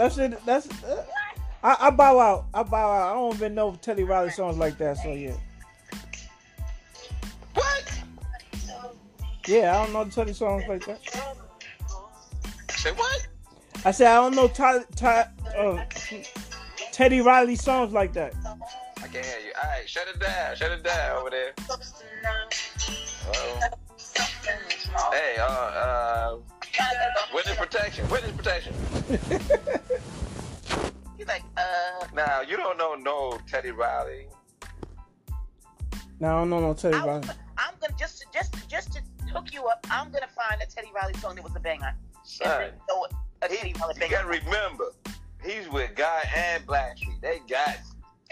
That 0.00 0.12
song. 0.12 0.30
That's 0.46 0.66
it. 0.66 0.68
That's. 0.68 0.84
Uh, 0.84 1.04
I, 1.62 1.76
I 1.80 1.90
bow 1.90 2.18
out. 2.18 2.46
I 2.54 2.62
bow 2.62 2.90
out. 2.90 3.10
I 3.10 3.14
don't 3.14 3.34
even 3.34 3.54
know 3.54 3.76
Teddy 3.80 4.02
Riley 4.04 4.30
songs 4.30 4.56
like 4.56 4.78
that. 4.78 4.96
So 4.96 5.12
yeah. 5.12 5.34
What? 7.54 8.02
Yeah, 9.46 9.78
I 9.78 9.84
don't 9.84 9.92
know 9.92 10.04
Teddy 10.06 10.32
songs 10.32 10.64
like 10.68 10.86
that. 10.86 11.00
Say 12.70 12.92
what? 12.92 13.28
I 13.84 13.90
said 13.90 14.08
I 14.08 14.16
don't 14.16 14.34
know 14.34 14.48
Ty, 14.48 14.80
Ty, 14.96 15.28
uh, 15.56 15.84
Teddy 16.92 17.20
Riley 17.20 17.56
songs 17.56 17.92
like 17.92 18.12
that. 18.14 18.34
I 18.44 19.08
can't 19.08 19.24
hear 19.24 19.38
you. 19.38 19.52
All 19.62 19.70
right, 19.70 19.88
shut 19.88 20.06
it 20.08 20.18
down. 20.18 20.56
Shut 20.56 20.70
it 20.72 20.82
down 20.82 21.16
over 21.18 21.30
there. 21.30 21.54
Uh-oh. 23.28 23.60
Hey, 25.12 25.36
uh, 25.38 25.44
uh, 25.44 26.36
witness 27.34 27.56
protection. 27.56 28.08
Witness 28.08 28.32
protection. 28.32 28.74
He's 32.40 32.48
like, 32.48 32.48
Now, 32.48 32.50
you 32.50 32.56
don't 32.56 32.78
know 32.78 32.94
no 32.94 33.38
Teddy 33.46 33.70
Riley. 33.70 34.26
no, 36.20 36.28
I 36.28 36.40
don't 36.40 36.50
know 36.50 36.60
no 36.60 36.74
Teddy 36.74 36.96
I 36.96 37.06
Riley. 37.06 37.20
was, 37.20 37.30
I'm 37.58 37.74
gonna 37.80 37.94
just 37.98 38.24
just 38.32 38.68
just 38.68 38.92
to 38.92 39.00
hook 39.32 39.52
you 39.52 39.66
up. 39.66 39.86
I'm 39.90 40.10
gonna 40.10 40.26
find 40.28 40.60
a 40.62 40.66
Teddy 40.66 40.88
Riley 40.94 41.14
song 41.14 41.34
that 41.36 41.44
was 41.44 41.54
a 41.56 41.60
banger. 41.60 41.94
Shit, 42.26 42.46
Alright. 42.46 42.72
throw 42.88 43.04
it- 43.04 43.12
a 43.42 43.48
Teddy 43.48 43.74
Riley 43.80 43.94
banger. 43.94 44.04
You 44.06 44.10
gotta 44.10 44.28
remember, 44.28 44.84
he's 45.42 45.68
with 45.70 45.94
Guy 45.94 46.28
and 46.34 46.66
Blackstreet. 46.66 47.20
They 47.20 47.40
got. 47.48 47.76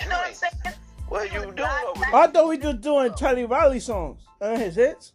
You 0.01 0.09
know 0.09 0.17
what 0.17 0.29
I'm 0.29 0.35
saying? 0.35 0.77
What 1.09 1.23
are 1.23 1.35
you 1.35 1.53
doing 1.53 1.71
over 1.89 2.05
I 2.15 2.27
thought 2.29 2.49
we 2.49 2.59
just 2.59 2.81
doing 2.83 3.13
Teddy 3.15 3.45
Riley 3.47 3.81
songs. 3.81 4.21
Uh, 4.41 4.57
his 4.57 4.75
hits. 4.77 5.13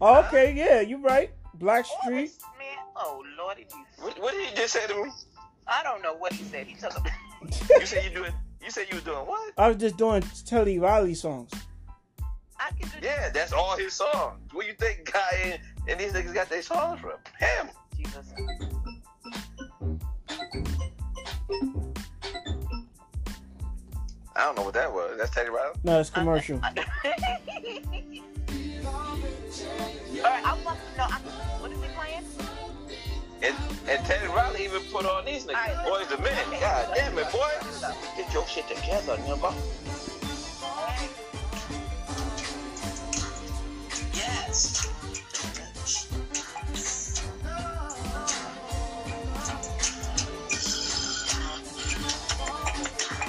Oh, 0.00 0.20
okay, 0.26 0.52
yeah, 0.52 0.80
you 0.80 0.98
right. 0.98 1.30
Black 1.54 1.84
Oh, 1.90 1.98
Street. 2.06 2.26
this 2.26 2.38
man, 2.58 2.84
oh 2.96 3.22
lordy 3.38 3.64
Jesus. 3.64 3.78
What, 3.98 4.18
what 4.20 4.32
did 4.34 4.48
he 4.48 4.54
just 4.54 4.72
say 4.74 4.86
to 4.86 4.94
me? 5.04 5.10
I 5.66 5.82
don't 5.82 6.02
know 6.02 6.14
what 6.14 6.32
he 6.32 6.44
said. 6.44 6.66
He 6.66 6.74
took 6.74 6.94
a 6.96 7.02
You 7.42 7.86
said 7.86 8.04
you 8.04 8.10
doing. 8.10 8.32
You 8.60 8.66
You 8.66 8.70
said 8.70 8.86
you 8.90 8.96
was 8.96 9.04
doing 9.04 9.26
what? 9.26 9.52
I 9.56 9.68
was 9.68 9.76
just 9.78 9.96
doing 9.96 10.22
Telly 10.46 10.78
Riley 10.78 11.14
songs. 11.14 11.50
I 12.58 12.70
can 12.78 12.88
do 13.00 13.06
Yeah, 13.06 13.30
that's 13.30 13.52
all 13.52 13.76
his 13.76 13.94
songs. 13.94 14.38
Where 14.52 14.66
you 14.66 14.74
think 14.74 15.10
Guy 15.10 15.20
and, 15.44 15.60
and 15.88 15.98
these 16.00 16.12
niggas 16.12 16.34
got 16.34 16.48
their 16.50 16.62
songs 16.62 17.00
from? 17.00 17.12
Him. 17.38 17.70
Jesus. 17.96 18.32
I 24.36 24.44
don't 24.44 24.56
know 24.56 24.62
what 24.62 24.74
that 24.74 24.92
was. 24.92 25.16
That's 25.18 25.30
Teddy 25.30 25.50
Riley. 25.50 25.74
No, 25.84 26.00
it's 26.00 26.10
commercial. 26.10 26.60
All 26.64 26.70
right, 30.26 30.44
I 30.44 30.58
want 30.64 30.78
to 30.78 30.98
know. 30.98 31.04
I, 31.04 31.20
what 31.60 31.72
is 31.72 31.78
he 31.82 31.88
playing? 31.88 32.24
And, 33.42 33.56
and 33.88 34.04
Teddy 34.06 34.26
Riley 34.28 34.64
even 34.64 34.82
put 34.92 35.06
on 35.06 35.24
these 35.24 35.46
niggas. 35.46 35.68
Alright, 35.68 35.86
Boys 35.86 36.08
the 36.08 36.22
men. 36.22 36.38
okay. 36.48 36.60
God 36.60 36.92
damn 36.94 37.18
it, 37.18 37.32
boy. 37.32 37.48
Get 38.16 38.32
your 38.34 38.46
shit 38.46 38.68
together, 38.68 39.16
nigga. 39.16 39.54
Yes. 44.14 44.86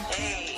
Hey, 0.09 0.57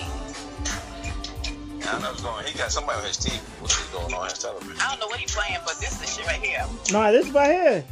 I 1.85 1.91
don't 1.91 2.01
know 2.01 2.09
what's 2.09 2.21
going 2.21 2.35
on. 2.35 2.45
He 2.45 2.57
got 2.57 2.71
somebody 2.71 2.99
on 2.99 3.05
his 3.05 3.17
team. 3.17 3.39
What's 3.59 3.77
he 3.77 3.91
going 3.93 4.13
on 4.13 4.23
his 4.29 4.39
television? 4.39 4.75
I 4.79 4.89
don't 4.91 4.99
know 4.99 5.07
what 5.07 5.19
he's 5.19 5.33
playing, 5.35 5.59
but 5.65 5.79
this 5.79 5.91
is 5.93 5.99
the 5.99 6.07
shit 6.07 6.25
right 6.27 6.41
here. 6.41 6.65
Nah, 6.91 7.11
this 7.11 7.27
is 7.27 7.31
right 7.33 7.51
here. 7.51 7.85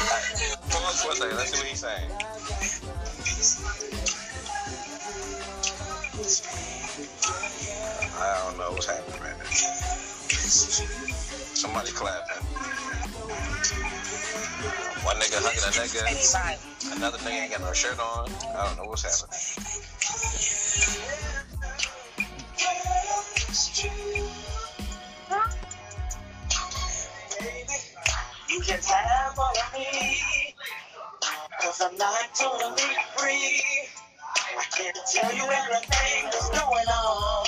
Pause 0.00 1.02
for 1.02 1.12
a 1.12 1.14
second. 1.14 1.36
Let's 1.36 1.50
see 1.50 1.58
what 1.58 1.66
he's 1.68 1.80
saying. 1.80 2.10
I 8.16 8.42
don't 8.44 8.56
know 8.58 8.72
what's 8.72 8.86
happening 8.86 9.20
right. 9.20 9.36
Somebody 11.56 11.92
clapping. 11.92 12.42
One 15.04 15.16
nigga 15.16 15.40
hugging 15.40 15.64
a 15.64 15.72
nigga. 15.76 16.96
Another 16.96 17.18
nigga 17.18 17.42
ain't 17.42 17.52
got 17.52 17.60
no 17.60 17.72
shirt 17.72 17.98
on. 17.98 18.30
I 18.56 18.66
don't 18.66 18.76
know 18.78 18.84
what's 18.88 19.02
happening. 19.02 19.36
You 28.50 28.60
can 28.60 28.80
have 28.82 29.38
all 29.38 29.52
of 29.56 29.72
me. 29.78 30.54
Cause 31.60 31.80
I'm 31.80 31.96
not 31.96 32.34
totally 32.34 32.90
free. 33.16 33.62
I 34.58 34.64
can't 34.76 34.98
tell 35.12 35.32
you 35.34 35.44
everything 35.44 36.24
that's 36.24 36.50
going 36.50 36.88
on. 36.88 37.46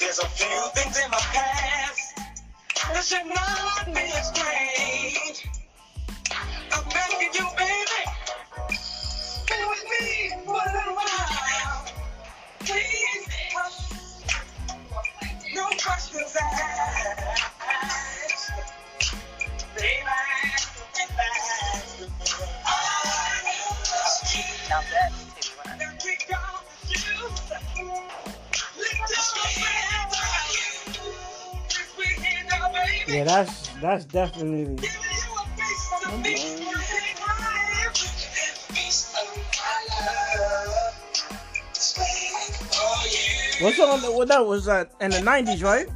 There's 0.00 0.18
a 0.18 0.26
few 0.26 0.70
things 0.74 0.98
in 1.04 1.10
my 1.10 1.18
past 1.18 2.18
that 2.92 3.04
should 3.04 3.26
not 3.26 3.86
be 3.86 4.02
explained. 4.02 5.42
I'm 6.72 6.84
begging 6.88 7.34
you, 7.34 7.46
baby. 7.56 8.02
Stay 8.74 9.64
with 9.68 9.84
me 9.90 10.30
for 10.44 10.54
a 10.54 10.72
little 10.72 10.94
while. 10.94 11.86
Please. 12.60 13.21
No 15.54 15.66
questions 15.66 16.36
asked. 16.40 17.18
Baby, 19.76 20.04
get 20.96 21.10
me. 21.10 21.16
Now 24.68 24.82
that's. 24.90 25.24
Then 25.74 25.98
we 26.02 26.16
go 26.26 26.36
What 43.62 43.74
song? 43.74 44.00
What 44.16 44.28
that 44.28 44.44
was 44.44 44.64
that 44.64 44.92
in 45.00 45.10
the 45.10 45.18
'90s, 45.18 45.62
right? 45.62 45.88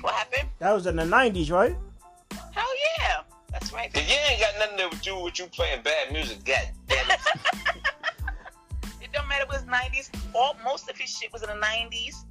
What 0.00 0.14
happened? 0.14 0.48
That 0.58 0.72
was 0.72 0.86
in 0.86 0.96
the 0.96 1.02
'90s, 1.04 1.50
right? 1.50 1.76
Hell 2.52 2.66
yeah. 2.98 3.20
That's 3.52 3.72
right. 3.72 3.90
If 3.94 4.08
you 4.08 4.16
ain't 4.30 4.40
got 4.40 4.54
nothing 4.58 4.98
to 4.98 5.04
do 5.04 5.18
with 5.22 5.38
you 5.38 5.46
playing 5.46 5.82
bad 5.82 6.12
music, 6.12 6.44
god 6.44 6.68
damn 6.88 7.10
it. 7.10 7.20
It 9.10 9.14
don't 9.16 9.28
matter 9.28 9.42
if 9.42 9.54
it 9.54 9.54
was 9.54 9.62
90s. 9.64 10.08
All 10.34 10.56
most 10.64 10.88
of 10.88 10.96
his 10.96 11.10
shit 11.10 11.32
was 11.32 11.42
in 11.42 11.48
the 11.48 11.54
90s. 11.54 12.24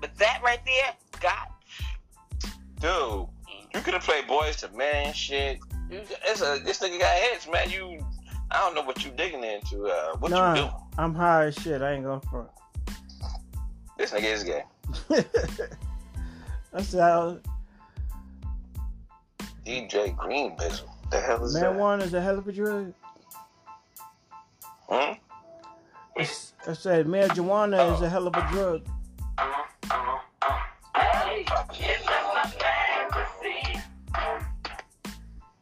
But 0.00 0.16
that 0.16 0.40
right 0.42 0.60
there, 0.64 0.94
God. 1.20 1.48
Dude, 2.80 3.28
you 3.74 3.80
could 3.82 3.92
have 3.92 4.02
played 4.02 4.26
boys 4.26 4.56
to 4.56 4.68
man 4.70 5.12
shit. 5.12 5.58
You, 5.90 6.00
it's 6.24 6.40
a, 6.40 6.58
this 6.64 6.80
nigga 6.80 7.00
got 7.00 7.16
hits, 7.16 7.46
man. 7.50 7.68
You, 7.68 8.06
I 8.50 8.60
don't 8.60 8.74
know 8.74 8.82
what 8.82 9.04
you 9.04 9.10
digging 9.10 9.44
into. 9.44 9.88
Uh, 9.88 10.16
what 10.16 10.30
nah, 10.30 10.54
you 10.54 10.62
do? 10.62 10.70
I'm 10.98 11.14
high 11.14 11.44
as 11.46 11.54
shit. 11.54 11.80
I 11.80 11.92
ain't 11.92 12.04
gonna 12.04 12.20
front. 12.22 12.48
This 13.96 14.10
nigga 14.10 14.32
is 14.34 14.42
gay. 14.42 14.64
that's 16.72 16.92
how 16.92 17.38
DJ 19.64 20.16
Green 20.16 20.56
Bizzle. 20.56 20.88
The 21.12 21.20
hell 21.20 21.44
is 21.44 21.52
that? 21.54 21.62
marijuana 21.62 22.02
is 22.02 22.14
a 22.14 22.20
hell 22.20 22.38
of 22.38 22.48
a 22.48 22.52
drug. 22.52 22.92
Hmm? 24.88 25.12
It's- 26.16 26.52
I 26.66 26.72
said 26.72 27.06
marijuana 27.06 27.94
is 27.94 28.02
a 28.02 28.08
hell 28.08 28.26
of 28.26 28.34
a 28.34 28.48
drug. 28.50 28.84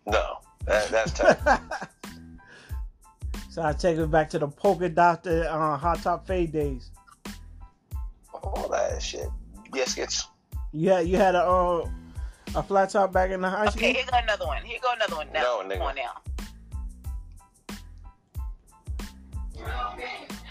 No, 0.06 0.38
that, 0.66 0.88
that's 0.88 1.12
tough. 1.18 1.60
So 3.56 3.62
I 3.62 3.72
take 3.72 3.96
it 3.96 4.10
back 4.10 4.28
to 4.30 4.38
the 4.38 4.48
polka 4.48 4.86
dot 4.90 5.26
uh, 5.26 5.78
hot 5.78 6.02
top 6.02 6.26
fade 6.26 6.52
days. 6.52 6.90
All 8.34 8.68
that 8.68 9.00
shit. 9.02 9.30
Biscuits. 9.72 10.28
You 10.72 10.90
had 10.90 11.08
you 11.08 11.16
had 11.16 11.34
a 11.34 11.42
uh, 11.42 11.88
a 12.54 12.62
flat 12.62 12.90
top 12.90 13.14
back 13.14 13.30
in 13.30 13.40
the 13.40 13.48
high 13.48 13.70
school. 13.70 13.82
Okay, 13.82 13.94
here 13.94 14.04
go 14.10 14.18
another 14.18 14.44
one. 14.44 14.62
Here 14.62 14.78
go 14.82 14.92
another 14.92 15.16
one. 15.16 15.32
Now, 15.32 15.40
No, 15.40 15.62
nigga. 15.66 15.78
Come 15.78 15.86
on 15.86 15.94
now. 15.94 16.20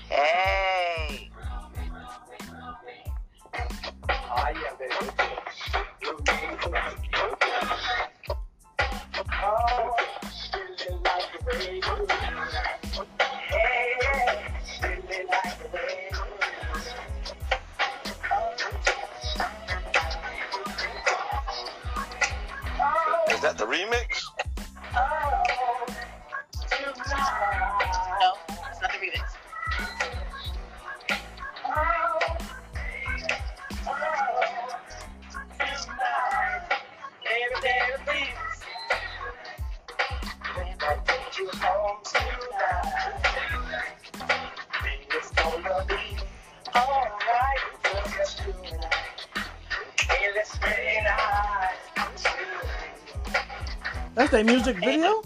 Hey. 0.09 1.29
Is 10.85 10.91
that 23.41 23.57
the 23.57 23.65
remix? 23.65 24.24
Their 54.31 54.43
music 54.43 54.77
video. 54.77 55.21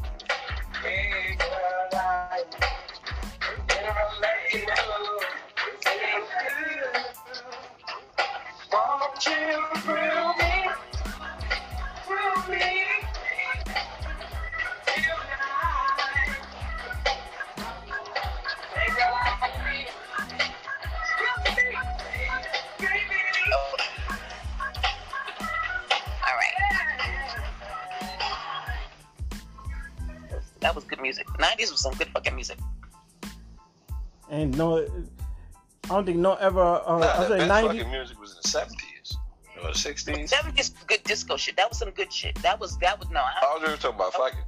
Don't 36.00 36.06
think 36.06 36.18
no 36.20 36.34
ever. 36.36 36.62
Uh, 36.86 37.00
Nah, 37.00 37.06
I 37.06 37.18
the 37.24 37.28
say 37.28 37.38
best 37.40 37.48
ninety. 37.50 37.78
fucking 37.80 37.92
music 37.92 38.20
was 38.20 38.32
in 38.32 38.38
the 38.42 38.48
seventies 38.48 39.18
or 39.64 39.74
sixties. 39.74 40.30
That 40.32 40.46
was 40.46 40.54
just 40.56 40.88
good 40.88 41.04
disco 41.04 41.36
shit. 41.38 41.58
That 41.58 41.70
was 41.70 41.78
some 41.80 41.92
good 41.92 42.12
shit. 42.12 42.36
That 42.36 42.60
was 42.60 42.78
that 42.78 42.98
was 43.00 43.10
no. 43.10 43.20
I, 43.20 43.34
I 43.44 43.60
was 43.60 43.70
just 43.70 43.82
talking 43.82 43.96
about 43.98 44.14
fucking. 44.14 44.40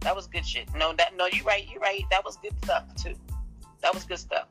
That 0.00 0.14
was 0.16 0.26
good 0.26 0.46
shit. 0.46 0.68
No, 0.74 0.92
that 0.94 1.16
no, 1.16 1.26
you're 1.32 1.44
right. 1.44 1.66
You're 1.70 1.80
right. 1.80 2.02
That 2.10 2.24
was 2.24 2.36
good 2.38 2.54
stuff 2.64 2.84
too. 2.96 3.14
That 3.82 3.94
was 3.94 4.04
good 4.04 4.18
stuff. 4.18 4.46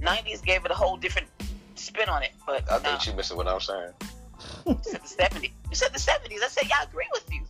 Nineties 0.00 0.40
gave 0.40 0.64
it 0.64 0.70
a 0.70 0.74
whole 0.74 0.96
different 0.96 1.26
spin 1.74 2.08
on 2.08 2.22
it, 2.22 2.32
but 2.46 2.70
I 2.70 2.76
no, 2.78 2.82
think 2.90 3.00
she 3.00 3.12
missing 3.12 3.36
what 3.36 3.48
I'm 3.48 3.60
saying. 3.60 3.90
you 4.66 4.78
said 4.82 5.02
the 5.02 5.08
seventies. 5.08 5.50
You 5.70 5.76
said 5.76 5.92
the 5.92 5.98
seventies. 5.98 6.40
I 6.44 6.48
said 6.48 6.68
yeah, 6.68 6.76
I 6.80 6.84
agree 6.84 7.08
with 7.12 7.24
you. 7.32 7.42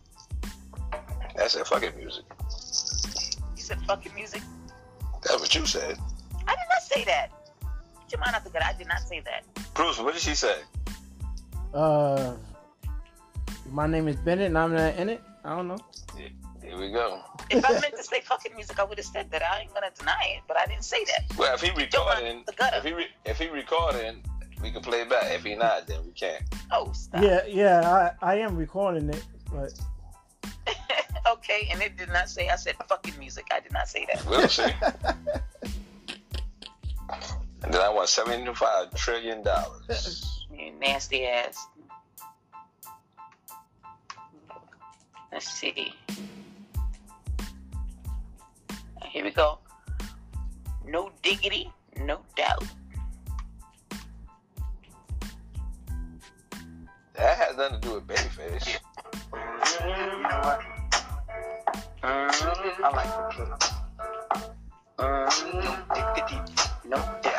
That's 1.35 1.53
that 1.55 1.67
fucking 1.67 1.95
music. 1.97 2.23
You 3.55 3.61
said 3.63 3.79
fucking 3.87 4.13
music. 4.15 4.41
That's 5.23 5.39
what 5.39 5.53
you 5.55 5.65
said. 5.65 5.97
I 6.47 6.55
did 6.55 6.67
not 6.69 6.81
say 6.83 7.03
that. 7.05 7.31
Get 8.11 8.17
your 8.17 8.25
mind 8.25 8.35
out 8.35 8.43
the 8.43 8.49
gutter. 8.49 8.65
I 8.67 8.73
did 8.73 8.89
not 8.89 8.99
say 8.99 9.21
that. 9.21 9.73
Bruce, 9.73 9.97
what 9.97 10.13
did 10.13 10.21
she 10.21 10.35
say? 10.35 10.57
Uh, 11.73 12.33
my 13.71 13.87
name 13.87 14.09
is 14.09 14.17
Bennett, 14.17 14.47
and 14.47 14.57
I'm 14.57 14.73
not 14.73 14.97
in 14.97 15.07
it. 15.07 15.21
I 15.45 15.55
don't 15.55 15.69
know. 15.69 15.77
Here 16.17 16.77
we 16.77 16.91
go. 16.91 17.21
If 17.49 17.63
I 17.63 17.71
meant 17.79 17.95
to 17.95 18.03
say 18.03 18.19
fucking 18.19 18.53
music, 18.53 18.77
I 18.81 18.83
would 18.83 18.97
have 18.97 19.05
said 19.05 19.31
that. 19.31 19.41
I 19.41 19.61
ain't 19.61 19.73
gonna 19.73 19.91
deny 19.97 20.35
it, 20.35 20.41
but 20.45 20.57
I 20.57 20.65
didn't 20.65 20.83
say 20.83 21.05
that. 21.05 21.37
Well, 21.37 21.53
if 21.55 21.61
he 21.61 21.67
Get 21.69 21.93
your 21.93 22.05
recording, 22.05 22.39
out 22.39 22.45
the 22.47 22.51
gutter. 22.51 22.77
if 22.79 22.83
he 22.83 22.91
re- 22.91 23.07
if 23.23 23.39
he 23.39 23.47
recording, 23.47 24.21
we 24.61 24.71
can 24.71 24.81
play 24.81 25.03
it 25.03 25.09
back. 25.09 25.31
If 25.31 25.45
he 25.45 25.55
not, 25.55 25.87
then 25.87 25.99
we 26.05 26.11
can't. 26.11 26.43
Oh, 26.69 26.91
stop. 26.91 27.23
Yeah, 27.23 27.45
yeah, 27.47 28.11
I, 28.21 28.33
I 28.33 28.35
am 28.39 28.57
recording 28.57 29.09
it, 29.09 29.23
but 29.49 29.71
okay, 31.31 31.69
and 31.71 31.81
it 31.81 31.95
did 31.95 32.09
not 32.09 32.29
say 32.29 32.49
I 32.49 32.57
said 32.57 32.75
fucking 32.89 33.17
music. 33.17 33.47
I 33.53 33.61
did 33.61 33.71
not 33.71 33.87
say 33.87 34.05
that. 34.13 34.25
We'll 34.25 34.49
see. 34.49 34.65
and 37.71 37.79
then 37.79 37.87
I 37.87 37.89
want 37.89 38.09
seventy-five 38.09 38.93
trillion 38.95 39.43
dollars. 39.43 40.45
You 40.53 40.73
nasty 40.81 41.25
ass. 41.25 41.67
Let's 45.31 45.47
see. 45.47 45.93
Here 49.05 49.23
we 49.23 49.31
go. 49.31 49.59
No 50.85 51.11
diggity, 51.23 51.71
no 51.95 52.19
doubt. 52.35 52.65
That 57.13 57.37
has 57.37 57.55
nothing 57.55 57.79
to 57.79 57.87
do 57.87 57.93
with 57.93 58.05
Babyface. 58.05 58.79
You 59.79 59.87
know 59.87 60.41
what? 60.43 60.59
I 62.03 62.89
like 62.93 63.11
the 63.15 63.23
kid. 63.33 63.47
No 65.53 65.77
diggity, 65.95 66.39
no 66.85 66.97
doubt. 67.21 67.30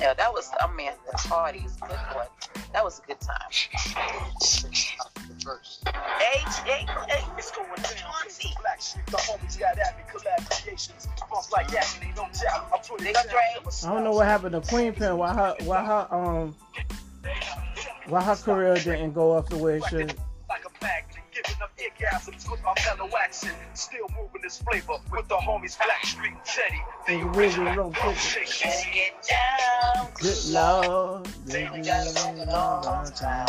Yeah, 0.00 0.14
that 0.14 0.32
was, 0.32 0.50
I 0.60 0.72
mean, 0.74 0.92
the 1.10 1.18
parties, 1.28 1.76
good 1.80 1.98
boy. 2.14 2.24
That 2.72 2.84
was 2.84 3.00
a 3.00 3.06
good 3.06 3.20
time. 3.20 3.36
Hey, 6.18 6.40
hey, 6.64 6.86
hey, 7.08 7.24
It's 7.36 7.50
going 7.50 7.66
down. 7.66 8.12
Black 8.60 8.80
sheep, 8.80 9.04
the 9.06 9.16
homies 9.16 9.58
got 9.58 9.78
at 9.78 9.96
me. 9.96 10.04
Collab 10.12 10.62
creations. 10.62 11.08
Bump 11.30 11.50
like 11.52 11.70
that, 11.72 11.98
and 12.00 12.10
they 12.10 12.14
don't 12.14 12.32
doubt. 12.32 12.68
I 12.72 12.78
put 12.78 13.00
it 13.00 13.04
Big 13.04 13.14
down. 13.14 13.24
I 13.84 13.94
don't 13.94 14.04
know 14.04 14.12
what 14.12 14.26
happened 14.26 14.52
to 14.52 14.60
Queen 14.60 14.92
Pen. 14.92 15.16
Why 15.16 15.34
her, 15.34 15.56
why 15.64 15.84
her, 15.84 16.06
um, 16.14 16.54
why 18.06 18.22
her 18.22 18.36
career 18.36 18.74
didn't 18.76 19.12
go 19.12 19.32
up 19.32 19.48
the 19.48 19.58
way 19.58 19.78
it 19.78 19.84
should. 19.88 20.14
Like 21.44 21.56
a 21.56 21.60
magnet, 21.60 21.92
giving 21.98 22.10
up 22.10 22.20
orgasms 22.20 22.50
with 22.50 22.62
my 22.62 22.74
mellow 22.86 23.10
action. 23.18 23.50
Still 23.74 24.08
moving 24.16 24.42
this 24.42 24.58
flavor 24.62 24.94
with 25.12 25.28
the 25.28 25.36
homies 25.36 25.76
Black 25.78 26.04
Street 26.04 26.34
Teddy. 26.44 26.80
Think 27.06 27.34
we 27.36 27.48
can 27.48 27.76
roll 27.76 27.92
quick. 27.92 28.16
Can't 28.16 28.94
get 28.94 29.28
down. 29.28 30.08
Good 30.20 30.44
lord, 30.46 31.26
They 31.46 31.64
baby, 31.66 31.82
got 31.82 32.06
a 32.06 32.12
long, 32.50 32.82
long 32.82 33.12
time. 33.12 33.46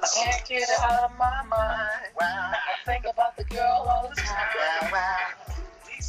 I 0.00 0.06
can't 0.14 0.46
get 0.48 0.62
it 0.62 0.70
out 0.80 1.10
of 1.10 1.18
my 1.18 1.42
mind. 1.44 1.52
I 2.20 2.76
think 2.84 3.04
about 3.04 3.36
the 3.36 3.44
girl 3.44 3.86
all 3.88 4.08
the 4.08 4.20
time. 4.20 5.47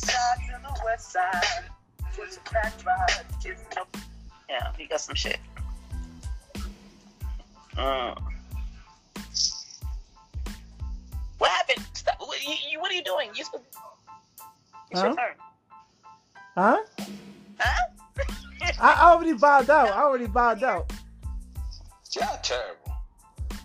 East 0.01 0.11
side 0.11 0.37
to 0.47 0.59
the 0.63 0.81
west 0.85 1.11
side. 1.11 1.63
With 2.17 2.37
a 2.45 2.53
back 2.53 2.73
ride. 2.85 3.25
It's 3.45 3.61
no- 3.75 3.85
Yeah, 4.49 4.71
he 4.77 4.85
got 4.85 5.01
some 5.01 5.15
shit. 5.15 5.39
Mm. 7.75 8.21
What 11.37 11.51
happened? 11.51 11.85
Stop. 11.93 12.15
What, 12.19 12.41
you, 12.45 12.55
you, 12.71 12.79
what 12.81 12.91
are 12.91 12.95
you 12.95 13.03
doing? 13.03 13.29
You 13.35 13.43
supposed- 13.45 13.63
It's 14.91 15.01
your 15.01 15.15
turn. 15.15 15.35
Huh? 16.55 16.77
Huh? 17.59 17.85
I 18.81 19.11
already 19.11 19.33
bowed 19.33 19.69
out. 19.69 19.89
I 19.89 20.01
already 20.03 20.27
bowed 20.27 20.63
out. 20.63 20.91
Y'all 22.13 22.39
terrible. 22.41 22.88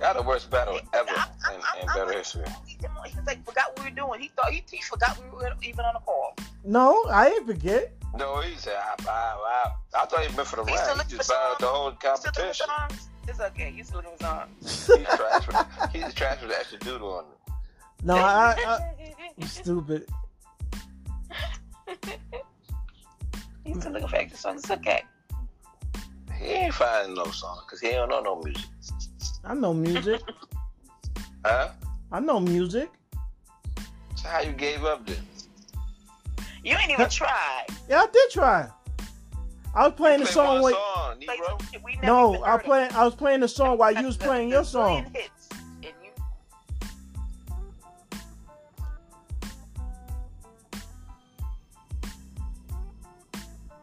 Y'all 0.00 0.14
the 0.14 0.22
worst 0.22 0.50
battle 0.50 0.78
ever 0.92 1.08
I'm- 1.10 1.18
I'm- 1.44 1.54
in, 1.54 1.60
I'm- 1.60 1.82
in 1.82 1.88
I'm 1.88 1.94
battle 1.94 2.06
like, 2.08 2.16
history. 2.16 2.44
He 2.66 2.76
he 2.76 3.20
like, 3.26 3.44
forgot 3.44 3.68
what 3.70 3.78
we 3.84 3.90
were 3.90 3.96
doing. 3.96 4.20
He 4.20 4.28
thought 4.28 4.50
he, 4.50 4.62
he 4.70 4.82
forgot 4.82 5.18
we 5.22 5.28
were 5.30 5.52
even 5.62 5.84
on 5.84 5.94
the 5.94 6.00
call. 6.00 6.34
No, 6.64 7.04
I 7.04 7.28
ain't 7.28 7.46
forget. 7.46 7.92
No, 8.16 8.40
he 8.40 8.56
said, 8.56 8.76
I, 8.76 8.94
I, 9.08 9.10
I, 9.12 10.02
I 10.02 10.06
thought 10.06 10.20
he 10.24 10.34
meant 10.36 10.48
for 10.48 10.56
the 10.56 10.64
He's 10.70 10.78
still 10.80 10.94
round. 10.96 11.10
He 11.10 11.16
looking 11.16 11.18
just 11.18 11.30
for 11.30 11.34
bowed 11.36 11.56
the 11.60 11.66
whole 11.66 11.90
You 11.90 11.96
still 11.96 12.10
looking 12.12 12.32
competition. 12.32 12.66
arms? 12.78 13.08
It's 13.28 13.40
okay. 13.40 13.72
You 13.76 13.84
still 13.84 13.96
looking 14.02 14.18
for 14.18 14.26
arms. 14.26 14.86
He's 14.86 15.06
trash 15.06 15.46
with, 15.46 15.92
he's 15.92 16.14
trash 16.14 16.40
with 16.40 16.50
the 16.50 16.58
extra 16.58 16.78
doodle 16.78 17.12
on 17.14 17.24
it. 17.24 17.54
No, 18.04 18.16
I, 18.16 18.54
I, 18.66 18.78
you 19.36 19.46
stupid. 19.46 20.06
He's 23.64 23.78
still 23.80 23.92
looking 23.92 24.08
for 24.08 24.16
extra 24.16 24.38
songs. 24.38 24.62
It's 24.62 24.70
okay. 24.70 25.02
He 26.38 26.46
ain't 26.46 26.74
finding 26.74 27.14
no 27.14 27.24
song 27.26 27.60
because 27.64 27.80
he 27.80 27.90
don't 27.92 28.08
know 28.10 28.20
no 28.20 28.40
music. 28.42 28.64
I 29.46 29.54
know 29.54 29.74
music. 29.74 30.20
Huh? 31.46 31.68
I 32.10 32.20
know 32.20 32.40
music. 32.40 32.90
So 34.16 34.28
how 34.28 34.40
you 34.40 34.52
gave 34.52 34.82
up 34.82 35.06
then? 35.06 35.18
You 36.64 36.74
ain't 36.74 36.90
even 36.90 37.06
tried. 37.10 37.66
Yeah, 37.88 38.00
I 38.00 38.06
did 38.10 38.30
try. 38.30 38.70
I 39.74 39.88
was 39.88 39.92
playing 39.94 40.20
the 40.20 40.24
Play 40.24 40.32
song 40.32 40.54
one 40.54 40.62
with. 40.62 40.72
song, 40.74 41.16
Like, 41.28 41.38
Negro. 41.38 41.82
we 41.84 41.94
never 41.96 42.06
No, 42.06 42.42
I 42.42 42.56
playing. 42.56 42.92
I 42.94 43.04
was 43.04 43.14
playing 43.14 43.40
the 43.40 43.48
song 43.48 43.76
while 43.76 43.92
you 43.92 44.06
was 44.06 44.16
playing 44.16 44.48
your 44.48 44.64
song. 44.64 45.04
Hits, 45.12 45.48
and 45.82 45.92
you, 46.02 46.10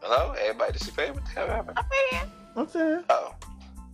Hello? 0.01 0.33
Everybody 0.33 0.73
disappeared? 0.73 1.15
What 1.15 1.23
the 1.25 1.31
hell 1.31 1.47
happened? 1.47 1.77
I'm 1.77 1.85
here. 2.11 2.31
I'm 2.55 2.67
saying. 2.67 3.03
Oh. 3.09 3.33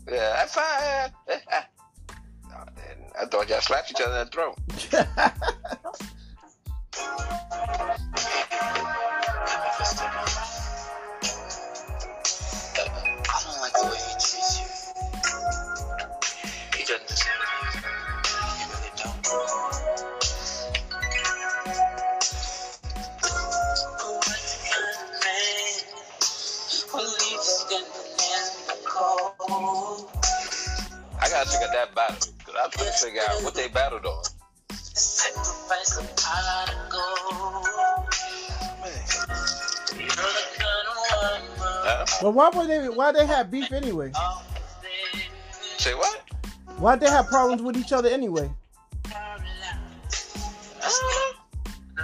Yeah, 0.09 0.33
that's 0.37 0.55
fine. 0.55 1.11
Then 1.27 1.41
I 3.19 3.25
thought 3.25 3.49
y'all 3.49 3.61
slapped 3.61 3.91
each 3.91 4.01
other 4.01 4.19
in 4.19 4.25
the 4.25 4.31
throat. 4.31 4.57
I 31.37 31.43
gotta 31.43 31.51
check 31.51 31.69
out 31.69 31.73
that 31.73 31.93
battle 31.93 32.33
because 32.39 32.55
trying 32.71 32.87
to 32.87 32.97
figure 32.97 33.21
out 33.29 33.43
what 33.43 33.53
they 33.53 33.67
battled 33.67 34.07
on. 34.07 34.23
But 42.23 42.31
why 42.31 42.49
would 42.49 42.67
they? 42.67 42.89
Why 42.89 43.11
they 43.11 43.27
have 43.27 43.51
beef 43.51 43.71
anyway? 43.71 44.11
Say 45.77 45.93
what? 45.93 46.23
Why 46.77 46.95
they 46.95 47.07
have 47.07 47.27
problems 47.27 47.61
with 47.61 47.77
each 47.77 47.93
other 47.93 48.09
anyway? 48.09 48.49
That 49.03 49.43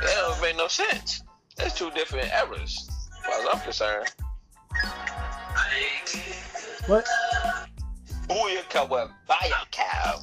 don't 0.04 0.42
make 0.44 0.58
no 0.58 0.68
sense. 0.68 1.24
That's 1.58 1.76
two 1.76 1.90
different 1.92 2.30
eras, 2.32 2.88
as 2.88 3.26
far 3.26 3.40
as 3.40 3.48
I'm 3.52 3.62
concerned. 3.62 4.14
But 6.88 7.08
Booyaka 8.28 8.90
a 9.52 9.66
cow. 9.72 10.20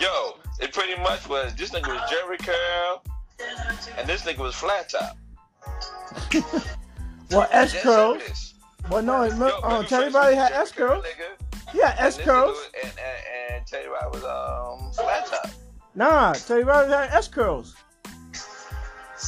Yo, 0.00 0.36
it 0.60 0.72
pretty 0.72 1.00
much 1.02 1.28
was 1.28 1.54
this 1.54 1.70
nigga 1.70 1.88
was 1.88 2.10
Jerry 2.10 2.38
Curl, 2.38 3.02
and 3.98 4.08
this 4.08 4.22
nigga 4.22 4.38
was 4.38 4.54
flat 4.54 4.88
top. 4.90 5.16
Well, 7.32 7.48
S 7.50 7.74
serious. 8.20 8.54
Well, 8.88 9.02
no, 9.02 9.24
Yo, 9.24 9.30
remember, 9.32 9.46
uh, 9.64 9.82
Babyface 9.82 9.88
Teddy 9.88 10.04
was 10.06 10.14
Riley 10.14 10.34
a 10.34 10.36
had 10.36 10.52
S 10.52 10.70
curls. 10.70 11.04
nigga, 11.04 11.74
Yeah, 11.74 11.94
S 11.98 12.18
curls. 12.18 12.56
And, 12.84 12.92
and, 12.92 13.54
and 13.56 13.66
Teddy 13.66 13.88
was 13.88 14.22
um 14.22 14.92
flat 14.92 15.26
top. 15.26 15.50
Nah, 15.96 16.34
Teddy 16.34 16.62
Riley 16.62 16.88
had 16.90 17.10
S 17.12 17.26
curls. 17.26 17.74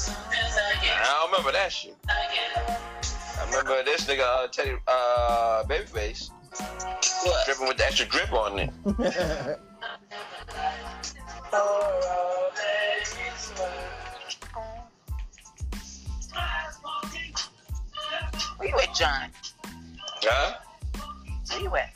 I 0.06 1.05
don't 1.20 1.31
remember 1.32 1.51
that 1.52 1.73
shit. 1.73 1.97
I 2.09 3.44
remember 3.47 3.82
this 3.82 4.05
nigga 4.06 4.20
uh, 4.23 4.47
Teddy 4.47 4.77
uh 4.86 5.65
Babyface 5.65 6.31
What? 6.59 7.47
dripping 7.47 7.69
with 7.69 7.77
the 7.77 7.87
extra 7.87 8.07
drip 8.07 8.33
on 8.33 8.59
it. 8.59 8.71
Where 18.57 18.69
you 18.69 18.79
at, 18.79 18.95
John? 18.95 19.31
Huh? 20.23 20.55
Where 21.51 21.61
you 21.61 21.77
at? 21.77 21.95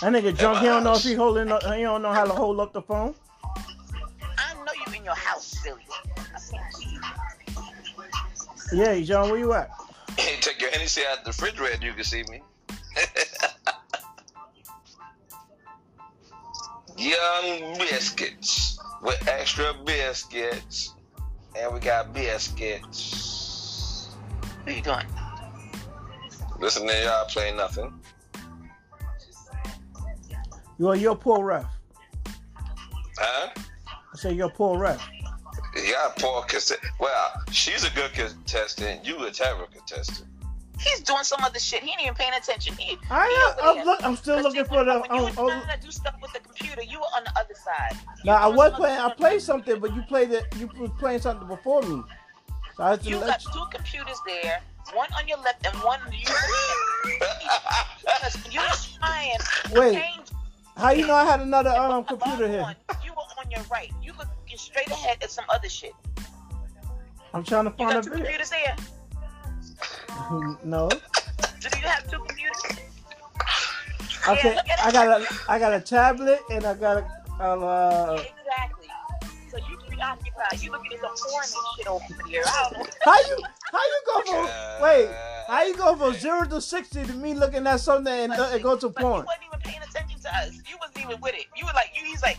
That 0.00 0.12
nigga 0.12 0.36
drunk. 0.38 0.60
He 0.60 0.66
don't 0.66 0.84
know 0.84 0.94
if 0.94 1.02
he 1.02 1.14
holding. 1.14 1.50
Up, 1.50 1.62
he 1.64 1.82
don't 1.82 2.02
know 2.02 2.12
how 2.12 2.24
to 2.24 2.32
hold 2.32 2.60
up 2.60 2.72
the 2.72 2.82
phone. 2.82 3.14
I 4.22 4.54
know 4.54 4.72
you 4.86 4.96
in 4.96 5.04
your 5.04 5.16
house, 5.16 5.44
silly. 5.44 5.82
I 6.16 6.20
can't 6.20 6.74
see 6.74 6.88
you. 6.90 7.00
Yeah, 8.72 9.00
John, 9.00 9.30
where 9.30 9.38
you 9.38 9.52
at? 9.54 9.70
Take 10.16 10.60
your 10.60 10.70
Hennessy 10.70 11.02
out 11.10 11.24
the 11.24 11.30
refrigerator, 11.30 11.84
you 11.84 11.94
can 11.94 12.04
see 12.04 12.22
me. 12.24 12.42
Young 16.98 17.78
biscuits 17.78 18.78
with 19.02 19.28
extra 19.28 19.72
biscuits. 19.84 20.94
And 21.56 21.72
we 21.72 21.80
got 21.80 22.12
biscuits. 22.12 24.08
What 24.62 24.72
are 24.72 24.76
you 24.76 24.82
doing? 24.82 25.06
Listen 26.58 26.86
to 26.88 27.02
y'all 27.04 27.26
play 27.26 27.54
nothing. 27.54 27.92
You 30.78 30.88
are 30.88 30.96
your 30.96 31.16
poor 31.16 31.44
ref. 31.44 31.66
Huh? 33.16 33.50
I 33.86 34.16
say 34.16 34.32
you're 34.32 34.48
a 34.48 34.50
poor 34.50 34.78
ref. 34.78 35.08
Yeah, 35.76 36.08
poor 36.18 36.42
contestant. 36.42 36.80
Well, 36.98 37.32
she's 37.50 37.84
a 37.84 37.90
good 37.90 38.12
contestant. 38.12 39.06
You 39.06 39.24
a 39.24 39.30
terrible 39.30 39.66
contestant. 39.72 40.27
He's 40.80 41.00
doing 41.00 41.24
some 41.24 41.42
other 41.42 41.58
shit. 41.58 41.82
He 41.82 41.90
ain't 41.90 42.00
even 42.02 42.14
paying 42.14 42.32
attention. 42.34 42.74
He, 42.76 42.96
I 43.10 43.54
he. 43.60 43.80
I'm, 43.80 43.84
look, 43.86 44.04
I'm 44.04 44.16
still 44.16 44.36
But 44.36 44.44
looking 44.44 44.64
for 44.64 44.84
the. 44.84 45.00
when, 45.00 45.10
you 45.12 45.16
Um, 45.18 45.24
were 45.24 45.32
oh, 45.38 45.48
trying 45.48 45.80
to 45.80 45.84
do 45.86 45.90
stuff 45.90 46.14
with 46.22 46.32
the 46.32 46.40
computer, 46.40 46.82
you 46.82 46.98
were 47.00 47.06
on 47.16 47.24
the 47.24 47.30
other 47.38 47.54
side. 47.54 47.96
You 48.18 48.26
now 48.26 48.36
I 48.36 48.46
was 48.46 48.72
playing. 48.74 48.98
I 48.98 49.08
played 49.10 49.42
something, 49.42 49.80
but 49.80 49.94
you 49.94 50.02
played 50.02 50.30
it. 50.30 50.46
You 50.56 50.68
was 50.78 50.90
playing 50.98 51.20
something 51.20 51.48
before 51.48 51.82
me. 51.82 52.02
So 52.76 52.84
I 52.84 52.90
had 52.90 53.02
to 53.02 53.08
You 53.10 53.18
got 53.20 53.40
two 53.40 53.64
computers 53.72 54.20
there, 54.26 54.60
one 54.94 55.08
on 55.18 55.26
your 55.26 55.38
left 55.38 55.66
and 55.66 55.74
one 55.82 56.00
on 56.00 56.12
your 56.12 56.30
right. 56.30 56.76
Because 58.02 58.54
you 58.54 58.60
was 58.60 58.96
trying 59.00 59.38
to 59.38 59.80
Wait, 59.80 59.94
change 59.94 60.28
How 60.76 60.90
you 60.90 61.06
know 61.06 61.14
I 61.14 61.24
had 61.24 61.40
another 61.40 61.70
um 61.70 62.04
computer 62.04 62.46
here? 62.48 62.62
one, 62.62 62.76
You 63.04 63.12
were 63.12 63.22
on 63.42 63.50
your 63.50 63.62
right. 63.70 63.90
You 64.02 64.12
looking 64.18 64.56
straight 64.56 64.88
ahead 64.90 65.18
at 65.22 65.30
some 65.30 65.44
other 65.48 65.68
shit. 65.68 65.92
I'm 67.34 67.42
trying 67.42 67.64
to 67.64 67.70
You 67.70 67.76
find 67.76 67.90
a 67.90 67.94
got 67.94 68.04
two 68.04 68.10
video. 68.10 68.24
computers 68.24 68.50
there. 68.50 68.76
No. 70.64 70.88
Do 70.88 71.78
you 71.78 71.86
have 71.86 72.10
two 72.10 72.18
computers? 72.18 72.78
Okay, 74.28 74.58
Yeah, 74.66 74.76
I 74.84 74.92
got 74.92 75.20
a 75.22 75.26
I 75.48 75.58
got 75.58 75.72
a 75.72 75.80
tablet 75.80 76.40
and 76.50 76.64
I 76.66 76.74
got 76.74 77.04
a 77.40 77.42
uh, 77.42 78.12
Exactly. 78.20 78.88
So 79.50 79.56
you 79.56 79.78
preoccupied. 79.88 80.60
You 80.60 80.72
looking 80.72 80.92
at 80.92 81.00
some 81.00 81.30
porn 81.30 81.44
and 81.44 81.54
shit 81.76 81.86
over 81.86 82.28
here. 82.28 82.42
I 82.44 82.70
don't 82.70 82.78
know. 82.78 82.86
how 83.04 83.20
you 83.20 83.44
how 83.72 83.78
you 83.78 84.00
go 84.06 84.22
from 84.32 84.82
wait 84.82 85.08
how 85.46 85.62
you 85.62 85.74
go 85.76 85.96
from 85.96 86.12
zero 86.14 86.44
to 86.46 86.60
sixty 86.60 87.04
to 87.04 87.12
me 87.14 87.32
looking 87.34 87.66
at 87.66 87.80
something 87.80 88.12
and 88.12 88.32
uh, 88.32 88.50
it 88.52 88.62
go 88.62 88.76
to 88.76 88.88
But 88.90 89.00
porn? 89.00 89.20
you 89.20 89.26
wasn't 89.26 89.44
even 89.46 89.60
paying 89.60 89.82
attention 89.82 90.20
to 90.20 90.36
us. 90.36 90.52
You 90.68 90.76
wasn't 90.78 91.04
even 91.04 91.20
with 91.22 91.34
it. 91.34 91.46
You 91.56 91.64
were 91.64 91.72
like, 91.72 91.90
you, 91.96 92.04
he's 92.04 92.22
like, 92.22 92.38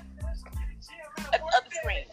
at 1.33 1.39
the 1.39 1.57
other 1.57 1.71
screen. 1.71 2.05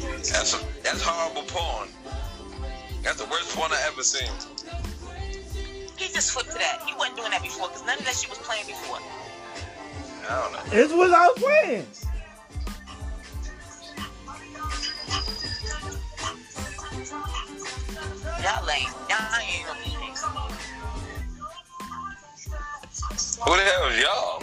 That's 0.00 0.54
a, 0.54 0.64
that's 0.82 1.02
horrible 1.02 1.42
porn. 1.42 1.88
That's 3.02 3.22
the 3.22 3.28
worst 3.30 3.54
porn 3.56 3.72
I 3.72 3.82
ever 3.92 4.02
seen. 4.02 4.30
He 5.96 6.12
just 6.12 6.32
flipped 6.32 6.50
to 6.52 6.58
that. 6.58 6.82
He 6.86 6.94
wasn't 6.94 7.16
doing 7.16 7.30
that 7.30 7.42
before 7.42 7.68
because 7.68 7.84
none 7.86 7.98
of 7.98 8.04
that 8.04 8.14
shit 8.14 8.30
was 8.30 8.38
playing 8.38 8.66
before. 8.66 8.98
I 10.28 10.42
don't 10.42 10.52
know. 10.52 10.60
It's 10.72 10.92
what 10.92 11.10
I 11.10 11.28
was 11.28 11.38
playing. 11.38 11.86
Y'all 18.42 18.66
lame. 18.66 18.88
Y'all 19.08 19.40
ain't 19.40 19.66
no 19.66 19.74
DJs. 19.82 20.22
Who 23.44 23.56
the 23.56 23.62
hell 23.62 23.88
is 23.88 24.00
y'all? 24.00 24.42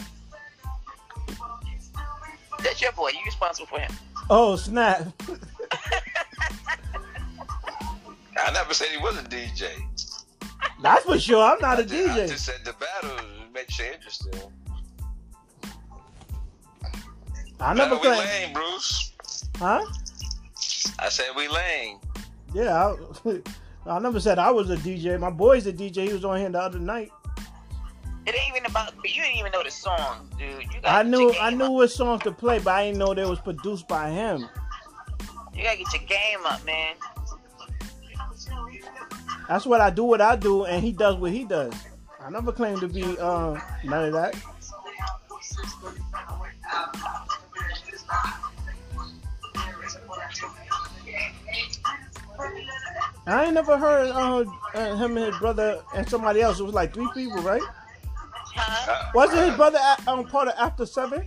That's 2.63 2.81
your 2.81 2.91
boy. 2.91 3.09
You 3.09 3.19
responsible 3.25 3.67
for 3.67 3.79
him. 3.79 3.91
Oh 4.29 4.55
snap! 4.55 5.07
I 8.37 8.51
never 8.53 8.73
said 8.73 8.87
he 8.89 8.97
was 8.97 9.17
a 9.17 9.23
DJ. 9.23 9.67
That's 10.81 11.03
for 11.05 11.19
sure. 11.19 11.43
I'm 11.43 11.59
not 11.59 11.79
a 11.79 11.83
I 11.83 11.85
ju- 11.85 12.07
I 12.09 12.17
DJ. 12.19 12.27
just 12.29 12.45
said 12.45 12.61
the 12.63 12.73
battle 12.73 13.25
makes 13.53 13.77
you 13.79 13.85
interesting. 13.85 14.33
I 17.59 17.73
never 17.73 17.95
we 17.95 18.01
claimed, 18.01 18.19
lame, 18.19 18.53
Bruce. 18.53 19.13
huh? 19.57 19.83
I 20.99 21.09
said 21.09 21.27
we 21.35 21.47
lame. 21.49 21.97
Yeah, 22.53 22.93
I, 23.25 23.41
I 23.89 23.99
never 23.99 24.19
said 24.19 24.39
I 24.39 24.51
was 24.51 24.69
a 24.69 24.77
DJ. 24.77 25.19
My 25.19 25.29
boy's 25.29 25.67
a 25.67 25.73
DJ. 25.73 26.07
He 26.07 26.13
was 26.13 26.23
on 26.23 26.39
here 26.39 26.49
the 26.49 26.59
other 26.61 26.79
night. 26.79 27.11
It 28.25 28.35
ain't 28.35 28.55
even 28.55 28.65
about. 28.65 28.93
You 29.03 29.21
didn't 29.23 29.37
even 29.37 29.51
know 29.51 29.63
the 29.63 29.71
song, 29.71 30.29
dude. 30.37 30.65
I 30.83 31.03
knew 31.03 31.33
I 31.39 31.49
knew 31.49 31.65
Up. 31.65 31.71
what 31.71 31.91
songs 31.91 32.23
to 32.23 32.31
play, 32.31 32.59
but 32.59 32.73
I 32.73 32.85
didn't 32.85 32.99
know 32.99 33.13
they 33.13 33.25
was 33.25 33.39
produced 33.39 33.87
by 33.87 34.09
him. 34.09 34.47
You 35.55 35.63
gotta 35.63 35.77
get 35.77 35.93
your 35.93 36.03
game 36.07 36.45
up, 36.45 36.63
man. 36.65 36.95
That's 39.47 39.65
what 39.65 39.81
I 39.81 39.89
do. 39.89 40.03
What 40.03 40.21
I 40.21 40.35
do, 40.35 40.65
and 40.65 40.83
he 40.83 40.91
does 40.91 41.15
what 41.15 41.31
he 41.31 41.43
does. 41.43 41.73
I 42.21 42.29
never 42.29 42.51
claimed 42.51 42.81
to 42.81 42.87
be 42.87 43.03
uh, 43.17 43.59
none 43.83 44.05
of 44.05 44.13
that. 44.13 44.35
I 53.25 53.45
ain't 53.45 53.53
never 53.53 53.77
heard 53.77 54.11
uh, 54.11 54.95
him 54.95 55.17
and 55.17 55.25
his 55.27 55.37
brother 55.37 55.81
and 55.95 56.07
somebody 56.09 56.41
else. 56.41 56.59
It 56.59 56.63
was 56.63 56.73
like 56.73 56.93
three 56.93 57.09
people, 57.13 57.41
right? 57.41 57.61
Huh? 58.59 58.91
Uh, 58.91 59.11
Wasn't 59.13 59.39
his 59.47 59.55
brother 59.55 59.79
a- 59.79 60.09
um, 60.09 60.25
part 60.25 60.47
of 60.49 60.53
After 60.57 60.85
Seven? 60.85 61.25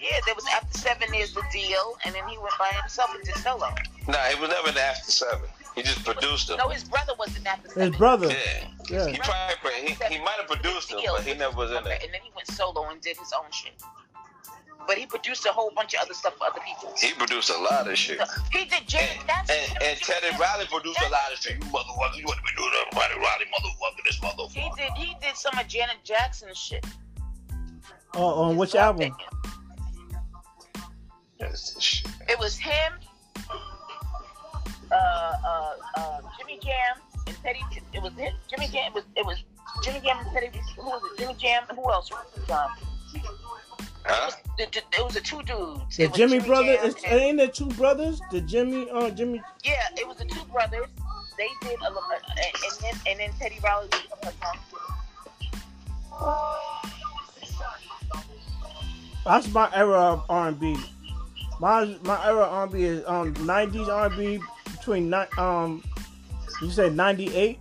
Yeah, 0.00 0.20
there 0.26 0.34
was 0.34 0.44
after 0.54 0.76
seven 0.76 1.14
is 1.14 1.32
the 1.32 1.42
deal, 1.50 1.96
and 2.04 2.14
then 2.14 2.28
he 2.28 2.36
went 2.36 2.52
by 2.58 2.68
himself 2.78 3.14
and 3.14 3.24
did 3.24 3.36
solo. 3.36 3.70
Nah, 4.06 4.18
he 4.24 4.38
was 4.38 4.50
never 4.50 4.68
in 4.68 4.76
after 4.76 5.10
seven. 5.10 5.48
He 5.74 5.82
just 5.82 6.04
produced 6.04 6.48
them. 6.48 6.58
No, 6.58 6.68
his 6.68 6.84
brother 6.84 7.14
was 7.18 7.34
in 7.38 7.46
after 7.46 7.68
seven. 7.70 7.90
His 7.92 7.98
brother. 7.98 8.28
Yeah. 8.28 8.68
Yeah. 8.90 9.06
He 9.08 9.16
probably 9.18 9.72
he, 9.80 10.14
he 10.14 10.18
might 10.22 10.36
have 10.38 10.46
produced 10.46 10.90
them, 10.90 11.00
but 11.06 11.22
he 11.22 11.32
never 11.32 11.56
was 11.56 11.70
in 11.70 11.78
it. 11.78 12.02
And 12.04 12.12
then 12.12 12.20
he 12.22 12.30
went 12.36 12.48
solo 12.48 12.90
and 12.90 13.00
did 13.00 13.16
his 13.16 13.32
own 13.32 13.50
shit. 13.50 13.72
But 14.86 14.98
he 14.98 15.06
produced 15.06 15.46
a 15.46 15.50
whole 15.50 15.70
bunch 15.74 15.94
of 15.94 16.00
other 16.02 16.14
stuff 16.14 16.34
for 16.36 16.44
other 16.46 16.60
people. 16.66 16.92
He 17.00 17.12
produced 17.12 17.50
a 17.50 17.58
lot 17.58 17.88
of 17.88 17.96
shit. 17.96 18.18
So, 18.18 18.24
he 18.52 18.66
did 18.66 18.86
Jay. 18.86 19.08
And, 19.18 19.28
That's 19.28 19.50
and, 19.50 19.82
and 19.82 19.98
Teddy 19.98 20.36
Riley 20.38 20.66
produced 20.66 21.00
a 21.00 21.10
lot 21.10 21.32
of 21.32 21.38
shit. 21.38 21.54
You 21.54 21.70
motherfucker, 21.70 22.16
you 22.16 22.24
want 22.26 22.38
to 22.38 22.44
be 22.44 22.56
doing 22.56 22.70
that? 22.70 22.92
Teddy 22.92 23.18
Riley, 23.20 23.46
motherfucker, 23.54 24.04
this 24.04 24.18
motherfucker. 24.20 24.52
He 24.52 24.70
did. 24.76 24.92
He 24.96 25.16
did 25.20 25.36
some 25.36 25.58
of 25.58 25.66
Janet 25.66 25.96
Jackson's 26.04 26.58
shit. 26.58 26.84
Oh, 28.14 28.44
on 28.44 28.56
which 28.56 28.74
album? 28.74 29.12
That's 31.38 31.80
shit. 31.82 32.10
It 32.28 32.38
was 32.38 32.56
him, 32.56 32.92
uh, 33.50 34.94
uh, 34.94 35.72
uh, 35.96 36.20
Jimmy 36.38 36.60
Jam, 36.62 36.96
and 37.26 37.36
Teddy. 37.42 37.60
It 37.92 38.02
was 38.02 38.12
him, 38.14 38.32
Jimmy 38.48 38.68
Jam. 38.68 38.92
It 38.92 38.94
was 38.94 39.04
it 39.16 39.26
was 39.26 39.42
Jimmy 39.82 40.00
Jam 40.00 40.18
and 40.18 40.28
Teddy. 40.32 40.50
Who 40.76 40.84
was 40.84 41.02
it? 41.12 41.18
Jimmy 41.18 41.34
Jam. 41.34 41.64
and 41.68 41.78
Who 41.78 41.90
else? 41.90 42.10
Um, 42.50 42.70
Huh? 44.06 44.30
the, 44.58 44.66
the, 44.72 44.78
it 44.98 45.04
was 45.04 45.14
the 45.14 45.20
two 45.20 45.42
dudes. 45.44 45.96
The 45.96 46.04
It 46.04 46.14
Jimmy 46.14 46.38
brother. 46.40 46.72
Is, 46.82 46.94
and- 47.04 47.20
ain't 47.20 47.36
there 47.38 47.48
two 47.48 47.66
brothers? 47.70 48.20
The 48.30 48.40
Jimmy, 48.42 48.88
uh, 48.90 49.10
Jimmy. 49.10 49.40
yeah, 49.64 49.72
it 49.96 50.06
was 50.06 50.18
the 50.18 50.26
two 50.26 50.44
brothers. 50.52 50.86
They 51.38 51.48
did 51.62 51.78
a, 51.80 51.88
little- 51.88 52.00
uh, 52.02 52.18
and 52.36 52.54
and 52.64 52.74
then 52.80 52.94
and 53.08 53.20
then 53.20 53.30
Teddy 53.40 53.58
Riley 53.64 53.88
did 53.90 54.02
some 54.08 54.18
of 54.22 54.24
her 54.24 54.32
songs. 54.44 54.60
That's 59.24 59.48
my 59.52 59.70
era 59.74 59.98
of 59.98 60.24
R&B. 60.28 60.76
My 61.60 61.96
my 62.04 62.24
era 62.26 62.42
of 62.42 62.52
R&B 62.72 62.82
is 62.82 63.02
um 63.06 63.32
90s 63.34 63.88
R&B 63.88 64.38
between 64.70 65.08
ni- 65.10 65.24
um 65.38 65.82
you 66.60 66.70
say 66.70 66.90
98? 66.90 67.58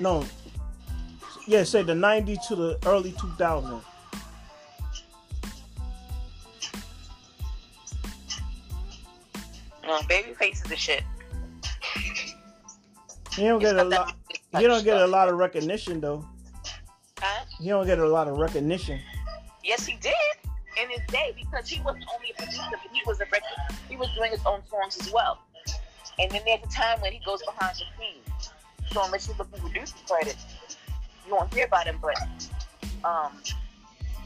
No. 0.00 0.24
Yeah, 1.46 1.62
say 1.64 1.82
the 1.82 1.92
90s 1.94 2.46
to 2.48 2.56
the 2.56 2.78
early 2.86 3.12
2000s. 3.12 3.82
No, 9.88 10.00
Babyface 10.00 10.52
is 10.52 10.62
the 10.64 10.76
shit. 10.76 11.02
He 13.32 13.44
don't 13.44 13.58
get 13.58 13.76
a 13.76 13.84
lot. 13.84 14.14
He 14.58 14.64
don't 14.64 14.84
get 14.84 15.00
a 15.00 15.06
lot 15.06 15.30
of 15.30 15.38
recognition 15.38 15.98
though. 15.98 16.26
Huh? 17.18 17.44
He 17.58 17.70
don't 17.70 17.86
get 17.86 17.98
a 17.98 18.06
lot 18.06 18.28
of 18.28 18.36
recognition. 18.36 19.00
Yes, 19.64 19.86
he 19.86 19.96
did 19.96 20.12
in 20.80 20.90
his 20.90 21.00
day 21.08 21.34
because 21.34 21.66
he 21.70 21.80
wasn't 21.80 22.04
only 22.14 22.32
a 22.32 22.34
producer, 22.34 22.62
but 22.70 22.80
he 22.92 23.00
was 23.06 23.18
a 23.20 23.24
record. 23.32 23.78
He 23.88 23.96
was 23.96 24.08
doing 24.14 24.30
his 24.30 24.44
own 24.44 24.60
songs 24.68 24.98
as 25.00 25.10
well. 25.10 25.38
And 26.18 26.30
then 26.30 26.42
there's 26.44 26.60
a 26.62 26.68
time 26.68 27.00
when 27.00 27.12
he 27.12 27.20
goes 27.24 27.42
behind 27.42 27.76
the 27.76 27.84
scenes. 27.98 28.50
So 28.92 29.02
unless 29.02 29.26
you 29.26 29.34
look 29.38 29.48
at 29.54 29.60
producer 29.60 29.94
credit, 30.06 30.36
you 31.26 31.34
won't 31.34 31.52
hear 31.54 31.64
about 31.64 31.86
him. 31.86 31.98
But 32.02 32.18
um, 33.04 33.32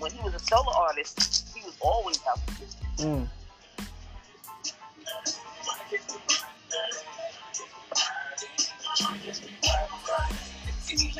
when 0.01 0.10
he 0.10 0.20
was 0.22 0.34
a 0.34 0.40
solo 0.40 0.72
artist, 0.76 1.55
he 1.55 1.62
was 1.62 1.76
always 1.80 2.18
out. 2.28 2.40
Mm. 2.97 3.28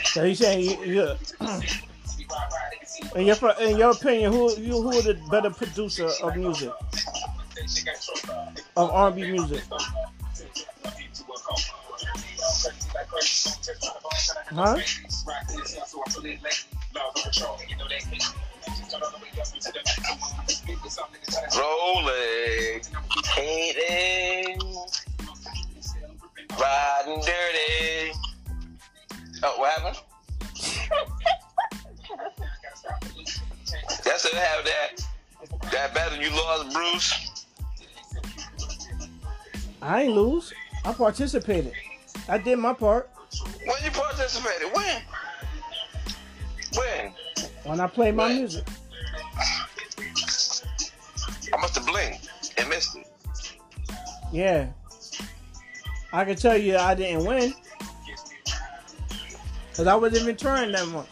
So 0.05 0.25
you 0.25 0.35
saying 0.35 0.85
you, 0.85 0.85
you 0.85 1.17
in 3.17 3.27
your 3.27 3.37
in 3.61 3.79
your 3.79 3.91
opinion, 3.91 4.33
who 4.33 4.55
you 4.57 4.81
who 4.81 4.91
are 4.91 5.03
the 5.03 5.19
better 5.31 5.51
producer 5.51 6.09
of 6.23 6.37
music 6.37 6.71
of 8.77 8.91
R&B 8.91 9.31
music? 9.31 9.63
Huh? 14.51 14.79
Rolling, 21.59 22.83
hating, 23.35 24.59
riding 26.61 27.21
dirty. 27.21 28.13
Oh, 29.43 29.55
what 29.59 29.73
happened? 29.73 29.99
That's 34.05 34.25
it. 34.27 34.35
Have 34.35 34.65
that. 34.65 35.07
That 35.73 35.95
better 35.95 36.17
you 36.23 36.31
lost, 36.31 36.73
Bruce. 36.75 37.29
I 39.81 40.03
ain't 40.03 40.15
lose. 40.15 40.53
I 40.85 40.93
participated. 40.93 41.73
I 42.29 42.39
did 42.39 42.59
my 42.59 42.73
part 42.73 43.11
When 43.65 43.77
you 43.85 43.91
participated, 43.91 44.69
when? 44.75 45.03
When? 46.75 47.13
when 47.65 47.81
I 47.81 47.87
played 47.87 48.15
my 48.15 48.27
Right. 48.27 48.37
music. 48.37 48.65
I 51.53 51.57
must 51.61 51.75
have 51.77 51.87
blinked 51.87 52.29
and 52.59 52.69
missed 52.69 52.97
it. 52.97 53.07
Yeah. 54.33 54.69
I 56.13 56.25
can 56.25 56.37
tell 56.37 56.57
you 56.57 56.77
I 56.77 56.95
didn't 56.95 57.25
win. 57.25 57.55
Cause 59.75 59.87
I 59.87 59.95
wasn't 59.95 60.23
even 60.23 60.37
trying 60.37 60.73
that 60.73 60.87
much. 60.89 61.09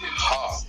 Huh. 0.00 0.60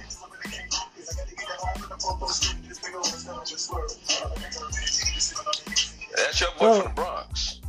That's 6.16 6.41
your 6.41 6.50
boy 6.52 6.58
Bro. 6.60 6.82
from 6.82 6.84
the 6.84 6.94
Bronx. 6.95 7.62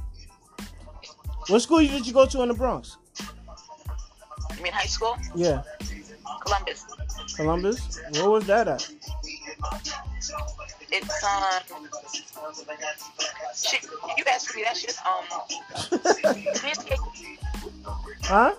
What 1.49 1.61
school 1.61 1.79
did 1.79 2.07
you 2.07 2.13
go 2.15 2.25
to 2.25 2.43
in 2.43 2.49
the 2.49 2.55
Bronx? 2.55 2.97
You 4.57 4.63
mean 4.63 4.73
high 4.73 4.87
school? 4.87 5.19
Yeah. 5.35 5.63
Columbus. 6.45 6.85
Columbus? 7.37 8.01
Where 8.13 8.31
was 8.31 8.47
that 8.47 8.69
at? 8.69 8.89
It's 10.91 11.25
um. 11.25 11.43
Shit, 13.55 13.85
you 14.17 14.25
asked 14.31 14.55
me 14.55 14.65
that 14.65 14.77
shit. 14.77 14.97
Um. 15.07 15.25
Huh? 18.27 18.55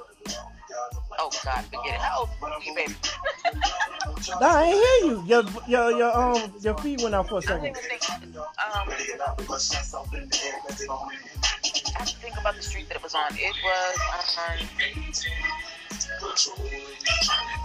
Oh 1.20 1.30
God, 1.44 1.66
forget 1.66 1.96
it. 1.96 2.00
How 2.02 2.20
old 2.22 2.30
are 2.42 2.62
you, 2.64 2.74
baby? 2.76 2.96
Nah, 4.42 4.48
I 4.48 4.66
hear 4.68 5.10
you. 5.12 5.24
Your 5.26 5.44
your 5.68 5.92
your 5.92 6.12
um 6.18 6.54
your 6.62 6.78
feet 6.80 7.02
went 7.02 7.14
out 7.16 7.28
for 7.30 7.36
a 7.36 7.38
I 7.38 7.42
don't 7.42 7.48
second. 7.62 7.66
even 7.68 7.82
think. 7.82 8.10
Um. 8.10 8.46
I 8.58 8.70
have 12.00 12.08
to 12.08 12.16
think 12.18 12.38
about 12.40 12.56
the 12.56 12.62
street 12.62 12.88
that 12.90 12.98
it 12.98 13.04
was 13.04 13.14
on. 13.16 13.24
It 13.34 13.56
was 13.64 14.00
on. 14.40 14.58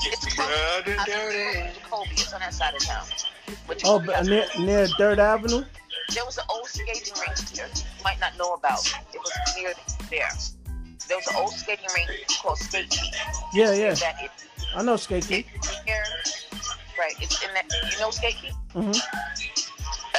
It's 0.03 0.39
Riding 0.39 0.95
close. 0.95 1.07
dirty. 1.07 1.71
Jacobi. 1.81 2.13
It's 2.13 2.33
on 2.33 2.41
that 2.41 2.55
side 2.55 2.75
of 2.75 2.81
town. 2.85 3.07
Which 3.67 3.83
Oh, 3.85 3.99
but 3.99 4.25
near 4.27 4.47
near 4.59 4.87
Third 4.87 5.19
Avenue. 5.19 5.65
there 6.15 6.25
was 6.25 6.39
an 6.39 6.45
old 6.51 6.67
skating 6.67 7.15
rink 7.21 7.39
here. 7.51 7.67
You 7.75 8.05
might 8.05 8.21
not 8.21 8.37
know 8.39 8.55
about. 8.55 8.87
It 9.13 9.19
was 9.21 9.33
near 9.57 9.73
there. 10.11 10.29
There 11.11 11.19
was 11.19 11.27
an 11.27 11.35
old 11.39 11.51
skating 11.53 11.87
rink 11.93 12.09
called 12.41 12.57
Skate 12.59 12.89
Key. 12.89 13.11
Yeah, 13.53 13.73
yeah. 13.73 13.95
That 13.95 14.15
is 14.23 14.31
I 14.77 14.83
know 14.85 14.95
Skate 14.95 15.27
Key. 15.27 15.45
here. 15.85 16.05
Right. 16.97 17.15
It's 17.21 17.43
in 17.45 17.53
that. 17.53 17.67
You 17.93 17.99
know 17.99 18.13
Skate 18.13 18.37
Key? 18.37 18.51
hmm 18.73 18.93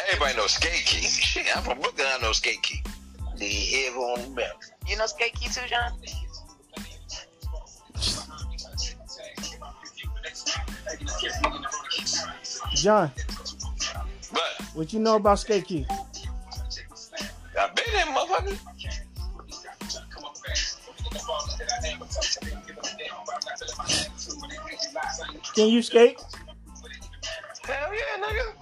Everybody 0.09 0.35
knows 0.35 0.51
Skate 0.51 0.83
Key. 0.85 1.07
Shit, 1.07 1.55
I'm 1.55 1.63
from 1.63 1.79
Brooklyn. 1.79 2.07
I 2.09 2.21
know 2.21 2.33
Skate 2.33 2.61
Key. 2.61 2.83
The 3.37 3.47
head 3.47 3.93
on 3.93 4.21
the 4.21 4.35
belt. 4.35 4.65
You 4.85 4.97
know 4.97 5.05
Skate 5.05 5.33
Key 5.33 5.47
too, 5.47 5.65
John? 5.69 5.93
John, 12.75 13.11
But 14.33 14.41
what 14.73 14.91
you 14.91 14.99
know 14.99 15.15
about 15.15 15.39
Skate 15.39 15.65
Key? 15.65 15.85
I've 17.57 17.75
been 17.75 17.85
there, 17.93 18.05
motherfucker. 18.07 18.57
Can 25.55 25.67
you 25.69 25.81
skate? 25.81 26.19
Hell 27.65 27.93
yeah, 27.93 28.23
nigga. 28.23 28.53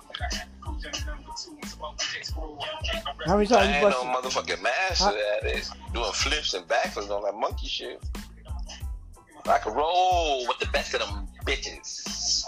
How 3.26 3.38
many 3.38 3.46
I 3.48 3.50
times 3.50 3.68
you 3.70 3.74
ain't 3.76 3.82
no 3.84 3.90
bust? 4.14 4.36
motherfucking 4.36 4.62
master 4.64 5.06
Huh? 5.06 5.38
at 5.42 5.46
it. 5.46 5.70
Doing 5.94 6.12
flips 6.12 6.54
and 6.54 6.68
backflips 6.68 7.10
on 7.10 7.24
that 7.24 7.36
monkey 7.36 7.68
shit. 7.68 8.02
I 9.46 9.58
can 9.60 9.74
roll 9.74 10.48
with 10.48 10.60
the 10.60 10.68
best 10.68 10.94
of 10.96 11.02
them 11.02 11.28
bitches. 11.46 12.46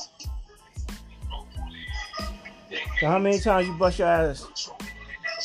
So 3.00 3.08
how 3.08 3.18
many 3.20 3.40
times 3.40 3.68
you 3.68 3.74
bust 3.74 4.00
your 4.00 4.08
ass? 4.08 4.48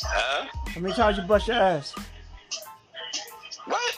Huh? 0.03 0.47
How 0.67 0.79
many 0.81 0.93
times 0.93 1.17
you 1.17 1.23
bust 1.23 1.47
your 1.47 1.57
ass? 1.57 1.93
What? 3.65 3.97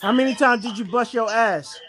How 0.00 0.12
many 0.12 0.36
times 0.36 0.62
did 0.62 0.78
you 0.78 0.84
bust 0.84 1.12
your 1.12 1.28
ass? 1.28 1.80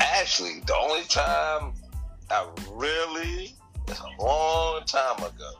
Actually, 0.00 0.62
the 0.66 0.74
only 0.74 1.04
time 1.04 1.74
I 2.28 2.48
really, 2.72 3.54
it's 3.86 4.00
a 4.00 4.22
long 4.22 4.82
time 4.84 5.18
ago, 5.18 5.52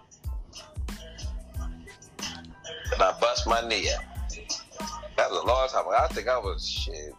and 2.92 3.00
I 3.00 3.16
bust 3.20 3.46
my 3.46 3.66
knee 3.68 3.88
out. 3.92 4.02
That 5.16 5.30
was 5.30 5.44
a 5.44 5.46
long 5.46 5.68
time 5.68 5.86
ago. 5.86 5.96
I 5.96 6.08
think 6.08 6.26
I 6.26 6.38
was 6.38 6.66
shit. 6.68 7.14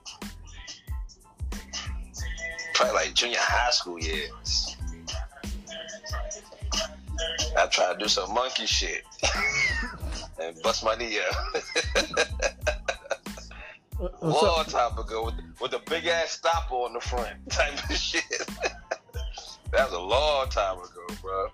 Probably 2.73 2.93
like 2.93 3.13
junior 3.13 3.38
high 3.39 3.72
school 3.72 3.97
years. 3.99 4.76
I 7.57 7.67
tried 7.67 7.93
to 7.93 7.99
do 7.99 8.09
some 8.09 8.34
monkey 8.34 8.65
shit 8.65 9.03
and 10.41 10.61
bust 10.61 10.83
my 10.83 10.95
knee 10.95 11.19
out. 11.19 11.63
So- 13.97 14.11
long 14.21 14.65
time 14.65 14.97
ago 14.97 15.25
with, 15.25 15.35
with 15.61 15.73
a 15.73 15.81
big 15.89 16.05
ass 16.05 16.31
stopper 16.31 16.75
on 16.75 16.93
the 16.93 16.99
front 16.99 17.37
type 17.49 17.89
of 17.89 17.95
shit. 17.95 18.23
that 19.71 19.89
was 19.89 19.93
a 19.93 19.99
long 19.99 20.49
time 20.49 20.77
ago, 20.77 21.15
bro. 21.21 21.47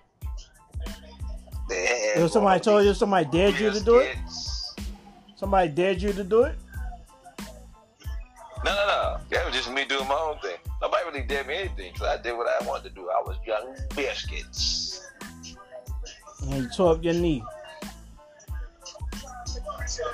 Yo, 2.16 2.26
somebody 2.26 2.60
told 2.60 2.84
you 2.84 2.94
somebody 2.94 3.26
dared 3.30 3.58
you 3.58 3.70
to 3.70 3.80
do 3.80 3.98
it? 3.98 4.16
Somebody 5.36 5.68
dared 5.68 6.02
you 6.02 6.12
to 6.12 6.24
do 6.24 6.42
it? 6.42 6.56
No, 8.64 8.72
no, 8.74 8.86
no. 8.86 9.18
That 9.30 9.46
was 9.46 9.54
just 9.54 9.70
me 9.72 9.84
doing 9.84 10.06
my 10.06 10.14
own 10.14 10.38
thing. 10.40 10.56
Nobody 10.80 11.04
really 11.06 11.26
dared 11.26 11.46
me 11.46 11.56
anything 11.56 11.92
because 11.92 12.08
I 12.08 12.20
did 12.20 12.36
what 12.36 12.46
I 12.48 12.66
wanted 12.66 12.90
to 12.90 12.94
do. 12.94 13.08
I 13.08 13.22
was 13.22 13.36
young 13.46 13.74
biscuits. 13.96 15.06
And 16.42 16.64
you 16.64 16.68
tore 16.76 16.94
up 16.94 17.04
your 17.04 17.14
knee. 17.14 17.42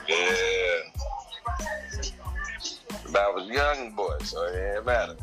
Yeah. 0.08 1.04
But 3.12 3.20
I 3.22 3.30
was 3.30 3.48
young 3.48 3.94
boy, 3.94 4.16
so 4.24 4.44
it 4.44 4.52
didn't 4.52 4.86
matter. 4.86 5.16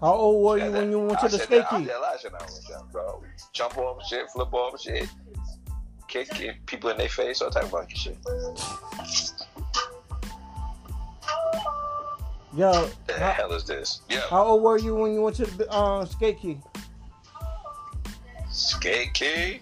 How 0.00 0.12
old 0.12 0.44
were 0.44 0.58
you 0.58 0.64
Yeah, 0.64 0.70
when 0.70 0.90
you 0.90 0.98
went 1.00 1.18
I 1.22 1.28
to 1.28 1.36
the 1.36 1.42
skate 1.42 1.64
I 1.70 1.78
key? 1.78 1.84
did 1.84 1.94
a 1.94 1.98
lot 2.00 2.14
of 2.14 2.20
shit 2.20 2.32
when 2.32 2.42
I 2.42 2.44
was 2.44 2.68
young, 2.68 2.88
bro. 2.92 3.22
Jump 3.52 3.78
off 3.78 4.06
shit, 4.06 4.28
flip 4.30 4.52
off 4.52 4.80
shit, 4.80 5.08
kick, 6.06 6.28
kick 6.30 6.64
people 6.66 6.90
in 6.90 6.98
their 6.98 7.08
face, 7.08 7.40
all 7.40 7.50
type 7.50 7.64
of 7.64 7.70
funky 7.70 7.96
shit. 7.96 8.18
Yo, 12.54 12.88
The 13.06 13.12
how, 13.18 13.30
hell 13.32 13.52
is 13.52 13.64
this? 13.64 14.00
Yeah, 14.08 14.20
how 14.30 14.44
old 14.44 14.62
were 14.62 14.78
you 14.78 14.94
when 14.94 15.12
you 15.12 15.20
went 15.22 15.36
to 15.36 15.46
the 15.46 15.70
uh, 15.70 16.04
skate 16.06 16.40
key? 16.40 16.58
skate 18.50 19.12
key. 19.12 19.60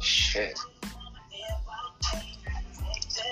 Shit. 0.00 0.58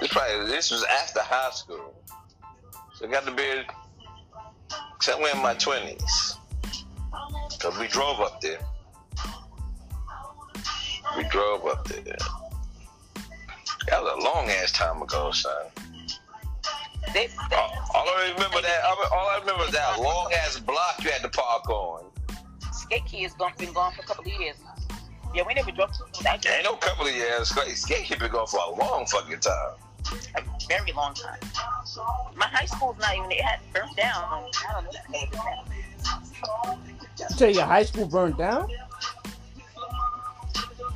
This 0.00 0.08
probably 0.12 0.46
this 0.46 0.70
was 0.70 0.82
after 0.84 1.20
high 1.20 1.50
school, 1.50 1.94
so 2.94 3.06
I 3.06 3.10
got 3.10 3.26
to 3.26 3.32
be 3.32 3.62
somewhere 5.00 5.30
in 5.34 5.42
my 5.42 5.54
twenties. 5.54 6.36
Cause 7.60 7.78
we 7.78 7.86
drove 7.88 8.20
up 8.20 8.40
there. 8.40 8.58
We 11.18 11.24
drove 11.24 11.66
up 11.66 11.86
there. 11.86 12.16
That 13.88 14.02
was 14.02 14.22
a 14.22 14.24
long 14.24 14.48
ass 14.48 14.72
time 14.72 15.02
ago, 15.02 15.30
son. 15.32 15.52
They, 17.12 17.26
they, 17.26 17.56
All, 17.56 17.70
all 17.94 18.06
I 18.08 18.32
remember 18.34 18.62
that 18.62 18.84
all 19.12 19.28
I 19.28 19.38
remember 19.40 19.64
is 19.64 19.72
that 19.72 20.00
long 20.00 20.32
ass 20.32 20.58
block 20.60 21.02
you 21.02 21.10
had 21.10 21.20
to 21.22 21.28
park 21.28 21.68
on. 21.68 22.04
skate 22.72 23.04
key 23.04 23.22
has 23.24 23.34
gone, 23.34 23.52
been 23.58 23.72
gone 23.74 23.92
for 23.92 24.00
a 24.00 24.04
couple 24.04 24.24
of 24.24 24.40
years. 24.40 24.56
Yeah, 25.34 25.42
we 25.46 25.52
never 25.52 25.70
drove 25.72 25.90
to 25.92 26.30
Ain't 26.32 26.64
no 26.64 26.76
couple 26.76 27.06
of 27.06 27.14
years. 27.14 27.50
Skate 27.50 27.76
skate 27.76 28.18
been 28.18 28.30
gone 28.30 28.46
for 28.46 28.60
a 28.66 28.70
long 28.70 29.04
fucking 29.06 29.40
time. 29.40 29.74
A 30.36 30.42
very 30.68 30.92
long 30.92 31.14
time. 31.14 31.38
My 32.36 32.46
high 32.46 32.66
school's 32.66 32.98
not 32.98 33.16
even, 33.16 33.30
it 33.30 33.40
had 33.42 33.60
burnt 33.72 33.96
down. 33.96 34.24
I 34.24 34.72
don't 34.72 34.84
know 34.84 34.90
if 34.90 34.96
it 35.22 35.30
was 35.30 35.40
down. 35.40 36.78
You 37.18 37.36
say 37.36 37.52
your 37.52 37.64
high 37.64 37.84
school 37.84 38.06
burned 38.06 38.38
down? 38.38 38.68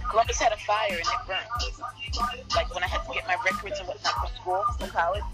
Columbus 0.09 0.39
had 0.39 0.53
a 0.53 0.57
fire 0.59 0.91
and 0.91 1.01
it 1.01 1.07
burned. 1.27 1.49
Like 2.55 2.73
when 2.73 2.85
I 2.85 2.87
had 2.87 3.05
to 3.05 3.13
get 3.13 3.27
my 3.27 3.37
records 3.45 3.81
and 3.81 3.89
whatnot 3.89 4.15
for 4.15 4.29
school, 4.37 4.65
for 4.79 4.87
college, 4.87 5.25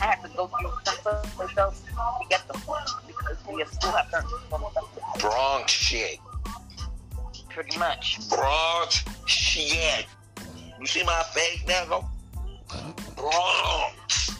I 0.00 0.04
had 0.04 0.22
to 0.22 0.28
go 0.36 0.48
through 0.48 0.72
someplace 0.84 1.56
else 1.56 1.80
to 1.80 2.26
get 2.28 2.46
them 2.46 2.60
because 3.06 3.38
the 3.38 3.64
school 3.74 3.92
had 3.92 4.10
burnt. 4.10 4.26
Bronx 5.18 5.72
shit. 5.72 6.18
Pretty 7.48 7.78
much. 7.78 8.28
Bronx 8.28 9.02
shit. 9.24 10.06
You 10.78 10.86
see 10.86 11.02
my 11.04 11.22
face 11.32 11.64
now? 11.66 12.10
Go. 12.68 12.94
Bronx. 13.16 14.36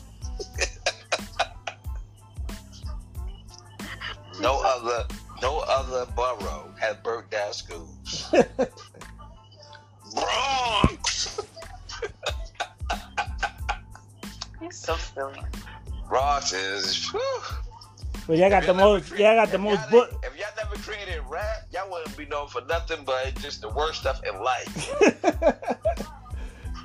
no 4.40 4.61
other, 4.65 5.07
no 5.43 5.59
other 5.61 6.07
borough 6.15 6.73
had 6.78 7.03
burnt 7.03 7.31
down 7.31 7.53
schools. 7.53 8.32
Bronx. 10.15 11.40
It's 14.62 14.78
so 14.78 14.97
silly. 14.97 15.40
Bronx 16.09 16.53
is. 16.53 17.11
whew. 17.11 17.20
But 18.27 18.39
y'all 18.39 18.51
got 18.51 18.65
the 18.65 18.74
most. 18.74 19.11
Y'all 19.11 19.36
got 19.36 19.51
the 19.53 19.59
most. 19.59 19.89
Book. 19.90 20.11
If 20.24 20.36
y'all 20.36 20.48
never 20.57 20.74
created 20.77 21.23
rap, 21.28 21.69
y'all 21.73 21.89
wouldn't 21.90 22.16
be 22.16 22.27
known 22.27 22.48
for 22.48 22.61
nothing 22.62 23.05
but 23.05 23.35
just 23.36 23.61
the 23.61 23.69
worst 23.69 24.01
stuff 24.01 24.20
in 24.24 24.43
life. 24.43 24.90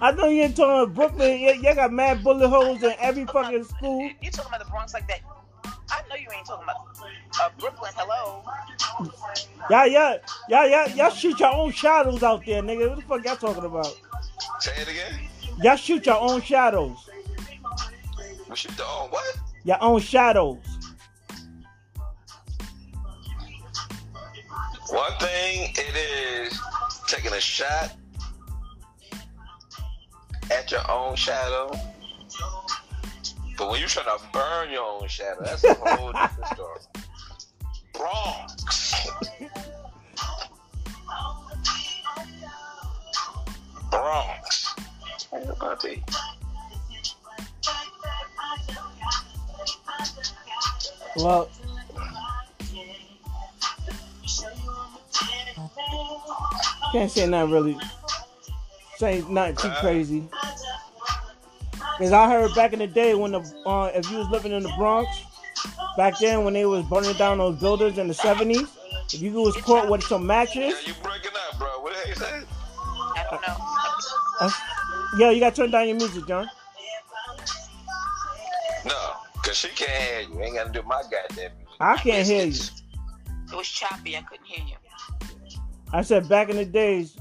I 0.02 0.11
know 0.14 0.26
you 0.26 0.41
ain't 0.41 0.56
talking 0.56 0.84
about 0.84 0.95
Brooklyn. 0.95 1.41
Y- 1.44 1.60
y'all 1.61 1.76
got 1.76 1.94
mad 1.94 2.23
bullet 2.23 2.49
holes 2.49 2.82
in 2.82 2.95
every 2.99 3.26
fucking 3.26 3.64
school. 3.65 4.10
You 4.19 4.32
talking 4.32 4.49
about 4.49 4.65
the 4.65 4.72
Bronx 4.72 4.95
like 4.95 5.07
that? 5.07 5.19
I 5.64 6.02
know 6.10 6.15
you 6.15 6.28
ain't 6.36 6.48
talking 6.48 6.64
about 6.64 6.98
uh, 7.40 7.49
Brooklyn. 7.60 7.91
Hello. 7.95 8.44
Y'all, 9.69 9.86
y'all, 9.86 10.18
y'all, 10.49 10.68
y'all, 10.68 10.90
y'all 10.95 11.11
shoot 11.11 11.40
your 11.40 11.53
own 11.53 11.72
shadows 11.72 12.23
out 12.23 12.44
there, 12.44 12.64
nigga. 12.64 12.90
What 12.90 12.95
the 12.95 13.03
fuck 13.03 13.26
y'all 13.26 13.36
talking 13.36 13.64
about? 13.64 13.95
Say 14.60 14.72
it 14.82 14.88
again. 14.88 15.19
Y'all 15.61 15.76
shoot 15.76 16.03
your 16.03 16.19
own 16.19 16.41
shadows. 16.41 16.98
We 18.49 18.56
should 18.56 18.76
do 18.76 18.84
oh, 18.84 19.07
what? 19.11 19.38
Your 19.64 19.78
own 19.84 19.99
shadows. 20.02 20.57
One 24.90 25.14
thing 25.19 25.73
it 25.76 25.95
is 25.95 26.60
taking 27.07 27.34
a 27.34 27.40
shot 27.40 27.95
at 30.52 30.72
your 30.72 30.90
own 30.91 31.15
shadow. 31.15 31.72
But 33.57 33.69
when 33.69 33.80
you're 33.80 33.90
trying 33.90 34.18
to 34.18 34.23
burn 34.32 34.72
your 34.72 34.86
own 34.86 35.07
shadow, 35.07 35.44
that's 35.44 35.64
a 35.64 35.73
whole 35.80 36.11
different 36.11 36.48
story. 36.53 36.80
Bronx. 37.94 39.07
Bronx. 43.90 44.76
Where's 45.30 45.49
it 45.49 45.60
gonna 45.60 45.78
be? 45.84 46.03
Well, 51.18 51.49
can't 56.91 57.11
say 57.11 57.28
nothing 57.28 57.52
really. 57.52 57.78
Say 58.98 59.23
nothing 59.30 59.56
too 59.56 59.72
crazy. 59.80 60.28
Cause 62.02 62.14
I 62.14 62.28
heard 62.32 62.56
back 62.56 62.73
in 62.73 62.80
the 62.80 62.88
day 62.88 63.14
when 63.14 63.32
the 63.32 63.41
uh, 63.64 63.91
if 63.94 64.10
you 64.10 64.18
was 64.18 64.28
living 64.30 64.52
in 64.53 64.64
the 64.64 64.73
Bronx, 64.76 65.07
back 65.95 66.18
then 66.18 66.44
when 66.44 66.56
they 66.56 66.65
was 66.65 66.84
burning 66.86 67.14
down 67.14 67.38
those 67.38 67.60
buildings 67.60 67.99
in 67.99 68.07
the 68.07 68.14
seventies, 68.15 68.76
if 69.14 69.22
you 69.22 69.32
was 69.34 69.56
caught 69.57 69.88
with 69.88 70.02
some 70.02 70.26
matches. 70.26 70.73
Yeah, 70.82 70.88
you 70.88 70.94
breaking 71.03 71.30
up, 71.48 71.60
bro. 71.60 71.68
What 71.82 71.94
the 71.94 71.99
hell 71.99 72.07
you 72.10 72.15
say? 72.15 72.41
I 73.15 73.26
don't 73.30 73.41
know. 73.44 73.56
uh, 74.40 74.52
yo, 75.19 75.30
you 75.30 75.40
gotta 75.40 75.56
turn 75.56 75.69
down 75.69 75.88
your 75.90 75.98
music, 75.98 76.26
John. 76.28 76.49
No, 78.84 79.14
cause 79.44 79.57
she 79.57 79.68
can't 79.68 80.03
hear 80.03 80.22
you. 80.22 80.41
Ain't 80.41 80.56
gotta 80.56 80.72
do 80.72 80.82
my 80.82 81.03
goddamn 81.03 81.52
music. 81.56 81.76
I 81.80 81.98
can't 81.98 82.26
hear 82.26 82.45
you. 82.45 82.64
It 83.52 83.56
was 83.56 83.68
choppy. 83.68 84.18
I 84.18 84.23
couldn't 84.23 84.48
hear 84.48 84.65
you. 84.65 84.76
I 85.94 86.02
said 86.02 86.28
back 86.28 86.49
in 86.49 86.56
the 86.56 86.65
days 86.65 87.15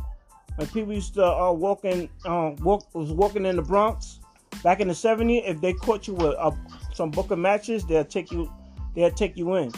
when 0.57 0.69
people 0.69 0.95
used 0.95 1.13
to 1.15 1.27
uh, 1.27 1.53
walk 1.53 1.85
in, 1.85 2.09
uh, 2.25 2.53
walk 2.63 2.95
was 2.95 3.13
walking 3.13 3.45
in 3.45 3.57
the 3.57 3.63
Bronx. 3.63 4.20
Back 4.63 4.81
in 4.81 4.89
the 4.89 4.95
'70s, 4.95 5.49
if 5.49 5.61
they 5.61 5.73
caught 5.73 6.07
you 6.07 6.15
with 6.15 6.35
uh, 6.39 6.51
some 6.93 7.11
book 7.11 7.31
of 7.31 7.39
matches, 7.39 7.85
they'll 7.87 8.05
take 8.05 8.31
you, 8.31 8.53
they'll 8.95 9.11
take 9.11 9.37
you 9.37 9.55
in. 9.55 9.73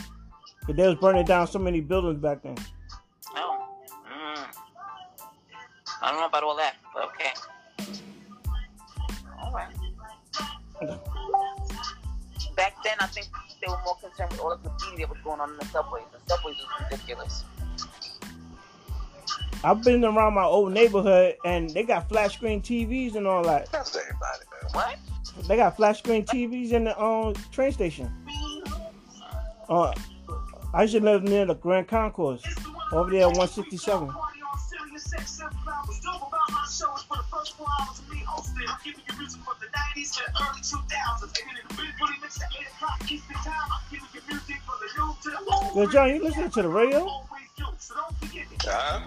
But 0.66 0.76
they 0.76 0.86
was 0.86 0.96
burning 0.96 1.24
down 1.24 1.46
so 1.46 1.58
many 1.58 1.80
buildings 1.80 2.20
back 2.20 2.42
then. 2.42 2.56
Oh. 3.36 3.66
Mm. 4.06 4.44
I 6.02 6.10
don't 6.10 6.20
know 6.20 6.26
about 6.26 6.42
all 6.42 6.56
that, 6.56 6.76
but 6.94 7.04
okay. 7.04 7.30
All 9.40 9.52
right. 9.52 9.74
Back 12.56 12.74
then, 12.84 12.96
I 13.00 13.06
think 13.06 13.28
they 13.60 13.68
were 13.68 13.78
more 13.84 13.96
concerned 13.96 14.32
with 14.32 14.40
all 14.40 14.50
the 14.50 14.68
graffiti 14.68 15.02
that 15.02 15.08
was 15.08 15.18
going 15.24 15.40
on 15.40 15.50
in 15.50 15.56
the 15.56 15.64
subways. 15.66 16.04
The 16.12 16.34
subways 16.34 16.56
was 16.56 16.90
ridiculous. 16.90 17.44
I've 19.64 19.82
been 19.82 20.04
around 20.04 20.34
my 20.34 20.44
old 20.44 20.72
neighborhood, 20.72 21.36
and 21.44 21.70
they 21.70 21.84
got 21.84 22.08
flat 22.08 22.32
screen 22.32 22.60
TVs 22.60 23.14
and 23.14 23.26
all 23.26 23.44
that. 23.44 23.70
That's 23.70 23.96
everybody, 23.96 24.40
man. 24.50 24.72
What? 24.72 24.98
They 25.48 25.56
got 25.56 25.76
flat 25.76 25.96
screen 25.96 26.24
TVs 26.24 26.72
in 26.72 26.84
the 26.84 27.00
um, 27.00 27.34
train 27.52 27.72
station. 27.72 28.10
Uh, 29.68 29.94
I 30.74 30.82
used 30.82 30.94
to 30.94 31.00
live 31.00 31.22
near 31.22 31.46
the 31.46 31.54
Grand 31.54 31.86
Concourse, 31.86 32.42
over 32.92 33.10
there 33.10 33.22
at 33.22 33.36
167. 33.36 34.10
Yo, 45.74 45.86
John, 45.86 46.08
you 46.08 46.22
listening 46.22 46.50
to 46.50 46.62
the 46.62 46.68
radio? 46.68 47.06
Huh? 48.62 49.00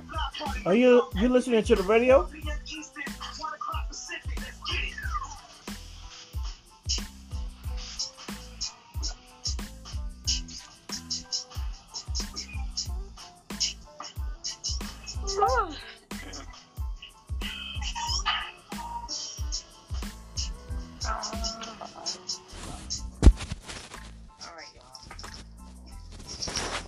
Are 0.66 0.76
you 0.76 1.10
you 1.16 1.30
listening 1.30 1.64
to 1.64 1.76
the 1.76 1.84
radio? 1.84 2.28
All 15.42 15.76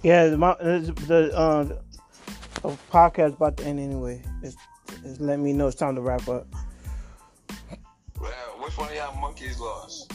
Yeah, 0.03 0.27
the, 0.27 0.37
mo- 0.37 0.57
the, 0.59 0.93
the 1.07 1.37
uh, 1.37 1.65
podcast 2.91 3.35
about 3.35 3.57
to 3.57 3.65
end 3.65 3.79
anyway. 3.79 4.21
It's, 4.43 4.55
it's 5.03 5.19
letting 5.19 5.43
me 5.43 5.53
know 5.53 5.67
it's 5.67 5.75
time 5.75 5.95
to 5.95 6.01
wrap 6.01 6.27
up. 6.27 6.47
Well, 8.19 8.31
which 8.59 8.77
one 8.77 8.89
of 8.89 8.95
y'all 8.95 9.19
monkeys 9.19 9.59
lost? 9.59 10.13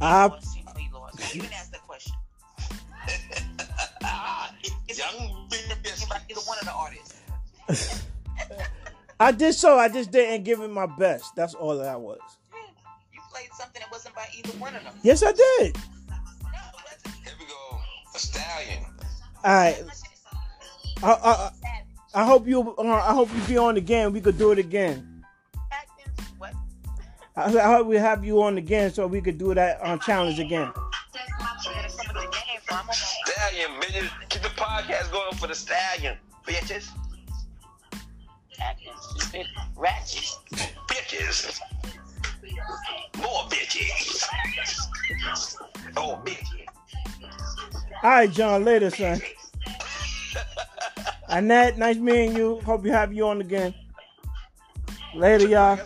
I 0.00 0.26
Let's 0.26 0.52
see 0.52 0.62
lost. 0.92 1.34
You 1.34 1.42
didn't 1.42 1.54
ask 1.54 1.70
that 1.72 1.82
question. 1.86 2.14
It's 4.88 4.98
Young 4.98 5.48
it's 5.84 6.04
about 6.04 6.20
either 6.28 6.40
one 6.40 6.58
of 6.58 6.64
the 6.66 6.72
artists. 6.72 8.04
I 9.20 9.32
did 9.32 9.54
so. 9.54 9.78
I 9.78 9.88
just 9.88 10.10
didn't 10.10 10.44
give 10.44 10.60
it 10.60 10.70
my 10.70 10.86
best. 10.86 11.34
That's 11.36 11.54
all 11.54 11.78
that 11.78 12.00
was. 12.00 12.18
You 13.12 13.20
played 13.32 13.48
something 13.54 13.80
that 13.80 13.90
wasn't 13.90 14.14
by 14.14 14.26
either 14.36 14.52
one 14.58 14.74
of 14.74 14.84
them. 14.84 14.94
Yes, 15.02 15.22
I 15.22 15.32
did. 15.32 15.76
A 18.16 18.18
stallion. 18.18 18.82
All 19.44 19.52
right. 19.54 19.84
I, 21.02 21.10
I, 21.12 21.50
I 22.14 22.24
hope 22.24 22.46
you. 22.48 22.74
Uh, 22.74 22.82
I 22.84 23.12
hope 23.12 23.28
you 23.34 23.42
be 23.42 23.58
on 23.58 23.76
again. 23.76 24.10
We 24.10 24.22
could 24.22 24.38
do 24.38 24.52
it 24.52 24.58
again. 24.58 25.22
What? 26.38 26.54
I, 27.36 27.44
I 27.58 27.76
hope 27.76 27.86
we 27.86 27.96
have 27.96 28.24
you 28.24 28.42
on 28.42 28.56
again 28.56 28.90
so 28.90 29.06
we 29.06 29.20
could 29.20 29.36
do 29.36 29.52
that 29.52 29.82
on 29.82 30.00
challenge 30.00 30.38
again. 30.38 30.72
You're 30.72 31.24
gonna 31.28 31.34
come 31.38 31.56
with 31.74 32.14
the 32.14 32.20
game, 32.22 32.60
so 32.66 32.74
I'm 32.74 32.86
gonna 32.86 32.94
Stallion, 32.94 33.70
bitches. 33.82 34.28
Keep 34.30 34.42
the 34.42 34.48
podcast 34.48 35.12
going 35.12 35.34
for 35.34 35.48
the 35.48 35.54
stallion. 35.54 36.16
Bitches. 36.46 36.88
Atkins. 38.58 39.46
Ratchet. 39.76 40.30
Bitches. 40.88 41.60
More 43.18 43.44
bitches. 43.50 44.24
Oh, 45.98 46.18
bitches. 46.24 46.65
All 48.02 48.10
right, 48.10 48.30
John. 48.30 48.64
Later, 48.64 48.90
son. 48.90 49.20
Annette, 51.28 51.76
nice 51.78 51.96
meeting 51.96 52.36
you. 52.36 52.60
Hope 52.60 52.84
you 52.84 52.92
have 52.92 53.12
you 53.12 53.26
on 53.26 53.40
again. 53.40 53.74
Later, 55.14 55.48
y'all. 55.48 55.78